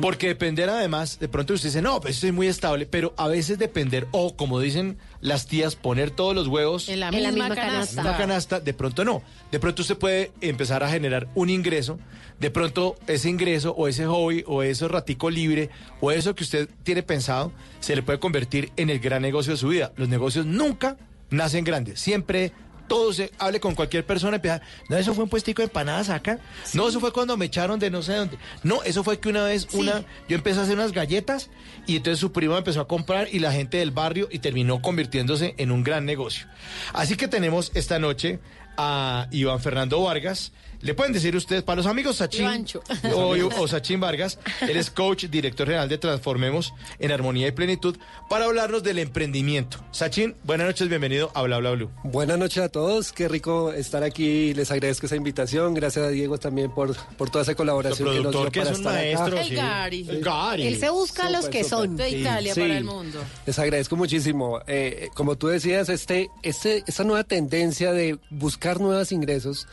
Porque 0.00 0.28
depender 0.28 0.68
además, 0.68 1.18
de 1.18 1.28
pronto 1.28 1.54
usted 1.54 1.68
dice, 1.68 1.82
no, 1.82 2.00
pues 2.00 2.16
estoy 2.16 2.32
muy 2.32 2.48
estable, 2.48 2.86
pero 2.86 3.14
a 3.16 3.28
veces 3.28 3.58
depender, 3.58 4.06
o 4.10 4.36
como 4.36 4.60
dicen 4.60 4.98
las 5.20 5.46
tías, 5.46 5.76
poner 5.76 6.10
todos 6.10 6.34
los 6.34 6.48
huevos 6.48 6.88
En 6.88 7.00
la 7.00 7.08
En 7.08 7.22
la 7.22 7.30
misma, 7.30 7.48
misma 7.48 7.62
canasta. 7.62 8.00
una 8.00 8.16
canasta, 8.16 8.60
de 8.60 8.74
pronto 8.74 9.04
no. 9.04 9.22
De 9.50 9.60
pronto 9.60 9.82
usted 9.82 9.96
puede 9.96 10.32
empezar 10.40 10.82
a 10.82 10.88
generar 10.90 11.28
un 11.34 11.50
ingreso, 11.50 11.98
de 12.40 12.50
pronto 12.50 12.96
ese 13.06 13.28
ingreso 13.30 13.72
o 13.72 13.88
ese 13.88 14.06
hobby 14.06 14.44
o 14.46 14.62
ese 14.62 14.88
ratico 14.88 15.30
libre 15.30 15.70
o 16.00 16.10
eso 16.10 16.34
que 16.34 16.44
usted 16.44 16.68
tiene 16.82 17.02
pensado 17.02 17.52
se 17.80 17.96
le 17.96 18.02
puede 18.02 18.18
convertir 18.18 18.72
en 18.76 18.90
el 18.90 18.98
gran 19.00 19.22
negocio 19.22 19.52
de 19.52 19.58
su 19.58 19.68
vida. 19.68 19.92
Los 19.96 20.08
negocios 20.08 20.46
nunca 20.46 20.96
nacen 21.30 21.64
grandes, 21.64 21.98
siempre 22.00 22.52
todo 22.86 23.12
se 23.12 23.30
hable 23.38 23.60
con 23.60 23.74
cualquier 23.74 24.04
persona 24.04 24.34
y 24.34 24.36
empieza, 24.36 24.62
no, 24.88 24.96
eso 24.96 25.14
fue 25.14 25.24
un 25.24 25.30
puestico 25.30 25.62
de 25.62 25.66
empanadas 25.66 26.10
acá. 26.10 26.38
No, 26.74 26.88
eso 26.88 27.00
fue 27.00 27.12
cuando 27.12 27.36
me 27.36 27.46
echaron 27.46 27.78
de 27.78 27.90
no 27.90 28.02
sé 28.02 28.14
dónde. 28.14 28.38
No, 28.62 28.82
eso 28.82 29.04
fue 29.04 29.18
que 29.18 29.28
una 29.28 29.44
vez 29.44 29.68
una 29.72 30.04
yo 30.28 30.36
empecé 30.36 30.60
a 30.60 30.62
hacer 30.62 30.74
unas 30.74 30.92
galletas 30.92 31.50
y 31.86 31.96
entonces 31.96 32.18
su 32.18 32.32
primo 32.32 32.56
empezó 32.56 32.80
a 32.80 32.88
comprar 32.88 33.28
y 33.32 33.38
la 33.38 33.52
gente 33.52 33.78
del 33.78 33.90
barrio 33.90 34.28
y 34.30 34.38
terminó 34.38 34.82
convirtiéndose 34.82 35.54
en 35.58 35.70
un 35.70 35.84
gran 35.84 36.04
negocio. 36.04 36.46
Así 36.92 37.16
que 37.16 37.28
tenemos 37.28 37.72
esta 37.74 37.98
noche 37.98 38.40
a 38.76 39.28
Iván 39.30 39.60
Fernando 39.60 40.02
Vargas. 40.02 40.52
Le 40.86 40.94
pueden 40.94 41.12
decir 41.12 41.34
ustedes, 41.34 41.64
para 41.64 41.78
los 41.78 41.86
amigos 41.86 42.18
Sachín 42.18 42.42
Ivancho. 42.42 42.80
o, 43.12 43.34
o 43.58 43.66
Sachín 43.66 43.98
Vargas, 43.98 44.38
él 44.60 44.76
es 44.76 44.88
coach, 44.88 45.24
director 45.24 45.66
general 45.66 45.88
de 45.88 45.98
Transformemos 45.98 46.72
en 47.00 47.10
Armonía 47.10 47.48
y 47.48 47.50
Plenitud, 47.50 47.96
para 48.30 48.44
hablarnos 48.44 48.84
del 48.84 49.00
emprendimiento. 49.00 49.84
Sachín, 49.90 50.36
buenas 50.44 50.68
noches, 50.68 50.88
bienvenido 50.88 51.32
a 51.34 51.42
Bla 51.42 51.58
Bla 51.58 51.72
Blue. 51.72 51.90
Buenas 52.04 52.38
noches 52.38 52.62
a 52.62 52.68
todos, 52.68 53.10
qué 53.12 53.26
rico 53.26 53.72
estar 53.72 54.04
aquí, 54.04 54.54
les 54.54 54.70
agradezco 54.70 55.06
esa 55.06 55.16
invitación, 55.16 55.74
gracias 55.74 56.04
a 56.04 56.08
Diego 56.10 56.38
también 56.38 56.70
por, 56.72 56.94
por 57.16 57.30
toda 57.30 57.42
esa 57.42 57.56
colaboración 57.56 58.08
que 58.08 58.20
nos 58.20 58.30
dio 58.30 58.30
productor 58.30 58.52
que 58.52 58.60
para 58.60 58.70
es 58.70 58.78
un 58.78 58.84
maestro. 58.84 59.38
El 59.40 59.44
sí. 59.48 59.54
Gary. 59.56 60.06
El 60.08 60.20
Gary. 60.22 60.66
Él 60.68 60.78
se 60.78 60.90
busca 60.90 61.26
a 61.26 61.30
los 61.30 61.48
que 61.48 61.64
son. 61.64 61.90
súper. 61.90 62.10
De 62.12 62.18
Italia 62.20 62.54
Sí. 62.54 62.60
para 62.60 62.78
el 62.78 62.84
mundo. 62.84 63.24
Les 63.44 63.58
agradezco 63.58 63.96
muchísimo. 63.96 64.60
Eh, 64.68 65.08
como 65.14 65.34
tú 65.36 65.48
decías, 65.48 65.88
este, 65.88 66.30
este, 66.44 66.84
esta 66.86 67.02
nueva 67.02 67.24
tendencia 67.24 67.92
de 67.92 68.20
buscar 68.30 68.80
nuevos 68.80 69.10
ingresos, 69.10 69.66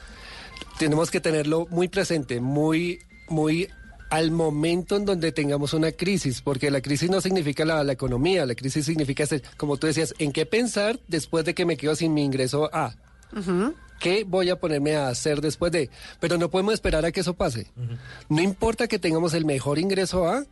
tenemos 0.84 1.12
que 1.12 1.22
tenerlo 1.22 1.66
muy 1.70 1.88
presente, 1.88 2.42
muy, 2.42 3.00
muy 3.30 3.70
al 4.10 4.32
momento 4.32 4.98
en 4.98 5.06
donde 5.06 5.32
tengamos 5.32 5.74
una 5.74 5.94
crisis, 5.94 6.42
porque 6.42 6.70
la 6.70 6.82
crisis 6.82 7.10
no 7.10 7.22
significa 7.22 7.64
la, 7.64 7.86
la 7.86 7.94
economía, 7.94 8.46
la 8.46 8.54
crisis 8.54 8.86
significa, 8.86 9.26
ser, 9.26 9.42
como 9.56 9.78
tú 9.78 9.88
decías, 9.88 10.14
en 10.20 10.34
qué 10.34 10.46
pensar 10.46 11.00
después 11.08 11.46
de 11.46 11.54
que 11.54 11.66
me 11.66 11.78
quedo 11.78 11.96
sin 11.96 12.14
mi 12.14 12.26
ingreso 12.26 12.70
A. 12.74 12.94
¿Qué 14.02 14.26
voy 14.26 14.50
a 14.50 14.60
ponerme 14.60 14.98
a 14.98 15.08
hacer 15.08 15.40
después 15.40 15.72
de? 15.72 15.90
Pero 16.20 16.38
no 16.38 16.50
podemos 16.50 16.74
esperar 16.74 17.06
a 17.06 17.14
que 17.14 17.22
eso 17.22 17.34
pase. 17.34 17.68
No 18.28 18.42
importa 18.42 18.90
que 18.90 19.00
tengamos 19.00 19.34
el 19.36 19.46
mejor 19.46 19.80
ingreso 19.80 20.28
A, 20.28 20.44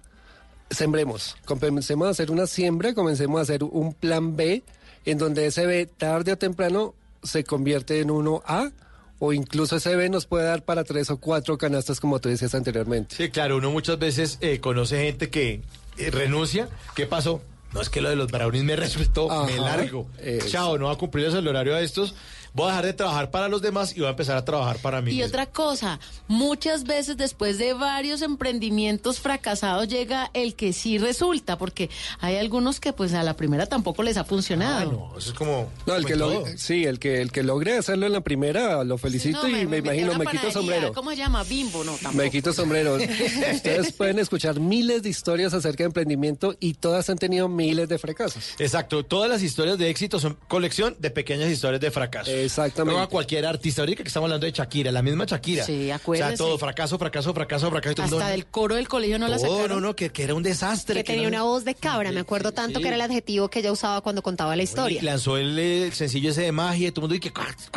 sembremos. 0.69 1.35
Comencemos 1.43 2.07
a 2.07 2.11
hacer 2.11 2.31
una 2.31 2.47
siembra, 2.47 2.93
comencemos 2.93 3.37
a 3.37 3.43
hacer 3.43 3.65
un 3.65 3.93
plan 3.93 4.37
B, 4.37 4.63
en 5.03 5.17
donde 5.17 5.47
ese 5.47 5.65
B 5.65 5.87
tarde 5.87 6.31
o 6.31 6.37
temprano 6.37 6.95
se 7.21 7.43
convierte 7.43 7.99
en 7.99 8.11
uno 8.11 8.41
A, 8.45 8.71
o 9.23 9.33
incluso 9.33 9.75
ese 9.75 9.95
B 9.95 10.09
nos 10.09 10.25
puede 10.25 10.45
dar 10.45 10.63
para 10.63 10.83
tres 10.83 11.11
o 11.11 11.17
cuatro 11.17 11.55
canastas, 11.55 11.99
como 11.99 12.19
tú 12.19 12.27
decías 12.29 12.55
anteriormente. 12.55 13.15
Sí, 13.15 13.29
claro, 13.29 13.57
uno 13.57 13.69
muchas 13.69 13.99
veces 13.99 14.39
eh, 14.41 14.59
conoce 14.59 15.03
gente 15.05 15.29
que 15.29 15.61
eh, 15.99 16.09
renuncia. 16.09 16.69
¿Qué 16.95 17.05
pasó? 17.05 17.39
No 17.71 17.81
es 17.81 17.89
que 17.89 18.01
lo 18.01 18.09
de 18.09 18.15
los 18.15 18.31
brownies 18.31 18.63
me 18.63 18.75
resultó, 18.77 19.27
me 19.45 19.53
Ajá, 19.53 19.61
largo. 19.61 20.07
eso. 20.17 20.47
Chao, 20.47 20.77
no 20.79 20.87
va 20.87 20.93
a 20.93 20.97
cumplir 20.97 21.27
el 21.27 21.47
horario 21.47 21.75
a 21.75 21.81
estos. 21.81 22.15
Voy 22.53 22.65
a 22.65 22.69
dejar 22.69 22.85
de 22.85 22.93
trabajar 22.93 23.31
para 23.31 23.47
los 23.47 23.61
demás 23.61 23.95
y 23.95 23.99
voy 23.99 24.07
a 24.07 24.11
empezar 24.11 24.35
a 24.37 24.43
trabajar 24.43 24.77
para 24.79 25.01
mí. 25.01 25.11
Y 25.11 25.15
mismo. 25.15 25.27
otra 25.27 25.45
cosa, 25.45 25.99
muchas 26.27 26.83
veces 26.83 27.15
después 27.15 27.57
de 27.57 27.73
varios 27.73 28.21
emprendimientos 28.21 29.19
fracasados 29.19 29.87
llega 29.87 30.29
el 30.33 30.55
que 30.55 30.73
sí 30.73 30.97
resulta, 30.97 31.57
porque 31.57 31.89
hay 32.19 32.35
algunos 32.35 32.79
que 32.79 32.91
pues 32.91 33.13
a 33.13 33.23
la 33.23 33.35
primera 33.35 33.67
tampoco 33.67 34.03
les 34.03 34.17
ha 34.17 34.25
funcionado. 34.25 34.89
Ah, 34.89 35.11
no, 35.11 35.17
eso 35.17 35.31
es 35.31 35.37
como. 35.37 35.71
No, 35.85 35.95
el 35.95 36.05
que 36.05 36.15
lo, 36.15 36.45
sí, 36.57 36.83
el 36.85 36.99
que 36.99 37.21
el 37.21 37.31
que 37.31 37.43
logre 37.43 37.77
hacerlo 37.77 38.05
en 38.05 38.13
la 38.13 38.21
primera, 38.21 38.83
lo 38.83 38.97
felicito 38.97 39.43
No, 39.43 39.47
y 39.47 39.65
me, 39.65 39.77
imagino, 39.77 40.17
me 40.17 40.25
quito 40.25 40.51
sombrero. 40.51 40.93
¿Cómo 40.93 41.11
se 41.11 41.17
llama? 41.17 41.43
Bimbo, 41.43 41.83
no, 41.83 41.93
tampoco. 41.93 42.15
Me 42.15 42.29
quito 42.29 42.51
sombrero. 42.51 42.97
Ustedes 43.53 43.93
pueden 43.97 44.19
escuchar 44.19 44.59
miles 44.59 45.03
de 45.03 45.09
historias 45.09 45.53
acerca 45.53 45.83
de 45.83 45.87
emprendimiento 45.87 46.55
y 46.59 46.73
todas 46.73 47.09
han 47.09 47.17
tenido 47.17 47.47
miles 47.47 47.87
de 47.87 47.97
fracasos. 47.97 48.55
Exacto, 48.59 49.05
todas 49.05 49.29
las 49.29 49.41
historias 49.41 49.77
de 49.77 49.89
éxito 49.89 50.19
son 50.19 50.37
colección 50.47 50.95
de 50.99 51.11
pequeñas 51.11 51.49
historias 51.49 51.79
de 51.79 51.91
fracaso. 51.91 52.31
Exactamente. 52.43 52.91
Luego 52.91 53.01
a 53.01 53.09
cualquier 53.09 53.45
artista, 53.45 53.81
ahorita 53.81 54.03
que 54.03 54.07
estamos 54.07 54.27
hablando 54.27 54.45
de 54.45 54.51
Shakira, 54.51 54.91
la 54.91 55.01
misma 55.01 55.25
Shakira. 55.25 55.65
Sí, 55.65 55.83
O 55.83 55.85
sea, 55.85 55.95
acuérdese. 55.95 56.37
todo 56.37 56.57
fracaso, 56.57 56.97
fracaso, 56.97 57.33
fracaso, 57.33 57.69
fracaso. 57.69 58.03
Hasta 58.03 58.29
del 58.29 58.45
coro 58.47 58.75
del 58.75 58.87
colegio 58.87 59.19
no 59.19 59.27
la 59.27 59.39
sacaron. 59.39 59.69
no, 59.69 59.79
no, 59.81 59.95
que, 59.95 60.09
que 60.09 60.23
era 60.23 60.33
un 60.35 60.43
desastre. 60.43 61.03
Que 61.03 61.13
tenía 61.13 61.23
no- 61.23 61.27
una 61.29 61.43
voz 61.43 61.65
de 61.65 61.75
cabra, 61.75 62.11
me 62.11 62.19
acuerdo 62.19 62.51
tanto 62.51 62.79
que 62.79 62.87
era 62.87 62.95
el 62.95 63.01
adjetivo 63.01 63.49
que 63.49 63.59
ella 63.59 63.71
usaba 63.71 64.01
cuando 64.01 64.21
contaba 64.21 64.55
la 64.55 64.63
historia. 64.63 64.99
Y 65.01 65.05
lanzó 65.05 65.37
el, 65.37 65.91
sencillo 65.93 66.31
ese 66.31 66.41
de 66.41 66.51
magia 66.51 66.87
y 66.87 66.91
todo 66.91 67.05
el 67.05 67.09
mundo, 67.11 67.15
y 67.15 67.19
que 67.19 67.31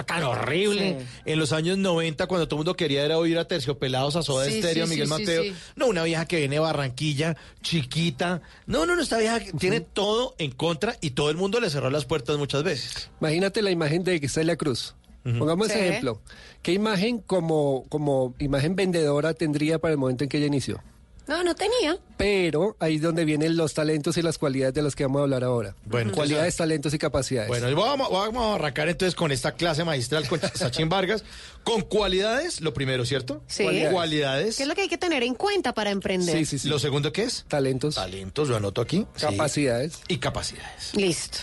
tan 0.07 0.23
horrible. 0.23 0.99
Sí. 1.01 1.07
En 1.27 1.39
los 1.39 1.53
años 1.53 1.79
90, 1.79 2.27
cuando 2.27 2.47
todo 2.49 2.57
el 2.57 2.61
mundo 2.61 2.77
quería 2.77 3.05
era 3.05 3.19
oír 3.19 3.39
a 3.39 3.47
Terciopelados, 3.47 4.17
a 4.17 4.23
Soda 4.23 4.47
Sí, 4.47 4.55
Estéreo, 4.57 4.87
Miguel 4.87 5.09
Mateo. 5.09 5.43
sí. 5.43 5.55
No, 5.77 5.87
una 5.87 6.03
vieja 6.05 6.27
que 6.27 6.37
viene 6.39 6.57
de 6.57 6.61
Barranquilla, 6.61 7.37
chiquita. 7.63 8.43
No, 8.67 8.87
no, 8.87 8.95
no, 8.97 9.03
esta 9.03 9.19
vieja 9.19 9.41
que 9.41 9.53
tiene 9.53 9.81
todo 9.81 10.35
en 10.39 10.51
contra 10.53 10.97
y 11.01 11.11
todo 11.11 11.31
el 11.31 11.37
mundo 11.37 11.61
le 11.61 11.71
cerró 11.71 11.91
las 11.91 12.05
puertas 12.05 12.37
muchas 12.39 12.63
veces. 12.63 13.11
Imagínate 13.21 13.63
la 13.63 13.71
imagen 13.71 14.05
de 14.05 14.27
Celia 14.29 14.54
Cruz. 14.57 14.95
Pongamos 15.23 15.69
ese 15.71 15.79
Sí. 15.79 15.85
ejemplo. 15.87 16.21
¿Qué 16.63 16.73
imagen 16.73 17.19
como, 17.21 17.85
como 17.89 18.35
imagen 18.39 18.77
vendedora 18.77 19.33
tendría 19.33 19.79
para 19.79 19.93
el 19.93 19.99
momento 19.99 20.25
en 20.25 20.29
que 20.31 20.37
ella 20.37 20.47
inició? 20.47 20.83
No, 21.27 21.43
no 21.43 21.55
tenía. 21.55 21.97
Pero 22.19 22.77
ahí 22.81 22.97
es 22.97 23.01
donde 23.01 23.25
vienen 23.25 23.57
los 23.57 23.73
talentos 23.73 24.19
y 24.19 24.23
las 24.23 24.37
cualidades 24.37 24.75
de 24.75 24.83
los 24.83 24.95
que 24.95 25.05
vamos 25.05 25.21
a 25.21 25.23
hablar 25.23 25.43
ahora. 25.43 25.75
Bueno, 25.87 26.13
cualidades, 26.13 26.55
talentos 26.57 26.93
y 26.93 26.99
capacidades. 26.99 27.49
Bueno, 27.49 27.71
y 27.71 27.73
vamos, 27.73 28.11
vamos 28.11 28.43
a 28.45 28.55
arrancar 28.57 28.91
entonces 28.91 29.15
con 29.15 29.33
esta 29.33 29.53
clase 29.53 29.83
magistral 29.85 30.29
con 30.29 30.39
Sachin 30.55 30.91
Vargas. 30.91 31.25
Con 31.63 31.81
cualidades, 31.81 32.61
lo 32.61 32.75
primero, 32.75 33.07
¿cierto? 33.07 33.43
Sí. 33.47 33.65
Cualidades. 33.91 34.59
¿Qué 34.59 34.65
es 34.65 34.69
lo 34.69 34.75
que 34.75 34.83
hay 34.83 34.89
que 34.89 34.99
tener 34.99 35.23
en 35.23 35.35
cuenta 35.35 35.73
para 35.73 35.91
emprender? 35.93 36.37
sí, 36.37 36.45
sí, 36.45 36.59
sí. 36.59 36.69
Lo 36.69 36.79
segundo, 36.79 37.11
¿qué 37.11 37.23
es? 37.23 37.47
Talentos, 37.49 37.95
Talentos, 37.95 38.51
lo 38.51 38.57
anoto 38.57 38.83
aquí. 38.83 39.07
Sí. 39.17 39.25
capacidades. 39.25 40.01
Y 40.09 40.19
capacidades. 40.19 40.95
Listo. 40.95 41.39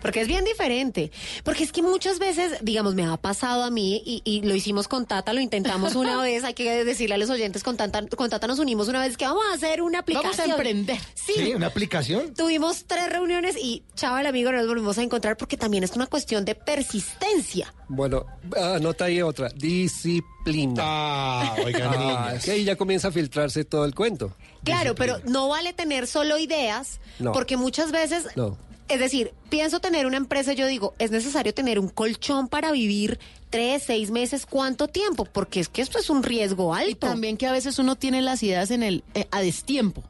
Porque 0.00 0.20
es 0.20 0.28
bien 0.28 0.44
diferente. 0.44 1.10
Porque 1.44 1.64
es 1.64 1.72
que 1.72 1.82
muchas 1.82 2.18
veces, 2.18 2.58
digamos, 2.62 2.94
me 2.94 3.04
ha 3.04 3.16
pasado 3.16 3.64
a 3.64 3.70
mí 3.70 4.02
y, 4.04 4.22
y 4.24 4.42
lo 4.42 4.54
hicimos 4.54 4.88
con 4.88 5.06
Tata, 5.06 5.32
lo 5.32 5.40
intentamos 5.40 5.94
una 5.94 6.16
vez. 6.22 6.44
Hay 6.44 6.54
que 6.54 6.84
decirle 6.84 7.14
a 7.14 7.18
los 7.18 7.30
oyentes, 7.30 7.62
con 7.62 7.76
Tata, 7.76 8.06
con 8.08 8.30
Tata 8.30 8.46
nos 8.46 8.58
unimos 8.58 8.88
una 8.88 9.00
vez 9.00 9.16
que 9.16 9.24
vamos 9.26 9.44
a 9.50 9.54
hacer 9.54 9.82
una 9.82 10.00
aplicación. 10.00 10.32
Vamos 10.32 10.48
a 10.48 10.52
emprender. 10.52 10.98
Sí. 11.14 11.32
Sí, 11.36 11.54
una 11.54 11.66
aplicación. 11.68 12.34
Tuvimos 12.34 12.84
tres 12.86 13.10
reuniones 13.10 13.56
y, 13.56 13.82
chaval 13.94 14.26
amigo, 14.26 14.52
nos 14.52 14.66
volvimos 14.66 14.98
a 14.98 15.02
encontrar 15.02 15.36
porque 15.36 15.56
también 15.56 15.84
es 15.84 15.92
una 15.96 16.06
cuestión 16.06 16.44
de 16.44 16.54
persistencia. 16.54 17.72
Bueno, 17.88 18.26
anota 18.56 19.06
ahí 19.06 19.22
otra. 19.22 19.48
Disciplina. 19.50 20.82
Ah, 20.84 21.56
oigan, 21.64 21.90
Ah, 21.98 22.32
es 22.36 22.44
que 22.44 22.50
ahí 22.52 22.64
ya 22.64 22.76
comienza 22.76 23.08
a 23.08 23.12
filtrarse 23.12 23.64
todo 23.64 23.84
el 23.84 23.94
cuento. 23.94 24.34
Claro, 24.64 24.94
pero 24.94 25.18
no 25.24 25.48
vale 25.48 25.72
tener 25.72 26.06
solo 26.06 26.36
ideas, 26.38 27.00
No. 27.18 27.32
porque 27.32 27.56
muchas 27.56 27.90
veces, 27.92 28.26
No. 28.36 28.56
Es 28.88 29.00
decir, 29.00 29.32
pienso 29.50 29.80
tener 29.80 30.06
una 30.06 30.16
empresa, 30.16 30.52
yo 30.52 30.66
digo, 30.66 30.94
es 30.98 31.10
necesario 31.10 31.52
tener 31.54 31.78
un 31.78 31.88
colchón 31.88 32.48
para 32.48 32.72
vivir 32.72 33.18
tres, 33.50 33.82
seis 33.86 34.10
meses, 34.10 34.46
¿cuánto 34.46 34.88
tiempo? 34.88 35.24
Porque 35.24 35.60
es 35.60 35.68
que 35.68 35.82
esto 35.82 35.98
es 35.98 36.10
un 36.10 36.22
riesgo 36.22 36.76
Y 36.78 36.80
alto. 36.90 37.06
también 37.06 37.36
que 37.36 37.46
a 37.46 37.52
veces 37.52 37.78
uno 37.78 37.96
tiene 37.96 38.22
las 38.22 38.42
ideas 38.42 38.70
en 38.70 38.82
el 38.82 39.04
eh, 39.14 39.26
a 39.30 39.40
destiempo. 39.40 40.02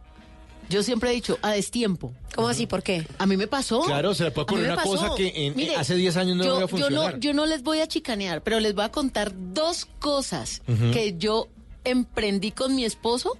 Yo 0.71 0.83
siempre 0.83 1.11
he 1.11 1.15
dicho 1.15 1.39
a 1.41 1.53
destiempo. 1.53 2.13
¿Cómo 2.35 2.49
así? 2.49 2.67
¿Por 2.67 2.83
qué? 2.83 3.07
A 3.17 3.27
mí 3.27 3.39
me 3.39 3.47
pasó. 3.47 3.81
Claro, 3.85 4.15
se 4.15 4.25
le 4.25 4.31
puede 4.33 4.43
ocurrir 4.45 4.65
una 4.67 4.77
pasó. 4.77 4.91
cosa 4.91 5.15
que 5.17 5.33
en- 5.47 5.57
Mire, 5.57 5.77
hace 5.77 5.95
10 5.95 6.17
años 6.19 6.37
no 6.37 6.45
yo, 6.45 6.51
iba 6.51 6.59
a 6.59 6.61
yo 6.63 6.69
funcionar. 6.69 7.15
no, 7.15 7.21
yo 7.21 7.33
no 7.33 7.47
les 7.47 7.63
voy 7.63 7.81
a 7.81 7.87
chicanear, 7.89 8.43
pero 8.43 8.61
les 8.61 8.75
voy 8.75 8.85
a 8.85 8.91
contar 8.91 9.33
dos 9.55 9.87
cosas 9.99 10.61
que 10.93 11.15
yo 11.17 11.49
emprendí 11.85 12.51
con 12.51 12.75
mi 12.75 12.85
esposo 12.85 13.39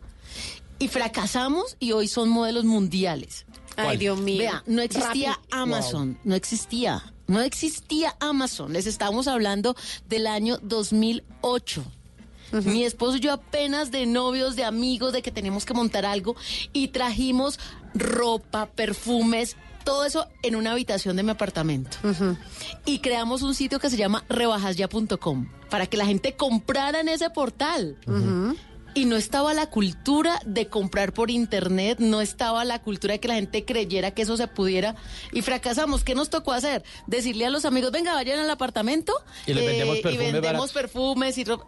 y 0.79 0.89
fracasamos 0.89 1.77
y 1.81 1.93
hoy 1.93 2.09
son 2.09 2.29
modelos 2.31 2.65
mundiales. 2.65 3.45
Ay, 3.79 3.97
Dios 3.97 4.21
mío. 4.21 4.39
Vea, 4.39 4.63
no 4.67 4.83
existía 4.83 5.33
Rappi. 5.33 5.49
Amazon, 5.53 6.19
no 6.25 6.35
existía, 6.35 7.13
no 7.27 7.41
existía 7.41 8.17
Amazon. 8.21 8.73
Les 8.73 8.87
estamos 8.87 9.29
hablando 9.29 9.77
del 10.09 10.27
año 10.27 10.59
2008. 10.63 11.85
Mi 12.65 12.85
esposo 12.85 13.19
y 13.19 13.21
yo 13.21 13.33
apenas 13.33 13.91
de 13.91 14.07
novios, 14.07 14.57
de 14.57 14.65
amigos, 14.65 15.13
de 15.13 15.21
que 15.21 15.31
tenemos 15.31 15.67
que 15.67 15.75
montar 15.75 16.07
algo 16.07 16.35
y 16.73 16.89
trajimos 16.89 17.61
ropa, 17.95 18.67
perfumes, 18.67 19.57
todo 19.85 20.05
eso 20.05 20.27
en 20.43 20.57
una 20.57 20.73
habitación 20.73 21.17
de 21.17 21.23
mi 21.23 21.31
apartamento. 21.31 21.99
Y 22.87 23.01
creamos 23.01 23.43
un 23.43 23.55
sitio 23.55 23.79
que 23.79 23.91
se 23.91 23.97
llama 23.97 24.25
rebajasya.com 24.29 25.47
para 25.71 25.87
que 25.87 25.97
la 25.99 26.07
gente 26.07 26.37
comprara 26.37 27.01
en 27.01 27.09
ese 27.09 27.29
portal. 27.31 27.99
Y 28.95 29.05
no 29.05 29.17
estaba 29.17 29.55
la 29.55 29.67
cultura 29.71 30.41
de 30.45 30.67
comprar 30.69 31.13
por 31.13 31.31
internet, 31.31 31.99
no 32.01 32.21
estaba 32.21 32.65
la 32.65 32.81
cultura 32.83 33.13
de 33.13 33.21
que 33.21 33.29
la 33.29 33.35
gente 33.35 33.65
creyera 33.65 34.11
que 34.13 34.23
eso 34.23 34.37
se 34.37 34.49
pudiera 34.49 34.97
y 35.33 35.43
fracasamos. 35.43 36.03
¿Qué 36.05 36.15
nos 36.15 36.31
tocó 36.31 36.53
hacer? 36.53 36.83
Decirle 37.07 37.47
a 37.47 37.51
los 37.51 37.65
amigos, 37.65 37.93
venga, 37.93 38.15
vayan 38.15 38.39
al 38.41 38.51
apartamento 38.51 39.13
Y 39.47 39.55
les 39.55 39.65
vendemos 39.67 39.99
y 39.99 40.03
perfume 40.03 40.33
vendemos 40.33 40.73
barato". 40.73 40.73
perfumes 40.75 41.39
y 41.39 41.45
ropa. 41.45 41.67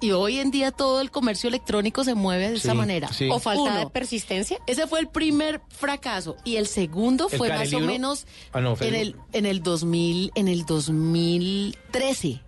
Y 0.00 0.10
hoy 0.10 0.38
en 0.38 0.50
día 0.50 0.70
todo 0.70 1.00
el 1.00 1.10
comercio 1.10 1.48
electrónico 1.48 2.04
se 2.04 2.14
mueve 2.14 2.50
de 2.50 2.56
esa 2.56 2.74
manera. 2.74 3.08
sí. 3.12 3.28
¿O 3.30 3.38
falta 3.38 3.78
de 3.78 3.86
persistencia? 3.86 4.58
ese 4.66 4.86
fue 4.86 5.00
el 5.00 5.08
primer 5.08 5.62
fracaso 5.70 6.36
y 6.44 6.56
el 6.56 6.66
segundo 6.66 7.28
¿El 7.32 7.38
fue 7.38 7.48
más 7.48 7.72
o 7.72 7.80
menos 7.80 8.26
Ah, 8.52 8.60
no, 8.60 8.76
en 8.80 8.94
el- 8.94 8.94
el 8.94 9.16
en 9.32 9.46
el 9.46 9.62
2000 9.62 10.30
en 10.34 10.48
el 10.48 10.66
2013. 10.66 12.40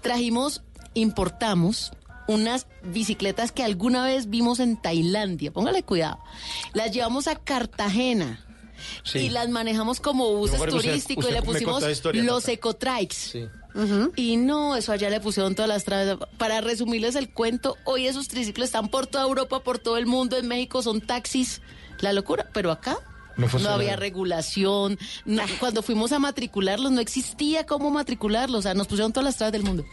Trajimos 0.00 0.62
importamos 0.94 1.92
unas 2.26 2.66
bicicletas 2.82 3.52
que 3.52 3.62
alguna 3.62 4.04
vez 4.04 4.28
vimos 4.30 4.60
en 4.60 4.76
Tailandia. 4.76 5.52
Póngale 5.52 5.82
cuidado. 5.82 6.18
Las 6.72 6.92
llevamos 6.92 7.28
a 7.28 7.36
Cartagena. 7.36 8.44
Sí. 9.02 9.18
Y 9.18 9.30
las 9.30 9.48
manejamos 9.48 10.00
como 10.00 10.32
buses 10.34 10.60
turísticos 10.60 11.28
y 11.30 11.32
le 11.32 11.42
pusimos 11.42 11.88
historia, 11.88 12.22
los 12.22 12.46
ecotrikes. 12.48 13.14
Sí. 13.14 13.46
Y 14.14 14.36
no, 14.36 14.76
eso 14.76 14.92
allá 14.92 15.10
le 15.10 15.20
pusieron 15.20 15.54
todas 15.54 15.68
las 15.68 15.84
trabas. 15.84 16.18
Para 16.38 16.60
resumirles 16.60 17.16
el 17.16 17.30
cuento, 17.32 17.76
hoy 17.84 18.06
esos 18.06 18.28
triciclos 18.28 18.66
están 18.66 18.88
por 18.88 19.06
toda 19.06 19.24
Europa, 19.24 19.60
por 19.60 19.78
todo 19.78 19.96
el 19.96 20.06
mundo. 20.06 20.36
En 20.36 20.48
México 20.48 20.82
son 20.82 21.00
taxis. 21.00 21.60
La 22.00 22.12
locura. 22.12 22.48
Pero 22.52 22.70
acá 22.70 22.98
No 23.36 23.48
no, 23.60 23.70
había 23.70 23.96
regulación. 23.96 24.98
no- 25.24 25.42
cuando 25.60 25.82
fuimos 25.82 26.12
a 26.12 26.18
matricularlos, 26.18 26.92
no 26.92 27.00
existía 27.00 27.66
cómo 27.66 27.90
matricularlos. 27.90 28.60
O 28.60 28.62
sea, 28.62 28.74
nos 28.74 28.86
pusieron 28.86 29.12
todas 29.12 29.24
las 29.24 29.36
trabas 29.36 29.52
del 29.52 29.62
mundo. 29.62 29.84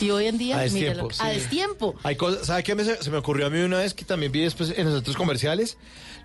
Y 0.00 0.10
hoy 0.10 0.26
en 0.26 0.38
día, 0.38 0.56
A 0.60 0.64
mira 0.64 0.72
destiempo, 0.90 1.10
sí. 1.12 1.20
a 1.22 1.28
destiempo. 1.28 1.94
Hay 2.02 2.16
cosas, 2.16 2.46
¿sabe 2.46 2.62
qué 2.62 2.74
me, 2.74 2.84
se 2.84 3.02
se 3.02 3.10
me 3.10 3.18
ocurrió 3.18 3.46
a 3.46 3.50
mí 3.50 3.58
una 3.60 3.78
vez 3.78 3.94
que 3.94 4.04
también 4.04 4.32
vi 4.32 4.40
después 4.40 4.72
en 4.76 4.86
los 4.86 4.94
otros 5.00 5.16
comerciales? 5.16 5.76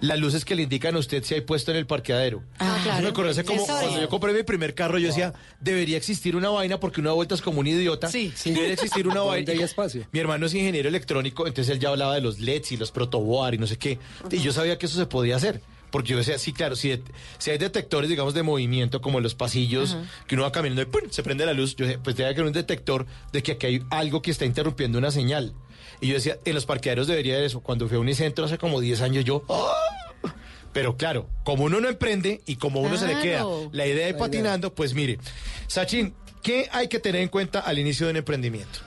Las 0.02 0.18
luces 0.18 0.45
que 0.45 0.56
le 0.56 0.64
indican 0.64 0.95
a 0.95 0.99
usted 0.99 1.23
si 1.23 1.35
hay 1.35 1.41
puesto 1.41 1.69
en 1.69 1.77
el 1.77 1.85
parqueadero. 1.85 2.41
Ah, 2.57 2.73
Eso 2.76 2.84
claro. 2.85 3.03
me 3.03 3.10
ocurrió 3.10 3.31
hace 3.31 3.43
como 3.43 3.61
Eso 3.64 3.72
cuando 3.80 4.02
yo 4.02 4.10
compré 4.10 4.34
mi 4.34 4.41
primer 4.41 4.73
carro, 4.73 4.98
yo 4.98 5.07
decía, 5.07 5.31
debería 5.60 5.95
existir 5.98 6.35
una 6.35 6.49
vaina 6.49 6.80
porque 6.80 7.02
una 7.02 7.11
vuelta 7.11 7.35
es 7.35 7.41
como 7.43 7.60
un 7.60 7.68
idiota. 7.68 8.07
Sí. 8.07 8.34
Debería 8.45 8.73
existir 8.73 9.06
una 9.07 9.15
¿Dónde 9.19 9.30
vaina. 9.31 9.52
hay 9.53 9.61
espacio? 9.61 10.07
Mi 10.11 10.19
hermano 10.19 10.48
es 10.48 10.56
ingeniero 10.56 10.89
electrónico, 10.89 11.45
entonces 11.45 11.72
él 11.72 11.80
ya 11.80 11.89
hablaba 11.89 12.15
de 12.15 12.22
los 12.22 12.39
LEDs 12.39 12.72
y 12.72 12.77
los 12.77 12.89
protoboard 12.91 13.53
y 13.53 13.57
no 13.60 13.68
sé 13.68 13.77
qué. 13.77 13.99
Y 14.31 14.39
yo 14.39 14.52
sabía 14.53 14.80
que 14.80 14.88
eso 14.88 14.98
se 14.98 15.06
podía 15.06 15.35
hacer. 15.35 15.61
Porque 15.91 16.11
yo 16.11 16.18
decía, 16.18 16.38
sí, 16.39 16.53
claro, 16.53 16.76
si, 16.76 16.89
de- 16.89 17.03
si 17.38 17.51
hay 17.51 17.57
detectores, 17.57 18.09
digamos, 18.09 18.34
de 18.34 18.43
movimiento, 18.43 19.01
como 19.01 19.19
en 19.19 19.23
los 19.23 19.35
pasillos, 19.35 19.97
que 20.26 20.35
uno 20.35 20.43
va 20.45 20.51
caminando 20.51 20.81
y 20.81 20.85
¡pum! 20.85 21.01
se 21.09 21.22
prende 21.22 21.45
la 21.45 21.53
luz, 21.53 21.76
yo 21.76 21.85
decía, 21.85 22.01
pues 22.01 22.15
debe 22.15 22.30
haber 22.30 22.43
un 22.45 22.53
detector 22.53 23.05
de 23.34 23.43
que 23.43 23.51
aquí 23.53 23.65
hay 23.68 23.84
algo 23.89 24.22
que 24.22 24.31
está 24.31 24.45
interrumpiendo 24.45 24.97
una 24.97 25.11
señal. 25.11 25.53
Y 25.99 26.07
yo 26.07 26.13
decía, 26.15 26.38
en 26.45 26.55
los 26.55 26.65
parqueaderos 26.65 27.07
debería 27.07 27.34
haber 27.34 27.45
eso. 27.45 27.59
Cuando 27.59 27.88
fui 27.88 27.97
a 27.97 27.99
Unicentro 27.99 28.45
hace 28.45 28.57
como 28.57 28.80
10 28.80 29.01
años, 29.01 29.26
yo... 29.26 29.43
¡ah! 29.49 30.31
Pero 30.73 30.95
claro, 30.95 31.27
como 31.43 31.65
uno 31.65 31.81
no 31.81 31.89
emprende 31.89 32.39
y 32.45 32.55
como 32.55 32.80
uno 32.80 32.97
se 32.97 33.05
le 33.05 33.19
queda 33.19 33.45
la 33.73 33.85
idea 33.85 34.05
de 34.07 34.13
patinando, 34.13 34.73
pues 34.73 34.93
mire, 34.93 35.19
Sachin, 35.68 36.13
¿qué 36.41 36.69
hay 36.72 36.88
que 36.88 36.99
tener 36.99 37.22
en 37.22 37.27
cuenta 37.27 37.59
al 37.59 37.77
inicio 37.77 38.05
de 38.07 38.11
un 38.11 38.18
emprendimiento? 38.18 38.80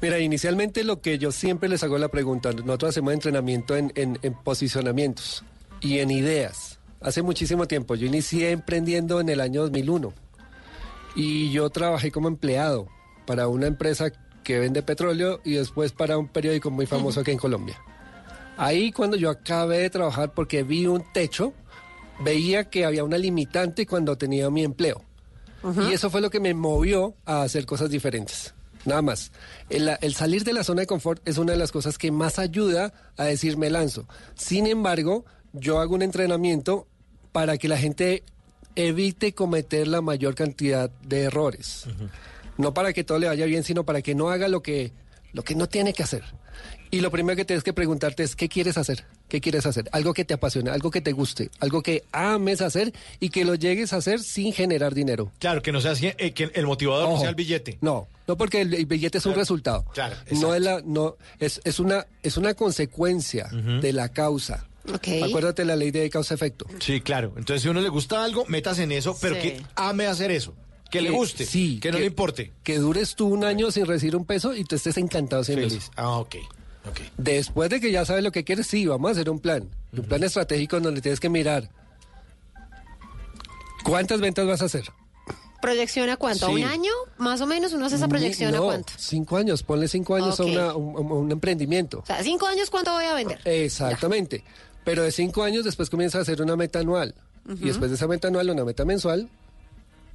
Mira, 0.00 0.20
inicialmente 0.20 0.84
lo 0.84 1.00
que 1.00 1.18
yo 1.18 1.32
siempre 1.32 1.68
les 1.68 1.82
hago 1.82 1.98
la 1.98 2.08
pregunta, 2.08 2.52
nosotros 2.52 2.90
hacemos 2.90 3.12
entrenamiento 3.12 3.74
en, 3.76 3.92
en- 3.96 4.20
en 4.22 4.34
posicionamientos 4.34 5.42
y 5.84 6.00
en 6.00 6.10
ideas. 6.10 6.80
Hace 7.00 7.22
muchísimo 7.22 7.68
tiempo, 7.68 7.94
yo 7.94 8.06
inicié 8.06 8.50
emprendiendo 8.50 9.20
en 9.20 9.28
el 9.28 9.40
año 9.40 9.60
2001 9.62 10.14
y 11.14 11.52
yo 11.52 11.68
trabajé 11.68 12.10
como 12.10 12.28
empleado 12.28 12.88
para 13.26 13.48
una 13.48 13.66
empresa 13.66 14.10
que 14.42 14.58
vende 14.58 14.82
petróleo 14.82 15.40
y 15.44 15.52
después 15.52 15.92
para 15.92 16.16
un 16.16 16.28
periódico 16.28 16.70
muy 16.70 16.86
famoso 16.86 17.20
aquí 17.20 17.30
en 17.32 17.38
Colombia. 17.38 17.78
Ahí 18.56 18.92
cuando 18.92 19.16
yo 19.16 19.28
acabé 19.28 19.78
de 19.78 19.90
trabajar 19.90 20.32
porque 20.32 20.62
vi 20.62 20.86
un 20.86 21.04
techo, 21.12 21.52
veía 22.20 22.70
que 22.70 22.86
había 22.86 23.04
una 23.04 23.18
limitante 23.18 23.86
cuando 23.86 24.16
tenía 24.16 24.48
mi 24.50 24.64
empleo. 24.64 25.02
Y 25.88 25.94
eso 25.94 26.10
fue 26.10 26.20
lo 26.20 26.30
que 26.30 26.40
me 26.40 26.52
movió 26.52 27.14
a 27.24 27.42
hacer 27.42 27.64
cosas 27.64 27.88
diferentes. 27.90 28.54
Nada 28.84 29.00
más. 29.00 29.32
El, 29.70 29.90
el 30.00 30.14
salir 30.14 30.44
de 30.44 30.52
la 30.52 30.62
zona 30.62 30.82
de 30.82 30.86
confort 30.86 31.26
es 31.26 31.38
una 31.38 31.52
de 31.52 31.58
las 31.58 31.72
cosas 31.72 31.96
que 31.96 32.12
más 32.12 32.38
ayuda 32.38 32.92
a 33.16 33.24
decir 33.24 33.56
me 33.56 33.70
lanzo. 33.70 34.06
Sin 34.34 34.66
embargo, 34.66 35.24
yo 35.54 35.80
hago 35.80 35.94
un 35.94 36.02
entrenamiento 36.02 36.86
para 37.32 37.56
que 37.56 37.68
la 37.68 37.78
gente 37.78 38.22
evite 38.76 39.32
cometer 39.32 39.88
la 39.88 40.00
mayor 40.00 40.34
cantidad 40.34 40.90
de 40.90 41.22
errores. 41.22 41.86
No 42.58 42.74
para 42.74 42.92
que 42.92 43.04
todo 43.04 43.18
le 43.18 43.28
vaya 43.28 43.46
bien, 43.46 43.64
sino 43.64 43.84
para 43.84 44.02
que 44.02 44.14
no 44.14 44.30
haga 44.30 44.48
lo 44.48 44.62
que, 44.62 44.92
lo 45.32 45.42
que 45.42 45.54
no 45.54 45.68
tiene 45.68 45.92
que 45.92 46.02
hacer. 46.02 46.22
Y 46.90 47.00
lo 47.00 47.10
primero 47.10 47.36
que 47.36 47.44
tienes 47.44 47.64
que 47.64 47.72
preguntarte 47.72 48.22
es, 48.22 48.36
¿qué 48.36 48.48
quieres 48.48 48.78
hacer? 48.78 49.04
¿Qué 49.28 49.40
quieres 49.40 49.66
hacer? 49.66 49.88
Algo 49.90 50.14
que 50.14 50.24
te 50.24 50.34
apasione, 50.34 50.70
algo 50.70 50.92
que 50.92 51.00
te 51.00 51.10
guste, 51.10 51.50
algo 51.58 51.82
que 51.82 52.04
ames 52.12 52.60
hacer 52.60 52.92
y 53.18 53.30
que 53.30 53.44
lo 53.44 53.56
llegues 53.56 53.92
a 53.92 53.96
hacer 53.96 54.20
sin 54.20 54.52
generar 54.52 54.94
dinero. 54.94 55.32
Claro, 55.40 55.60
que 55.60 55.72
no 55.72 55.80
sea 55.80 55.94
eh, 56.18 56.32
que 56.32 56.50
el 56.54 56.66
motivador 56.66 57.08
no 57.08 57.14
Ojo. 57.14 57.20
sea 57.22 57.30
el 57.30 57.34
billete. 57.34 57.78
No, 57.80 58.06
no 58.28 58.36
porque 58.36 58.60
el, 58.60 58.72
el 58.74 58.86
billete 58.86 59.18
es 59.18 59.26
un 59.26 59.34
resultado. 59.34 59.84
Claro, 59.92 60.14
no 60.30 60.54
es 60.54 60.62
la, 60.62 60.82
no, 60.84 61.16
es, 61.40 61.60
es 61.64 61.80
una, 61.80 62.06
es 62.22 62.36
una 62.36 62.54
consecuencia 62.54 63.48
de 63.48 63.92
la 63.92 64.08
causa. 64.10 64.68
Ok. 64.92 65.08
Acuérdate 65.24 65.64
la 65.64 65.76
ley 65.76 65.90
de 65.90 66.10
causa-efecto. 66.10 66.66
Sí, 66.80 67.00
claro. 67.00 67.32
Entonces, 67.36 67.62
si 67.62 67.68
a 67.68 67.70
uno 67.70 67.80
le 67.80 67.88
gusta 67.88 68.22
algo, 68.24 68.44
metas 68.48 68.78
en 68.78 68.92
eso, 68.92 69.16
pero 69.20 69.36
Sí. 69.36 69.40
que 69.40 69.62
ame 69.76 70.06
hacer 70.06 70.30
eso. 70.30 70.54
Que 70.90 71.00
le 71.00 71.10
guste. 71.10 71.44
sí, 71.46 71.80
Que 71.80 71.90
no 71.90 71.96
que- 71.96 72.00
le 72.02 72.06
importe. 72.06 72.52
Que 72.62 72.78
dures 72.78 73.16
tú 73.16 73.26
un 73.26 73.44
año 73.44 73.70
sin 73.72 73.86
recibir 73.86 74.14
un 74.14 74.24
peso 74.24 74.54
y 74.54 74.64
tú 74.64 74.76
estés 74.76 74.96
encantado 74.96 75.42
haciendo 75.42 75.68
Feliz. 75.68 75.84
eso. 75.84 75.92
Ah, 75.96 76.18
ok. 76.18 76.36
Ok. 76.88 77.00
Después 77.16 77.70
de 77.70 77.80
que 77.80 77.90
ya 77.90 78.04
sabes 78.04 78.22
lo 78.22 78.30
que 78.30 78.44
quieres, 78.44 78.66
sí, 78.66 78.86
vamos 78.86 79.08
a 79.08 79.12
hacer 79.12 79.30
un 79.30 79.40
plan. 79.40 79.68
Un 79.92 80.04
plan 80.04 80.22
estratégico 80.22 80.78
donde 80.80 81.00
tienes 81.00 81.18
que 81.18 81.28
mirar 81.30 81.68
cuántas 83.84 84.20
ventas 84.20 84.46
vas 84.46 84.62
a 84.62 84.66
hacer. 84.66 84.84
¿Proyección 85.60 86.10
a 86.10 86.16
cuánto? 86.18 86.46
¿A 86.46 86.48
Sí. 86.50 86.54
un 86.56 86.64
año? 86.64 86.92
Más 87.16 87.40
o 87.40 87.46
menos, 87.46 87.72
uno 87.72 87.86
hace 87.86 87.96
esa 87.96 88.06
proyección 88.06 88.54
a 88.54 88.58
cuánto. 88.60 88.92
Cinco 88.98 89.36
años, 89.38 89.62
ponle 89.62 89.88
cinco 89.88 90.14
años 90.14 90.38
a 90.38 90.44
una- 90.44 90.74
un, 90.74 90.94
un- 90.96 91.12
un 91.12 91.32
emprendimiento. 91.32 92.00
O 92.00 92.06
sea, 92.06 92.22
cinco 92.22 92.46
años, 92.46 92.68
¿cuánto 92.70 92.92
voy 92.92 93.04
a 93.06 93.14
vender? 93.14 93.40
Exactamente. 93.46 94.44
Pero 94.84 95.02
de 95.02 95.12
cinco 95.12 95.42
años 95.42 95.64
después 95.64 95.90
comienzas 95.90 96.20
a 96.20 96.22
hacer 96.22 96.42
una 96.42 96.56
meta 96.56 96.80
anual. 96.80 97.14
Y 97.60 97.66
después 97.66 97.90
de 97.90 97.96
esa 97.96 98.06
meta 98.08 98.28
anual, 98.28 98.48
una 98.50 98.64
meta 98.64 98.84
mensual, 98.84 99.28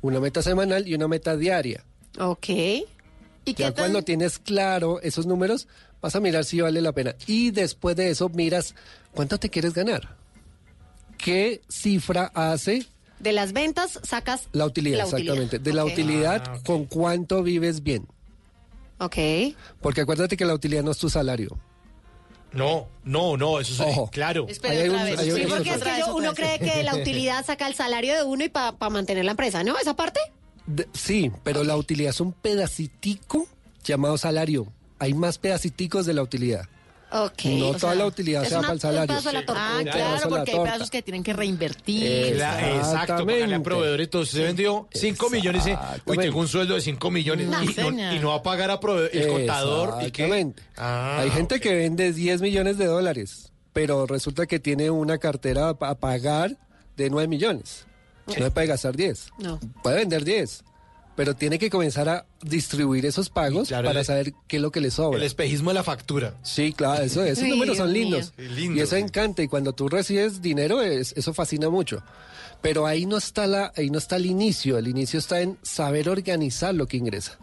una 0.02 0.20
meta 0.20 0.42
semanal 0.42 0.88
y 0.88 0.96
una 0.96 1.08
meta 1.08 1.36
diaria. 1.38 1.84
Ok. 2.20 2.50
¿Y 2.50 3.54
Ya 3.56 3.70
qué 3.70 3.74
cuando 3.74 4.02
tienes 4.04 4.40
claro 4.40 5.00
esos 5.02 5.26
números, 5.28 5.68
vas 6.02 6.16
a 6.16 6.20
mirar 6.20 6.44
si 6.46 6.60
vale 6.62 6.82
la 6.82 6.92
pena. 6.92 7.16
Y 7.28 7.52
después 7.52 7.96
de 7.96 8.10
eso, 8.10 8.30
miras 8.30 8.74
cuánto 9.14 9.38
te 9.40 9.50
quieres 9.50 9.74
ganar. 9.74 10.18
¿Qué 11.18 11.62
cifra 11.70 12.32
hace 12.34 12.86
De 13.20 13.34
las 13.34 13.52
ventas 13.54 14.00
sacas 14.04 14.48
la 14.54 14.66
utilidad? 14.66 15.00
La 15.00 15.06
utilidad. 15.08 15.34
Exactamente. 15.36 15.60
De 15.60 15.74
la 15.74 15.86
utilidad, 15.86 16.44
Ah. 16.48 16.60
¿con 16.66 16.86
cuánto 16.86 17.44
vives 17.44 17.84
bien? 17.84 18.08
Ok. 19.00 19.18
Porque 19.82 20.02
acuérdate 20.02 20.36
que 20.38 20.46
la 20.46 20.54
utilidad 20.54 20.84
no 20.84 20.92
es 20.92 20.98
tu 20.98 21.10
salario. 21.10 21.58
No, 22.52 22.88
no, 23.04 23.38
no, 23.38 23.60
eso 23.60 23.74
es 23.74 23.80
Ojo. 23.80 24.10
claro. 24.12 24.46
Espera 24.50 24.92
otra 24.92 25.04
vez. 25.04 25.20
Sí, 25.22 25.44
porque 25.48 25.70
es 25.70 25.84
que 25.84 26.00
yo- 26.00 26.16
uno 26.16 26.34
cree 26.34 26.58
que 26.60 26.84
la 26.84 26.96
utilidad 26.96 27.46
saca 27.46 27.68
el 27.68 27.76
salario 27.76 28.16
de 28.16 28.24
uno 28.24 28.44
y 28.44 28.50
para 28.50 28.74
mantener 28.90 29.26
la 29.26 29.32
empresa, 29.32 29.64
¿no? 29.64 29.78
¿Esa 29.78 29.96
parte? 29.96 30.20
De- 30.66 30.88
sí, 30.94 31.32
pero 31.44 31.64
la 31.64 31.76
utilidad 31.78 32.10
es 32.12 32.20
un 32.22 32.32
pedacitico 32.34 33.48
llamado 33.84 34.18
salario. 34.18 34.68
Hay 35.00 35.14
más 35.14 35.38
pedaciticos 35.38 36.06
de 36.06 36.14
la 36.14 36.22
utilidad. 36.24 36.68
Ok. 37.12 37.46
No 37.46 37.66
toda 37.74 37.80
sea, 37.80 37.96
la 37.96 38.06
utilidad 38.06 38.44
es 38.44 38.50
se 38.50 38.54
va 38.56 38.60
una- 38.60 38.68
para 38.68 38.74
el 38.76 38.82
salario. 38.82 39.16
Un 39.18 39.34
la. 39.34 39.44
Ah, 39.48 39.76
Un 39.80 39.84
claro, 39.86 40.30
porque 40.30 40.52
hay 40.52 40.58
pedazos 40.60 40.90
que 40.92 41.02
tienen 41.02 41.24
que 41.24 41.34
reinvertir. 41.34 42.06
Exacto, 42.34 42.66
Exactamente. 42.78 43.34
pagarle 43.34 43.56
a 43.56 43.64
proveedores. 43.64 44.06
Entonces, 44.08 44.34
usted 44.36 44.46
vendió 44.48 44.88
5 44.94 45.30
millones 45.30 45.66
y 45.68 45.72
uy, 46.06 46.18
tengo 46.18 46.40
un 46.40 46.48
sueldo 46.48 46.76
de 46.76 46.82
5 46.82 47.10
millones. 47.12 47.48
No, 47.48 47.64
y, 47.64 47.66
no, 47.68 47.74
señor. 47.74 48.14
y 48.14 48.20
no 48.20 48.30
va 48.30 48.36
a 48.36 48.44
pagar 48.44 48.70
a 48.72 48.80
el 49.12 49.28
contador. 49.28 50.04
¿Y 50.06 50.12
qué? 50.12 50.54
Ah, 50.78 51.18
Hay 51.22 51.32
gente 51.32 51.60
que 51.60 51.74
vende 51.74 52.14
10 52.14 52.42
millones 52.42 52.78
de 52.78 52.86
dólares, 52.86 53.52
pero 53.74 54.06
resulta 54.06 54.46
que 54.46 54.60
tiene 54.60 54.90
una 54.92 55.18
cartera 55.18 55.70
a 55.70 55.86
a 55.90 55.96
pagar 55.96 56.58
de 56.96 57.10
9 57.10 57.28
millones. 57.28 57.86
No 58.38 58.46
puede 58.52 58.68
gastar 58.68 58.96
10. 58.96 59.30
No. 59.40 59.60
Puede 59.82 59.96
vender 59.98 60.24
10, 60.24 60.64
pero 61.20 61.36
tiene 61.36 61.60
que 61.60 61.70
comenzar 61.70 62.08
a 62.08 62.26
distribuir 62.42 63.06
esos 63.06 63.30
pagos 63.30 63.68
Claro, 63.68 63.90
para 63.90 64.00
el- 64.00 64.06
saber 64.06 64.34
qué 64.48 64.56
es 64.56 64.62
lo 64.62 64.72
que 64.72 64.80
le 64.80 64.90
sobra. 64.90 65.18
El 65.20 65.26
espejismo 65.26 65.70
de 65.70 65.74
la 65.74 65.84
factura. 65.84 66.36
Sí, 66.44 66.72
claro, 66.72 67.04
eso, 67.04 67.26
esos 67.26 67.44
números 67.46 67.76
son 67.76 67.92
Dios 67.94 68.06
lindos. 68.06 68.34
Lindo, 68.56 68.78
y 68.78 68.80
eso 68.80 68.96
sí. 68.96 69.02
encanta. 69.02 69.44
Y 69.44 69.50
cuando 69.50 69.74
tú 69.74 69.90
recibes 69.90 70.42
dinero, 70.42 70.82
es- 70.82 71.12
eso 71.18 71.34
fascina 71.34 71.70
mucho. 71.70 72.02
Pero 72.62 72.86
ahí 72.86 73.06
no 73.06 73.18
está 73.18 73.48
la, 73.48 73.74
ahí 73.76 73.90
no 73.90 73.98
está 73.98 74.16
el 74.16 74.28
inicio. 74.28 74.78
El 74.78 74.88
inicio 74.88 75.20
está 75.20 75.42
en 75.42 75.58
saber 75.62 76.08
organizar 76.08 76.74
lo 76.74 76.88
que 76.88 76.96
ingresa. 76.96 77.38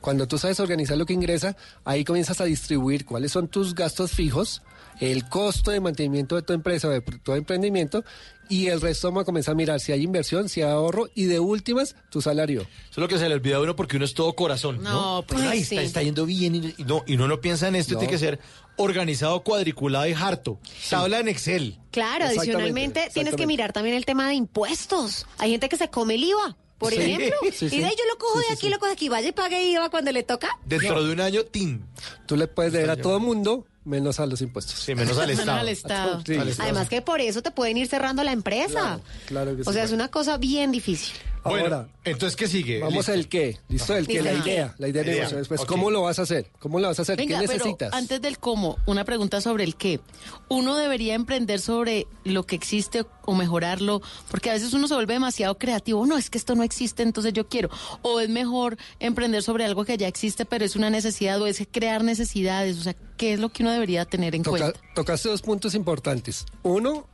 Cuando 0.00 0.26
tú 0.26 0.38
sabes 0.38 0.58
organizar 0.60 0.96
lo 0.96 1.04
que 1.04 1.12
ingresa, 1.12 1.54
ahí 1.84 2.02
comienzas 2.02 2.40
a 2.40 2.44
distribuir 2.44 3.04
cuáles 3.04 3.32
son 3.32 3.48
tus 3.48 3.74
gastos 3.74 4.12
fijos, 4.12 4.62
el 5.00 5.28
costo 5.28 5.70
de 5.70 5.80
mantenimiento 5.80 6.36
de 6.36 6.40
tu 6.42 6.54
empresa 6.54 6.88
o 6.88 6.90
de 6.92 7.02
tu 7.02 7.34
emprendimiento 7.34 8.02
y 8.48 8.66
el 8.68 8.80
resto 8.80 9.08
vamos 9.08 9.22
a 9.22 9.24
comenzar 9.24 9.52
a 9.52 9.54
mirar 9.56 9.80
si 9.80 9.92
hay 9.92 10.02
inversión, 10.02 10.48
si 10.48 10.62
hay 10.62 10.70
ahorro 10.70 11.08
y 11.14 11.24
de 11.24 11.40
últimas 11.40 11.94
tu 12.10 12.20
salario. 12.22 12.60
Eso 12.62 12.68
es 12.92 12.98
lo 12.98 13.08
que 13.08 13.18
se 13.18 13.28
le 13.28 13.34
olvida 13.34 13.56
a 13.56 13.60
uno 13.60 13.74
porque 13.76 13.96
uno 13.96 14.04
es 14.04 14.14
todo 14.14 14.34
corazón. 14.34 14.82
No, 14.82 15.16
No, 15.20 15.22
pues 15.26 15.40
Ay, 15.42 15.64
sí. 15.64 15.74
está, 15.76 15.82
está 15.86 16.02
yendo 16.02 16.26
bien 16.26 16.54
y, 16.54 16.74
y 16.78 16.84
no, 16.84 17.02
y 17.06 17.14
uno 17.14 17.28
no 17.28 17.40
piensa 17.40 17.68
en 17.68 17.76
esto, 17.76 17.94
No. 17.94 18.00
tiene 18.00 18.12
que 18.12 18.18
ser 18.18 18.38
organizado, 18.76 19.42
cuadriculado 19.42 20.06
y 20.06 20.12
harto. 20.12 20.58
Tabla 20.90 21.20
en 21.20 21.28
Excel. 21.28 21.78
Claro, 21.90 22.24
Exactamente, 22.26 22.40
adicionalmente 22.40 23.10
tienes 23.12 23.34
que 23.34 23.46
mirar 23.46 23.72
también 23.72 23.96
el 23.96 24.04
tema 24.04 24.28
de 24.28 24.34
impuestos. 24.34 25.26
Hay 25.38 25.50
gente 25.50 25.68
que 25.68 25.76
se 25.76 25.88
come 25.88 26.14
el 26.16 26.24
IVA, 26.24 26.56
por 26.78 26.92
Sí, 26.92 26.98
ejemplo. 27.00 27.36
sí, 27.52 27.70
sí. 27.70 27.76
Y 27.76 27.78
de 27.80 27.86
ahí 27.86 27.94
yo 27.96 28.04
lo 28.12 28.18
cojo 28.18 28.40
Sí, 28.40 28.46
de 28.48 28.52
aquí, 28.52 28.66
sí. 28.66 28.68
lo 28.68 28.76
cojo 28.78 28.86
de 28.88 28.92
aquí. 28.92 29.08
Vaya 29.08 29.28
y 29.28 29.32
pague 29.32 29.62
IVA 29.70 29.88
cuando 29.90 30.12
le 30.12 30.22
toca. 30.22 30.58
Dentro 30.66 31.02
de 31.04 31.12
un 31.12 31.20
año, 31.20 31.44
¡tin! 31.44 31.86
Tú 32.26 32.36
le 32.36 32.48
puedes 32.48 32.72
deber 32.72 32.90
a 32.90 32.96
todo 32.96 33.18
mundo 33.18 33.64
menos 33.86 34.20
a 34.20 34.26
los 34.26 34.40
impuestos. 34.42 34.78
Sí, 34.78 34.94
menos 34.94 35.16
al 35.16 35.26
Menos 35.28 35.40
Estado. 35.40 35.58
al 35.58 35.68
Estado. 35.68 36.22
Sí. 36.26 36.34
Al 36.34 36.48
Estado. 36.48 36.68
Además 36.70 36.88
que 36.88 37.02
por 37.02 37.20
eso 37.20 37.42
te 37.42 37.50
pueden 37.50 37.76
ir 37.76 37.86
cerrando 37.86 38.22
la 38.22 38.32
empresa. 38.32 39.00
Claro 39.26 39.56
que 39.56 39.64
sí. 39.64 39.70
O 39.70 39.72
sea, 39.72 39.84
es 39.84 39.92
una 39.92 40.08
cosa 40.08 40.36
bien 40.36 40.72
difícil. 40.72 41.14
Bueno, 41.48 41.64
Ahora, 41.76 41.88
entonces, 42.04 42.36
¿qué 42.36 42.46
sigue? 42.48 42.78
vamos 42.80 42.94
Listo. 42.96 43.12
al 43.12 43.28
qué. 43.28 43.58
¿Listo? 43.68 43.96
El 43.96 44.06
qué, 44.06 44.22
la 44.22 44.32
idea. 44.34 44.74
La 44.78 44.88
idea 44.88 45.02
de 45.02 45.08
Idea. 45.10 45.18
negocio. 45.20 45.38
Después. 45.38 45.64
¿cómo 45.64 45.90
lo 45.90 46.02
vas 46.02 46.18
a 46.18 46.22
hacer? 46.22 46.50
¿Cómo 46.58 46.78
lo 46.80 46.88
vas 46.88 46.98
a 46.98 47.02
hacer? 47.02 47.16
Venga, 47.16 47.40
¿Qué 47.40 47.46
pero 47.46 47.58
necesitas? 47.58 47.92
antes 47.94 48.20
del 48.20 48.38
cómo, 48.38 48.76
una 48.86 49.04
pregunta 49.04 49.40
sobre 49.40 49.64
el 49.64 49.76
qué. 49.76 50.00
Uno 50.48 50.76
debería 50.76 51.14
emprender 51.14 51.60
sobre 51.60 52.06
lo 52.24 52.44
que 52.44 52.56
existe 52.56 53.04
o 53.24 53.34
mejorarlo, 53.34 54.02
porque 54.30 54.50
a 54.50 54.52
veces 54.54 54.72
uno 54.72 54.86
se 54.88 54.94
vuelve 54.94 55.14
demasiado 55.14 55.56
creativo. 55.58 56.06
No, 56.06 56.16
es 56.18 56.30
que 56.30 56.38
esto 56.38 56.54
no 56.54 56.62
existe, 56.62 57.02
entonces 57.02 57.32
yo 57.32 57.48
quiero. 57.48 57.70
O 58.02 58.20
es 58.20 58.28
mejor 58.28 58.76
emprender 59.00 59.42
sobre 59.42 59.64
algo 59.64 59.84
que 59.84 59.96
ya 59.96 60.08
existe, 60.08 60.44
pero 60.44 60.64
es 60.64 60.76
una 60.76 60.90
necesidad, 60.90 61.40
o 61.40 61.46
es 61.46 61.62
crear 61.70 62.04
necesidades. 62.04 62.78
O 62.78 62.82
sea, 62.82 62.94
¿qué 63.16 63.32
es 63.32 63.40
lo 63.40 63.48
que 63.50 63.62
uno 63.62 63.72
debería 63.72 64.04
tener 64.04 64.34
en 64.34 64.42
Toca- 64.42 64.58
cuenta? 64.60 64.80
tocaste 64.94 65.28
dos 65.28 65.42
puntos 65.42 65.74
importantes. 65.74 66.44
Uno, 66.62 67.06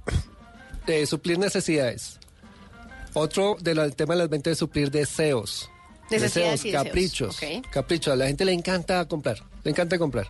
eh, 0.86 1.06
suplir 1.06 1.38
necesidades. 1.38 2.18
Otro, 3.14 3.56
del 3.60 3.94
tema 3.94 4.14
de 4.14 4.20
las 4.20 4.28
ventas, 4.28 4.52
de 4.52 4.54
suplir 4.56 4.90
deseos. 4.90 5.70
Deseos. 6.10 6.62
caprichos. 6.72 7.40
Caprichos. 7.70 8.12
A 8.12 8.16
la 8.16 8.26
gente 8.26 8.44
le 8.44 8.52
encanta 8.52 9.06
comprar. 9.06 9.38
Le 9.64 9.70
encanta 9.70 9.98
comprar. 9.98 10.28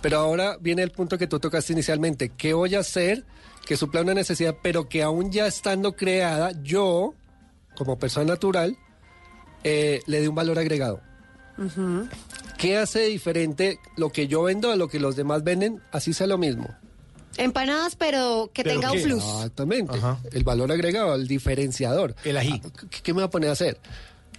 Pero 0.00 0.18
ahora 0.18 0.56
viene 0.60 0.82
el 0.82 0.90
punto 0.90 1.18
que 1.18 1.26
tú 1.26 1.38
tocaste 1.38 1.72
inicialmente. 1.72 2.30
¿Qué 2.36 2.54
voy 2.54 2.74
a 2.74 2.80
hacer 2.80 3.24
que 3.66 3.76
supla 3.76 4.02
una 4.02 4.14
necesidad, 4.14 4.56
pero 4.62 4.88
que 4.88 5.02
aún 5.02 5.32
ya 5.32 5.46
estando 5.46 5.96
creada, 5.96 6.52
yo, 6.62 7.14
como 7.76 7.98
persona 7.98 8.26
natural, 8.26 8.76
eh, 9.64 10.02
le 10.06 10.20
dé 10.20 10.28
un 10.28 10.34
valor 10.34 10.58
agregado? 10.58 11.00
¿Qué 12.58 12.76
hace 12.76 13.06
diferente 13.06 13.78
lo 13.96 14.10
que 14.10 14.28
yo 14.28 14.42
vendo 14.42 14.70
a 14.70 14.76
lo 14.76 14.88
que 14.88 15.00
los 15.00 15.16
demás 15.16 15.42
venden? 15.42 15.82
Así 15.90 16.12
sea 16.12 16.26
lo 16.26 16.38
mismo. 16.38 16.68
Empanadas, 17.38 17.96
pero 17.96 18.50
que 18.54 18.62
¿Pero 18.64 18.80
tenga 18.80 18.92
qué? 18.92 18.98
un 18.98 19.02
plus. 19.04 19.24
Exactamente. 19.24 19.96
Ajá. 19.98 20.18
El 20.32 20.44
valor 20.44 20.72
agregado, 20.72 21.14
el 21.14 21.28
diferenciador. 21.28 22.14
El 22.24 22.36
ají. 22.36 22.60
Ah, 22.64 22.68
¿Qué, 22.90 23.00
qué 23.02 23.12
me 23.14 23.20
va 23.20 23.26
a 23.26 23.30
poner 23.30 23.50
a 23.50 23.52
hacer? 23.52 23.78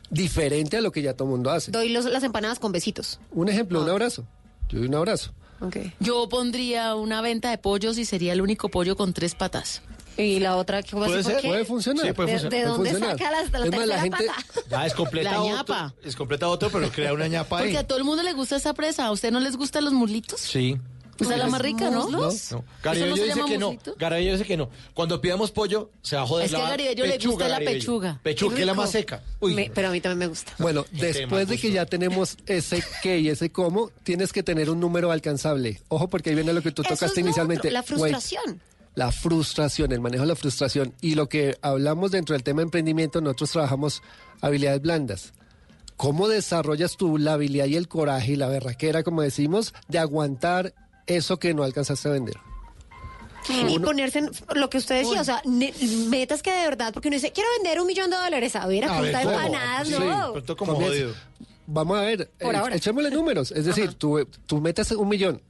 Diferente 0.09 0.77
a 0.77 0.81
lo 0.81 0.91
que 0.91 1.01
ya 1.01 1.13
todo 1.13 1.25
el 1.27 1.31
mundo 1.31 1.51
hace. 1.51 1.71
Doy 1.71 1.89
los- 1.89 2.05
las 2.05 2.23
empanadas 2.23 2.59
con 2.59 2.71
besitos. 2.71 3.19
Un 3.31 3.49
ejemplo, 3.49 3.79
Ah. 3.79 3.83
un 3.83 3.89
abrazo. 3.89 4.25
Yo 4.69 4.79
doy 4.79 4.87
un 4.87 4.95
abrazo. 4.95 5.33
Okay. 5.59 5.91
Yo 5.99 6.29
pondría 6.29 6.95
una 6.95 7.19
venta 7.21 7.49
de 7.49 7.57
pollos 7.57 7.97
y 7.97 8.05
sería 8.05 8.31
el 8.33 8.41
único 8.41 8.69
pollo 8.69 8.95
con 8.95 9.11
tres 9.13 9.33
patas. 9.35 9.81
Y 10.15 10.39
la 10.39 10.55
otra, 10.55 10.81
¿cómo 10.83 11.05
Puede 11.05 11.23
ser, 11.23 11.37
qué? 11.41 11.47
Puede 11.47 11.65
funcionar. 11.65 12.05
Sí, 12.07 12.13
puede 12.13 12.31
¿De, 12.31 12.39
funcionar. 12.39 12.51
de 12.51 12.65
puede 12.65 12.71
dónde 12.75 12.89
funcionar. 12.91 13.17
saca 13.19 13.31
la, 13.31 13.37
la 13.37 13.43
Es 13.43 13.51
más, 13.51 13.61
tercera 13.61 13.85
la 13.85 13.99
gente- 14.01 14.25
pata? 14.27 14.63
Ya 14.69 14.85
es 14.85 14.93
completa 14.93 15.31
La 15.31 15.41
otro. 15.41 15.55
ñapa. 15.55 15.93
Es 16.03 16.15
completa 16.15 16.47
otro, 16.47 16.69
pero 16.71 16.89
crea 16.89 17.13
una 17.13 17.27
ñapa 17.27 17.57
ahí. 17.59 17.63
Porque 17.65 17.77
a 17.77 17.87
todo 17.87 17.97
el 17.97 18.03
mundo 18.03 18.23
le 18.23 18.33
gusta 18.33 18.55
esa 18.55 18.73
presa. 18.73 19.05
¿A 19.05 19.11
usted 19.11 19.31
no 19.31 19.39
les 19.39 19.57
gustan 19.57 19.83
los 19.85 19.93
muslitos? 19.93 20.39
Sí. 20.39 20.77
Esa 21.19 21.33
es 21.33 21.39
la 21.39 21.47
más 21.47 21.61
rica, 21.61 21.89
¿no? 21.89 22.09
No. 22.09 22.29
¿Eso 22.29 22.63
Garibello 22.83 23.15
no 23.15 23.23
dice 23.23 23.41
que 23.47 23.57
no. 23.57 23.77
Garibello 23.97 24.31
dice 24.33 24.45
que 24.45 24.57
no. 24.57 24.69
Cuando 24.93 25.19
pidamos 25.21 25.51
pollo, 25.51 25.91
se 26.01 26.15
va 26.15 26.23
a 26.23 26.27
joder 26.27 26.45
Es 26.45 26.51
que 26.51 26.57
la 26.57 26.67
a 26.67 26.69
Garibello 26.71 27.05
le 27.05 27.11
pechuga, 27.13 27.31
gusta 27.33 27.47
la 27.47 27.53
Garibello. 27.55 27.79
pechuga. 27.79 28.19
Pechuga, 28.23 28.55
que 28.55 28.61
es 28.61 28.67
la 28.67 28.73
más 28.73 28.91
seca. 28.91 29.23
Uy. 29.39 29.53
Me- 29.53 29.71
pero 29.73 29.89
a 29.89 29.91
mí 29.91 30.01
también 30.01 30.19
me 30.19 30.27
gusta. 30.27 30.53
Bueno, 30.59 30.85
Este 30.93 31.05
después 31.13 31.47
de 31.47 31.57
que 31.57 31.71
ya 31.71 31.85
tenemos 31.85 32.37
ese 32.45 32.83
qué 33.01 33.19
y 33.19 33.29
ese 33.29 33.51
cómo, 33.51 33.91
tienes 34.03 34.31
que 34.33 34.43
tener 34.43 34.69
un 34.69 34.79
número 34.79 35.11
alcanzable. 35.11 35.81
Ojo, 35.89 36.07
porque 36.07 36.29
ahí 36.29 36.35
viene 36.35 36.53
lo 36.53 36.61
que 36.61 36.71
tú 36.71 36.81
Eso 36.83 36.93
tocaste 36.95 37.21
inicialmente. 37.21 37.67
otro, 37.67 37.71
la 37.71 37.79
Wait. 37.81 37.87
frustración. 37.87 38.61
La 38.95 39.11
frustración, 39.11 39.91
el 39.91 39.99
manejo 40.01 40.23
de 40.23 40.29
la 40.29 40.35
frustración. 40.35 40.93
Y 41.01 41.13
lo 41.15 41.29
que 41.29 41.55
hablamos 41.61 42.09
dentro 42.11 42.33
del 42.33 42.41
tema 42.43 42.61
de 42.61 42.63
emprendimiento, 42.63 43.21
nosotros 43.21 43.51
trabajamos 43.51 44.01
habilidades 44.41 44.81
blandas. 44.81 45.33
¿Cómo 45.97 46.27
desarrollas 46.27 46.95
tú 46.97 47.17
la 47.17 47.33
habilidad 47.33 47.65
y 47.65 47.75
el 47.75 47.87
coraje 47.87 48.33
y 48.33 48.35
la 48.35 48.47
berraquera, 48.47 49.03
como 49.03 49.21
decimos, 49.23 49.73
de 49.87 49.97
aguantar 49.99 50.73
eso 51.07 51.37
que 51.39 51.53
no 51.53 51.63
alcanzaste 51.63 52.07
a 52.09 52.11
vender? 52.11 52.35
Y 53.49 53.79
ponerse 53.79 54.19
en 54.19 54.29
lo 54.55 54.69
que 54.69 54.77
usted 54.77 55.03
decía, 55.03 55.21
o 55.21 55.23
sea, 55.23 55.41
ne- 55.45 55.73
metas 56.09 56.43
que 56.43 56.51
de 56.51 56.63
verdad, 56.65 56.91
porque 56.93 57.07
uno 57.07 57.15
dice, 57.15 57.31
quiero 57.31 57.49
vender 57.57 57.79
un 57.79 57.87
millón 57.87 58.09
de 58.09 58.17
dólares. 58.17 58.55
A 58.57 58.67
ver, 58.67 58.83
a, 58.83 58.97
empanadas, 58.99 59.87
Sí, 59.87 59.93
no. 59.97 60.33
pronto 60.33 60.57
como 60.57 60.73
Comienza. 60.73 60.93
jodido. 60.97 61.13
Vamos 61.65 61.97
a 61.97 62.01
ver, 62.01 62.29
eh, 62.39 62.51
echémosle 62.73 63.09
números. 63.09 63.51
Es 63.51 63.63
decir, 63.65 63.93
tú, 63.93 64.27
tú 64.45 64.59
metes 64.59 64.91
un 64.91 65.07
millón. 65.07 65.41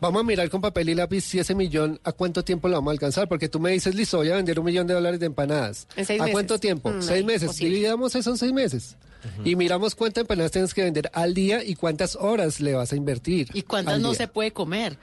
Vamos 0.00 0.20
a 0.20 0.24
mirar 0.24 0.50
con 0.50 0.60
papel 0.60 0.88
y 0.88 0.94
lápiz 0.96 1.20
si 1.20 1.38
ese 1.38 1.54
millón 1.54 2.00
a 2.02 2.10
cuánto 2.10 2.42
tiempo 2.42 2.66
lo 2.66 2.74
vamos 2.74 2.90
a 2.90 2.92
alcanzar. 2.92 3.28
Porque 3.28 3.48
tú 3.48 3.60
me 3.60 3.70
dices, 3.70 3.94
listo, 3.94 4.16
voy 4.16 4.30
a 4.30 4.34
vender 4.36 4.58
un 4.58 4.66
millón 4.66 4.88
de 4.88 4.94
dólares 4.94 5.20
de 5.20 5.26
empanadas. 5.26 5.86
En 5.94 6.04
seis 6.04 6.20
¿A 6.20 6.24
meses. 6.24 6.32
cuánto 6.34 6.58
tiempo? 6.58 6.90
Mm, 6.90 7.02
seis 7.02 7.24
meses. 7.24 7.56
Dividamos 7.56 8.14
eso 8.16 8.30
en 8.30 8.36
seis 8.38 8.52
meses. 8.52 8.96
Y 9.44 9.56
miramos 9.56 9.94
cuántas 9.94 10.22
empanadas 10.22 10.52
tienes 10.52 10.74
que 10.74 10.82
vender 10.82 11.10
al 11.14 11.34
día 11.34 11.62
y 11.64 11.74
cuántas 11.74 12.16
horas 12.16 12.60
le 12.60 12.74
vas 12.74 12.92
a 12.92 12.96
invertir. 12.96 13.48
¿Y 13.54 13.62
cuántas 13.62 14.00
no 14.00 14.10
día. 14.10 14.18
se 14.18 14.28
puede 14.28 14.52
comer? 14.52 14.96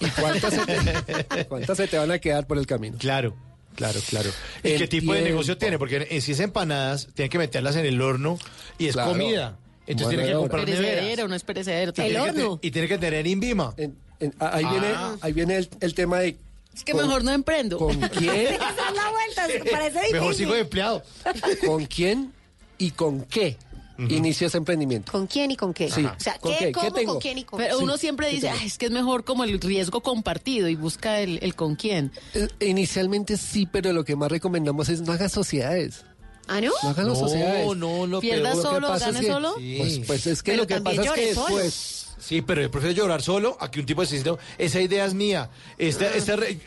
¿Y 0.00 0.06
cuántas 0.10 0.52
se, 0.54 0.60
te, 0.66 1.44
cuántas 1.48 1.76
se 1.76 1.86
te 1.88 1.96
van 1.98 2.10
a 2.10 2.18
quedar 2.18 2.46
por 2.46 2.58
el 2.58 2.66
camino? 2.66 2.96
Claro, 2.98 3.34
claro, 3.76 4.00
claro. 4.08 4.30
¿Y 4.62 4.70
El 4.72 4.78
qué 4.78 4.88
tipo 4.88 5.12
de 5.14 5.22
negocio 5.22 5.56
tiene? 5.58 5.78
Porque 5.78 6.20
si 6.20 6.32
es 6.32 6.40
empanadas, 6.40 7.08
tienen 7.14 7.30
que 7.30 7.38
meterlas 7.38 7.76
en 7.76 7.86
el 7.86 8.00
horno 8.00 8.38
y 8.78 8.86
es 8.88 8.92
Claro. 8.94 9.12
comida. 9.12 9.56
Entonces 9.86 10.06
Bueno, 10.06 10.22
tienen 10.22 10.26
que 10.26 10.38
comprar 10.40 10.64
Perecedero, 10.64 11.28
no 11.28 11.34
es 11.34 11.42
perecedero. 11.42 11.90
Y 11.90 11.94
tiene 11.94 12.08
tiene 12.10 12.24
que 12.24 12.30
que 12.32 12.32
tener- 12.40 12.58
te- 12.60 12.66
Y 12.66 12.70
tiene 12.70 12.88
que 12.88 12.98
tener 12.98 13.26
INVIMA. 13.26 13.74
En- 13.76 13.96
en- 14.20 14.34
ahí, 14.38 14.64
Ah. 14.64 14.70
viene, 14.70 14.94
ahí 15.20 15.32
viene 15.32 15.56
el, 15.56 15.68
el 15.80 15.94
tema 15.94 16.20
de... 16.20 16.36
Es 16.74 16.84
que 16.84 16.92
con- 16.92 17.02
mejor 17.02 17.22
no 17.24 17.32
emprendo. 17.32 17.78
¿Con 17.78 17.98
quién? 18.08 18.58
La 18.58 19.10
vuelta, 19.10 19.70
parece 19.70 19.98
difícil. 19.98 20.12
Mejor 20.12 20.34
sigo 20.34 20.54
de 20.54 20.60
empleado. 20.60 21.02
¿Con 21.66 21.84
quién 21.86 22.32
y 22.84 22.90
con 22.90 23.22
qué 23.22 23.56
inicio 24.08 24.46
ese 24.48 24.56
emprendimiento? 24.58 25.12
¿Con 25.12 25.26
quién 25.26 25.50
y 25.52 25.56
con 25.56 25.72
qué? 25.72 25.90
Sí. 25.90 26.04
O 26.04 26.14
sea, 26.18 26.38
¿Con 26.38 26.52
¿qué, 26.52 26.58
qué? 26.58 26.64
¿Qué 26.66 26.72
cómo, 26.72 26.92
tengo? 26.92 27.12
con 27.12 27.20
quién 27.22 27.38
y 27.38 27.44
con 27.44 27.58
Pero 27.58 27.78
Sí, 27.78 27.84
uno 27.84 27.96
siempre 27.96 28.28
dice, 28.30 28.48
tengo. 28.48 28.58
"Ay, 28.60 28.66
es 28.66 28.78
que 28.78 28.86
es 28.86 28.92
mejor 28.92 29.24
como 29.24 29.44
el 29.44 29.60
riesgo 29.60 30.00
compartido 30.02 30.68
y 30.68 30.74
busca 30.74 31.20
el, 31.20 31.38
el 31.42 31.54
con 31.54 31.76
quién. 31.76 32.10
Eh, 32.34 32.48
Inicialmente 32.60 33.36
sí, 33.36 33.66
pero 33.70 33.92
lo 33.92 34.04
que 34.04 34.16
más 34.16 34.30
recomendamos 34.30 34.88
es 34.88 35.00
no 35.02 35.12
hagas 35.12 35.30
sociedades. 35.32 36.04
¿Ah, 36.48 36.60
no? 36.60 36.72
No 36.82 36.88
hagas 36.88 37.06
No, 37.06 37.14
sociedades. 37.14 37.76
no, 37.76 38.06
lo 38.08 38.20
Pierda 38.20 38.50
Lo 38.50 38.56
que 38.56 38.62
solo, 38.62 38.88
pasa 38.88 39.08
es 39.10 39.14
gane 39.14 39.26
que- 39.26 39.32
solo. 39.32 39.54
Sí. 39.58 39.76
Pues, 39.78 39.98
pues 40.06 40.26
es 40.26 40.42
que 40.42 40.50
Pero 40.52 40.62
lo 40.64 40.66
que 40.66 40.80
pasa 40.80 41.02
es 41.04 41.10
que 41.12 41.34
solo. 41.34 41.56
después... 41.56 41.98
Sí, 42.18 42.40
pero 42.42 42.62
yo 42.62 42.70
prefiero 42.70 42.94
llorar 42.94 43.20
solo 43.22 43.56
a 43.60 43.70
que 43.70 43.80
un 43.80 43.86
tipo 43.86 44.00
decir, 44.00 44.24
no, 44.26 44.38
esa 44.58 44.80
idea 44.80 45.04
es 45.06 45.12
mía. 45.14 45.50
Esta, 45.78 46.06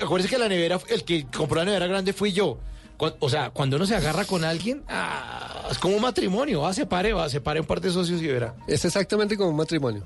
acuérdense 0.02 0.30
que 0.34 0.38
la 0.38 0.50
nevera, 0.50 0.80
el 0.90 1.04
que 1.06 1.26
compró 1.28 1.58
la 1.60 1.66
nevera 1.66 1.88
grande 1.88 2.12
fui 2.14 2.32
yo. 2.34 2.58
O 2.98 3.30
sea, 3.30 3.50
cuando 3.50 3.76
uno 3.76 3.86
se 3.86 3.96
agarra 3.96 4.26
con 4.26 4.44
alguien, 4.44 4.84
ah, 4.88 5.68
es 5.70 5.78
como 5.78 5.96
un 5.96 6.02
matrimonio. 6.02 6.62
Va, 6.62 6.74
separe, 6.74 7.14
va, 7.14 7.30
separe 7.30 7.60
un 7.60 7.66
par 7.66 7.82
de 7.82 7.92
socios 7.92 8.22
y 8.22 8.28
verá. 8.28 8.56
Es 8.68 8.86
exactamente 8.86 9.38
como 9.38 9.50
un 9.50 9.58
matrimonio. 9.58 10.04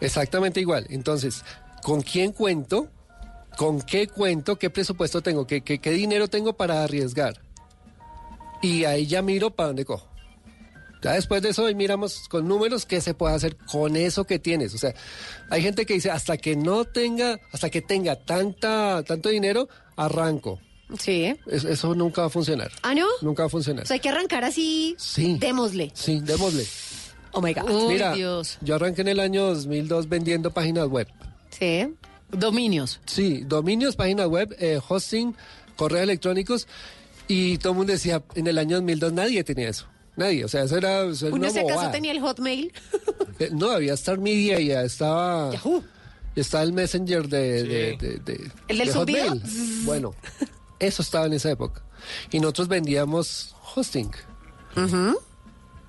Exactamente 0.00 0.60
igual. 0.60 0.86
Entonces, 0.90 1.44
¿con 1.82 2.00
quién 2.00 2.32
cuento? 2.32 2.88
¿Con 3.56 3.82
qué 3.82 4.08
cuento? 4.08 4.58
¿Qué 4.58 4.70
presupuesto 4.70 5.20
tengo? 5.20 5.46
¿Qué, 5.46 5.60
qué, 5.60 5.78
qué 5.78 5.90
dinero 5.90 6.28
tengo 6.28 6.54
para 6.54 6.82
arriesgar? 6.82 7.40
Y 8.62 8.84
ahí 8.84 9.06
ya 9.06 9.20
miro 9.20 9.50
para 9.50 9.68
dónde 9.68 9.84
cojo. 9.84 10.08
Ya 11.02 11.12
después 11.14 11.42
de 11.42 11.50
eso 11.50 11.66
ahí 11.66 11.74
miramos 11.74 12.28
con 12.28 12.46
números 12.46 12.86
qué 12.86 13.00
se 13.00 13.12
puede 13.12 13.34
hacer 13.34 13.56
con 13.56 13.96
eso 13.96 14.24
que 14.24 14.38
tienes. 14.38 14.72
O 14.72 14.78
sea, 14.78 14.94
hay 15.50 15.60
gente 15.60 15.84
que 15.84 15.94
dice 15.94 16.10
hasta 16.10 16.36
que 16.36 16.54
no 16.54 16.84
tenga, 16.84 17.40
hasta 17.52 17.70
que 17.70 17.82
tenga 17.82 18.16
tanta, 18.16 19.02
tanto 19.02 19.28
dinero, 19.28 19.68
arranco. 19.96 20.60
Sí. 20.98 21.34
Es- 21.46 21.64
Eso 21.64 21.94
nunca 21.94 22.22
va 22.22 22.26
a 22.26 22.30
funcionar. 22.30 22.70
¿Ah, 22.82 22.94
no? 22.94 23.06
Nunca 23.22 23.42
va 23.44 23.46
a 23.46 23.50
funcionar. 23.50 23.84
O 23.84 23.86
sea, 23.86 23.94
hay 23.94 24.00
que 24.00 24.08
arrancar 24.08 24.44
así. 24.44 24.94
Sí. 24.98 25.36
Démosle. 25.38 25.90
Sí, 25.94 26.20
démosle. 26.20 26.66
Oh 27.32 27.40
my 27.40 27.54
God. 27.54 27.70
Uy, 27.70 27.94
Mira, 27.94 28.12
Dios. 28.14 28.58
yo 28.60 28.74
arranqué 28.74 29.00
en 29.02 29.08
el 29.08 29.20
año 29.20 29.46
2002 29.46 30.08
vendiendo 30.08 30.50
páginas 30.50 30.86
web. 30.88 31.08
Sí. 31.50 31.86
Dominios. 32.30 33.00
Sí, 33.06 33.42
dominios, 33.46 33.96
páginas 33.96 34.26
web, 34.26 34.54
eh, 34.58 34.80
hosting, 34.86 35.34
correos 35.76 36.02
electrónicos. 36.02 36.66
Y 37.28 37.56
todo 37.58 37.72
el 37.72 37.76
mundo 37.78 37.92
decía, 37.92 38.22
en 38.34 38.46
el 38.46 38.58
año 38.58 38.76
2002 38.76 39.12
nadie 39.12 39.44
tenía 39.44 39.68
eso. 39.70 39.86
Nadie, 40.16 40.44
o 40.44 40.48
sea, 40.48 40.64
eso 40.64 40.76
era, 40.76 41.04
eso 41.04 41.28
era 41.28 41.36
Uno 41.36 41.48
si 41.50 41.58
acaso 41.58 41.90
tenía 41.90 42.12
el 42.12 42.20
hotmail. 42.20 42.70
Eh, 43.38 43.48
No, 43.52 43.70
había 43.70 43.94
Star 43.94 44.18
Media 44.18 44.60
y 44.60 44.66
ya 44.66 44.82
estaba... 44.82 45.52
Yahoo. 45.52 45.82
ya 46.36 46.42
estaba 46.42 46.64
el 46.64 46.72
Messenger 46.74 47.28
de... 47.28 47.62
de- 47.62 47.96
de- 47.96 48.18
de- 48.18 48.50
¿El 48.68 48.78
del 48.78 48.90
zumbido? 48.90 49.34
Bueno, 49.84 50.14
eso 50.86 51.02
estaba 51.02 51.26
en 51.26 51.32
esa 51.34 51.50
época. 51.50 51.82
Y 52.30 52.40
nosotros 52.40 52.68
vendíamos 52.68 53.54
hosting. 53.74 54.10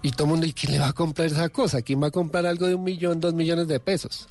Y 0.01 0.11
todo 0.11 0.25
el 0.25 0.29
mundo, 0.31 0.45
¿y 0.45 0.53
quién 0.53 0.73
le 0.73 0.79
va 0.79 0.87
a 0.89 0.93
comprar 0.93 1.27
esa 1.27 1.47
cosa? 1.49 1.81
¿Quién 1.81 2.01
va 2.03 2.07
a 2.07 2.11
comprar 2.11 2.45
algo 2.45 2.67
de 2.67 2.75
un 2.75 2.83
millón, 2.83 3.19
dos 3.21 3.33
millones 3.33 3.67
de 3.67 3.79
pesos? 3.79 4.27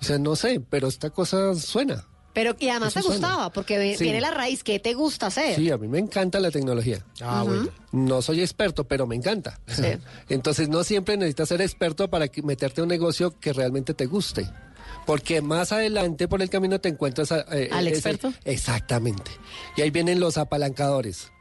O 0.00 0.04
sea, 0.04 0.18
no 0.18 0.34
sé, 0.34 0.60
pero 0.70 0.88
esta 0.88 1.10
cosa 1.10 1.54
suena. 1.54 2.06
Pero 2.32 2.54
y 2.58 2.68
además 2.68 2.96
Eso 2.96 3.00
te 3.08 3.12
suena. 3.14 3.28
gustaba, 3.28 3.52
porque 3.52 3.96
Sí. 3.98 4.04
viene 4.04 4.20
la 4.20 4.30
raíz, 4.30 4.62
¿qué 4.62 4.78
te 4.78 4.94
gusta 4.94 5.26
hacer? 5.26 5.56
Sí, 5.56 5.70
a 5.70 5.76
mí 5.76 5.88
me 5.88 5.98
encanta 5.98 6.40
la 6.40 6.50
tecnología. 6.50 7.04
Ah, 7.20 7.42
bueno. 7.46 7.68
No 7.92 8.22
soy 8.22 8.40
experto, 8.40 8.84
pero 8.84 9.06
me 9.06 9.16
encanta. 9.16 9.60
Entonces 10.28 10.68
no 10.68 10.84
siempre 10.84 11.16
necesitas 11.16 11.48
ser 11.48 11.60
experto 11.60 12.08
para 12.08 12.28
que- 12.28 12.42
meterte 12.42 12.80
a 12.80 12.84
un 12.84 12.88
negocio 12.88 13.38
que 13.40 13.52
realmente 13.52 13.92
te 13.94 14.06
guste. 14.06 14.48
Porque 15.10 15.42
más 15.42 15.72
adelante 15.72 16.28
por 16.28 16.40
el 16.40 16.48
camino 16.48 16.80
te 16.80 16.88
encuentras 16.88 17.32
a- 17.32 17.44
eh, 17.50 17.68
¿Al 17.72 17.86
ese- 17.88 17.96
experto? 17.96 18.32
exactamente. 18.44 19.30
Y 19.76 19.82
ahí 19.82 19.90
vienen 19.90 20.20
los 20.20 20.38
apalancadores. 20.38 21.32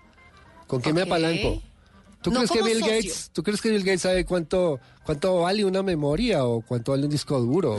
¿Con 0.65 0.81
qué 0.81 0.91
me 0.91 1.01
apalanco? 1.03 1.61
¿Tú, 2.21 2.31
No 2.31 2.39
crees 2.39 2.51
que 2.51 2.63
Bill 2.63 2.79
socio. 2.79 2.95
Gates, 2.95 3.29
¿Tú 3.31 3.43
crees 3.43 3.61
que 3.61 3.69
Bill 3.69 3.83
Gates 3.83 4.01
sabe 4.01 4.25
cuánto, 4.25 4.79
cuánto 5.05 5.41
vale 5.41 5.63
una 5.65 5.83
memoria 5.83 6.45
o 6.45 6.61
cuánto 6.61 6.91
vale 6.93 7.03
un 7.05 7.11
disco 7.11 7.39
duro? 7.39 7.77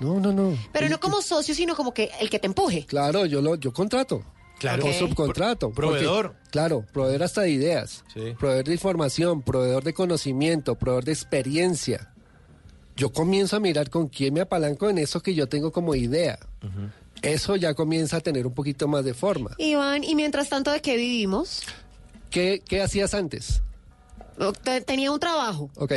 No, 0.00 0.20
no, 0.20 0.32
no. 0.32 0.56
Pero 0.72 0.88
no 0.88 0.98
como 1.00 1.20
socio, 1.20 1.54
sino 1.54 1.74
como 1.76 1.92
que 1.92 2.10
el 2.20 2.30
que 2.30 2.38
te 2.38 2.46
empuje. 2.46 2.86
Claro, 2.86 3.26
yo 3.26 3.42
lo, 3.42 3.56
yo 3.56 3.72
contrato. 3.72 4.24
Claro. 4.60 4.86
O 4.86 4.92
subcontrato. 4.92 5.70
porque- 5.72 5.80
Proveedor. 6.04 6.36
claro, 6.52 6.84
proveedor 6.92 7.24
hasta 7.24 7.40
de 7.42 7.50
ideas. 7.50 8.04
Sí. 8.14 8.34
Proveedor 8.38 8.64
de 8.66 8.74
información, 8.74 9.42
proveedor 9.42 9.82
de 9.82 9.92
conocimiento, 9.92 10.76
proveedor 10.76 11.04
de 11.04 11.12
experiencia. 11.12 12.11
Yo 12.96 13.10
comienzo 13.12 13.56
a 13.56 13.60
mirar 13.60 13.88
con 13.90 14.08
quién 14.08 14.34
me 14.34 14.40
apalanco 14.42 14.88
en 14.90 14.98
eso 14.98 15.20
que 15.20 15.34
yo 15.34 15.48
tengo 15.48 15.72
como 15.72 15.94
idea. 15.94 16.38
Eso 17.22 17.56
ya 17.56 17.74
comienza 17.74 18.18
a 18.18 18.20
tener 18.20 18.46
un 18.46 18.54
poquito 18.54 18.88
más 18.88 19.04
de 19.04 19.14
forma. 19.14 19.52
Iván, 19.58 20.04
y 20.04 20.14
mientras 20.14 20.48
tanto, 20.48 20.70
¿de 20.72 20.80
qué 20.82 20.96
vivimos? 20.96 21.62
¿Qué, 22.30 22.62
qué 22.66 22.82
hacías 22.82 23.14
antes? 23.14 23.62
Tenía 24.86 25.12
un 25.12 25.20
trabajo. 25.20 25.70
Ok. 25.76 25.92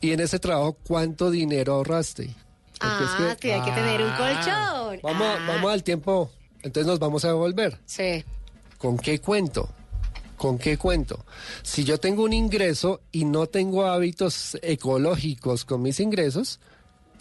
Y 0.00 0.10
en 0.12 0.20
ese 0.20 0.38
trabajo, 0.38 0.72
¿cuánto 0.84 1.30
dinero 1.30 1.74
ahorraste? 1.74 2.34
Porque 2.80 3.04
es 3.04 3.10
Ah, 3.30 3.36
que, 3.40 3.52
hay 3.54 3.62
que 3.62 3.70
tener 3.70 4.02
un 4.02 4.10
Ah. 4.10 4.16
colchón. 4.18 5.00
Vamos, 5.02 5.38
Ah, 5.40 5.44
vamos 5.46 5.72
al 5.72 5.84
tiempo. 5.84 6.30
Entonces 6.62 6.86
nos 6.88 6.98
vamos 6.98 7.24
a 7.24 7.28
devolver. 7.28 7.78
Sí. 7.86 8.24
¿Con 8.78 8.96
qué 8.98 9.20
cuento? 9.20 9.68
¿Con 10.42 10.58
qué 10.58 10.76
cuento? 10.76 11.24
Si 11.62 11.84
yo 11.84 11.98
tengo 11.98 12.24
un 12.24 12.32
ingreso 12.32 13.00
y 13.12 13.26
no 13.26 13.46
tengo 13.46 13.86
hábitos 13.86 14.58
ecológicos 14.60 15.64
con 15.64 15.82
mis 15.82 16.00
ingresos, 16.00 16.58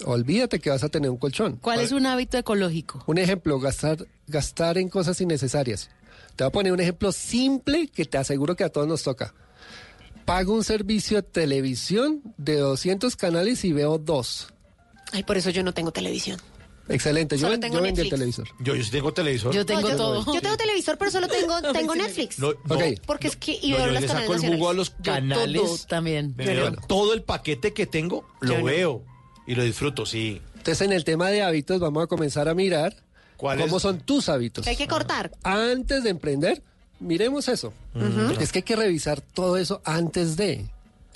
olvídate 0.06 0.58
que 0.58 0.72
vas 0.72 0.84
a 0.84 0.90
tener 0.90 1.12
un 1.12 1.18
colchón. 1.18 1.58
¿Cuál 1.58 1.82
es 1.82 1.92
un 1.92 2.08
hábito 2.08 2.40
ecológico? 2.40 3.04
Un 3.06 3.20
ejemplo, 3.20 3.60
gastar, 3.60 4.08
gastar 4.26 4.80
en 4.80 4.90
cosas 4.90 5.22
innecesarias. 5.22 5.92
Te 6.36 6.44
voy 6.44 6.50
a 6.50 6.52
poner 6.52 6.74
un 6.74 6.80
ejemplo 6.80 7.12
simple 7.12 7.90
que 7.90 8.06
te 8.06 8.18
aseguro 8.18 8.56
que 8.56 8.64
a 8.64 8.70
todos 8.70 8.88
nos 8.88 9.04
toca. 9.04 9.36
Pago 10.26 10.56
un 10.56 10.64
servicio 10.64 11.18
de 11.18 11.22
televisión 11.22 12.24
de 12.38 12.56
200 12.56 13.16
canales 13.18 13.64
y 13.66 13.72
veo 13.72 14.00
dos. 14.00 14.52
Ay, 15.12 15.22
por 15.22 15.38
eso 15.38 15.52
yo 15.52 15.62
no 15.62 15.76
tengo 15.76 15.92
televisión. 15.92 16.40
Excelente, 16.90 17.36
yo, 17.38 17.42
Solo 17.42 17.52
ven- 17.52 17.62
tengo 17.62 17.76
yo 17.78 17.82
vendí 17.82 18.02
el 18.02 18.10
televisor. 18.10 18.48
Yo, 18.60 18.76
yo 18.76 18.84
sí 18.84 18.92
tengo 18.92 19.14
televisor. 19.14 19.54
Yo 19.54 19.66
tengo 19.66 19.82
No, 19.82 19.90
yo, 19.90 19.96
todo. 19.98 20.34
yo 20.34 20.42
tengo 20.42 20.58
televisor, 20.58 20.98
pero 20.98 21.12
solo 21.12 21.28
tengo, 21.28 21.62
tengo 21.74 21.96
Netflix. 21.96 22.40
No, 22.40 22.52
no. 22.66 22.76
Ok. 22.76 22.84
Porque 23.06 23.28
es 23.28 23.36
que 23.38 23.58
y 23.62 23.72
No, 23.72 23.78
veo 23.78 23.86
yo 23.88 23.92
las 23.94 24.02
le 24.02 24.08
saco 24.10 24.34
el 24.34 24.40
jugo 24.42 24.70
a 24.70 24.74
los 24.74 24.90
canales. 24.90 25.62
todo 25.62 25.78
también. 25.88 26.36
Veo. 26.36 26.72
Todo 26.88 27.14
el 27.14 27.24
paquete 27.24 27.74
que 27.74 27.86
tengo 27.86 28.26
lo 28.42 28.54
Yo 28.54 28.60
no. 28.60 28.66
veo 28.66 29.04
y 29.48 29.56
lo 29.56 29.64
disfruto, 29.64 30.06
sí. 30.06 30.42
Entonces, 30.58 30.82
en 30.82 30.92
el 30.94 31.04
tema 31.06 31.30
de 31.30 31.42
hábitos, 31.42 31.80
vamos 31.80 32.04
a 32.04 32.08
comenzar 32.08 32.48
a 32.50 32.54
mirar 32.54 32.96
¿Cuál 33.38 33.60
cómo 33.60 33.78
es? 33.78 33.82
son 33.82 34.00
tus 34.02 34.30
hábitos. 34.30 34.68
Hay 34.68 34.76
que 34.76 34.88
cortar. 34.88 35.32
Antes 35.44 36.04
de 36.04 36.10
emprender, 36.12 36.62
miremos 37.00 37.48
eso. 37.48 37.74
Es 38.40 38.52
que 38.52 38.60
hay 38.60 38.64
que 38.64 38.76
revisar 38.76 39.22
todo 39.22 39.58
eso 39.58 39.82
antes 39.86 40.36
de. 40.36 40.66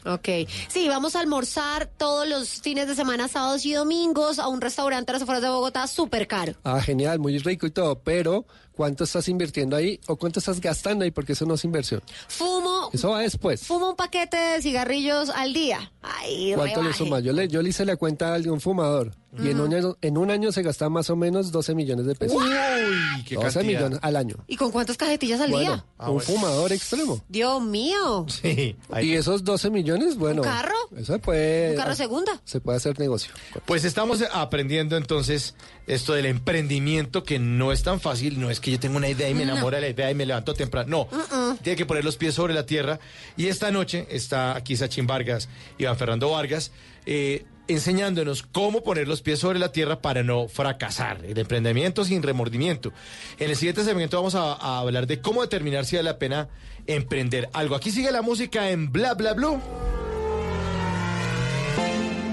Ok. 0.06 0.30
Sí, 0.68 0.88
vamos 0.88 1.16
a 1.16 1.20
almorzar 1.20 1.88
todos 1.88 2.28
los 2.28 2.62
fines 2.62 2.88
de 2.88 2.96
semana, 2.96 3.28
sábados 3.28 3.66
y 3.66 3.74
domingos, 3.74 4.40
a 4.40 4.48
un 4.48 4.62
restaurante 4.62 5.12
a 5.12 5.14
las 5.14 5.24
afueras 5.24 5.42
de 5.42 5.50
Bogotá, 5.50 5.88
súper 5.88 6.28
caro. 6.28 6.54
Ah, 6.64 6.80
genial, 6.82 7.20
muy 7.20 7.38
rico 7.40 7.66
y 7.66 7.72
todo, 7.72 8.00
pero 8.00 8.46
¿cuánto 8.76 9.04
estás 9.06 9.28
invirtiendo 9.30 9.76
ahí 9.76 10.00
o 10.08 10.16
cuánto 10.16 10.40
estás 10.40 10.60
gastando 10.62 11.04
ahí? 11.06 11.12
Porque 11.12 11.34
eso 11.34 11.46
no 11.46 11.54
es 11.56 11.64
inversión. 11.64 12.02
Fumo, 12.28 12.90
Eso 12.94 13.10
va 13.10 13.22
después. 13.22 13.66
fumo 13.66 13.90
un 13.92 13.96
paquete 13.96 14.38
de 14.38 14.62
cigarrillos 14.62 15.30
al 15.30 15.54
día. 15.54 15.92
Ay, 16.02 16.52
¿Cuánto 16.56 16.76
le 16.78 16.82
rebaje. 16.90 16.98
suma? 16.98 17.20
Yo 17.20 17.34
le, 17.34 17.48
yo 17.48 17.62
le 17.62 17.70
hice 17.70 17.86
la 17.86 17.96
cuenta 17.96 18.30
a 18.30 18.36
alguien 18.36 18.60
fumador 18.62 19.12
y 19.38 19.50
en 19.50 19.60
un, 19.60 19.74
año, 19.74 19.98
en 20.02 20.18
un 20.18 20.32
año 20.32 20.52
se 20.54 20.62
gasta 20.62 20.88
más 20.88 21.10
o 21.10 21.16
menos 21.18 21.52
12 21.52 21.76
millones 21.76 22.06
de 22.06 22.16
pesos. 22.16 22.38
Uy, 22.42 23.24
qué 23.28 23.36
12 23.36 23.48
cantidad. 23.60 23.64
millones 23.64 24.00
al 24.02 24.16
año. 24.16 24.36
¿Y 24.48 24.56
con 24.56 24.72
cuántas 24.72 24.96
cajetillas 24.96 25.42
al 25.42 25.52
Bueno, 25.52 25.72
día? 25.74 25.86
Ah, 25.98 26.10
un 26.10 26.20
bueno. 26.20 26.32
fumador 26.40 26.72
extremo. 26.72 27.22
Dios 27.28 27.62
mío. 27.62 28.26
Sí. 28.30 28.78
ahí- 28.92 29.10
Y 29.12 29.16
esos 29.16 29.44
12 29.44 29.70
millones, 29.72 30.16
bueno. 30.18 30.42
¿Un 30.42 30.48
carro? 30.48 30.76
Eso 30.96 31.14
se 31.14 31.20
puede. 31.20 31.72
¿Un 31.72 31.76
carro 31.78 31.96
segunda? 31.96 32.42
Se 32.46 32.62
puede 32.62 32.78
hacer 32.78 32.98
negocio. 32.98 33.34
Pues 33.66 33.84
estamos 33.84 34.24
aprendiendo 34.32 34.96
entonces 34.96 35.54
esto 35.88 36.14
del 36.14 36.26
emprendimiento 36.26 37.24
que 37.24 37.40
no 37.40 37.72
es 37.72 37.84
tan 37.84 38.00
fácil, 38.00 38.40
no 38.40 38.50
es 38.50 38.60
que 38.60 38.72
yo 38.72 38.80
tengo 38.80 38.98
una 38.98 39.10
idea 39.10 39.30
y 39.30 39.34
me 39.34 39.44
enamoro 39.44 39.76
de 39.76 39.82
la 39.82 39.90
idea 39.90 40.12
y 40.12 40.16
me 40.16 40.26
levanto 40.26 40.54
temprano, 40.54 41.08
no, 41.10 41.58
tiene 41.62 41.78
que 41.78 41.86
poner 41.86 42.04
los 42.04 42.18
pies 42.18 42.36
sobre 42.36 42.54
la 42.54 42.66
tierra 42.66 43.00
y 43.38 43.48
esta 43.48 43.72
noche 43.72 44.08
está 44.10 44.56
aquí 44.56 44.76
Sachin 44.76 45.08
Vargas, 45.08 45.50
Iván 45.78 45.98
Fernando 45.98 46.30
Vargas, 46.32 46.72
eh, 47.06 47.46
enseñándonos 47.68 48.44
cómo 48.44 48.84
poner 48.84 49.08
los 49.08 49.22
pies 49.22 49.40
sobre 49.40 49.60
la 49.60 49.72
tierra 49.72 50.02
para 50.02 50.24
no 50.24 50.48
fracasar, 50.48 51.24
el 51.26 51.38
emprendimiento 51.38 52.06
sin 52.06 52.24
remordimiento. 52.24 52.92
En 53.40 53.50
el 53.50 53.56
siguiente 53.56 53.84
segmento 53.84 54.18
vamos 54.18 54.36
a, 54.36 54.54
a 54.54 54.80
hablar 54.80 55.08
de 55.08 55.20
cómo 55.20 55.42
determinar 55.42 55.86
si 55.86 55.96
vale 55.96 56.10
la 56.10 56.20
pena 56.20 56.50
emprender 56.88 57.50
algo. 57.54 57.76
Aquí 57.76 57.92
sigue 57.92 58.12
la 58.12 58.22
música 58.22 58.70
en 58.70 58.92
Bla 58.92 59.14
Bla 59.14 59.34
Blue. 59.34 59.60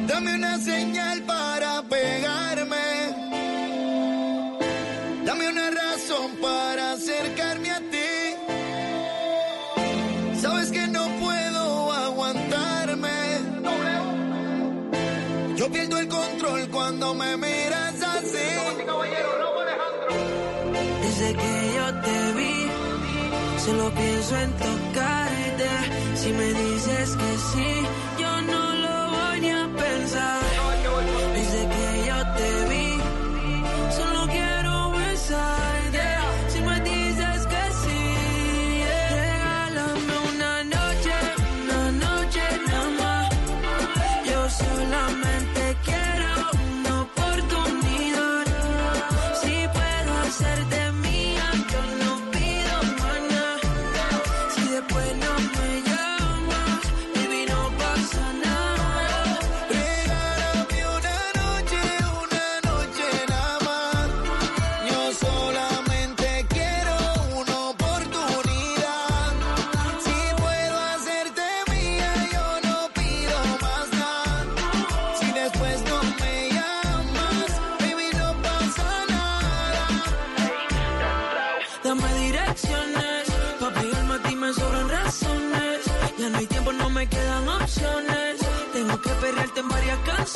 Dame 0.07 0.35
una 0.35 0.59
señal 0.59 1.23
para 1.23 1.83
pegarme. 1.89 2.62
Que 21.35 21.75
yo 21.77 21.87
te 22.05 22.33
vi, 22.39 22.57
solo 23.65 23.91
pienso 23.95 24.37
en 24.39 24.51
tocarte. 24.53 25.71
Si 26.15 26.29
me 26.31 26.49
dices 26.53 27.17
que 27.21 27.31
sí, 27.51 27.71
yo 28.21 28.43
no 28.43 28.75
lo 28.85 28.97
voy 29.17 29.49
a 29.49 29.69
pensar. 29.83 30.52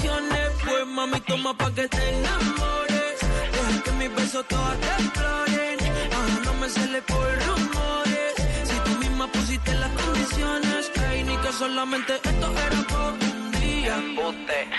Canciones. 0.06 0.48
Pues 0.64 0.86
mami, 0.86 1.20
toma 1.20 1.56
pa' 1.56 1.70
que 1.74 1.88
te 1.88 2.08
enamores. 2.16 3.16
Deja 3.52 3.82
que 3.84 3.92
mis 3.92 4.14
besos 4.14 4.44
todas 4.48 4.78
te 4.80 5.02
exploren. 5.02 5.78
Ahora 6.16 6.36
no 6.44 6.54
me 6.60 6.68
cele 6.68 7.02
por 7.02 7.26
rumores. 7.46 8.32
Si 8.68 8.76
tú 8.84 8.90
misma 9.00 9.26
pusiste 9.32 9.74
las 9.74 9.92
condiciones, 10.02 10.90
que 10.94 11.24
ni 11.24 11.36
que 11.36 11.52
solamente 11.52 12.12
esto 12.14 12.48
era 12.66 12.80
por 12.92 13.12
un 13.12 13.50
día. 13.60 13.96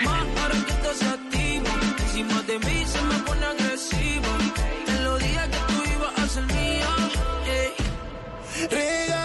Más 0.04 0.26
ahora 0.40 0.56
que 0.66 0.72
estás 0.78 1.02
activo, 1.02 1.70
encima 2.04 2.42
de 2.42 2.58
mí 2.58 2.84
se 2.92 3.02
me 3.02 3.18
pone 3.26 3.46
agresivo. 3.46 4.30
Te 4.86 4.94
lo 5.04 5.18
dije 5.18 5.44
que 5.52 5.60
tú 5.68 5.76
ibas 5.94 6.18
a 6.18 6.28
ser 6.28 6.46
mía. 6.46 6.88
yeah. 8.70 9.17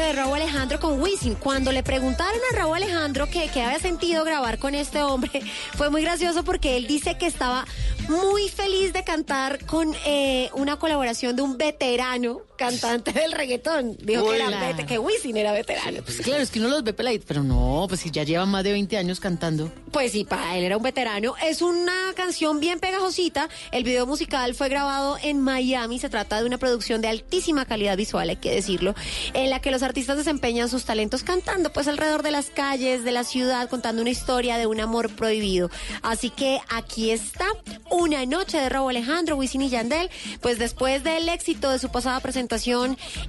De 0.00 0.12
Raúl 0.12 0.34
Alejandro 0.36 0.80
con 0.80 1.00
Wisin. 1.00 1.36
Cuando 1.36 1.70
le 1.70 1.84
preguntaron 1.84 2.40
a 2.52 2.56
Raúl 2.56 2.76
Alejandro 2.76 3.28
que, 3.28 3.48
que 3.48 3.62
había 3.62 3.78
sentido 3.78 4.24
grabar 4.24 4.58
con 4.58 4.74
este 4.74 5.02
hombre, 5.02 5.30
fue 5.76 5.88
muy 5.88 6.02
gracioso 6.02 6.42
porque 6.42 6.76
él 6.76 6.88
dice 6.88 7.16
que 7.16 7.26
estaba 7.26 7.64
muy 8.08 8.48
feliz 8.48 8.92
de 8.92 9.04
cantar 9.04 9.64
con 9.66 9.94
eh, 10.04 10.50
una 10.54 10.78
colaboración 10.78 11.36
de 11.36 11.42
un 11.42 11.58
veterano 11.58 12.40
cantante 12.56 13.12
del 13.12 13.32
reggaetón. 13.32 13.96
Dijo 14.00 14.30
que, 14.30 14.36
era 14.36 14.76
que 14.86 14.98
Wisin 14.98 15.36
era 15.36 15.52
veterano. 15.52 16.02
Pues 16.04 16.20
claro, 16.20 16.42
es 16.42 16.50
que 16.50 16.60
uno 16.60 16.68
los 16.68 16.84
ve 16.84 16.92
peladitos, 16.92 17.26
pero 17.26 17.42
no, 17.42 17.86
pues 17.88 18.00
si 18.00 18.10
ya 18.10 18.22
llevan 18.22 18.48
más 18.48 18.64
de 18.64 18.72
20 18.72 18.96
años 18.96 19.20
cantando. 19.20 19.72
Pues 19.90 20.12
sí, 20.12 20.24
para 20.24 20.56
él 20.56 20.64
era 20.64 20.76
un 20.76 20.82
veterano. 20.82 21.34
Es 21.42 21.62
una 21.62 22.12
canción 22.14 22.60
bien 22.60 22.80
pegajosita. 22.80 23.48
El 23.72 23.84
video 23.84 24.06
musical 24.06 24.54
fue 24.54 24.68
grabado 24.68 25.16
en 25.22 25.40
Miami. 25.40 25.98
Se 25.98 26.08
trata 26.08 26.40
de 26.40 26.46
una 26.46 26.58
producción 26.58 27.00
de 27.00 27.08
altísima 27.08 27.64
calidad 27.64 27.96
visual, 27.96 28.28
hay 28.28 28.36
que 28.36 28.54
decirlo, 28.54 28.94
en 29.32 29.50
la 29.50 29.60
que 29.60 29.70
los 29.70 29.82
artistas 29.82 30.16
desempeñan 30.16 30.68
sus 30.68 30.84
talentos 30.84 31.22
cantando, 31.22 31.72
pues 31.72 31.88
alrededor 31.88 32.22
de 32.22 32.30
las 32.30 32.50
calles, 32.50 33.04
de 33.04 33.12
la 33.12 33.24
ciudad, 33.24 33.68
contando 33.68 34.02
una 34.02 34.10
historia 34.10 34.58
de 34.58 34.66
un 34.66 34.80
amor 34.80 35.10
prohibido. 35.14 35.70
Así 36.02 36.30
que 36.30 36.60
aquí 36.68 37.10
está 37.10 37.46
una 37.90 38.26
noche 38.26 38.58
de 38.58 38.68
Raúl 38.68 38.90
Alejandro, 38.90 39.36
Wisin 39.36 39.62
y 39.62 39.70
Yandel. 39.70 40.10
Pues 40.40 40.58
después 40.58 41.02
del 41.02 41.28
éxito 41.28 41.70
de 41.70 41.78
su 41.78 41.88
pasada 41.90 42.20
presentación 42.20 42.43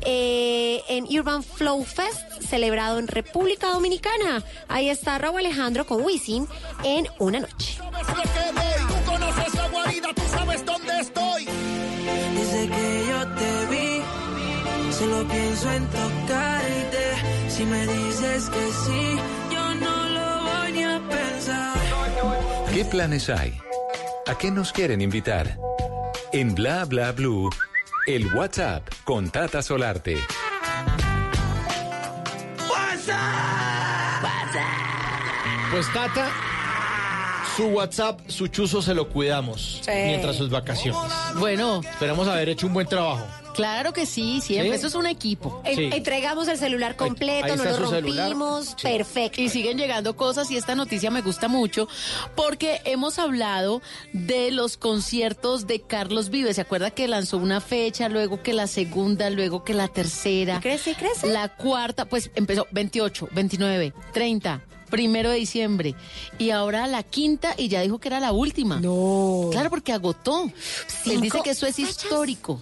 eh, 0.01 0.81
en 0.89 1.05
Urban 1.17 1.43
Flow 1.43 1.83
Fest, 1.83 2.41
celebrado 2.47 2.99
en 2.99 3.07
República 3.07 3.67
Dominicana. 3.67 4.43
Ahí 4.67 4.89
está 4.89 5.17
Raúl 5.17 5.39
Alejandro 5.39 5.85
con 5.85 6.03
Wisin 6.03 6.47
en 6.83 7.07
una 7.19 7.39
noche. 7.39 7.77
Tú 7.77 9.11
conoces 9.11 9.53
la 9.53 9.67
guarida, 9.69 10.13
tú 10.13 10.21
sabes 10.29 10.65
dónde 10.65 10.99
estoy. 10.99 11.45
Desde 11.45 12.67
que 12.67 13.05
yo 13.09 13.27
te 13.35 13.65
vi, 13.71 14.01
solo 14.91 15.27
pienso 15.27 15.71
en 15.71 15.85
tocarte. 15.87 17.05
Si 17.49 17.65
me 17.65 17.87
dices 17.87 18.49
que 18.49 18.65
sí, 18.85 19.17
yo 19.53 19.75
no 19.75 20.09
lo 20.09 20.43
voy 20.43 20.71
ni 20.73 20.83
a 20.83 21.01
pensar. 21.09 21.77
¿Qué 22.73 22.85
planes 22.85 23.29
hay? 23.29 23.57
¿A 24.27 24.37
qué 24.37 24.51
nos 24.51 24.71
quieren 24.71 25.01
invitar? 25.01 25.57
En 26.33 26.53
Bla 26.55 26.83
Bla 26.85 27.11
Blue, 27.11 27.49
el 28.07 28.34
WhatsApp 28.34 28.88
con 29.03 29.30
Tata 29.30 29.61
Solarte. 29.61 30.18
Pues 35.72 35.91
Tata, 35.94 36.30
su 37.57 37.68
WhatsApp, 37.68 38.19
su 38.27 38.48
chuzo 38.48 38.82
se 38.82 38.94
lo 38.94 39.10
cuidamos 39.10 39.82
Sí. 39.84 39.91
mientras 39.91 40.36
sus 40.38 40.49
vacaciones. 40.49 41.02
Bueno. 41.38 41.82
Esperamos 41.90 42.27
haber 42.27 42.49
hecho 42.49 42.68
un 42.68 42.73
buen 42.73 42.88
trabajo. 42.88 43.26
Claro 43.56 43.94
que 43.94 44.06
sí, 44.06 44.41
siempre. 44.41 44.72
¿Sí? 44.72 44.77
Eso 44.77 44.88
es 44.88 44.95
un 44.95 45.07
equipo. 45.07 45.61
En- 45.65 45.94
Entregamos 45.94 46.48
el 46.48 46.57
celular 46.57 46.95
completo, 46.95 47.45
ahí 47.45 47.57
no 47.57 47.64
lo 47.64 47.77
rompimos, 48.26 48.76
perfecto. 48.82 49.41
Y 49.41 49.49
siguen 49.49 49.77
llegando 49.77 50.15
cosas 50.15 50.52
y 50.52 50.57
esta 50.57 50.76
noticia 50.76 51.10
me 51.11 51.22
gusta 51.22 51.48
mucho 51.48 51.88
porque 52.36 52.82
hemos 52.86 53.18
hablado 53.19 53.82
de 54.14 54.52
los 54.52 54.77
conciertos 54.77 55.68
de 55.68 55.82
Carlos 55.82 56.30
Vives. 56.30 56.56
¿Se 56.56 56.61
acuerda 56.61 56.91
que 56.91 57.07
lanzó 57.07 57.38
una 57.38 57.61
fecha, 57.61 58.10
luego 58.10 58.44
que 58.44 58.53
la 58.53 58.68
segunda, 58.68 59.30
luego 59.30 59.64
que 59.64 59.73
la 59.73 59.88
tercera? 59.88 60.60
Crece, 60.61 60.95
crece. 60.95 61.27
La 61.27 61.49
cuarta, 61.49 62.06
pues 62.06 62.32
empezó 62.36 62.68
28, 62.72 63.30
29, 63.32 63.94
30. 64.14 64.61
Primero 64.90 65.32
de 65.32 65.38
diciembre. 65.38 65.95
Y 66.38 66.52
ahora 66.52 66.86
la 66.88 67.02
quinta 67.03 67.56
y 67.57 67.68
ya 67.69 67.82
dijo 67.82 67.99
que 67.99 68.07
era 68.07 68.19
la 68.19 68.32
última. 68.32 68.80
No. 68.80 69.49
Claro, 69.52 69.69
porque 69.72 69.91
agotó. 69.91 70.49
Él 71.06 71.22
dice 71.22 71.40
que 71.44 71.49
eso 71.52 71.65
es 71.65 71.80
histórico. 71.80 72.61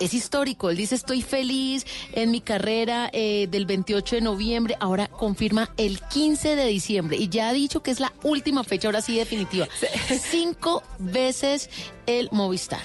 Es 0.00 0.14
histórico. 0.14 0.70
Él 0.70 0.76
dice, 0.76 0.94
estoy 0.94 1.22
feliz 1.22 1.86
en 2.12 2.30
mi 2.30 2.40
carrera 2.40 3.08
eh, 3.12 3.46
del 3.50 3.66
28 3.66 4.16
de 4.16 4.22
noviembre. 4.22 4.76
Ahora 4.80 5.08
confirma 5.08 5.70
el 5.76 6.00
15 6.00 6.56
de 6.56 6.66
diciembre. 6.66 7.16
Y 7.16 7.28
ya 7.28 7.48
ha 7.48 7.52
dicho 7.52 7.82
que 7.82 7.90
es 7.90 8.00
la 8.00 8.12
última 8.22 8.64
fecha, 8.64 8.88
ahora 8.88 9.00
sí 9.00 9.16
definitiva. 9.16 9.68
Cinco 10.30 10.82
veces 10.98 11.70
el 12.06 12.28
Movistar. 12.32 12.80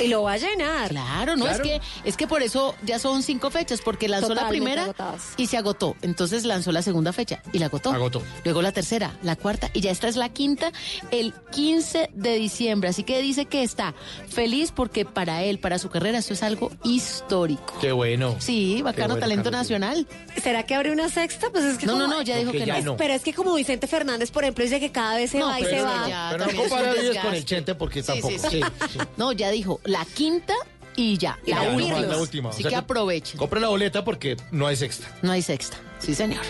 Y 0.00 0.08
lo 0.08 0.22
va 0.22 0.32
a 0.32 0.36
llenar. 0.38 0.88
Claro, 0.88 1.36
no, 1.36 1.44
Claro. 1.44 1.62
es 1.64 1.68
que 1.70 1.80
es 2.04 2.16
que 2.16 2.26
por 2.26 2.42
eso 2.42 2.74
ya 2.84 2.98
son 2.98 3.22
cinco 3.22 3.50
fechas, 3.50 3.80
porque 3.80 4.08
lanzó 4.08 4.34
la 4.34 4.48
primera 4.48 4.84
agotadas. 4.84 5.34
y 5.36 5.46
se 5.46 5.56
agotó. 5.56 5.96
Entonces 6.02 6.44
lanzó 6.44 6.72
la 6.72 6.82
segunda 6.82 7.12
fecha 7.12 7.42
y 7.52 7.58
la 7.58 7.66
agotó. 7.66 7.90
Agotó. 7.92 8.22
Luego 8.44 8.62
la 8.62 8.72
tercera, 8.72 9.16
la 9.22 9.36
cuarta 9.36 9.70
y 9.72 9.80
ya 9.80 9.90
esta 9.90 10.08
es 10.08 10.16
la 10.16 10.28
quinta, 10.30 10.72
el 11.10 11.34
15 11.52 12.10
de 12.14 12.34
diciembre. 12.36 12.88
Así 12.90 13.02
que 13.04 13.20
dice 13.22 13.44
que 13.46 13.62
está 13.62 13.94
feliz 14.28 14.72
porque 14.72 15.04
para 15.04 15.42
él, 15.44 15.58
para 15.58 15.78
su 15.78 15.88
carrera, 15.90 16.18
esto 16.18 16.34
es 16.34 16.42
algo 16.42 16.70
histórico. 16.84 17.74
Qué 17.80 17.92
bueno. 17.92 18.36
Sí, 18.38 18.80
bacano 18.82 19.14
bueno, 19.14 19.20
talento 19.20 19.44
Carlos 19.44 19.60
nacional. 19.60 20.06
¿Será 20.42 20.62
que 20.64 20.74
abre 20.74 20.92
una 20.92 21.08
sexta? 21.08 21.50
Pues 21.50 21.64
es 21.64 21.78
que 21.78 21.86
No, 21.86 21.92
como- 21.94 22.06
no, 22.06 22.14
no, 22.16 22.22
ya 22.22 22.36
dijo 22.38 22.52
que 22.52 22.64
ya 22.64 22.78
no. 22.80 22.92
no. 22.92 22.96
Pero 22.96 23.14
es 23.14 23.22
que 23.22 23.32
como 23.34 23.54
Vicente 23.54 23.86
Fernández, 23.86 24.30
por 24.30 24.44
ejemplo, 24.44 24.64
dice 24.64 24.80
que 24.80 24.90
cada 24.90 25.16
vez 25.16 25.30
se 25.30 25.38
No, 25.38 25.46
va 25.46 25.60
y 25.60 25.64
se 25.64 25.82
va. 25.82 26.08
ya 26.08 26.28
Pero 26.32 26.46
no 26.46 26.56
compara 26.58 26.94
con 27.22 27.34
el 27.34 27.44
Chente 27.44 27.74
porque 27.74 28.02
Sí, 28.02 28.06
tampoco. 28.20 28.34
sí, 28.50 28.60
sí. 28.60 28.60
No, 29.16 29.32
ya 29.32 29.41
dijo, 29.50 29.80
la 29.84 30.04
quinta 30.04 30.54
y 30.94 31.16
ya, 31.18 31.38
Y 31.46 31.50
la 31.52 31.64
ya, 31.64 31.70
última. 31.70 31.94
nomás 31.94 32.08
la 32.08 32.18
última. 32.18 32.48
O 32.48 32.52
Así 32.52 32.62
sea 32.62 32.68
que 32.70 32.74
que- 32.74 32.78
aprovechen. 32.80 33.38
Compre 33.38 33.60
la 33.60 33.68
boleta 33.68 34.04
porque 34.04 34.36
no 34.50 34.66
hay 34.66 34.76
sexta. 34.76 35.06
No 35.22 35.32
hay 35.32 35.42
sexta. 35.42 35.76
Sí, 35.98 36.14
señor. 36.14 36.42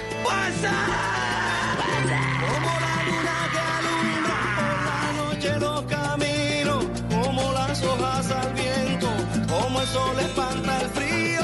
La 4.63 5.13
noche 5.17 5.59
no 5.59 5.87
camino 5.87 6.81
como 7.11 7.53
las 7.53 7.83
hojas 7.83 8.31
al 8.31 8.53
viento, 8.55 9.09
como 9.49 9.81
el 9.81 9.87
sol 9.89 10.19
espanta 10.21 10.81
el 10.81 10.89
frío. 10.91 11.41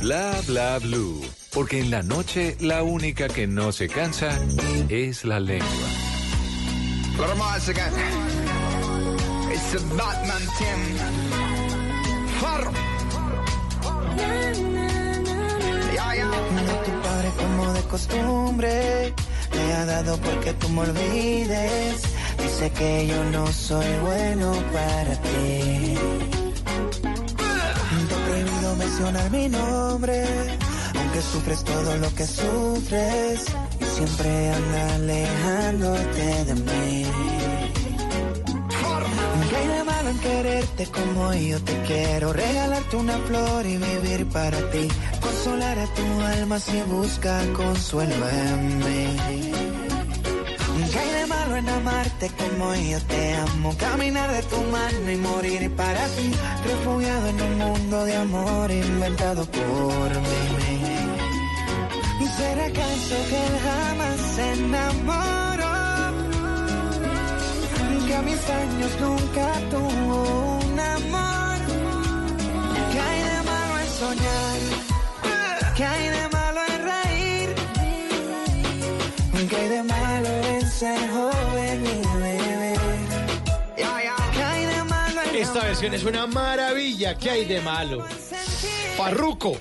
Bla 0.00 0.40
Bla 0.46 0.78
Blue, 0.78 1.24
porque 1.52 1.80
en 1.80 1.90
la 1.90 2.02
noche 2.02 2.56
la 2.60 2.82
única 2.82 3.28
que 3.28 3.46
no 3.46 3.72
se 3.72 3.88
cansa 3.88 4.30
es 4.88 5.24
la 5.24 5.40
lengua. 5.40 5.68
Again. 7.68 8.39
Batman 9.72 10.42
Tim. 10.58 10.80
Farro. 12.40 12.72
Ya, 15.94 16.14
ya. 16.16 16.26
tu 16.84 16.92
padre 17.02 17.30
como 17.38 17.72
de 17.72 17.82
costumbre 17.82 19.14
me 19.54 19.72
ha 19.74 19.86
dado 19.86 20.16
porque 20.18 20.52
tú 20.54 20.68
me 20.70 20.80
olvides. 20.80 22.02
Dice 22.42 22.70
que 22.72 23.06
yo 23.06 23.22
no 23.30 23.46
soy 23.46 23.86
bueno 24.02 24.52
para 24.72 25.14
ti. 25.22 25.94
Te 28.08 28.14
he 28.14 28.20
prohibido 28.26 28.76
mencionar 28.76 29.30
mi 29.30 29.48
nombre, 29.48 30.26
aunque 30.98 31.22
sufres 31.22 31.62
todo 31.62 31.96
lo 31.96 32.12
que 32.16 32.26
sufres 32.26 33.44
y 33.80 33.84
siempre 33.84 34.52
anda 34.52 34.94
alejándote 34.96 36.44
de 36.44 36.54
mí. 36.54 37.29
Quererte 40.18 40.86
como 40.86 41.32
yo 41.34 41.60
te 41.62 41.82
quiero? 41.82 42.32
Regalarte 42.32 42.96
una 42.96 43.18
flor 43.18 43.66
y 43.66 43.76
vivir 43.76 44.26
para 44.28 44.58
ti. 44.70 44.88
Consolar 45.20 45.78
a 45.78 45.86
tu 45.86 46.20
alma 46.38 46.58
si 46.58 46.80
busca 46.82 47.40
consuelo 47.52 48.28
en 48.28 48.78
mí. 48.78 49.16
¿Qué 50.92 50.98
hay 50.98 51.10
de 51.20 51.26
malo 51.26 51.56
en 51.56 51.68
amarte 51.68 52.30
como 52.38 52.74
yo 52.74 53.00
te 53.02 53.34
amo? 53.34 53.76
Caminar 53.76 54.32
de 54.32 54.42
tu 54.42 54.56
mano 54.62 55.10
y 55.10 55.16
morir 55.16 55.70
para 55.76 56.06
ti. 56.08 56.32
Refugiado 56.64 57.28
en 57.28 57.42
un 57.42 57.58
mundo 57.58 58.04
de 58.04 58.16
amor 58.16 58.70
inventado 58.70 59.44
por 59.46 60.10
mí. 60.20 61.00
¿Será 62.36 62.64
acaso 62.64 63.16
que 63.28 63.42
jamás 63.64 64.20
se 64.34 64.52
enamoró? 64.52 65.59
Que 68.10 68.16
a 68.16 68.22
mis 68.22 68.50
años 68.50 68.90
nunca 69.00 69.52
tuvo 69.70 70.58
un 70.64 70.80
amor. 70.80 71.58
¿Qué 72.90 72.98
hay 72.98 73.22
de 73.22 73.42
malo 73.44 73.78
en 73.78 73.88
soñar? 74.00 74.58
¿Qué 75.76 75.84
hay 75.84 76.08
de 76.08 76.28
malo 76.28 76.60
en 76.72 76.82
reír? 76.90 77.54
¿Qué 79.48 79.56
hay 79.56 79.68
de 79.68 79.82
malo 79.84 80.28
en 80.28 80.70
ser 80.72 80.98
joven 81.08 81.86
y 81.86 82.18
beber? 82.18 82.80
¿Qué 83.76 84.42
hay 84.42 84.66
de 84.66 84.82
malo 84.82 85.22
en 85.22 85.36
Esta 85.36 85.60
versión 85.62 85.94
es 85.94 86.02
una 86.02 86.26
maravilla. 86.26 87.16
¿Qué 87.16 87.30
hay 87.30 87.44
de 87.44 87.60
malo? 87.60 88.04
Farruco, 88.96 89.56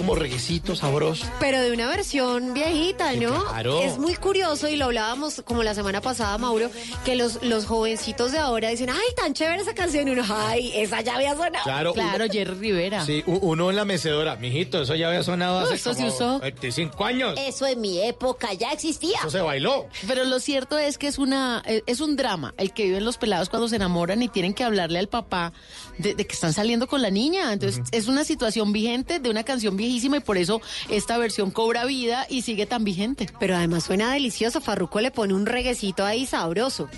como 0.00 0.14
reguecito, 0.14 0.74
sabroso. 0.74 1.26
Pero 1.40 1.60
de 1.60 1.72
una 1.72 1.86
versión 1.86 2.54
viejita, 2.54 3.12
¿no? 3.16 3.44
claro. 3.44 3.82
Es 3.82 3.98
muy 3.98 4.14
curioso 4.14 4.66
y 4.66 4.76
lo 4.76 4.86
hablábamos 4.86 5.42
como 5.44 5.62
la 5.62 5.74
semana 5.74 6.00
pasada, 6.00 6.38
Mauro, 6.38 6.70
que 7.04 7.16
los, 7.16 7.42
los 7.42 7.66
jovencitos 7.66 8.32
de 8.32 8.38
ahora 8.38 8.70
dicen, 8.70 8.88
ay, 8.88 9.14
tan 9.14 9.34
chévere 9.34 9.60
esa 9.60 9.74
canción. 9.74 10.08
Y 10.08 10.12
uno, 10.12 10.24
ay, 10.26 10.72
esa 10.74 11.02
ya 11.02 11.16
había 11.16 11.36
sonado. 11.36 11.64
Claro, 11.64 11.92
Claro, 11.92 12.24
Jerry 12.32 12.54
Rivera. 12.54 13.04
Sí, 13.04 13.22
uno 13.26 13.68
en 13.68 13.76
la 13.76 13.84
mecedora. 13.84 14.36
Mijito, 14.36 14.80
eso 14.80 14.94
ya 14.94 15.08
había 15.08 15.22
sonado 15.22 15.58
hace 15.58 15.74
eso 15.74 15.92
se 15.92 15.96
como 16.04 16.14
usó. 16.14 16.40
25 16.40 17.04
años. 17.04 17.34
Eso 17.38 17.66
en 17.66 17.82
mi 17.82 18.00
época 18.00 18.54
ya 18.54 18.72
existía. 18.72 19.18
Eso 19.18 19.28
se 19.28 19.42
bailó. 19.42 19.86
Pero 20.08 20.24
lo 20.24 20.40
cierto 20.40 20.78
es 20.78 20.96
que 20.96 21.08
es 21.08 21.18
una 21.18 21.62
eh, 21.66 21.82
es 21.86 22.00
un 22.00 22.16
drama 22.16 22.54
el 22.56 22.72
que 22.72 22.84
viven 22.84 23.04
los 23.04 23.18
pelados 23.18 23.50
cuando 23.50 23.68
se 23.68 23.76
enamoran 23.76 24.22
y 24.22 24.28
tienen 24.28 24.54
que 24.54 24.64
hablarle 24.64 24.98
al 24.98 25.08
papá 25.08 25.52
de, 25.98 26.14
de 26.14 26.26
que 26.26 26.32
están 26.32 26.54
saliendo 26.54 26.86
con 26.86 27.02
la 27.02 27.10
niña. 27.10 27.52
Entonces 27.52 27.82
es 27.92 28.08
una 28.08 28.24
situación 28.24 28.72
vigente 28.72 29.18
de 29.18 29.28
una 29.28 29.44
canción 29.44 29.76
y 29.90 30.20
por 30.20 30.38
eso 30.38 30.60
esta 30.88 31.18
versión 31.18 31.50
cobra 31.50 31.84
vida 31.84 32.26
y 32.28 32.42
sigue 32.42 32.66
tan 32.66 32.84
vigente. 32.84 33.26
Pero 33.38 33.56
además 33.56 33.84
suena 33.84 34.12
delicioso. 34.12 34.60
Farruko 34.60 35.00
le 35.00 35.10
pone 35.10 35.34
un 35.34 35.46
reguecito 35.46 36.04
ahí 36.04 36.26
sabroso. 36.26 36.88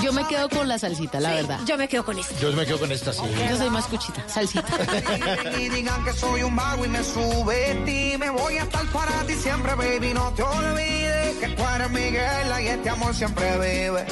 Yo 0.00 0.12
me 0.12 0.26
quedo 0.26 0.48
con 0.48 0.68
la 0.68 0.78
salsita, 0.78 1.20
la 1.20 1.30
Sí, 1.30 1.34
verdad. 1.36 1.60
Yo 1.66 1.76
me 1.76 1.88
quedo 1.88 2.04
con 2.04 2.18
esto. 2.18 2.34
Yo 2.40 2.52
me 2.52 2.64
quedo 2.64 2.78
con 2.78 2.92
esta, 2.92 3.12
sí. 3.12 3.20
Yo 3.50 3.56
soy 3.56 3.70
más 3.70 3.86
cuchita, 3.86 4.26
salsita. 4.28 4.64
y 5.60 5.68
digan 5.68 6.04
que 6.04 6.12
soy 6.12 6.42
un 6.42 6.56
vago 6.56 6.84
y 6.84 6.88
me 6.88 7.02
sube 7.04 7.82
ti 7.84 8.16
me 8.18 8.30
voy 8.30 8.56
a 8.58 8.62
estar 8.62 8.84
para 8.86 9.22
ti 9.26 9.34
siempre 9.34 9.74
baby 9.74 10.12
no 10.14 10.32
te 10.32 10.42
olvides 10.42 11.36
que 11.40 11.48
tú 11.48 11.62
eres 11.74 11.90
Miguel 11.90 12.48
y 12.62 12.66
este 12.68 12.90
amor 12.90 13.14
siempre 13.14 13.44
vive 13.58 14.04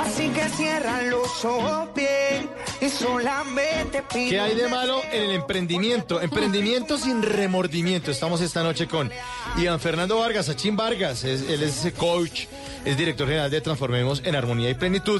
así 0.00 0.28
que 0.28 0.48
cierra 0.50 1.02
los 1.02 1.44
ojos 1.44 1.88
bien 1.94 2.48
y 2.80 2.88
solamente 2.88 4.02
pide 4.12 4.30
¿Qué 4.30 4.40
hay 4.40 4.54
de 4.54 4.68
malo 4.68 5.00
en 5.12 5.22
el 5.24 5.30
emprendimiento? 5.32 6.20
Emprendimiento 6.20 6.96
sin 6.98 7.22
remordimiento. 7.22 8.10
Estamos 8.10 8.40
esta 8.40 8.62
noche 8.62 8.86
con 8.86 9.10
Iván 9.56 9.80
Fernando 9.80 10.18
Vargas, 10.18 10.48
Achín 10.48 10.76
Vargas. 10.76 11.24
Es- 11.24 11.42
él 11.48 11.62
es 11.62 11.92
coach, 11.98 12.44
es 12.84 12.96
director 12.96 13.26
general 13.26 13.50
de 13.50 13.60
Transformemos 13.60 14.22
en 14.24 14.36
Armonía 14.36 14.70
y 14.70 14.74
Plenitud. 14.74 15.17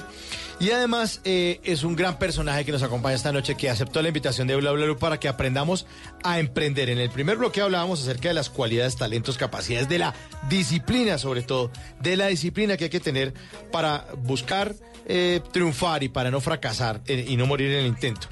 Y 0.60 0.72
además 0.72 1.20
eh, 1.24 1.60
es 1.62 1.84
un 1.84 1.94
gran 1.94 2.18
personaje 2.18 2.64
que 2.64 2.72
nos 2.72 2.82
acompaña 2.82 3.14
esta 3.14 3.32
noche 3.32 3.54
que 3.54 3.70
aceptó 3.70 4.02
la 4.02 4.08
invitación 4.08 4.48
de 4.48 4.56
Bla 4.56 4.72
Bla 4.72 4.96
para 4.96 5.20
que 5.20 5.28
aprendamos 5.28 5.86
a 6.24 6.40
emprender. 6.40 6.90
En 6.90 6.98
el 6.98 7.10
primer 7.10 7.36
bloque 7.36 7.60
hablábamos 7.60 8.02
acerca 8.02 8.28
de 8.28 8.34
las 8.34 8.50
cualidades, 8.50 8.96
talentos, 8.96 9.38
capacidades, 9.38 9.88
de 9.88 9.98
la 9.98 10.14
disciplina 10.48 11.16
sobre 11.18 11.42
todo, 11.42 11.70
de 12.00 12.16
la 12.16 12.26
disciplina 12.26 12.76
que 12.76 12.84
hay 12.84 12.90
que 12.90 13.00
tener 13.00 13.34
para 13.70 14.06
buscar 14.24 14.74
eh, 15.08 15.40
triunfar 15.52 16.02
y 16.02 16.08
para 16.08 16.30
no 16.30 16.40
fracasar 16.40 17.00
eh, 17.06 17.24
y 17.28 17.36
no 17.36 17.46
morir 17.46 17.72
en 17.72 17.78
el 17.80 17.86
intento. 17.86 18.28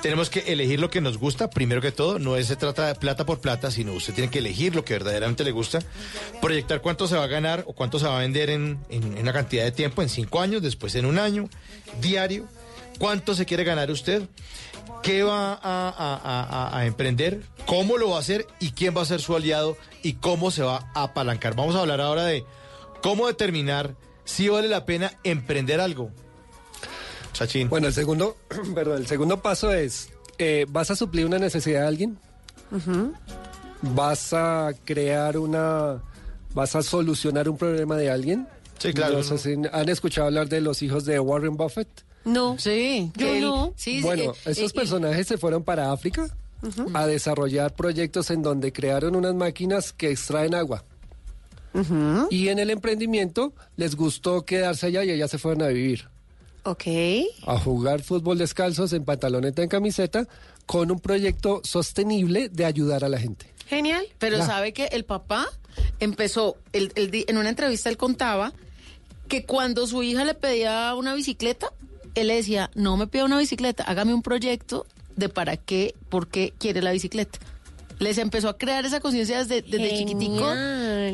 Tenemos 0.00 0.30
que 0.30 0.40
elegir 0.52 0.80
lo 0.80 0.88
que 0.88 1.00
nos 1.02 1.18
gusta, 1.18 1.50
primero 1.50 1.80
que 1.82 1.92
todo, 1.92 2.18
no 2.18 2.40
se 2.42 2.56
trata 2.56 2.86
de 2.86 2.94
plata 2.94 3.26
por 3.26 3.40
plata, 3.40 3.70
sino 3.70 3.92
usted 3.92 4.14
tiene 4.14 4.30
que 4.30 4.38
elegir 4.38 4.74
lo 4.74 4.84
que 4.84 4.94
verdaderamente 4.94 5.44
le 5.44 5.50
gusta, 5.50 5.80
proyectar 6.40 6.80
cuánto 6.80 7.06
se 7.06 7.16
va 7.16 7.24
a 7.24 7.26
ganar 7.26 7.64
o 7.66 7.74
cuánto 7.74 7.98
se 7.98 8.06
va 8.06 8.16
a 8.16 8.20
vender 8.20 8.48
en, 8.48 8.78
una 9.20 9.32
cantidad 9.32 9.64
de 9.64 9.72
tiempo, 9.72 10.00
en 10.02 10.08
cinco 10.08 10.40
años, 10.40 10.62
después 10.62 10.94
en 10.94 11.04
un 11.04 11.18
año, 11.18 11.50
diario, 12.00 12.46
cuánto 12.98 13.34
se 13.34 13.44
quiere 13.44 13.64
ganar 13.64 13.90
usted, 13.90 14.22
qué 15.02 15.22
va 15.22 15.58
a- 15.62 16.70
a 16.72 16.86
emprender, 16.86 17.42
cómo 17.66 17.98
lo 17.98 18.10
va 18.10 18.16
a 18.16 18.20
hacer 18.20 18.46
y 18.58 18.70
quién 18.70 18.96
va 18.96 19.02
a 19.02 19.06
ser 19.06 19.20
su 19.20 19.34
aliado 19.36 19.76
y 20.02 20.14
cómo 20.14 20.50
se 20.50 20.62
va 20.62 20.90
a 20.94 21.02
apalancar. 21.04 21.54
Vamos 21.56 21.76
a 21.76 21.80
hablar 21.80 22.00
ahora 22.00 22.24
de 22.24 22.44
cómo 23.02 23.26
determinar 23.26 23.94
si 24.24 24.48
vale 24.48 24.68
la 24.68 24.84
pena 24.86 25.12
emprender 25.24 25.80
algo. 25.80 26.10
Chachín. 27.32 27.68
Bueno, 27.68 27.86
el 27.86 27.94
segundo, 27.94 28.36
perdón, 28.74 28.98
el 28.98 29.06
segundo 29.06 29.40
paso 29.40 29.72
es, 29.72 30.10
eh, 30.38 30.66
¿vas 30.68 30.90
a 30.90 30.96
suplir 30.96 31.26
una 31.26 31.38
necesidad 31.38 31.82
de 31.82 31.86
alguien? 31.86 32.18
¿Vas 33.82 34.32
a 34.32 34.72
crear 34.84 35.38
una, 35.38 36.02
vas 36.54 36.76
a 36.76 36.82
solucionar 36.82 37.48
un 37.48 37.56
problema 37.56 37.96
de 37.96 38.10
alguien? 38.10 38.46
Sí, 38.78 38.92
claro. 38.92 39.18
No 39.18 39.22
sé 39.22 39.38
si 39.38 39.56
¿Han 39.72 39.88
escuchado 39.88 40.26
hablar 40.26 40.48
de 40.48 40.60
los 40.60 40.82
hijos 40.82 41.04
de 41.04 41.18
Warren 41.20 41.56
Buffett? 41.56 41.88
No. 42.24 42.58
Sí, 42.58 43.10
Yo 43.16 43.34
él- 43.34 43.40
no. 43.42 43.72
sí, 43.76 43.96
sí, 43.98 44.02
bueno, 44.02 44.32
eh, 44.32 44.50
esos 44.50 44.70
eh, 44.70 44.74
personajes 44.74 45.26
se 45.26 45.38
fueron 45.38 45.62
para 45.64 45.92
África 45.92 46.28
a 46.92 47.06
desarrollar 47.06 47.74
proyectos 47.74 48.30
en 48.30 48.42
donde 48.42 48.70
crearon 48.72 49.16
unas 49.16 49.34
máquinas 49.34 49.92
que 49.94 50.10
extraen 50.10 50.54
agua. 50.54 50.84
Y 52.30 52.48
en 52.48 52.58
el 52.58 52.70
emprendimiento 52.70 53.52
les 53.76 53.94
gustó 53.96 54.44
quedarse 54.44 54.86
allá 54.86 55.04
y 55.04 55.10
allá 55.10 55.28
se 55.28 55.38
fueron 55.38 55.62
a 55.62 55.68
vivir. 55.68 56.08
Ok. 56.62 56.84
a 57.46 57.58
jugar 57.58 58.02
fútbol 58.02 58.36
descalzos 58.36 58.92
en 58.92 59.04
pantaloneta 59.06 59.62
en 59.62 59.68
camiseta 59.70 60.28
con 60.66 60.90
un 60.90 61.00
proyecto 61.00 61.62
sostenible 61.64 62.50
de 62.50 62.66
ayudar 62.66 63.02
a 63.02 63.08
la 63.08 63.18
gente. 63.18 63.46
Genial. 63.66 64.04
Pero 64.18 64.36
sabe 64.44 64.72
que 64.74 64.84
el 64.86 65.04
papá 65.06 65.46
empezó, 66.00 66.56
el- 66.72 66.92
en 66.96 67.38
una 67.38 67.48
entrevista 67.48 67.88
él 67.88 67.96
contaba 67.96 68.52
que 69.28 69.46
cuando 69.46 69.86
su 69.86 70.02
hija 70.02 70.24
le 70.24 70.34
pedía 70.34 70.94
una 70.94 71.14
bicicleta, 71.14 71.72
él 72.14 72.26
le 72.26 72.34
decía, 72.36 72.70
no 72.74 72.96
me 72.98 73.06
pida 73.06 73.24
una 73.24 73.38
bicicleta, 73.38 73.84
hágame 73.84 74.12
un 74.12 74.22
proyecto 74.22 74.84
de 75.16 75.28
para 75.28 75.56
qué, 75.56 75.94
por 76.10 76.28
qué 76.28 76.52
quiere 76.58 76.82
la 76.82 76.92
bicicleta. 76.92 77.38
Les 78.00 78.18
empezó 78.18 78.48
a 78.48 78.58
crear 78.58 78.84
esa 78.84 78.98
conciencia 78.98 79.38
desde, 79.44 79.62
desde 79.62 79.96
chiquitico 79.98 80.52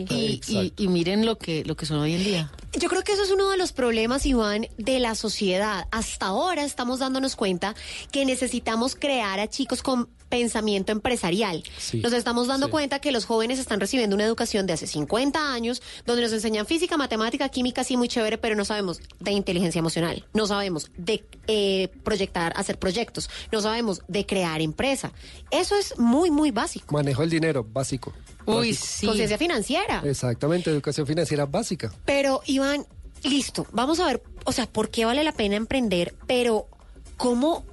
y, 0.08 0.40
y- 0.48 0.72
y 0.76 0.88
miren 0.88 1.26
lo 1.26 1.36
que, 1.36 1.64
lo 1.64 1.76
que 1.76 1.84
son 1.84 1.98
hoy 1.98 2.14
en 2.14 2.24
día. 2.24 2.50
Yo 2.78 2.88
creo 2.88 3.02
que 3.02 3.12
eso 3.12 3.22
es 3.22 3.30
uno 3.30 3.50
de 3.50 3.56
los 3.56 3.72
problemas, 3.72 4.24
Iván, 4.24 4.68
de 4.78 5.00
la 5.00 5.14
sociedad. 5.14 5.86
Hasta 5.90 6.26
ahora 6.26 6.64
estamos 6.64 6.98
dándonos 7.00 7.34
cuenta 7.36 7.74
que 8.12 8.24
necesitamos 8.24 8.94
crear 8.94 9.40
a 9.40 9.48
chicos 9.48 9.82
con 9.82 10.08
pensamiento 10.28 10.92
empresarial. 10.92 11.62
Sí, 11.78 12.00
Nos 12.00 12.12
estamos 12.12 12.46
dando 12.46 12.66
sí. 12.66 12.70
cuenta 12.72 12.98
que 12.98 13.12
los 13.12 13.24
jóvenes 13.24 13.58
están 13.58 13.80
recibiendo 13.80 14.16
una 14.16 14.24
educación 14.24 14.66
de 14.66 14.72
hace 14.72 14.86
50 14.86 15.52
años, 15.52 15.82
donde 16.04 16.22
nos 16.22 16.32
enseñan 16.32 16.66
física, 16.66 16.96
matemática, 16.96 17.48
química, 17.48 17.84
sí, 17.84 17.96
muy 17.96 18.08
chévere, 18.08 18.38
pero 18.38 18.54
no 18.54 18.64
sabemos 18.64 19.00
de 19.20 19.32
inteligencia 19.32 19.78
emocional, 19.78 20.24
no 20.34 20.46
sabemos 20.46 20.90
de 20.96 21.24
eh, 21.46 21.88
proyectar, 22.04 22.52
hacer 22.56 22.78
proyectos, 22.78 23.30
no 23.52 23.60
sabemos 23.60 24.02
de 24.08 24.26
crear 24.26 24.60
empresa. 24.60 25.12
Eso 25.50 25.76
es 25.76 25.98
muy, 25.98 26.30
muy 26.30 26.50
básico. 26.50 26.94
Manejo 26.94 27.22
el 27.22 27.30
dinero, 27.30 27.64
básico. 27.64 28.12
Uy, 28.46 28.70
Básico. 28.70 28.86
sí. 28.86 29.06
Conciencia 29.06 29.38
financiera. 29.38 30.02
Exactamente, 30.04 30.70
educación 30.70 31.06
financiera 31.06 31.46
básica. 31.46 31.92
Pero, 32.04 32.42
Iván, 32.46 32.86
listo, 33.24 33.66
vamos 33.72 33.98
a 34.00 34.06
ver, 34.06 34.22
o 34.44 34.52
sea, 34.52 34.66
¿por 34.66 34.90
qué 34.90 35.04
vale 35.04 35.24
la 35.24 35.32
pena 35.32 35.56
emprender? 35.56 36.14
Pero, 36.26 36.68
¿cómo 37.16 37.64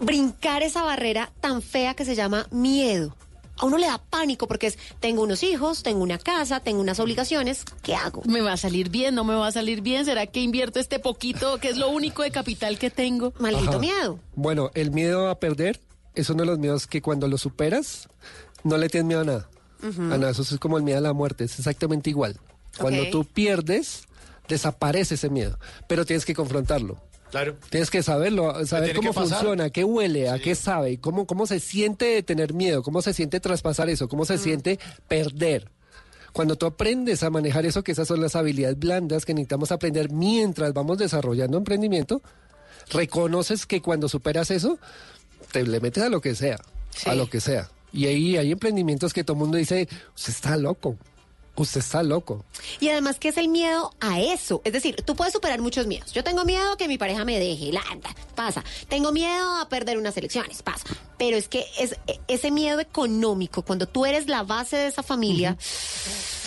brincar 0.00 0.62
esa 0.62 0.82
barrera 0.82 1.32
tan 1.40 1.62
fea 1.62 1.94
que 1.94 2.04
se 2.04 2.14
llama 2.14 2.46
miedo? 2.50 3.14
A 3.58 3.66
uno 3.66 3.76
le 3.76 3.86
da 3.86 3.98
pánico 3.98 4.48
porque 4.48 4.68
es, 4.68 4.78
tengo 5.00 5.22
unos 5.22 5.42
hijos, 5.42 5.82
tengo 5.82 6.02
una 6.02 6.16
casa, 6.16 6.60
tengo 6.60 6.80
unas 6.80 6.98
obligaciones, 6.98 7.64
¿qué 7.82 7.94
hago? 7.94 8.22
¿Me 8.24 8.40
va 8.40 8.54
a 8.54 8.56
salir 8.56 8.88
bien? 8.88 9.14
¿No 9.14 9.22
me 9.22 9.34
va 9.34 9.48
a 9.48 9.52
salir 9.52 9.82
bien? 9.82 10.06
¿Será 10.06 10.26
que 10.26 10.40
invierto 10.40 10.80
este 10.80 10.98
poquito, 10.98 11.58
que 11.58 11.68
es 11.68 11.76
lo 11.76 11.90
único 11.90 12.22
de 12.22 12.30
capital 12.30 12.78
que 12.78 12.88
tengo? 12.90 13.34
Maldito 13.38 13.72
Ajá. 13.72 13.78
miedo. 13.78 14.18
Bueno, 14.34 14.70
el 14.74 14.90
miedo 14.92 15.28
a 15.28 15.38
perder 15.38 15.78
es 16.14 16.30
uno 16.30 16.40
de 16.40 16.46
los 16.46 16.58
miedos 16.58 16.86
que 16.86 17.02
cuando 17.02 17.28
lo 17.28 17.36
superas 17.36 18.08
no 18.64 18.78
le 18.78 18.88
tienes 18.88 19.06
miedo 19.06 19.20
a 19.20 19.24
nada. 19.24 19.48
A 19.82 20.18
nada, 20.18 20.30
eso 20.30 20.42
es 20.42 20.58
como 20.58 20.78
el 20.78 20.82
miedo 20.82 20.98
a 20.98 21.02
la 21.02 21.12
muerte, 21.12 21.44
es 21.44 21.58
exactamente 21.58 22.08
igual. 22.08 22.38
Cuando 22.78 23.08
tú 23.10 23.24
pierdes, 23.24 24.04
desaparece 24.48 25.14
ese 25.14 25.28
miedo, 25.28 25.58
pero 25.86 26.06
tienes 26.06 26.24
que 26.24 26.34
confrontarlo. 26.34 26.98
Claro. 27.30 27.56
Tienes 27.70 27.90
que 27.90 28.02
saberlo, 28.02 28.66
saber 28.66 28.94
cómo 28.96 29.12
funciona, 29.12 29.64
a 29.64 29.70
qué 29.70 29.84
huele, 29.84 30.28
a 30.28 30.38
qué 30.38 30.54
sabe, 30.54 30.98
cómo, 30.98 31.26
cómo 31.26 31.46
se 31.46 31.60
siente 31.60 32.22
tener 32.22 32.54
miedo, 32.54 32.82
cómo 32.82 33.02
se 33.02 33.12
siente 33.14 33.40
traspasar 33.40 33.88
eso, 33.88 34.08
cómo 34.08 34.24
se 34.24 34.38
siente 34.38 34.78
perder. 35.06 35.70
Cuando 36.32 36.56
tú 36.56 36.66
aprendes 36.66 37.22
a 37.22 37.30
manejar 37.30 37.66
eso, 37.66 37.82
que 37.82 37.92
esas 37.92 38.08
son 38.08 38.20
las 38.20 38.36
habilidades 38.36 38.78
blandas 38.78 39.24
que 39.24 39.34
necesitamos 39.34 39.72
aprender 39.72 40.10
mientras 40.10 40.72
vamos 40.72 40.98
desarrollando 40.98 41.58
emprendimiento, 41.58 42.22
reconoces 42.90 43.66
que 43.66 43.82
cuando 43.82 44.08
superas 44.08 44.50
eso, 44.50 44.78
te 45.52 45.64
le 45.64 45.80
metes 45.80 46.02
a 46.02 46.08
lo 46.08 46.20
que 46.20 46.34
sea, 46.34 46.58
a 47.06 47.14
lo 47.14 47.28
que 47.28 47.40
sea. 47.40 47.70
Y 47.92 48.06
ahí 48.06 48.36
hay 48.36 48.52
emprendimientos 48.52 49.12
que 49.12 49.24
todo 49.24 49.34
el 49.34 49.40
mundo 49.40 49.58
dice, 49.58 49.88
usted 50.14 50.32
está 50.32 50.56
loco, 50.56 50.96
usted 51.62 51.80
está 51.80 52.02
loco. 52.02 52.44
Y 52.80 52.88
además, 52.88 53.18
¿qué 53.18 53.28
es 53.28 53.36
el 53.36 53.48
miedo 53.48 53.92
a 54.00 54.20
eso? 54.20 54.60
Es 54.64 54.72
decir, 54.72 54.96
tú 55.04 55.16
puedes 55.16 55.32
superar 55.32 55.60
muchos 55.60 55.86
miedos. 55.86 56.12
Yo 56.12 56.24
tengo 56.24 56.44
miedo 56.44 56.72
a 56.72 56.76
que 56.76 56.88
mi 56.88 56.98
pareja 56.98 57.24
me 57.24 57.38
deje, 57.38 57.72
la, 57.72 57.82
anda, 57.90 58.14
pasa. 58.34 58.64
Tengo 58.88 59.12
miedo 59.12 59.56
a 59.60 59.68
perder 59.68 59.98
unas 59.98 60.16
elecciones, 60.16 60.62
pasa. 60.62 60.86
Pero 61.18 61.36
es 61.36 61.48
que 61.48 61.64
es 61.78 61.96
e- 62.06 62.20
ese 62.28 62.50
miedo 62.50 62.80
económico, 62.80 63.62
cuando 63.62 63.86
tú 63.86 64.06
eres 64.06 64.26
la 64.28 64.42
base 64.42 64.76
de 64.76 64.86
esa 64.88 65.02
familia, 65.02 65.56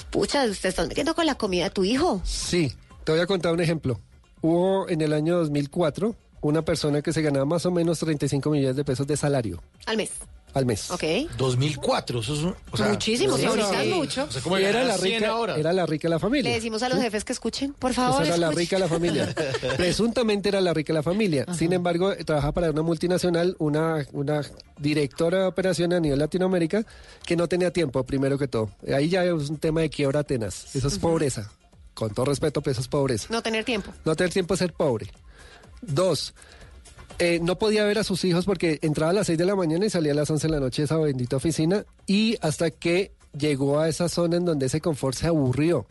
pucha, 0.10 0.46
te 0.46 0.68
estás 0.68 0.88
metiendo 0.88 1.16
con 1.16 1.26
la 1.26 1.36
comida 1.36 1.66
de 1.66 1.70
tu 1.70 1.84
hijo. 1.84 2.22
Sí, 2.24 2.72
te 3.04 3.12
voy 3.12 3.22
a 3.22 3.28
contar 3.28 3.54
un 3.54 3.62
ejemplo. 3.62 4.00
Hubo 4.42 4.88
en 4.90 5.02
el 5.02 5.14
año 5.14 5.38
2004 5.40 6.16
una 6.42 6.64
persona 6.64 7.02
que 7.02 7.14
se 7.14 7.22
ganaba 7.22 7.46
más 7.46 7.66
o 7.66 7.72
menos 7.72 8.00
35 8.00 8.50
millones 8.50 8.76
de 8.76 8.84
pesos 8.84 9.08
de 9.08 9.16
salario 9.16 9.62
Al 9.86 9.96
mes. 9.98 10.12
Al 10.54 10.66
mes. 10.66 10.92
Ok. 10.92 11.04
2004, 11.38 12.20
eso 12.20 12.34
es 12.34 12.40
un- 12.42 12.56
o 12.72 12.78
sea, 12.78 12.88
Muchísimo, 12.90 13.38
sí, 13.38 13.46
ahorita 13.46 13.82
sí. 13.82 13.90
es 13.90 13.96
mucho. 13.96 14.24
O 14.26 14.32
sea, 14.32 14.42
¿cómo 14.42 14.60
Y 14.60 14.64
era 14.64 14.84
la 14.84 14.98
100 14.98 15.20
rica, 15.22 15.32
ahora? 15.32 15.56
era 15.58 15.74
la 15.74 15.86
rica 15.86 16.08
de 16.08 16.10
la 16.10 16.20
familia. 16.20 16.50
Le 16.50 16.56
decimos 16.56 16.84
a 16.84 16.90
los 16.90 17.00
jefes 17.00 17.24
que 17.26 17.34
escuchen, 17.34 17.74
por 17.74 17.94
favor. 17.94 18.22
Esa 18.24 18.36
era 18.36 18.38
la 18.38 18.52
rica 18.52 18.76
de 18.76 18.80
la 18.82 18.88
familia. 18.88 19.34
Presuntamente 19.78 20.50
era 20.50 20.62
la 20.62 20.74
rica 20.74 20.94
de 20.94 21.00
la 21.00 21.04
familia. 21.04 21.46
Sin 21.58 21.74
embargo, 21.74 22.12
eh, 22.12 22.24
trabaja 22.24 22.52
para 22.52 22.70
una 22.72 22.82
multinacional, 22.82 23.56
una, 23.60 24.06
una 24.12 24.42
directora 24.78 25.40
de 25.40 25.46
operación 25.46 25.94
a 25.94 26.00
nivel 26.00 26.20
Latinoamérica, 26.20 26.86
que 27.26 27.36
no 27.36 27.48
tenía 27.48 27.72
tiempo, 27.72 28.04
primero 28.04 28.38
que 28.38 28.48
todo. 28.48 28.70
Ahí 28.94 29.10
ya 29.10 29.24
es 29.24 29.50
un 29.50 29.58
tema 29.58 29.82
de 29.82 29.90
quiebra 29.90 30.24
tenaz. 30.24 30.76
Eso 30.76 30.88
es 30.88 30.98
pobreza. 31.00 31.52
Con 31.94 32.12
todo 32.14 32.26
respeto, 32.26 32.62
pero 32.62 32.72
eso 32.72 32.82
es 32.82 32.88
pobreza. 32.88 33.28
No 33.30 33.42
tener 33.44 33.64
tiempo. 33.66 33.92
No 34.06 34.16
tener 34.16 34.34
tiempo 34.34 34.54
de 34.56 34.58
ser 34.58 34.74
pobre. 34.74 35.08
Dos, 35.82 36.34
eh, 37.20 37.40
no 37.42 37.58
podía 37.58 37.86
ver 37.86 38.00
a 38.00 38.04
sus 38.04 38.24
hijos 38.26 38.46
porque 38.46 38.80
entraba 38.82 39.12
a 39.12 39.14
las 39.14 39.28
6 39.28 39.38
de 39.38 39.46
la 39.46 39.56
mañana 39.56 39.86
y 39.86 39.90
salía 39.90 40.12
a 40.12 40.16
las 40.16 40.30
11 40.30 40.48
de 40.48 40.54
la 40.54 40.60
noche 40.60 40.82
de 40.82 40.86
esa 40.86 40.98
bendita 40.98 41.38
oficina 41.38 41.86
y 42.08 42.38
hasta 42.42 42.72
que 42.72 43.12
llegó 43.38 43.80
a 43.80 43.90
esa 43.90 44.10
zona 44.10 44.38
en 44.38 44.46
donde 44.46 44.66
ese 44.68 44.82
confort 44.82 45.16
se 45.16 45.28
aburrió 45.28 45.86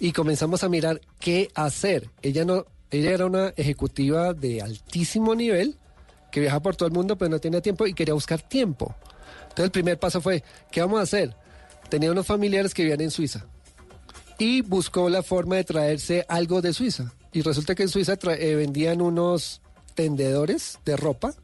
y 0.00 0.12
comenzamos 0.12 0.64
a 0.64 0.68
mirar 0.68 1.00
qué 1.18 1.48
hacer. 1.54 2.10
Ella 2.22 2.44
no, 2.44 2.66
ella 2.90 3.10
era 3.12 3.26
una 3.26 3.48
ejecutiva 3.56 4.32
de 4.34 4.62
altísimo 4.62 5.34
nivel 5.34 5.76
que 6.30 6.40
viaja 6.40 6.60
por 6.60 6.76
todo 6.76 6.88
el 6.88 6.94
mundo 6.94 7.16
pero 7.16 7.30
no 7.30 7.40
tenía 7.40 7.60
tiempo 7.60 7.86
y 7.86 7.94
quería 7.94 8.14
buscar 8.14 8.40
tiempo. 8.42 8.94
Entonces 9.42 9.64
el 9.66 9.70
primer 9.70 9.98
paso 9.98 10.20
fue, 10.20 10.42
¿qué 10.70 10.80
vamos 10.80 11.00
a 11.00 11.02
hacer? 11.02 11.34
Tenía 11.88 12.10
unos 12.12 12.26
familiares 12.26 12.74
que 12.74 12.82
vivían 12.82 13.00
en 13.00 13.10
Suiza 13.10 13.46
y 14.38 14.62
buscó 14.62 15.08
la 15.08 15.22
forma 15.22 15.56
de 15.56 15.64
traerse 15.64 16.24
algo 16.28 16.62
de 16.62 16.72
Suiza. 16.72 17.12
Y 17.32 17.42
resulta 17.42 17.74
que 17.74 17.82
en 17.82 17.88
Suiza 17.88 18.14
eh, 18.14 18.54
vendían 18.54 19.02
unos 19.02 19.60
tendedores 19.98 20.78
de 20.84 20.96
ropa 20.96 21.34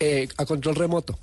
eh, 0.00 0.26
a 0.36 0.44
control 0.46 0.74
remoto. 0.74 1.16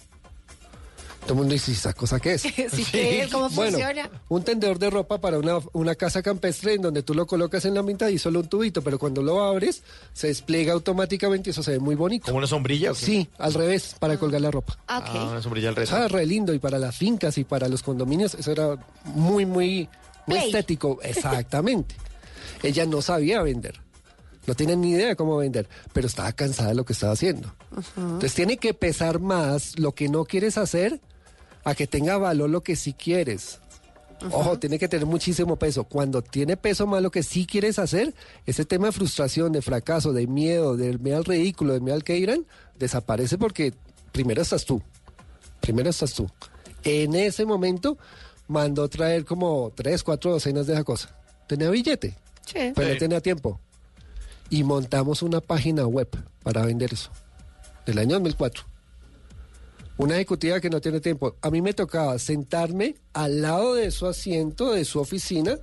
Todo 1.23 1.33
el 1.33 1.39
mundo 1.39 1.53
dice, 1.53 1.73
¿esa 1.73 1.91
cosa 1.91 2.17
qué 2.21 2.35
es? 2.35 2.43
Sí, 2.71 2.85
¿qué 2.93 3.23
es? 3.23 3.31
¿Cómo 3.31 3.49
Bueno, 3.49 3.77
funciona? 3.77 4.09
un 4.29 4.41
tendedor 4.43 4.79
de 4.79 4.89
ropa 4.89 5.19
para 5.19 5.37
una, 5.37 5.57
una 5.73 5.95
casa 5.95 6.21
campestre 6.21 6.75
en 6.75 6.81
donde 6.83 7.03
tú 7.03 7.13
lo 7.13 7.27
colocas 7.27 7.65
en 7.65 7.73
la 7.73 7.83
mitad 7.83 8.07
y 8.07 8.17
solo 8.19 8.39
un 8.39 8.47
tubito, 8.47 8.81
pero 8.81 8.97
cuando 8.97 9.21
lo 9.21 9.43
abres 9.43 9.83
se 10.13 10.27
despliega 10.27 10.71
automáticamente 10.71 11.49
y 11.49 11.51
eso 11.51 11.61
se 11.61 11.71
ve 11.71 11.79
muy 11.79 11.95
bonito. 11.95 12.27
¿Como 12.27 12.37
una 12.37 12.47
sombrilla? 12.47 12.91
o 12.91 12.93
qué? 12.93 13.01
Sí, 13.05 13.27
al 13.37 13.53
revés, 13.53 13.97
para 13.99 14.17
colgar 14.17 14.39
la 14.39 14.49
ropa. 14.51 14.77
Ah. 14.87 15.03
Ah, 15.05 15.27
una 15.31 15.41
sombrilla 15.41 15.67
al 15.67 15.75
resto. 15.75 15.93
Ah, 15.93 16.07
re 16.07 16.25
lindo. 16.25 16.53
Y 16.53 16.59
para 16.59 16.79
las 16.79 16.95
fincas 16.95 17.37
y 17.37 17.43
para 17.43 17.67
los 17.67 17.83
condominios, 17.83 18.33
eso 18.35 18.53
era 18.53 18.77
muy, 19.03 19.45
muy, 19.45 19.89
muy 20.25 20.37
Play. 20.37 20.45
estético. 20.45 20.99
Exactamente. 21.03 21.95
Ella 22.63 22.85
no 22.85 23.01
sabía 23.01 23.41
vender. 23.41 23.81
No 24.47 24.53
tiene 24.55 24.75
ni 24.75 24.91
idea 24.91 25.07
de 25.09 25.15
cómo 25.15 25.37
vender, 25.37 25.67
pero 25.93 26.07
estaba 26.07 26.31
cansada 26.33 26.69
de 26.69 26.75
lo 26.75 26.85
que 26.85 26.93
estaba 26.93 27.13
haciendo. 27.13 27.53
Entonces 27.97 28.33
tiene 28.33 28.57
que 28.57 28.73
pesar 28.73 29.19
más 29.19 29.77
lo 29.79 29.93
que 29.93 30.07
no 30.09 30.25
quieres 30.25 30.57
hacer 30.57 30.99
a 31.63 31.73
que 31.73 31.87
tenga 31.87 32.17
valor 32.17 32.49
lo 32.49 32.61
que 32.61 32.75
sí 32.75 32.93
quieres. 32.93 33.59
Ojo, 34.31 34.57
tiene 34.57 34.79
que 34.79 34.87
tener 34.87 35.05
muchísimo 35.05 35.57
peso. 35.57 35.83
Cuando 35.83 36.21
tiene 36.21 36.55
peso 36.57 36.87
más 36.87 37.01
lo 37.01 37.11
que 37.11 37.21
sí 37.23 37.45
quieres 37.45 37.79
hacer, 37.79 38.13
ese 38.45 38.63
tema 38.65 38.87
de 38.87 38.91
frustración, 38.93 39.51
de 39.51 39.61
fracaso, 39.61 40.13
de 40.13 40.25
miedo, 40.27 40.77
de 40.77 40.97
miedo 40.99 41.17
al 41.17 41.25
ridículo, 41.25 41.73
de 41.73 41.79
miedo 41.81 41.95
al 41.95 42.03
que 42.03 42.13
dirán, 42.13 42.45
desaparece 42.79 43.37
porque 43.37 43.73
primero 44.11 44.41
estás 44.41 44.63
tú. 44.65 44.81
Primero 45.59 45.89
estás 45.89 46.13
tú. 46.13 46.29
En 46.83 47.15
ese 47.15 47.45
momento 47.45 47.97
mandó 48.47 48.87
traer 48.87 49.25
como 49.25 49.71
tres, 49.75 50.03
cuatro 50.03 50.31
docenas 50.31 50.67
de 50.67 50.73
esa 50.73 50.83
cosa. 50.83 51.09
Tenía 51.47 51.69
billete, 51.69 52.15
Sí. 52.45 52.71
pero 52.75 52.87
no 52.87 52.93
Sí. 52.93 52.99
tenía 52.99 53.19
tiempo. 53.21 53.59
Y 54.49 54.63
montamos 54.63 55.21
una 55.21 55.41
página 55.41 55.85
web 55.87 56.07
para 56.43 56.65
vender 56.65 56.93
eso. 56.93 57.09
Del 57.85 57.99
año 57.99 58.13
2004. 58.13 58.63
Una 59.97 60.15
ejecutiva 60.15 60.59
que 60.59 60.69
no 60.69 60.81
tiene 60.81 60.99
tiempo. 60.99 61.35
A 61.41 61.49
mí 61.49 61.61
me 61.61 61.73
tocaba 61.73 62.19
sentarme 62.19 62.95
al 63.13 63.41
lado 63.41 63.75
de 63.75 63.91
su 63.91 64.07
asiento, 64.07 64.73
de 64.73 64.83
su 64.83 64.99
oficina, 64.99 65.57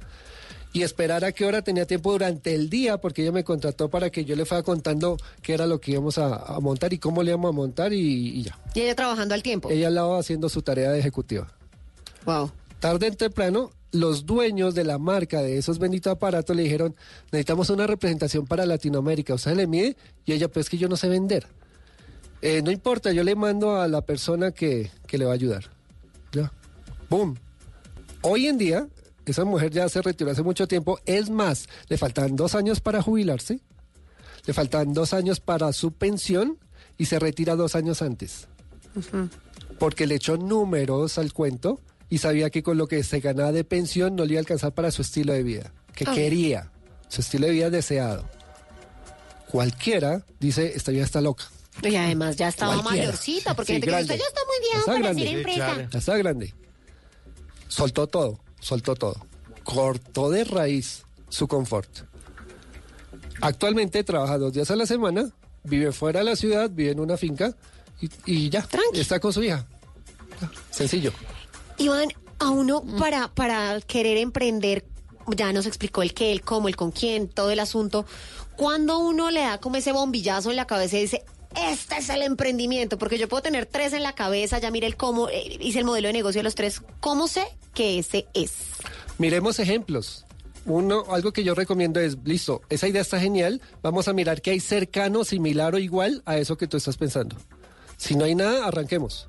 y 0.72 0.82
esperar 0.82 1.24
a 1.24 1.32
qué 1.32 1.44
hora 1.44 1.62
tenía 1.62 1.86
tiempo 1.86 2.12
durante 2.12 2.54
el 2.54 2.70
día, 2.70 2.98
porque 2.98 3.22
ella 3.22 3.32
me 3.32 3.44
contrató 3.44 3.90
para 3.90 4.10
que 4.10 4.24
yo 4.24 4.34
le 4.34 4.46
fuera 4.46 4.62
contando 4.62 5.18
qué 5.42 5.52
era 5.52 5.66
lo 5.66 5.80
que 5.80 5.92
íbamos 5.92 6.16
a, 6.16 6.36
a 6.36 6.60
montar 6.60 6.92
y 6.94 6.98
cómo 6.98 7.22
le 7.22 7.32
íbamos 7.32 7.50
a 7.50 7.52
montar 7.52 7.92
y, 7.92 8.38
y 8.38 8.42
ya. 8.44 8.58
Y 8.74 8.80
ella 8.80 8.94
trabajando 8.94 9.34
al 9.34 9.42
tiempo. 9.42 9.70
Ella 9.70 9.88
al 9.88 9.94
lado 9.94 10.16
haciendo 10.16 10.48
su 10.48 10.62
tarea 10.62 10.90
de 10.90 10.98
ejecutiva. 10.98 11.48
Wow. 12.24 12.50
Tarde 12.80 13.08
o 13.08 13.12
temprano, 13.12 13.70
los 13.92 14.26
dueños 14.26 14.74
de 14.74 14.84
la 14.84 14.98
marca 14.98 15.42
de 15.42 15.58
esos 15.58 15.78
benditos 15.78 16.10
aparatos 16.12 16.56
le 16.56 16.62
dijeron, 16.64 16.96
necesitamos 17.30 17.70
una 17.70 17.86
representación 17.86 18.46
para 18.46 18.66
Latinoamérica. 18.66 19.34
¿Usted 19.34 19.54
le 19.54 19.66
mide? 19.66 19.96
Y 20.24 20.32
ella, 20.32 20.48
pues 20.48 20.68
que 20.68 20.78
yo 20.78 20.88
no 20.88 20.96
sé 20.96 21.08
vender. 21.08 21.46
"Eh, 22.40 22.62
no 22.62 22.70
importa, 22.70 23.12
yo 23.12 23.22
le 23.22 23.34
mando 23.36 23.80
a 23.80 23.86
la 23.88 24.00
persona 24.00 24.50
que, 24.50 24.90
que 25.06 25.18
le 25.18 25.24
va 25.26 25.32
a 25.32 25.34
ayudar. 25.34 25.70
Ya. 26.32 26.52
¡Boom! 27.08 27.36
Hoy 28.22 28.46
en 28.46 28.58
día, 28.58 28.88
esa 29.26 29.44
mujer 29.44 29.70
ya 29.70 29.88
se 29.88 30.00
retiró 30.02 30.30
hace 30.30 30.42
mucho 30.42 30.66
tiempo. 30.66 30.98
Es 31.04 31.30
más, 31.30 31.68
le 31.88 31.98
faltan 31.98 32.34
dos 32.34 32.54
años 32.54 32.80
para 32.80 33.02
jubilarse. 33.02 33.60
Le 34.46 34.52
faltan 34.54 34.92
dos 34.92 35.12
años 35.12 35.38
para 35.38 35.72
su 35.72 35.92
pensión 35.92 36.58
y 36.98 37.04
se 37.04 37.18
retira 37.18 37.54
dos 37.56 37.76
años 37.76 38.02
antes 38.02 38.48
porque 39.78 40.06
le 40.06 40.16
echó 40.16 40.36
números 40.36 41.16
al 41.18 41.32
cuento 41.32 41.80
y 42.12 42.18
sabía 42.18 42.50
que 42.50 42.62
con 42.62 42.76
lo 42.76 42.88
que 42.88 43.02
se 43.04 43.20
ganaba 43.20 43.52
de 43.52 43.64
pensión 43.64 44.16
no 44.16 44.26
le 44.26 44.32
iba 44.34 44.38
a 44.40 44.42
alcanzar 44.42 44.72
para 44.74 44.90
su 44.90 45.00
estilo 45.00 45.32
de 45.32 45.42
vida, 45.42 45.72
que 45.94 46.04
quería, 46.04 46.70
su 47.08 47.22
estilo 47.22 47.46
de 47.46 47.54
vida 47.54 47.70
deseado. 47.70 48.28
Cualquiera 49.50 50.22
dice, 50.38 50.74
esta 50.76 50.92
vida 50.92 51.04
está 51.04 51.22
loca. 51.22 51.44
Y 51.82 51.96
además 51.96 52.36
ya 52.36 52.48
estaba 52.48 52.74
Cualquiera. 52.74 53.06
mayorcita, 53.06 53.56
porque 53.56 53.68
Sí, 53.68 53.80
gente 53.80 53.86
que 53.86 54.02
usted 54.02 54.18
ya 54.18 54.24
está 54.26 54.40
muy 54.46 54.60
viejo 54.60 54.78
Está 54.80 54.92
para 54.92 54.98
grande. 55.04 55.22
ser 55.22 55.28
Sí, 55.30 55.34
empresa. 55.36 55.88
Ya 55.90 55.98
está 55.98 56.16
grande. 56.18 56.54
Soltó 57.68 58.06
todo, 58.06 58.40
soltó 58.60 58.94
todo. 58.94 59.26
Cortó 59.64 60.28
de 60.28 60.44
raíz 60.44 61.04
su 61.30 61.48
confort. 61.48 61.88
Actualmente 63.40 64.04
trabaja 64.04 64.36
dos 64.36 64.52
días 64.52 64.70
a 64.70 64.76
la 64.76 64.84
semana, 64.84 65.30
vive 65.64 65.92
fuera 65.92 66.18
de 66.20 66.26
la 66.26 66.36
ciudad, 66.36 66.68
vive 66.70 66.90
en 66.90 67.00
una 67.00 67.16
finca 67.16 67.56
y, 68.02 68.10
y 68.26 68.50
ya, 68.50 68.68
está 68.92 69.18
con 69.18 69.32
su 69.32 69.42
hija. 69.42 69.66
Sencillo. 70.70 71.10
Iván, 71.78 72.08
a 72.38 72.50
uno 72.50 72.82
Mm. 72.82 72.98
para, 72.98 73.28
para 73.28 73.80
querer 73.80 74.16
emprender, 74.18 74.84
ya 75.36 75.52
nos 75.52 75.66
explicó 75.66 76.02
el 76.02 76.14
qué, 76.14 76.32
el 76.32 76.42
cómo, 76.42 76.68
el 76.68 76.76
con 76.76 76.90
quién, 76.90 77.28
todo 77.28 77.50
el 77.50 77.60
asunto. 77.60 78.04
Cuando 78.56 78.98
uno 78.98 79.30
le 79.30 79.40
da 79.40 79.58
como 79.58 79.76
ese 79.76 79.92
bombillazo 79.92 80.50
en 80.50 80.56
la 80.56 80.66
cabeza 80.66 80.96
y 80.98 81.02
dice, 81.02 81.24
este 81.56 81.98
es 81.98 82.08
el 82.08 82.22
emprendimiento, 82.22 82.98
porque 82.98 83.18
yo 83.18 83.28
puedo 83.28 83.42
tener 83.42 83.66
tres 83.66 83.92
en 83.92 84.02
la 84.02 84.14
cabeza, 84.14 84.58
ya 84.58 84.70
mire 84.70 84.86
el 84.86 84.96
cómo, 84.96 85.28
eh, 85.28 85.58
hice 85.60 85.78
el 85.80 85.84
modelo 85.84 86.08
de 86.08 86.12
negocio 86.14 86.38
de 86.40 86.44
los 86.44 86.54
tres, 86.54 86.82
¿cómo 87.00 87.28
sé 87.28 87.44
que 87.74 87.98
ese 87.98 88.26
es? 88.34 88.52
Miremos 89.18 89.58
ejemplos. 89.58 90.24
Uno, 90.64 91.04
algo 91.10 91.32
que 91.32 91.42
yo 91.42 91.54
recomiendo 91.56 91.98
es, 91.98 92.16
listo, 92.24 92.62
esa 92.68 92.86
idea 92.86 93.02
está 93.02 93.18
genial, 93.18 93.60
vamos 93.82 94.06
a 94.06 94.12
mirar 94.12 94.40
qué 94.42 94.52
hay 94.52 94.60
cercano, 94.60 95.24
similar 95.24 95.74
o 95.74 95.78
igual 95.78 96.22
a 96.24 96.36
eso 96.38 96.56
que 96.56 96.68
tú 96.68 96.76
estás 96.76 96.96
pensando. 96.96 97.36
Si 97.96 98.14
no 98.14 98.24
hay 98.24 98.34
nada, 98.36 98.66
arranquemos. 98.66 99.28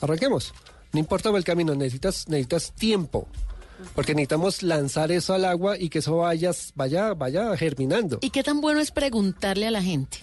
Arranquemos. 0.00 0.52
No 0.94 1.00
importa 1.00 1.28
el 1.30 1.44
camino, 1.44 1.74
necesitas, 1.74 2.28
necesitas 2.28 2.72
tiempo. 2.72 3.26
Porque 3.96 4.14
necesitamos 4.14 4.62
lanzar 4.62 5.10
eso 5.10 5.34
al 5.34 5.44
agua 5.44 5.76
y 5.76 5.88
que 5.88 5.98
eso 5.98 6.18
vaya, 6.18 6.52
vaya, 6.76 7.14
vaya 7.14 7.56
germinando. 7.56 8.20
¿Y 8.22 8.30
qué 8.30 8.44
tan 8.44 8.60
bueno 8.60 8.80
es 8.80 8.92
preguntarle 8.92 9.66
a 9.66 9.72
la 9.72 9.82
gente? 9.82 10.18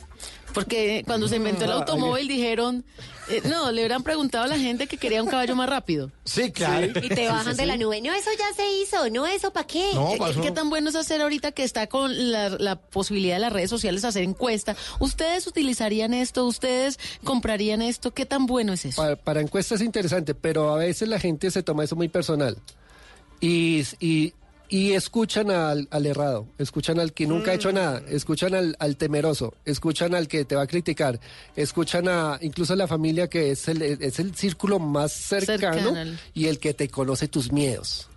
Porque 0.53 1.03
cuando 1.05 1.29
se 1.29 1.37
inventó 1.37 1.63
el 1.63 1.71
Ah, 1.71 1.75
automóvil 1.75 2.27
dijeron, 2.27 2.83
eh, 3.29 3.41
no, 3.45 3.71
le 3.71 3.81
hubieran 3.81 4.03
preguntado 4.03 4.43
a 4.43 4.47
la 4.47 4.57
gente 4.59 4.85
que 4.85 4.97
quería 4.97 5.23
un 5.23 5.29
caballo 5.29 5.55
más 5.55 5.69
rápido. 5.69 6.11
Sí, 6.25 6.51
claro. 6.51 6.87
Y 7.01 7.07
te 7.07 7.29
bajan 7.29 7.55
de 7.55 7.65
la 7.65 7.77
nube. 7.77 8.01
No, 8.01 8.13
eso 8.13 8.29
ya 8.37 8.53
se 8.53 8.69
hizo. 8.73 9.09
No, 9.09 9.25
eso 9.25 9.53
para 9.53 9.65
qué. 9.65 9.91
No, 9.93 10.11
¿Qué, 10.11 10.41
qué 10.41 10.51
tan 10.51 10.69
bueno 10.69 10.89
es 10.89 10.95
hacer 10.95 11.21
ahorita 11.21 11.53
que 11.53 11.63
está 11.63 11.87
con 11.87 12.31
la, 12.33 12.49
la 12.49 12.75
posibilidad 12.75 13.35
de 13.35 13.39
las 13.39 13.53
redes 13.53 13.69
sociales 13.69 14.03
hacer 14.03 14.23
encuesta? 14.23 14.75
¿Ustedes 14.99 15.47
utilizarían 15.47 16.13
esto? 16.13 16.45
¿Ustedes 16.45 16.99
comprarían 17.23 17.81
esto? 17.81 18.11
¿Qué 18.11 18.25
tan 18.25 18.45
bueno 18.45 18.73
es 18.73 18.83
eso? 18.83 19.01
Para, 19.01 19.15
para 19.15 19.39
encuestas 19.39 19.79
es 19.79 19.85
interesante, 19.85 20.35
pero 20.35 20.73
a 20.73 20.77
veces 20.77 21.07
la 21.07 21.19
gente 21.19 21.49
se 21.49 21.63
toma 21.63 21.85
eso 21.85 21.95
muy 21.95 22.09
personal. 22.09 22.57
Y, 23.39 23.83
y, 24.01 24.33
y 24.71 24.93
escuchan 24.93 25.51
al, 25.51 25.89
al 25.91 26.05
errado, 26.05 26.47
escuchan 26.57 26.97
al 26.97 27.11
que 27.11 27.27
nunca 27.27 27.51
ha 27.51 27.55
hecho 27.55 27.73
nada, 27.73 28.01
escuchan 28.07 28.55
al, 28.55 28.77
al 28.79 28.95
temeroso, 28.95 29.53
escuchan 29.65 30.15
al 30.15 30.29
que 30.29 30.45
te 30.45 30.55
va 30.55 30.61
a 30.61 30.67
criticar, 30.67 31.19
escuchan 31.57 32.07
a 32.07 32.39
incluso 32.41 32.71
a 32.71 32.77
la 32.77 32.87
familia 32.87 33.29
que 33.29 33.51
es 33.51 33.67
el, 33.67 33.81
es 33.81 34.19
el 34.19 34.33
círculo 34.33 34.79
más 34.79 35.11
cercano 35.11 35.93
Cercano. 35.93 36.17
y 36.33 36.47
el 36.47 36.57
que 36.57 36.73
te 36.73 36.87
conoce 36.87 37.27
tus 37.27 37.51
miedos. 37.51 38.07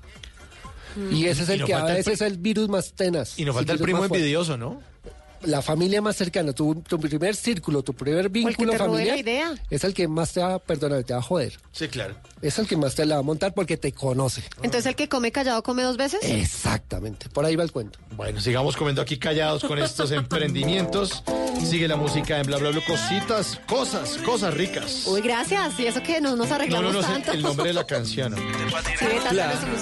Y 1.11 1.27
ese 1.27 1.43
es 1.43 1.49
el 1.49 1.65
que 1.65 1.75
a 1.75 1.89
el 1.89 1.97
veces 1.97 2.15
es 2.15 2.21
el 2.21 2.39
virus 2.39 2.69
más 2.69 2.93
tenaz. 2.93 3.37
Y 3.37 3.45
nos 3.45 3.57
falta 3.57 3.73
el 3.73 3.81
primo 3.81 4.05
envidioso, 4.05 4.57
¿no? 4.57 4.81
La 5.47 5.63
familia 5.63 6.01
más 6.03 6.17
cercana, 6.17 6.53
tu, 6.53 6.75
tu 6.77 6.99
primer 6.99 7.35
círculo, 7.37 7.83
tu 7.83 7.95
primer 7.95 8.27
el 8.27 8.33
que 8.33 8.39
vínculo 8.41 8.73
te 8.73 8.79
familiar, 8.79 9.15
la 9.17 9.21
idea. 9.21 9.55
es 9.71 9.85
el 9.85 9.95
que 9.95 10.09
más 10.09 10.33
te 10.33 10.41
va 10.41 10.55
a 10.55 10.59
perdonar, 10.59 11.03
te 11.05 11.13
va 11.15 11.21
a 11.21 11.23
joder. 11.23 11.59
Sí, 11.73 11.89
claro. 11.89 12.15
Es 12.43 12.59
el 12.59 12.67
que 12.67 12.77
más 12.77 12.95
te 12.95 13.07
la 13.07 13.15
va 13.17 13.21
a 13.21 13.23
montar 13.23 13.55
porque 13.55 13.77
te 13.77 13.93
conoce. 13.93 14.43
Entonces 14.63 14.87
el 14.87 14.97
que 14.97 15.09
come 15.09 15.33
callado 15.33 15.63
come 15.63 15.83
dos 15.83 15.97
veces. 15.97 16.21
Exactamente, 16.23 17.29
por 17.29 17.45
ahí 17.45 17.57
va 17.57 17.63
el 17.65 17.73
cuento. 17.73 17.99
Bueno, 18.17 18.41
sigamos 18.41 18.77
comiendo 18.77 19.01
aquí 19.03 19.19
callados 19.19 19.65
con 19.65 19.79
estos 19.79 20.11
emprendimientos. 20.13 21.23
Sigue 21.65 21.89
la 21.89 21.97
música 21.97 22.39
en 22.41 22.47
bla 22.47 22.59
bla 22.59 22.71
bla, 22.71 22.81
cositas, 22.87 23.61
cosas, 23.67 24.19
cosas 24.19 24.53
ricas. 24.55 25.05
Uy, 25.07 25.21
gracias. 25.21 25.79
Y 25.81 25.87
eso 25.87 26.03
que 26.03 26.21
no 26.21 26.37
nos 26.37 26.49
No, 26.49 26.55
arreglamos 26.57 26.93
no, 26.93 27.01
no, 27.01 27.07
tanto. 27.07 27.33
el 27.33 27.43
nombre 27.43 27.69
de 27.69 27.73
la 27.75 27.85
canción. 27.85 28.35
Sí, 28.99 29.07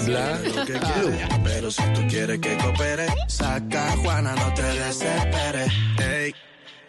bla. 0.09 0.39
lo 0.39 0.65
que 0.65 0.73
quiero. 0.73 1.11
Pero 1.43 1.71
si 1.71 1.81
tú 1.93 2.01
quieres 2.09 2.39
que 2.39 2.57
coopere, 2.57 3.07
saca 3.27 3.93
a 3.93 3.97
Juana, 3.97 4.35
no 4.35 4.53
te 4.53 4.61
desesperes. 4.63 5.52
Hey, 5.55 6.33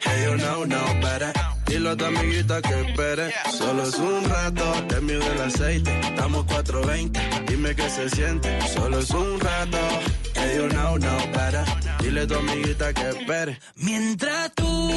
hey, 0.00 0.24
you 0.24 0.36
know, 0.38 0.64
no 0.64 0.82
better. 1.02 1.32
Dile 1.66 1.90
a 1.90 1.96
tu 1.96 2.04
amiguita 2.06 2.62
que 2.62 2.80
espere. 2.80 3.30
Solo 3.52 3.82
es 3.82 3.94
un 3.98 4.24
rato, 4.24 4.72
te 4.88 5.00
mide 5.02 5.26
el 5.34 5.42
aceite. 5.42 6.00
Estamos 6.00 6.44
420, 6.46 7.20
dime 7.46 7.74
qué 7.74 7.90
se 7.90 8.08
siente. 8.08 8.48
Solo 8.68 9.00
es 9.00 9.10
un 9.10 9.38
rato, 9.38 9.78
hey, 10.34 10.56
you 10.56 10.68
know, 10.70 10.96
no 10.96 11.16
better. 11.34 11.64
Dile 12.00 12.22
a 12.22 12.26
tu 12.26 12.36
amiguita 12.36 12.94
que 12.94 13.08
espere. 13.10 13.58
Mientras 13.76 14.54
tú 14.54 14.92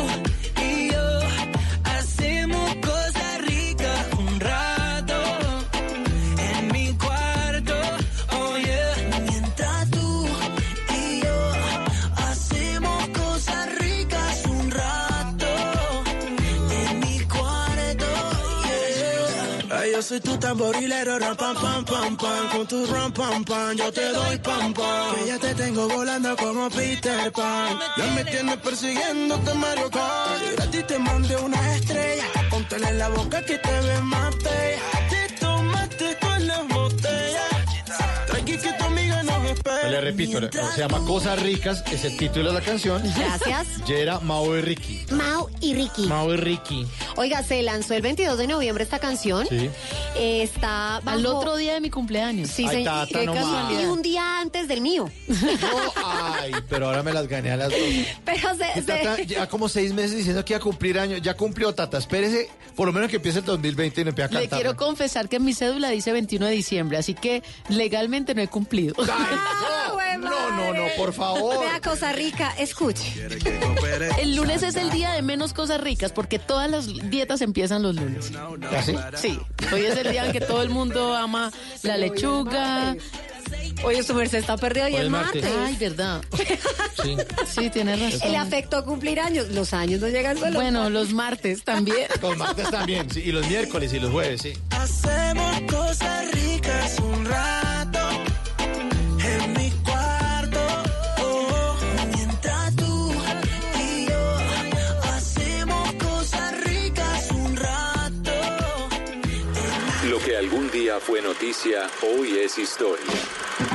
soy 20.07 20.21
tu 20.21 20.37
tamborilero, 20.37 21.19
ram, 21.19 21.35
pam, 21.35 21.55
pam, 21.55 21.83
pam, 21.83 22.15
pam. 22.15 22.49
Con 22.49 22.67
tu 22.67 22.85
ram, 22.85 23.11
pam, 23.11 23.43
pam, 23.43 23.75
yo 23.75 23.91
te 23.91 24.07
doy 24.13 24.37
pam, 24.37 24.73
pam. 24.73 25.15
Que 25.15 25.27
ya 25.27 25.37
te 25.37 25.53
tengo 25.53 25.87
volando 25.89 26.35
como 26.37 26.69
Peter 26.69 27.31
Pan. 27.33 27.77
Ya 27.97 28.05
me 28.15 28.23
tienes 28.23 28.57
persiguiéndote 28.57 29.53
Mario 29.55 29.89
Kart. 29.89 30.39
Si 30.39 30.55
gratis 30.55 30.87
te 30.87 30.99
mandé 30.99 31.35
una 31.35 31.75
estrella. 31.75 32.23
Póntela 32.49 32.89
en 32.89 32.97
la 32.99 33.09
boca 33.09 33.41
que 33.43 33.57
te 33.57 33.71
ves 33.81 34.03
más 34.03 34.35
bella. 34.37 34.96
Le 39.89 40.01
repito, 40.01 40.39
se 40.51 40.79
llama 40.81 40.99
Cosas 41.05 41.41
Ricas, 41.41 41.83
es 41.91 42.03
el 42.05 42.17
título 42.17 42.49
de 42.49 42.59
la 42.59 42.61
canción. 42.65 43.01
Gracias. 43.15 43.67
Yera, 43.85 44.19
Mao 44.19 44.57
y 44.57 44.61
Ricky. 44.61 45.05
Mau 45.11 45.49
y 45.61 45.73
Ricky. 45.73 46.05
Mao 46.07 46.33
y 46.33 46.37
Ricky. 46.37 46.85
Oiga, 47.15 47.41
se 47.43 47.61
lanzó 47.63 47.93
el 47.93 48.01
22 48.01 48.37
de 48.37 48.47
noviembre 48.47 48.83
esta 48.83 48.99
canción. 48.99 49.47
Sí. 49.47 49.69
Eh, 50.15 50.43
está 50.43 50.97
Al 50.97 51.25
otro 51.25 51.55
día 51.55 51.73
de 51.73 51.81
mi 51.81 51.89
cumpleaños. 51.89 52.49
Sí, 52.49 52.65
Ay, 52.67 52.83
tata, 52.83 53.19
qué 53.19 53.25
casualidad. 53.25 53.81
Y 53.81 53.85
un 53.85 54.01
día 54.01 54.39
antes 54.39 54.67
del 54.67 54.81
mío. 54.81 55.09
Ay, 55.95 56.51
pero 56.69 56.87
ahora 56.87 57.03
me 57.03 57.13
las 57.13 57.27
gané 57.27 57.51
a 57.51 57.57
las 57.57 57.69
dos. 57.69 57.79
Pero 58.25 58.55
se, 58.55 58.81
Tata, 58.81 59.15
se- 59.15 59.25
ya 59.25 59.47
como 59.47 59.69
seis 59.69 59.93
meses 59.93 60.17
diciendo 60.17 60.43
que 60.43 60.53
iba 60.53 60.57
a 60.59 60.63
cumplir 60.63 60.99
años. 60.99 61.21
Ya 61.21 61.35
cumplió, 61.35 61.73
Tata. 61.73 61.97
Espérese, 61.97 62.49
por 62.75 62.87
lo 62.87 62.93
menos 62.93 63.09
que 63.09 63.17
empiece 63.17 63.39
el 63.39 63.45
2020 63.45 64.01
y 64.01 64.03
no 64.03 64.09
empiece 64.09 64.27
a 64.29 64.31
Le 64.33 64.41
cantar. 64.41 64.59
quiero 64.59 64.75
confesar 64.77 65.29
que 65.29 65.39
mi 65.39 65.53
cédula 65.53 65.89
dice 65.89 66.11
21 66.11 66.45
de 66.45 66.51
diciembre, 66.51 66.97
así 66.97 67.13
que 67.13 67.41
legalmente 67.69 68.35
no 68.35 68.41
he 68.41 68.47
cumplido. 68.47 68.93
no, 68.97 69.03
no, 70.19 70.73
no, 70.73 70.83
por 70.97 71.13
favor. 71.13 71.59
Vea 71.59 71.81
cosa 71.81 72.11
rica, 72.11 72.53
escuche. 72.57 73.27
El 74.19 74.35
lunes 74.35 74.63
es 74.63 74.75
el 74.75 74.89
día 74.89 75.11
de 75.11 75.21
menos 75.21 75.53
cosas 75.53 75.81
ricas 75.81 76.11
porque 76.11 76.39
todas 76.39 76.69
las 76.69 76.87
dietas 77.09 77.41
empiezan 77.41 77.83
los 77.83 77.95
lunes. 77.95 78.31
¿Así? 78.75 78.95
Sí, 79.15 79.39
hoy 79.73 79.81
es 79.85 79.97
el 79.97 80.11
día 80.11 80.25
en 80.25 80.31
que 80.31 80.41
todo 80.41 80.61
el 80.61 80.69
mundo 80.69 81.15
ama 81.15 81.51
la 81.83 81.97
lechuga. 81.97 82.95
Oye, 83.83 84.03
su 84.03 84.13
merced 84.13 84.39
está 84.39 84.57
perdido 84.57 84.89
y 84.89 84.95
el 84.95 85.05
es 85.05 85.09
martes. 85.09 85.43
martes. 85.43 85.61
Ay, 85.65 85.75
verdad. 85.77 86.21
Sí. 87.01 87.15
Sí, 87.47 87.69
tienes 87.69 87.99
razón. 88.01 88.27
El 88.27 88.35
afecto 88.35 88.77
a 88.77 88.83
cumplir 88.83 89.19
años. 89.19 89.49
Los 89.49 89.73
años 89.73 90.01
no 90.01 90.07
llegan 90.07 90.37
solo. 90.37 90.59
Bueno, 90.59 90.89
los 90.89 91.13
martes 91.13 91.63
también. 91.63 92.07
Los 92.21 92.37
martes 92.37 92.69
también, 92.71 93.09
sí, 93.09 93.21
y 93.25 93.31
los 93.31 93.47
miércoles 93.47 93.93
y 93.93 93.99
los 93.99 94.11
jueves, 94.11 94.41
sí. 94.41 94.53
Hacemos 94.71 95.61
cosas 95.71 96.31
ricas 96.31 96.97
un 96.99 97.25
rato 97.25 97.99
que 110.37 110.45
algún 110.45 110.69
día 110.71 110.99
fue 110.99 111.21
noticia, 111.21 111.87
hoy 112.03 112.37
es 112.37 112.57
historia. 112.57 113.05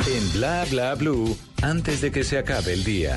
En 0.07 0.33
Bla 0.33 0.65
Bla 0.71 0.95
Blue, 0.95 1.37
antes 1.63 2.01
de 2.01 2.11
que 2.11 2.25
se 2.25 2.39
acabe 2.39 2.73
el 2.73 2.85
día. 2.85 3.17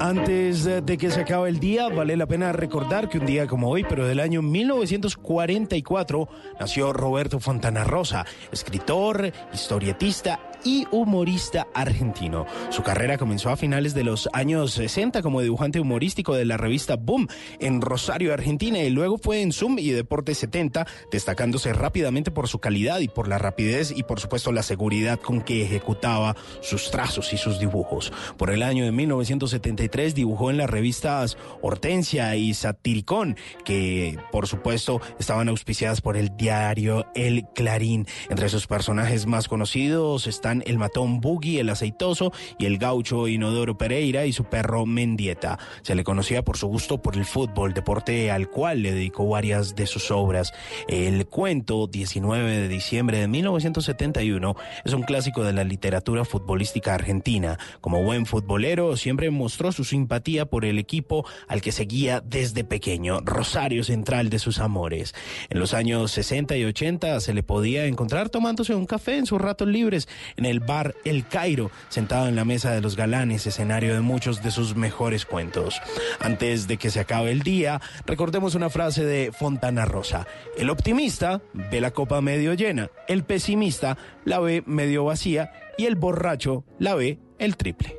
Antes 0.00 0.64
de 0.64 0.98
que 0.98 1.10
se 1.10 1.20
acabe 1.20 1.50
el 1.50 1.60
día, 1.60 1.88
vale 1.88 2.16
la 2.16 2.26
pena 2.26 2.52
recordar 2.52 3.08
que 3.08 3.18
un 3.18 3.26
día 3.26 3.46
como 3.46 3.70
hoy, 3.70 3.84
pero 3.88 4.06
del 4.06 4.20
año 4.20 4.42
1944, 4.42 6.28
nació 6.58 6.92
Roberto 6.92 7.38
Fontana 7.38 7.84
Rosa, 7.84 8.26
escritor, 8.50 9.32
historietista 9.52 10.40
y 10.64 10.86
humorista 10.90 11.66
argentino. 11.74 12.46
Su 12.70 12.82
carrera 12.82 13.18
comenzó 13.18 13.50
a 13.50 13.56
finales 13.56 13.94
de 13.94 14.04
los 14.04 14.28
años 14.32 14.72
60 14.72 15.22
como 15.22 15.40
dibujante 15.40 15.80
humorístico 15.80 16.34
de 16.34 16.44
la 16.44 16.56
revista 16.56 16.96
Boom 16.96 17.28
en 17.58 17.80
Rosario, 17.80 18.32
Argentina, 18.32 18.78
y 18.80 18.90
luego 18.90 19.18
fue 19.18 19.42
en 19.42 19.52
Zoom 19.52 19.78
y 19.78 19.90
Deporte 19.90 20.34
70, 20.34 20.86
destacándose 21.10 21.72
rápidamente 21.72 22.30
por 22.30 22.48
su 22.48 22.58
calidad 22.58 23.00
y 23.00 23.08
por 23.08 23.28
la 23.28 23.38
rapidez 23.38 23.92
y 23.94 24.02
por 24.02 24.20
supuesto 24.20 24.52
la 24.52 24.62
seguridad 24.62 25.18
con 25.20 25.40
que 25.40 25.62
ejecutaba 25.62 26.36
sus 26.60 26.90
trazos 26.90 27.32
y 27.32 27.38
sus 27.38 27.58
dibujos. 27.58 28.12
Por 28.36 28.50
el 28.50 28.62
año 28.62 28.84
de 28.84 28.92
1973 28.92 30.14
dibujó 30.14 30.50
en 30.50 30.56
las 30.56 30.70
revistas 30.70 31.36
Hortensia 31.62 32.36
y 32.36 32.54
Satiricón, 32.54 33.36
que 33.64 34.18
por 34.32 34.46
supuesto 34.46 35.00
estaban 35.18 35.48
auspiciadas 35.48 36.00
por 36.00 36.16
el 36.16 36.36
diario 36.36 37.06
El 37.14 37.46
Clarín. 37.54 38.06
Entre 38.28 38.48
sus 38.48 38.66
personajes 38.66 39.26
más 39.26 39.48
conocidos 39.48 40.26
el 40.52 40.78
matón 40.78 41.20
Boogie, 41.20 41.60
el 41.60 41.70
aceitoso, 41.70 42.32
y 42.58 42.66
el 42.66 42.78
gaucho 42.78 43.28
Inodoro 43.28 43.78
Pereira 43.78 44.26
y 44.26 44.32
su 44.32 44.44
perro 44.44 44.86
Mendieta. 44.86 45.58
Se 45.82 45.94
le 45.94 46.04
conocía 46.04 46.42
por 46.42 46.56
su 46.56 46.66
gusto 46.66 47.02
por 47.02 47.16
el 47.16 47.24
fútbol, 47.24 47.74
deporte 47.74 48.30
al 48.30 48.48
cual 48.48 48.82
le 48.82 48.92
dedicó 48.92 49.28
varias 49.28 49.76
de 49.76 49.86
sus 49.86 50.10
obras. 50.10 50.52
El 50.88 51.26
cuento 51.26 51.86
19 51.86 52.56
de 52.56 52.68
diciembre 52.68 53.18
de 53.18 53.28
1971 53.28 54.56
es 54.84 54.92
un 54.92 55.02
clásico 55.02 55.44
de 55.44 55.52
la 55.52 55.64
literatura 55.64 56.24
futbolística 56.24 56.94
argentina. 56.94 57.58
Como 57.80 58.02
buen 58.02 58.26
futbolero, 58.26 58.96
siempre 58.96 59.30
mostró 59.30 59.72
su 59.72 59.84
simpatía 59.84 60.46
por 60.46 60.64
el 60.64 60.78
equipo 60.78 61.26
al 61.48 61.62
que 61.62 61.72
seguía 61.72 62.20
desde 62.20 62.64
pequeño, 62.64 63.20
Rosario 63.20 63.84
Central 63.84 64.30
de 64.30 64.38
sus 64.38 64.58
amores. 64.58 65.14
En 65.48 65.58
los 65.58 65.74
años 65.74 66.10
60 66.12 66.56
y 66.56 66.64
80 66.64 67.20
se 67.20 67.34
le 67.34 67.42
podía 67.42 67.86
encontrar 67.86 68.28
tomándose 68.30 68.74
un 68.74 68.86
café 68.86 69.18
en 69.18 69.26
sus 69.26 69.40
ratos 69.40 69.68
libres 69.68 70.08
en 70.40 70.46
el 70.46 70.60
bar 70.60 70.96
El 71.04 71.26
Cairo, 71.26 71.70
sentado 71.88 72.26
en 72.26 72.34
la 72.34 72.44
mesa 72.44 72.72
de 72.72 72.80
los 72.80 72.96
galanes, 72.96 73.46
escenario 73.46 73.94
de 73.94 74.00
muchos 74.00 74.42
de 74.42 74.50
sus 74.50 74.74
mejores 74.74 75.26
cuentos. 75.26 75.80
Antes 76.18 76.66
de 76.66 76.78
que 76.78 76.90
se 76.90 77.00
acabe 77.00 77.30
el 77.30 77.42
día, 77.42 77.80
recordemos 78.06 78.54
una 78.54 78.70
frase 78.70 79.04
de 79.04 79.30
Fontana 79.32 79.84
Rosa. 79.84 80.26
El 80.56 80.70
optimista 80.70 81.42
ve 81.52 81.80
la 81.80 81.92
copa 81.92 82.20
medio 82.20 82.54
llena, 82.54 82.90
el 83.06 83.22
pesimista 83.22 83.96
la 84.24 84.40
ve 84.40 84.64
medio 84.66 85.04
vacía 85.04 85.52
y 85.78 85.84
el 85.84 85.96
borracho 85.96 86.64
la 86.78 86.94
ve 86.94 87.18
el 87.38 87.56
triple. 87.56 87.96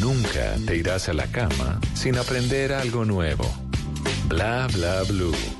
Nunca 0.00 0.54
te 0.66 0.76
irás 0.76 1.08
a 1.08 1.12
la 1.12 1.26
cama 1.26 1.80
sin 1.94 2.16
aprender 2.16 2.72
algo 2.72 3.04
nuevo. 3.04 3.44
Bla 4.28 4.68
Bla 4.72 5.02
Blue. 5.08 5.59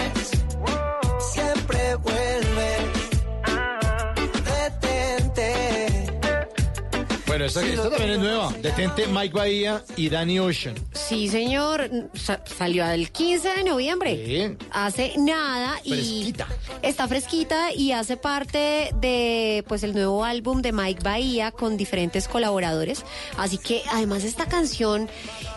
Bueno, 7.41 7.47
esta, 7.47 7.65
esta 7.65 7.89
también 7.89 8.11
es 8.11 8.19
nueva. 8.19 8.53
Detente 8.61 9.07
Mike 9.07 9.33
Bahía 9.33 9.83
y 9.95 10.09
Danny 10.09 10.39
Ocean. 10.39 10.75
Sí, 10.93 11.27
señor. 11.29 11.89
Sa- 12.13 12.43
salió 12.45 12.85
el 12.89 13.11
15 13.11 13.49
de 13.57 13.63
noviembre. 13.63 14.57
Hace 14.71 15.13
nada 15.17 15.79
y 15.83 15.89
Fresquita. 15.91 16.47
está 16.81 17.07
fresquita 17.07 17.73
y 17.73 17.91
hace 17.91 18.17
parte 18.17 18.91
de 18.99 19.63
pues 19.67 19.83
el 19.83 19.93
nuevo 19.93 20.23
álbum 20.23 20.61
de 20.61 20.71
Mike 20.71 21.01
Bahía 21.03 21.51
con 21.51 21.77
diferentes 21.77 22.27
colaboradores. 22.27 23.03
Así 23.37 23.57
que 23.57 23.81
además 23.91 24.23
esta 24.23 24.45
canción 24.45 25.09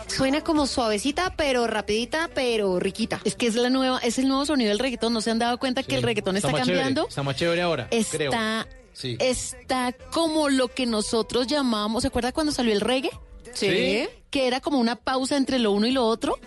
suena 0.07 0.41
como 0.41 0.67
suavecita, 0.67 1.33
pero 1.35 1.67
rapidita, 1.67 2.29
pero 2.33 2.79
riquita. 2.79 3.21
Es 3.23 3.35
que 3.35 3.47
es 3.47 3.55
la 3.55 3.69
nueva, 3.69 3.99
es 3.99 4.17
el 4.19 4.27
nuevo 4.27 4.45
sonido 4.45 4.69
del 4.69 4.79
reggaetón. 4.79 5.13
¿No 5.13 5.21
se 5.21 5.31
han 5.31 5.39
dado 5.39 5.57
cuenta 5.59 5.83
que 5.83 5.95
el 5.95 6.03
reggaetón 6.03 6.35
está, 6.37 6.49
más 6.49 6.61
cambiando? 6.61 7.01
Chévere, 7.01 7.09
está 7.09 7.23
más 7.23 7.35
chévere 7.35 7.61
ahora. 7.61 7.87
creo. 8.11 8.31
Está, 8.31 8.67
Sí. 8.95 9.17
está 9.19 9.93
como 10.11 10.49
lo 10.49 10.69
que 10.69 10.85
nosotros 10.85 11.47
llamamos, 11.47 12.01
¿se 12.01 12.07
acuerda 12.07 12.31
cuando 12.31 12.51
salió 12.51 12.73
el 12.73 12.81
reggae? 12.81 13.11
Sí. 13.53 14.07
Que 14.29 14.47
era 14.47 14.59
como 14.59 14.79
una 14.79 14.97
pausa 14.97 15.37
entre 15.37 15.59
lo 15.59 15.71
uno 15.71 15.87
y 15.87 15.91
lo 15.91 16.05
otro, 16.05 16.37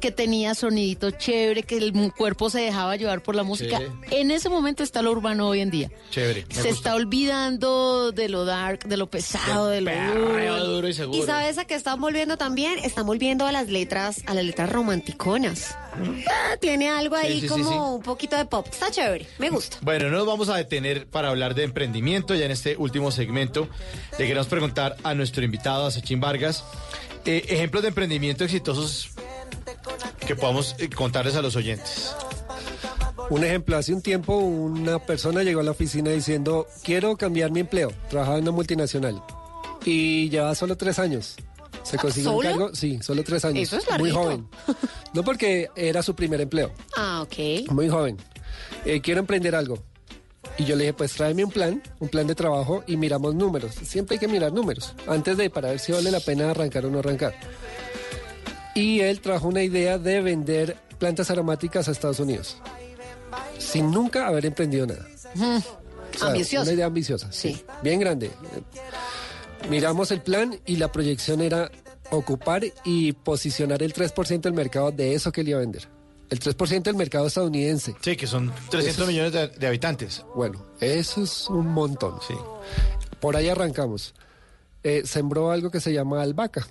que 0.00 0.10
tenía 0.10 0.54
sonidito 0.54 1.10
chévere, 1.10 1.62
que 1.62 1.76
el 1.76 1.92
cuerpo 2.16 2.48
se 2.48 2.60
dejaba 2.60 2.96
llevar 2.96 3.22
por 3.22 3.34
la 3.34 3.42
música. 3.42 3.78
Sí. 3.78 3.84
En 4.12 4.30
ese 4.30 4.48
momento 4.48 4.82
está 4.82 5.02
lo 5.02 5.10
urbano 5.10 5.48
hoy 5.48 5.60
en 5.60 5.70
día. 5.70 5.90
Chévere. 6.10 6.46
Se 6.48 6.62
gusta. 6.62 6.68
está 6.68 6.94
olvidando 6.94 8.12
de 8.12 8.28
lo 8.28 8.44
dark, 8.44 8.84
de 8.84 8.96
lo 8.96 9.08
pesado, 9.08 9.68
de 9.68 9.82
lo 9.82 10.66
duro 10.66 10.88
y 10.88 10.94
seguro. 10.94 11.18
Y 11.18 11.22
sabes 11.26 11.58
a 11.58 11.66
qué 11.66 11.74
están 11.74 12.00
volviendo 12.00 12.36
también? 12.36 12.78
Están 12.78 13.06
volviendo 13.06 13.46
a 13.46 13.52
las 13.52 13.68
letras, 13.68 14.22
a 14.26 14.34
las 14.34 14.44
letras 14.44 14.70
romanticonas. 14.70 15.76
Ah, 16.28 16.56
tiene 16.60 16.88
algo 16.88 17.16
ahí 17.16 17.40
Sí, 17.40 17.40
sí, 17.40 17.48
sí, 17.48 17.62
como 17.62 17.96
un 17.96 18.02
poquito 18.02 18.36
de 18.36 18.44
pop. 18.44 18.66
Está 18.70 18.90
chévere, 18.90 19.26
me 19.38 19.50
gusta. 19.50 19.78
Bueno, 19.82 20.08
no 20.10 20.18
nos 20.18 20.26
vamos 20.26 20.48
a 20.48 20.56
detener 20.56 21.06
para 21.06 21.28
hablar 21.28 21.54
de 21.54 21.64
emprendimiento 21.64 22.34
ya 22.34 22.44
en 22.46 22.52
este 22.52 22.76
último 22.76 23.10
segmento. 23.10 23.68
Le 24.18 24.26
queremos 24.26 24.46
preguntar 24.46 24.96
a 25.02 25.14
nuestro 25.14 25.44
invitado, 25.44 25.86
a 25.86 25.90
Sechín 25.90 26.20
Vargas, 26.20 26.64
eh, 27.28 27.44
ejemplos 27.48 27.82
de 27.82 27.88
emprendimiento 27.88 28.44
exitosos 28.44 29.10
que 30.26 30.34
podamos 30.34 30.74
eh, 30.78 30.88
contarles 30.88 31.36
a 31.36 31.42
los 31.42 31.56
oyentes. 31.56 32.14
Un 33.30 33.44
ejemplo, 33.44 33.76
hace 33.76 33.92
un 33.92 34.00
tiempo 34.00 34.36
una 34.38 34.98
persona 34.98 35.42
llegó 35.42 35.60
a 35.60 35.62
la 35.62 35.72
oficina 35.72 36.10
diciendo, 36.10 36.66
quiero 36.82 37.16
cambiar 37.16 37.50
mi 37.50 37.60
empleo, 37.60 37.92
trabajaba 38.08 38.38
en 38.38 38.44
una 38.44 38.52
multinacional 38.52 39.22
y 39.84 40.30
lleva 40.30 40.54
solo 40.54 40.76
tres 40.76 40.98
años. 40.98 41.36
Se 41.82 41.96
consiguió 41.98 42.32
un 42.32 42.42
cargo, 42.42 42.74
sí, 42.74 42.98
solo 43.02 43.22
tres 43.24 43.44
años. 43.44 43.62
Eso 43.62 43.76
es 43.78 43.84
Muy 43.98 44.10
larguito. 44.10 44.18
joven. 44.18 44.48
No 45.14 45.22
porque 45.22 45.68
era 45.76 46.02
su 46.02 46.14
primer 46.14 46.40
empleo, 46.40 46.70
Ah, 46.96 47.22
ok. 47.22 47.70
muy 47.70 47.88
joven. 47.88 48.16
Eh, 48.84 49.00
quiero 49.00 49.20
emprender 49.20 49.54
algo. 49.54 49.82
Y 50.58 50.64
yo 50.64 50.74
le 50.74 50.84
dije, 50.84 50.92
pues 50.92 51.12
tráeme 51.12 51.44
un 51.44 51.52
plan, 51.52 51.82
un 52.00 52.08
plan 52.08 52.26
de 52.26 52.34
trabajo 52.34 52.82
y 52.86 52.96
miramos 52.96 53.34
números. 53.34 53.74
Siempre 53.74 54.16
hay 54.16 54.18
que 54.18 54.26
mirar 54.28 54.52
números, 54.52 54.92
antes 55.06 55.36
de 55.36 55.48
para 55.50 55.68
ver 55.68 55.78
si 55.78 55.92
vale 55.92 56.10
la 56.10 56.20
pena 56.20 56.50
arrancar 56.50 56.84
o 56.84 56.90
no 56.90 56.98
arrancar. 56.98 57.34
Y 58.74 59.00
él 59.00 59.20
trajo 59.20 59.46
una 59.46 59.62
idea 59.62 59.98
de 59.98 60.20
vender 60.20 60.76
plantas 60.98 61.30
aromáticas 61.30 61.88
a 61.88 61.92
Estados 61.92 62.18
Unidos, 62.18 62.56
sin 63.58 63.90
nunca 63.92 64.26
haber 64.26 64.46
emprendido 64.46 64.86
nada. 64.86 65.06
O 65.34 66.18
sea, 66.18 66.28
Ambicioso. 66.28 66.64
Una 66.64 66.72
idea 66.72 66.86
ambiciosa, 66.86 67.30
sí. 67.30 67.62
Bien 67.82 68.00
grande. 68.00 68.30
Miramos 69.70 70.10
el 70.10 70.22
plan 70.22 70.58
y 70.66 70.76
la 70.76 70.90
proyección 70.90 71.40
era 71.40 71.70
ocupar 72.10 72.64
y 72.84 73.12
posicionar 73.12 73.82
el 73.82 73.92
3% 73.92 74.40
del 74.40 74.54
mercado 74.54 74.90
de 74.90 75.14
eso 75.14 75.30
que 75.30 75.42
él 75.42 75.50
iba 75.50 75.58
a 75.58 75.60
vender. 75.60 75.88
El 76.30 76.40
3% 76.40 76.82
del 76.82 76.96
mercado 76.96 77.26
estadounidense. 77.26 77.94
Sí, 78.00 78.16
que 78.16 78.26
son 78.26 78.52
300 78.70 78.86
Eso 78.86 79.02
es- 79.02 79.08
millones 79.08 79.32
de, 79.32 79.48
de 79.48 79.66
habitantes. 79.66 80.24
Bueno, 80.34 80.62
eso 80.80 81.22
es 81.22 81.48
un 81.48 81.66
montón. 81.68 82.16
Sí. 82.26 82.34
Por 83.20 83.34
ahí 83.36 83.48
arrancamos. 83.48 84.14
Eh, 84.82 85.02
sembró 85.04 85.50
algo 85.50 85.70
que 85.70 85.80
se 85.80 85.92
llama 85.92 86.22
albahaca. 86.22 86.66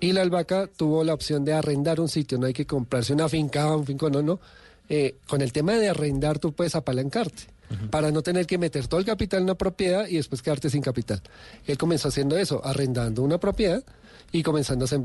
Y 0.00 0.12
la 0.12 0.22
albahaca 0.22 0.66
tuvo 0.66 1.02
la 1.04 1.14
opción 1.14 1.44
de 1.44 1.52
arrendar 1.54 2.00
un 2.00 2.08
sitio. 2.08 2.36
No 2.38 2.46
hay 2.46 2.52
que 2.52 2.66
comprarse 2.66 3.12
una 3.12 3.28
finca, 3.28 3.74
un 3.74 3.86
finco, 3.86 4.10
no, 4.10 4.20
no. 4.22 4.40
Eh, 4.88 5.16
con 5.28 5.40
el 5.40 5.52
tema 5.52 5.72
de 5.74 5.88
arrendar 5.88 6.38
tú 6.38 6.52
puedes 6.52 6.74
apalancarte 6.74 7.44
para 7.90 8.10
no 8.12 8.22
tener 8.22 8.46
que 8.46 8.58
meter 8.58 8.86
todo 8.86 9.00
el 9.00 9.06
capital 9.06 9.38
en 9.38 9.44
una 9.44 9.54
propiedad 9.54 10.06
y 10.06 10.16
después 10.16 10.42
quedarte 10.42 10.68
sin 10.70 10.82
capital. 10.82 11.22
Él 11.66 11.78
comenzó 11.78 12.08
haciendo 12.08 12.36
eso, 12.36 12.60
arrendando 12.64 13.22
una 13.22 13.38
propiedad 13.38 13.82
y 14.30 14.42
comenzando 14.42 14.84
a 14.84 14.88
sembrar. 14.88 15.02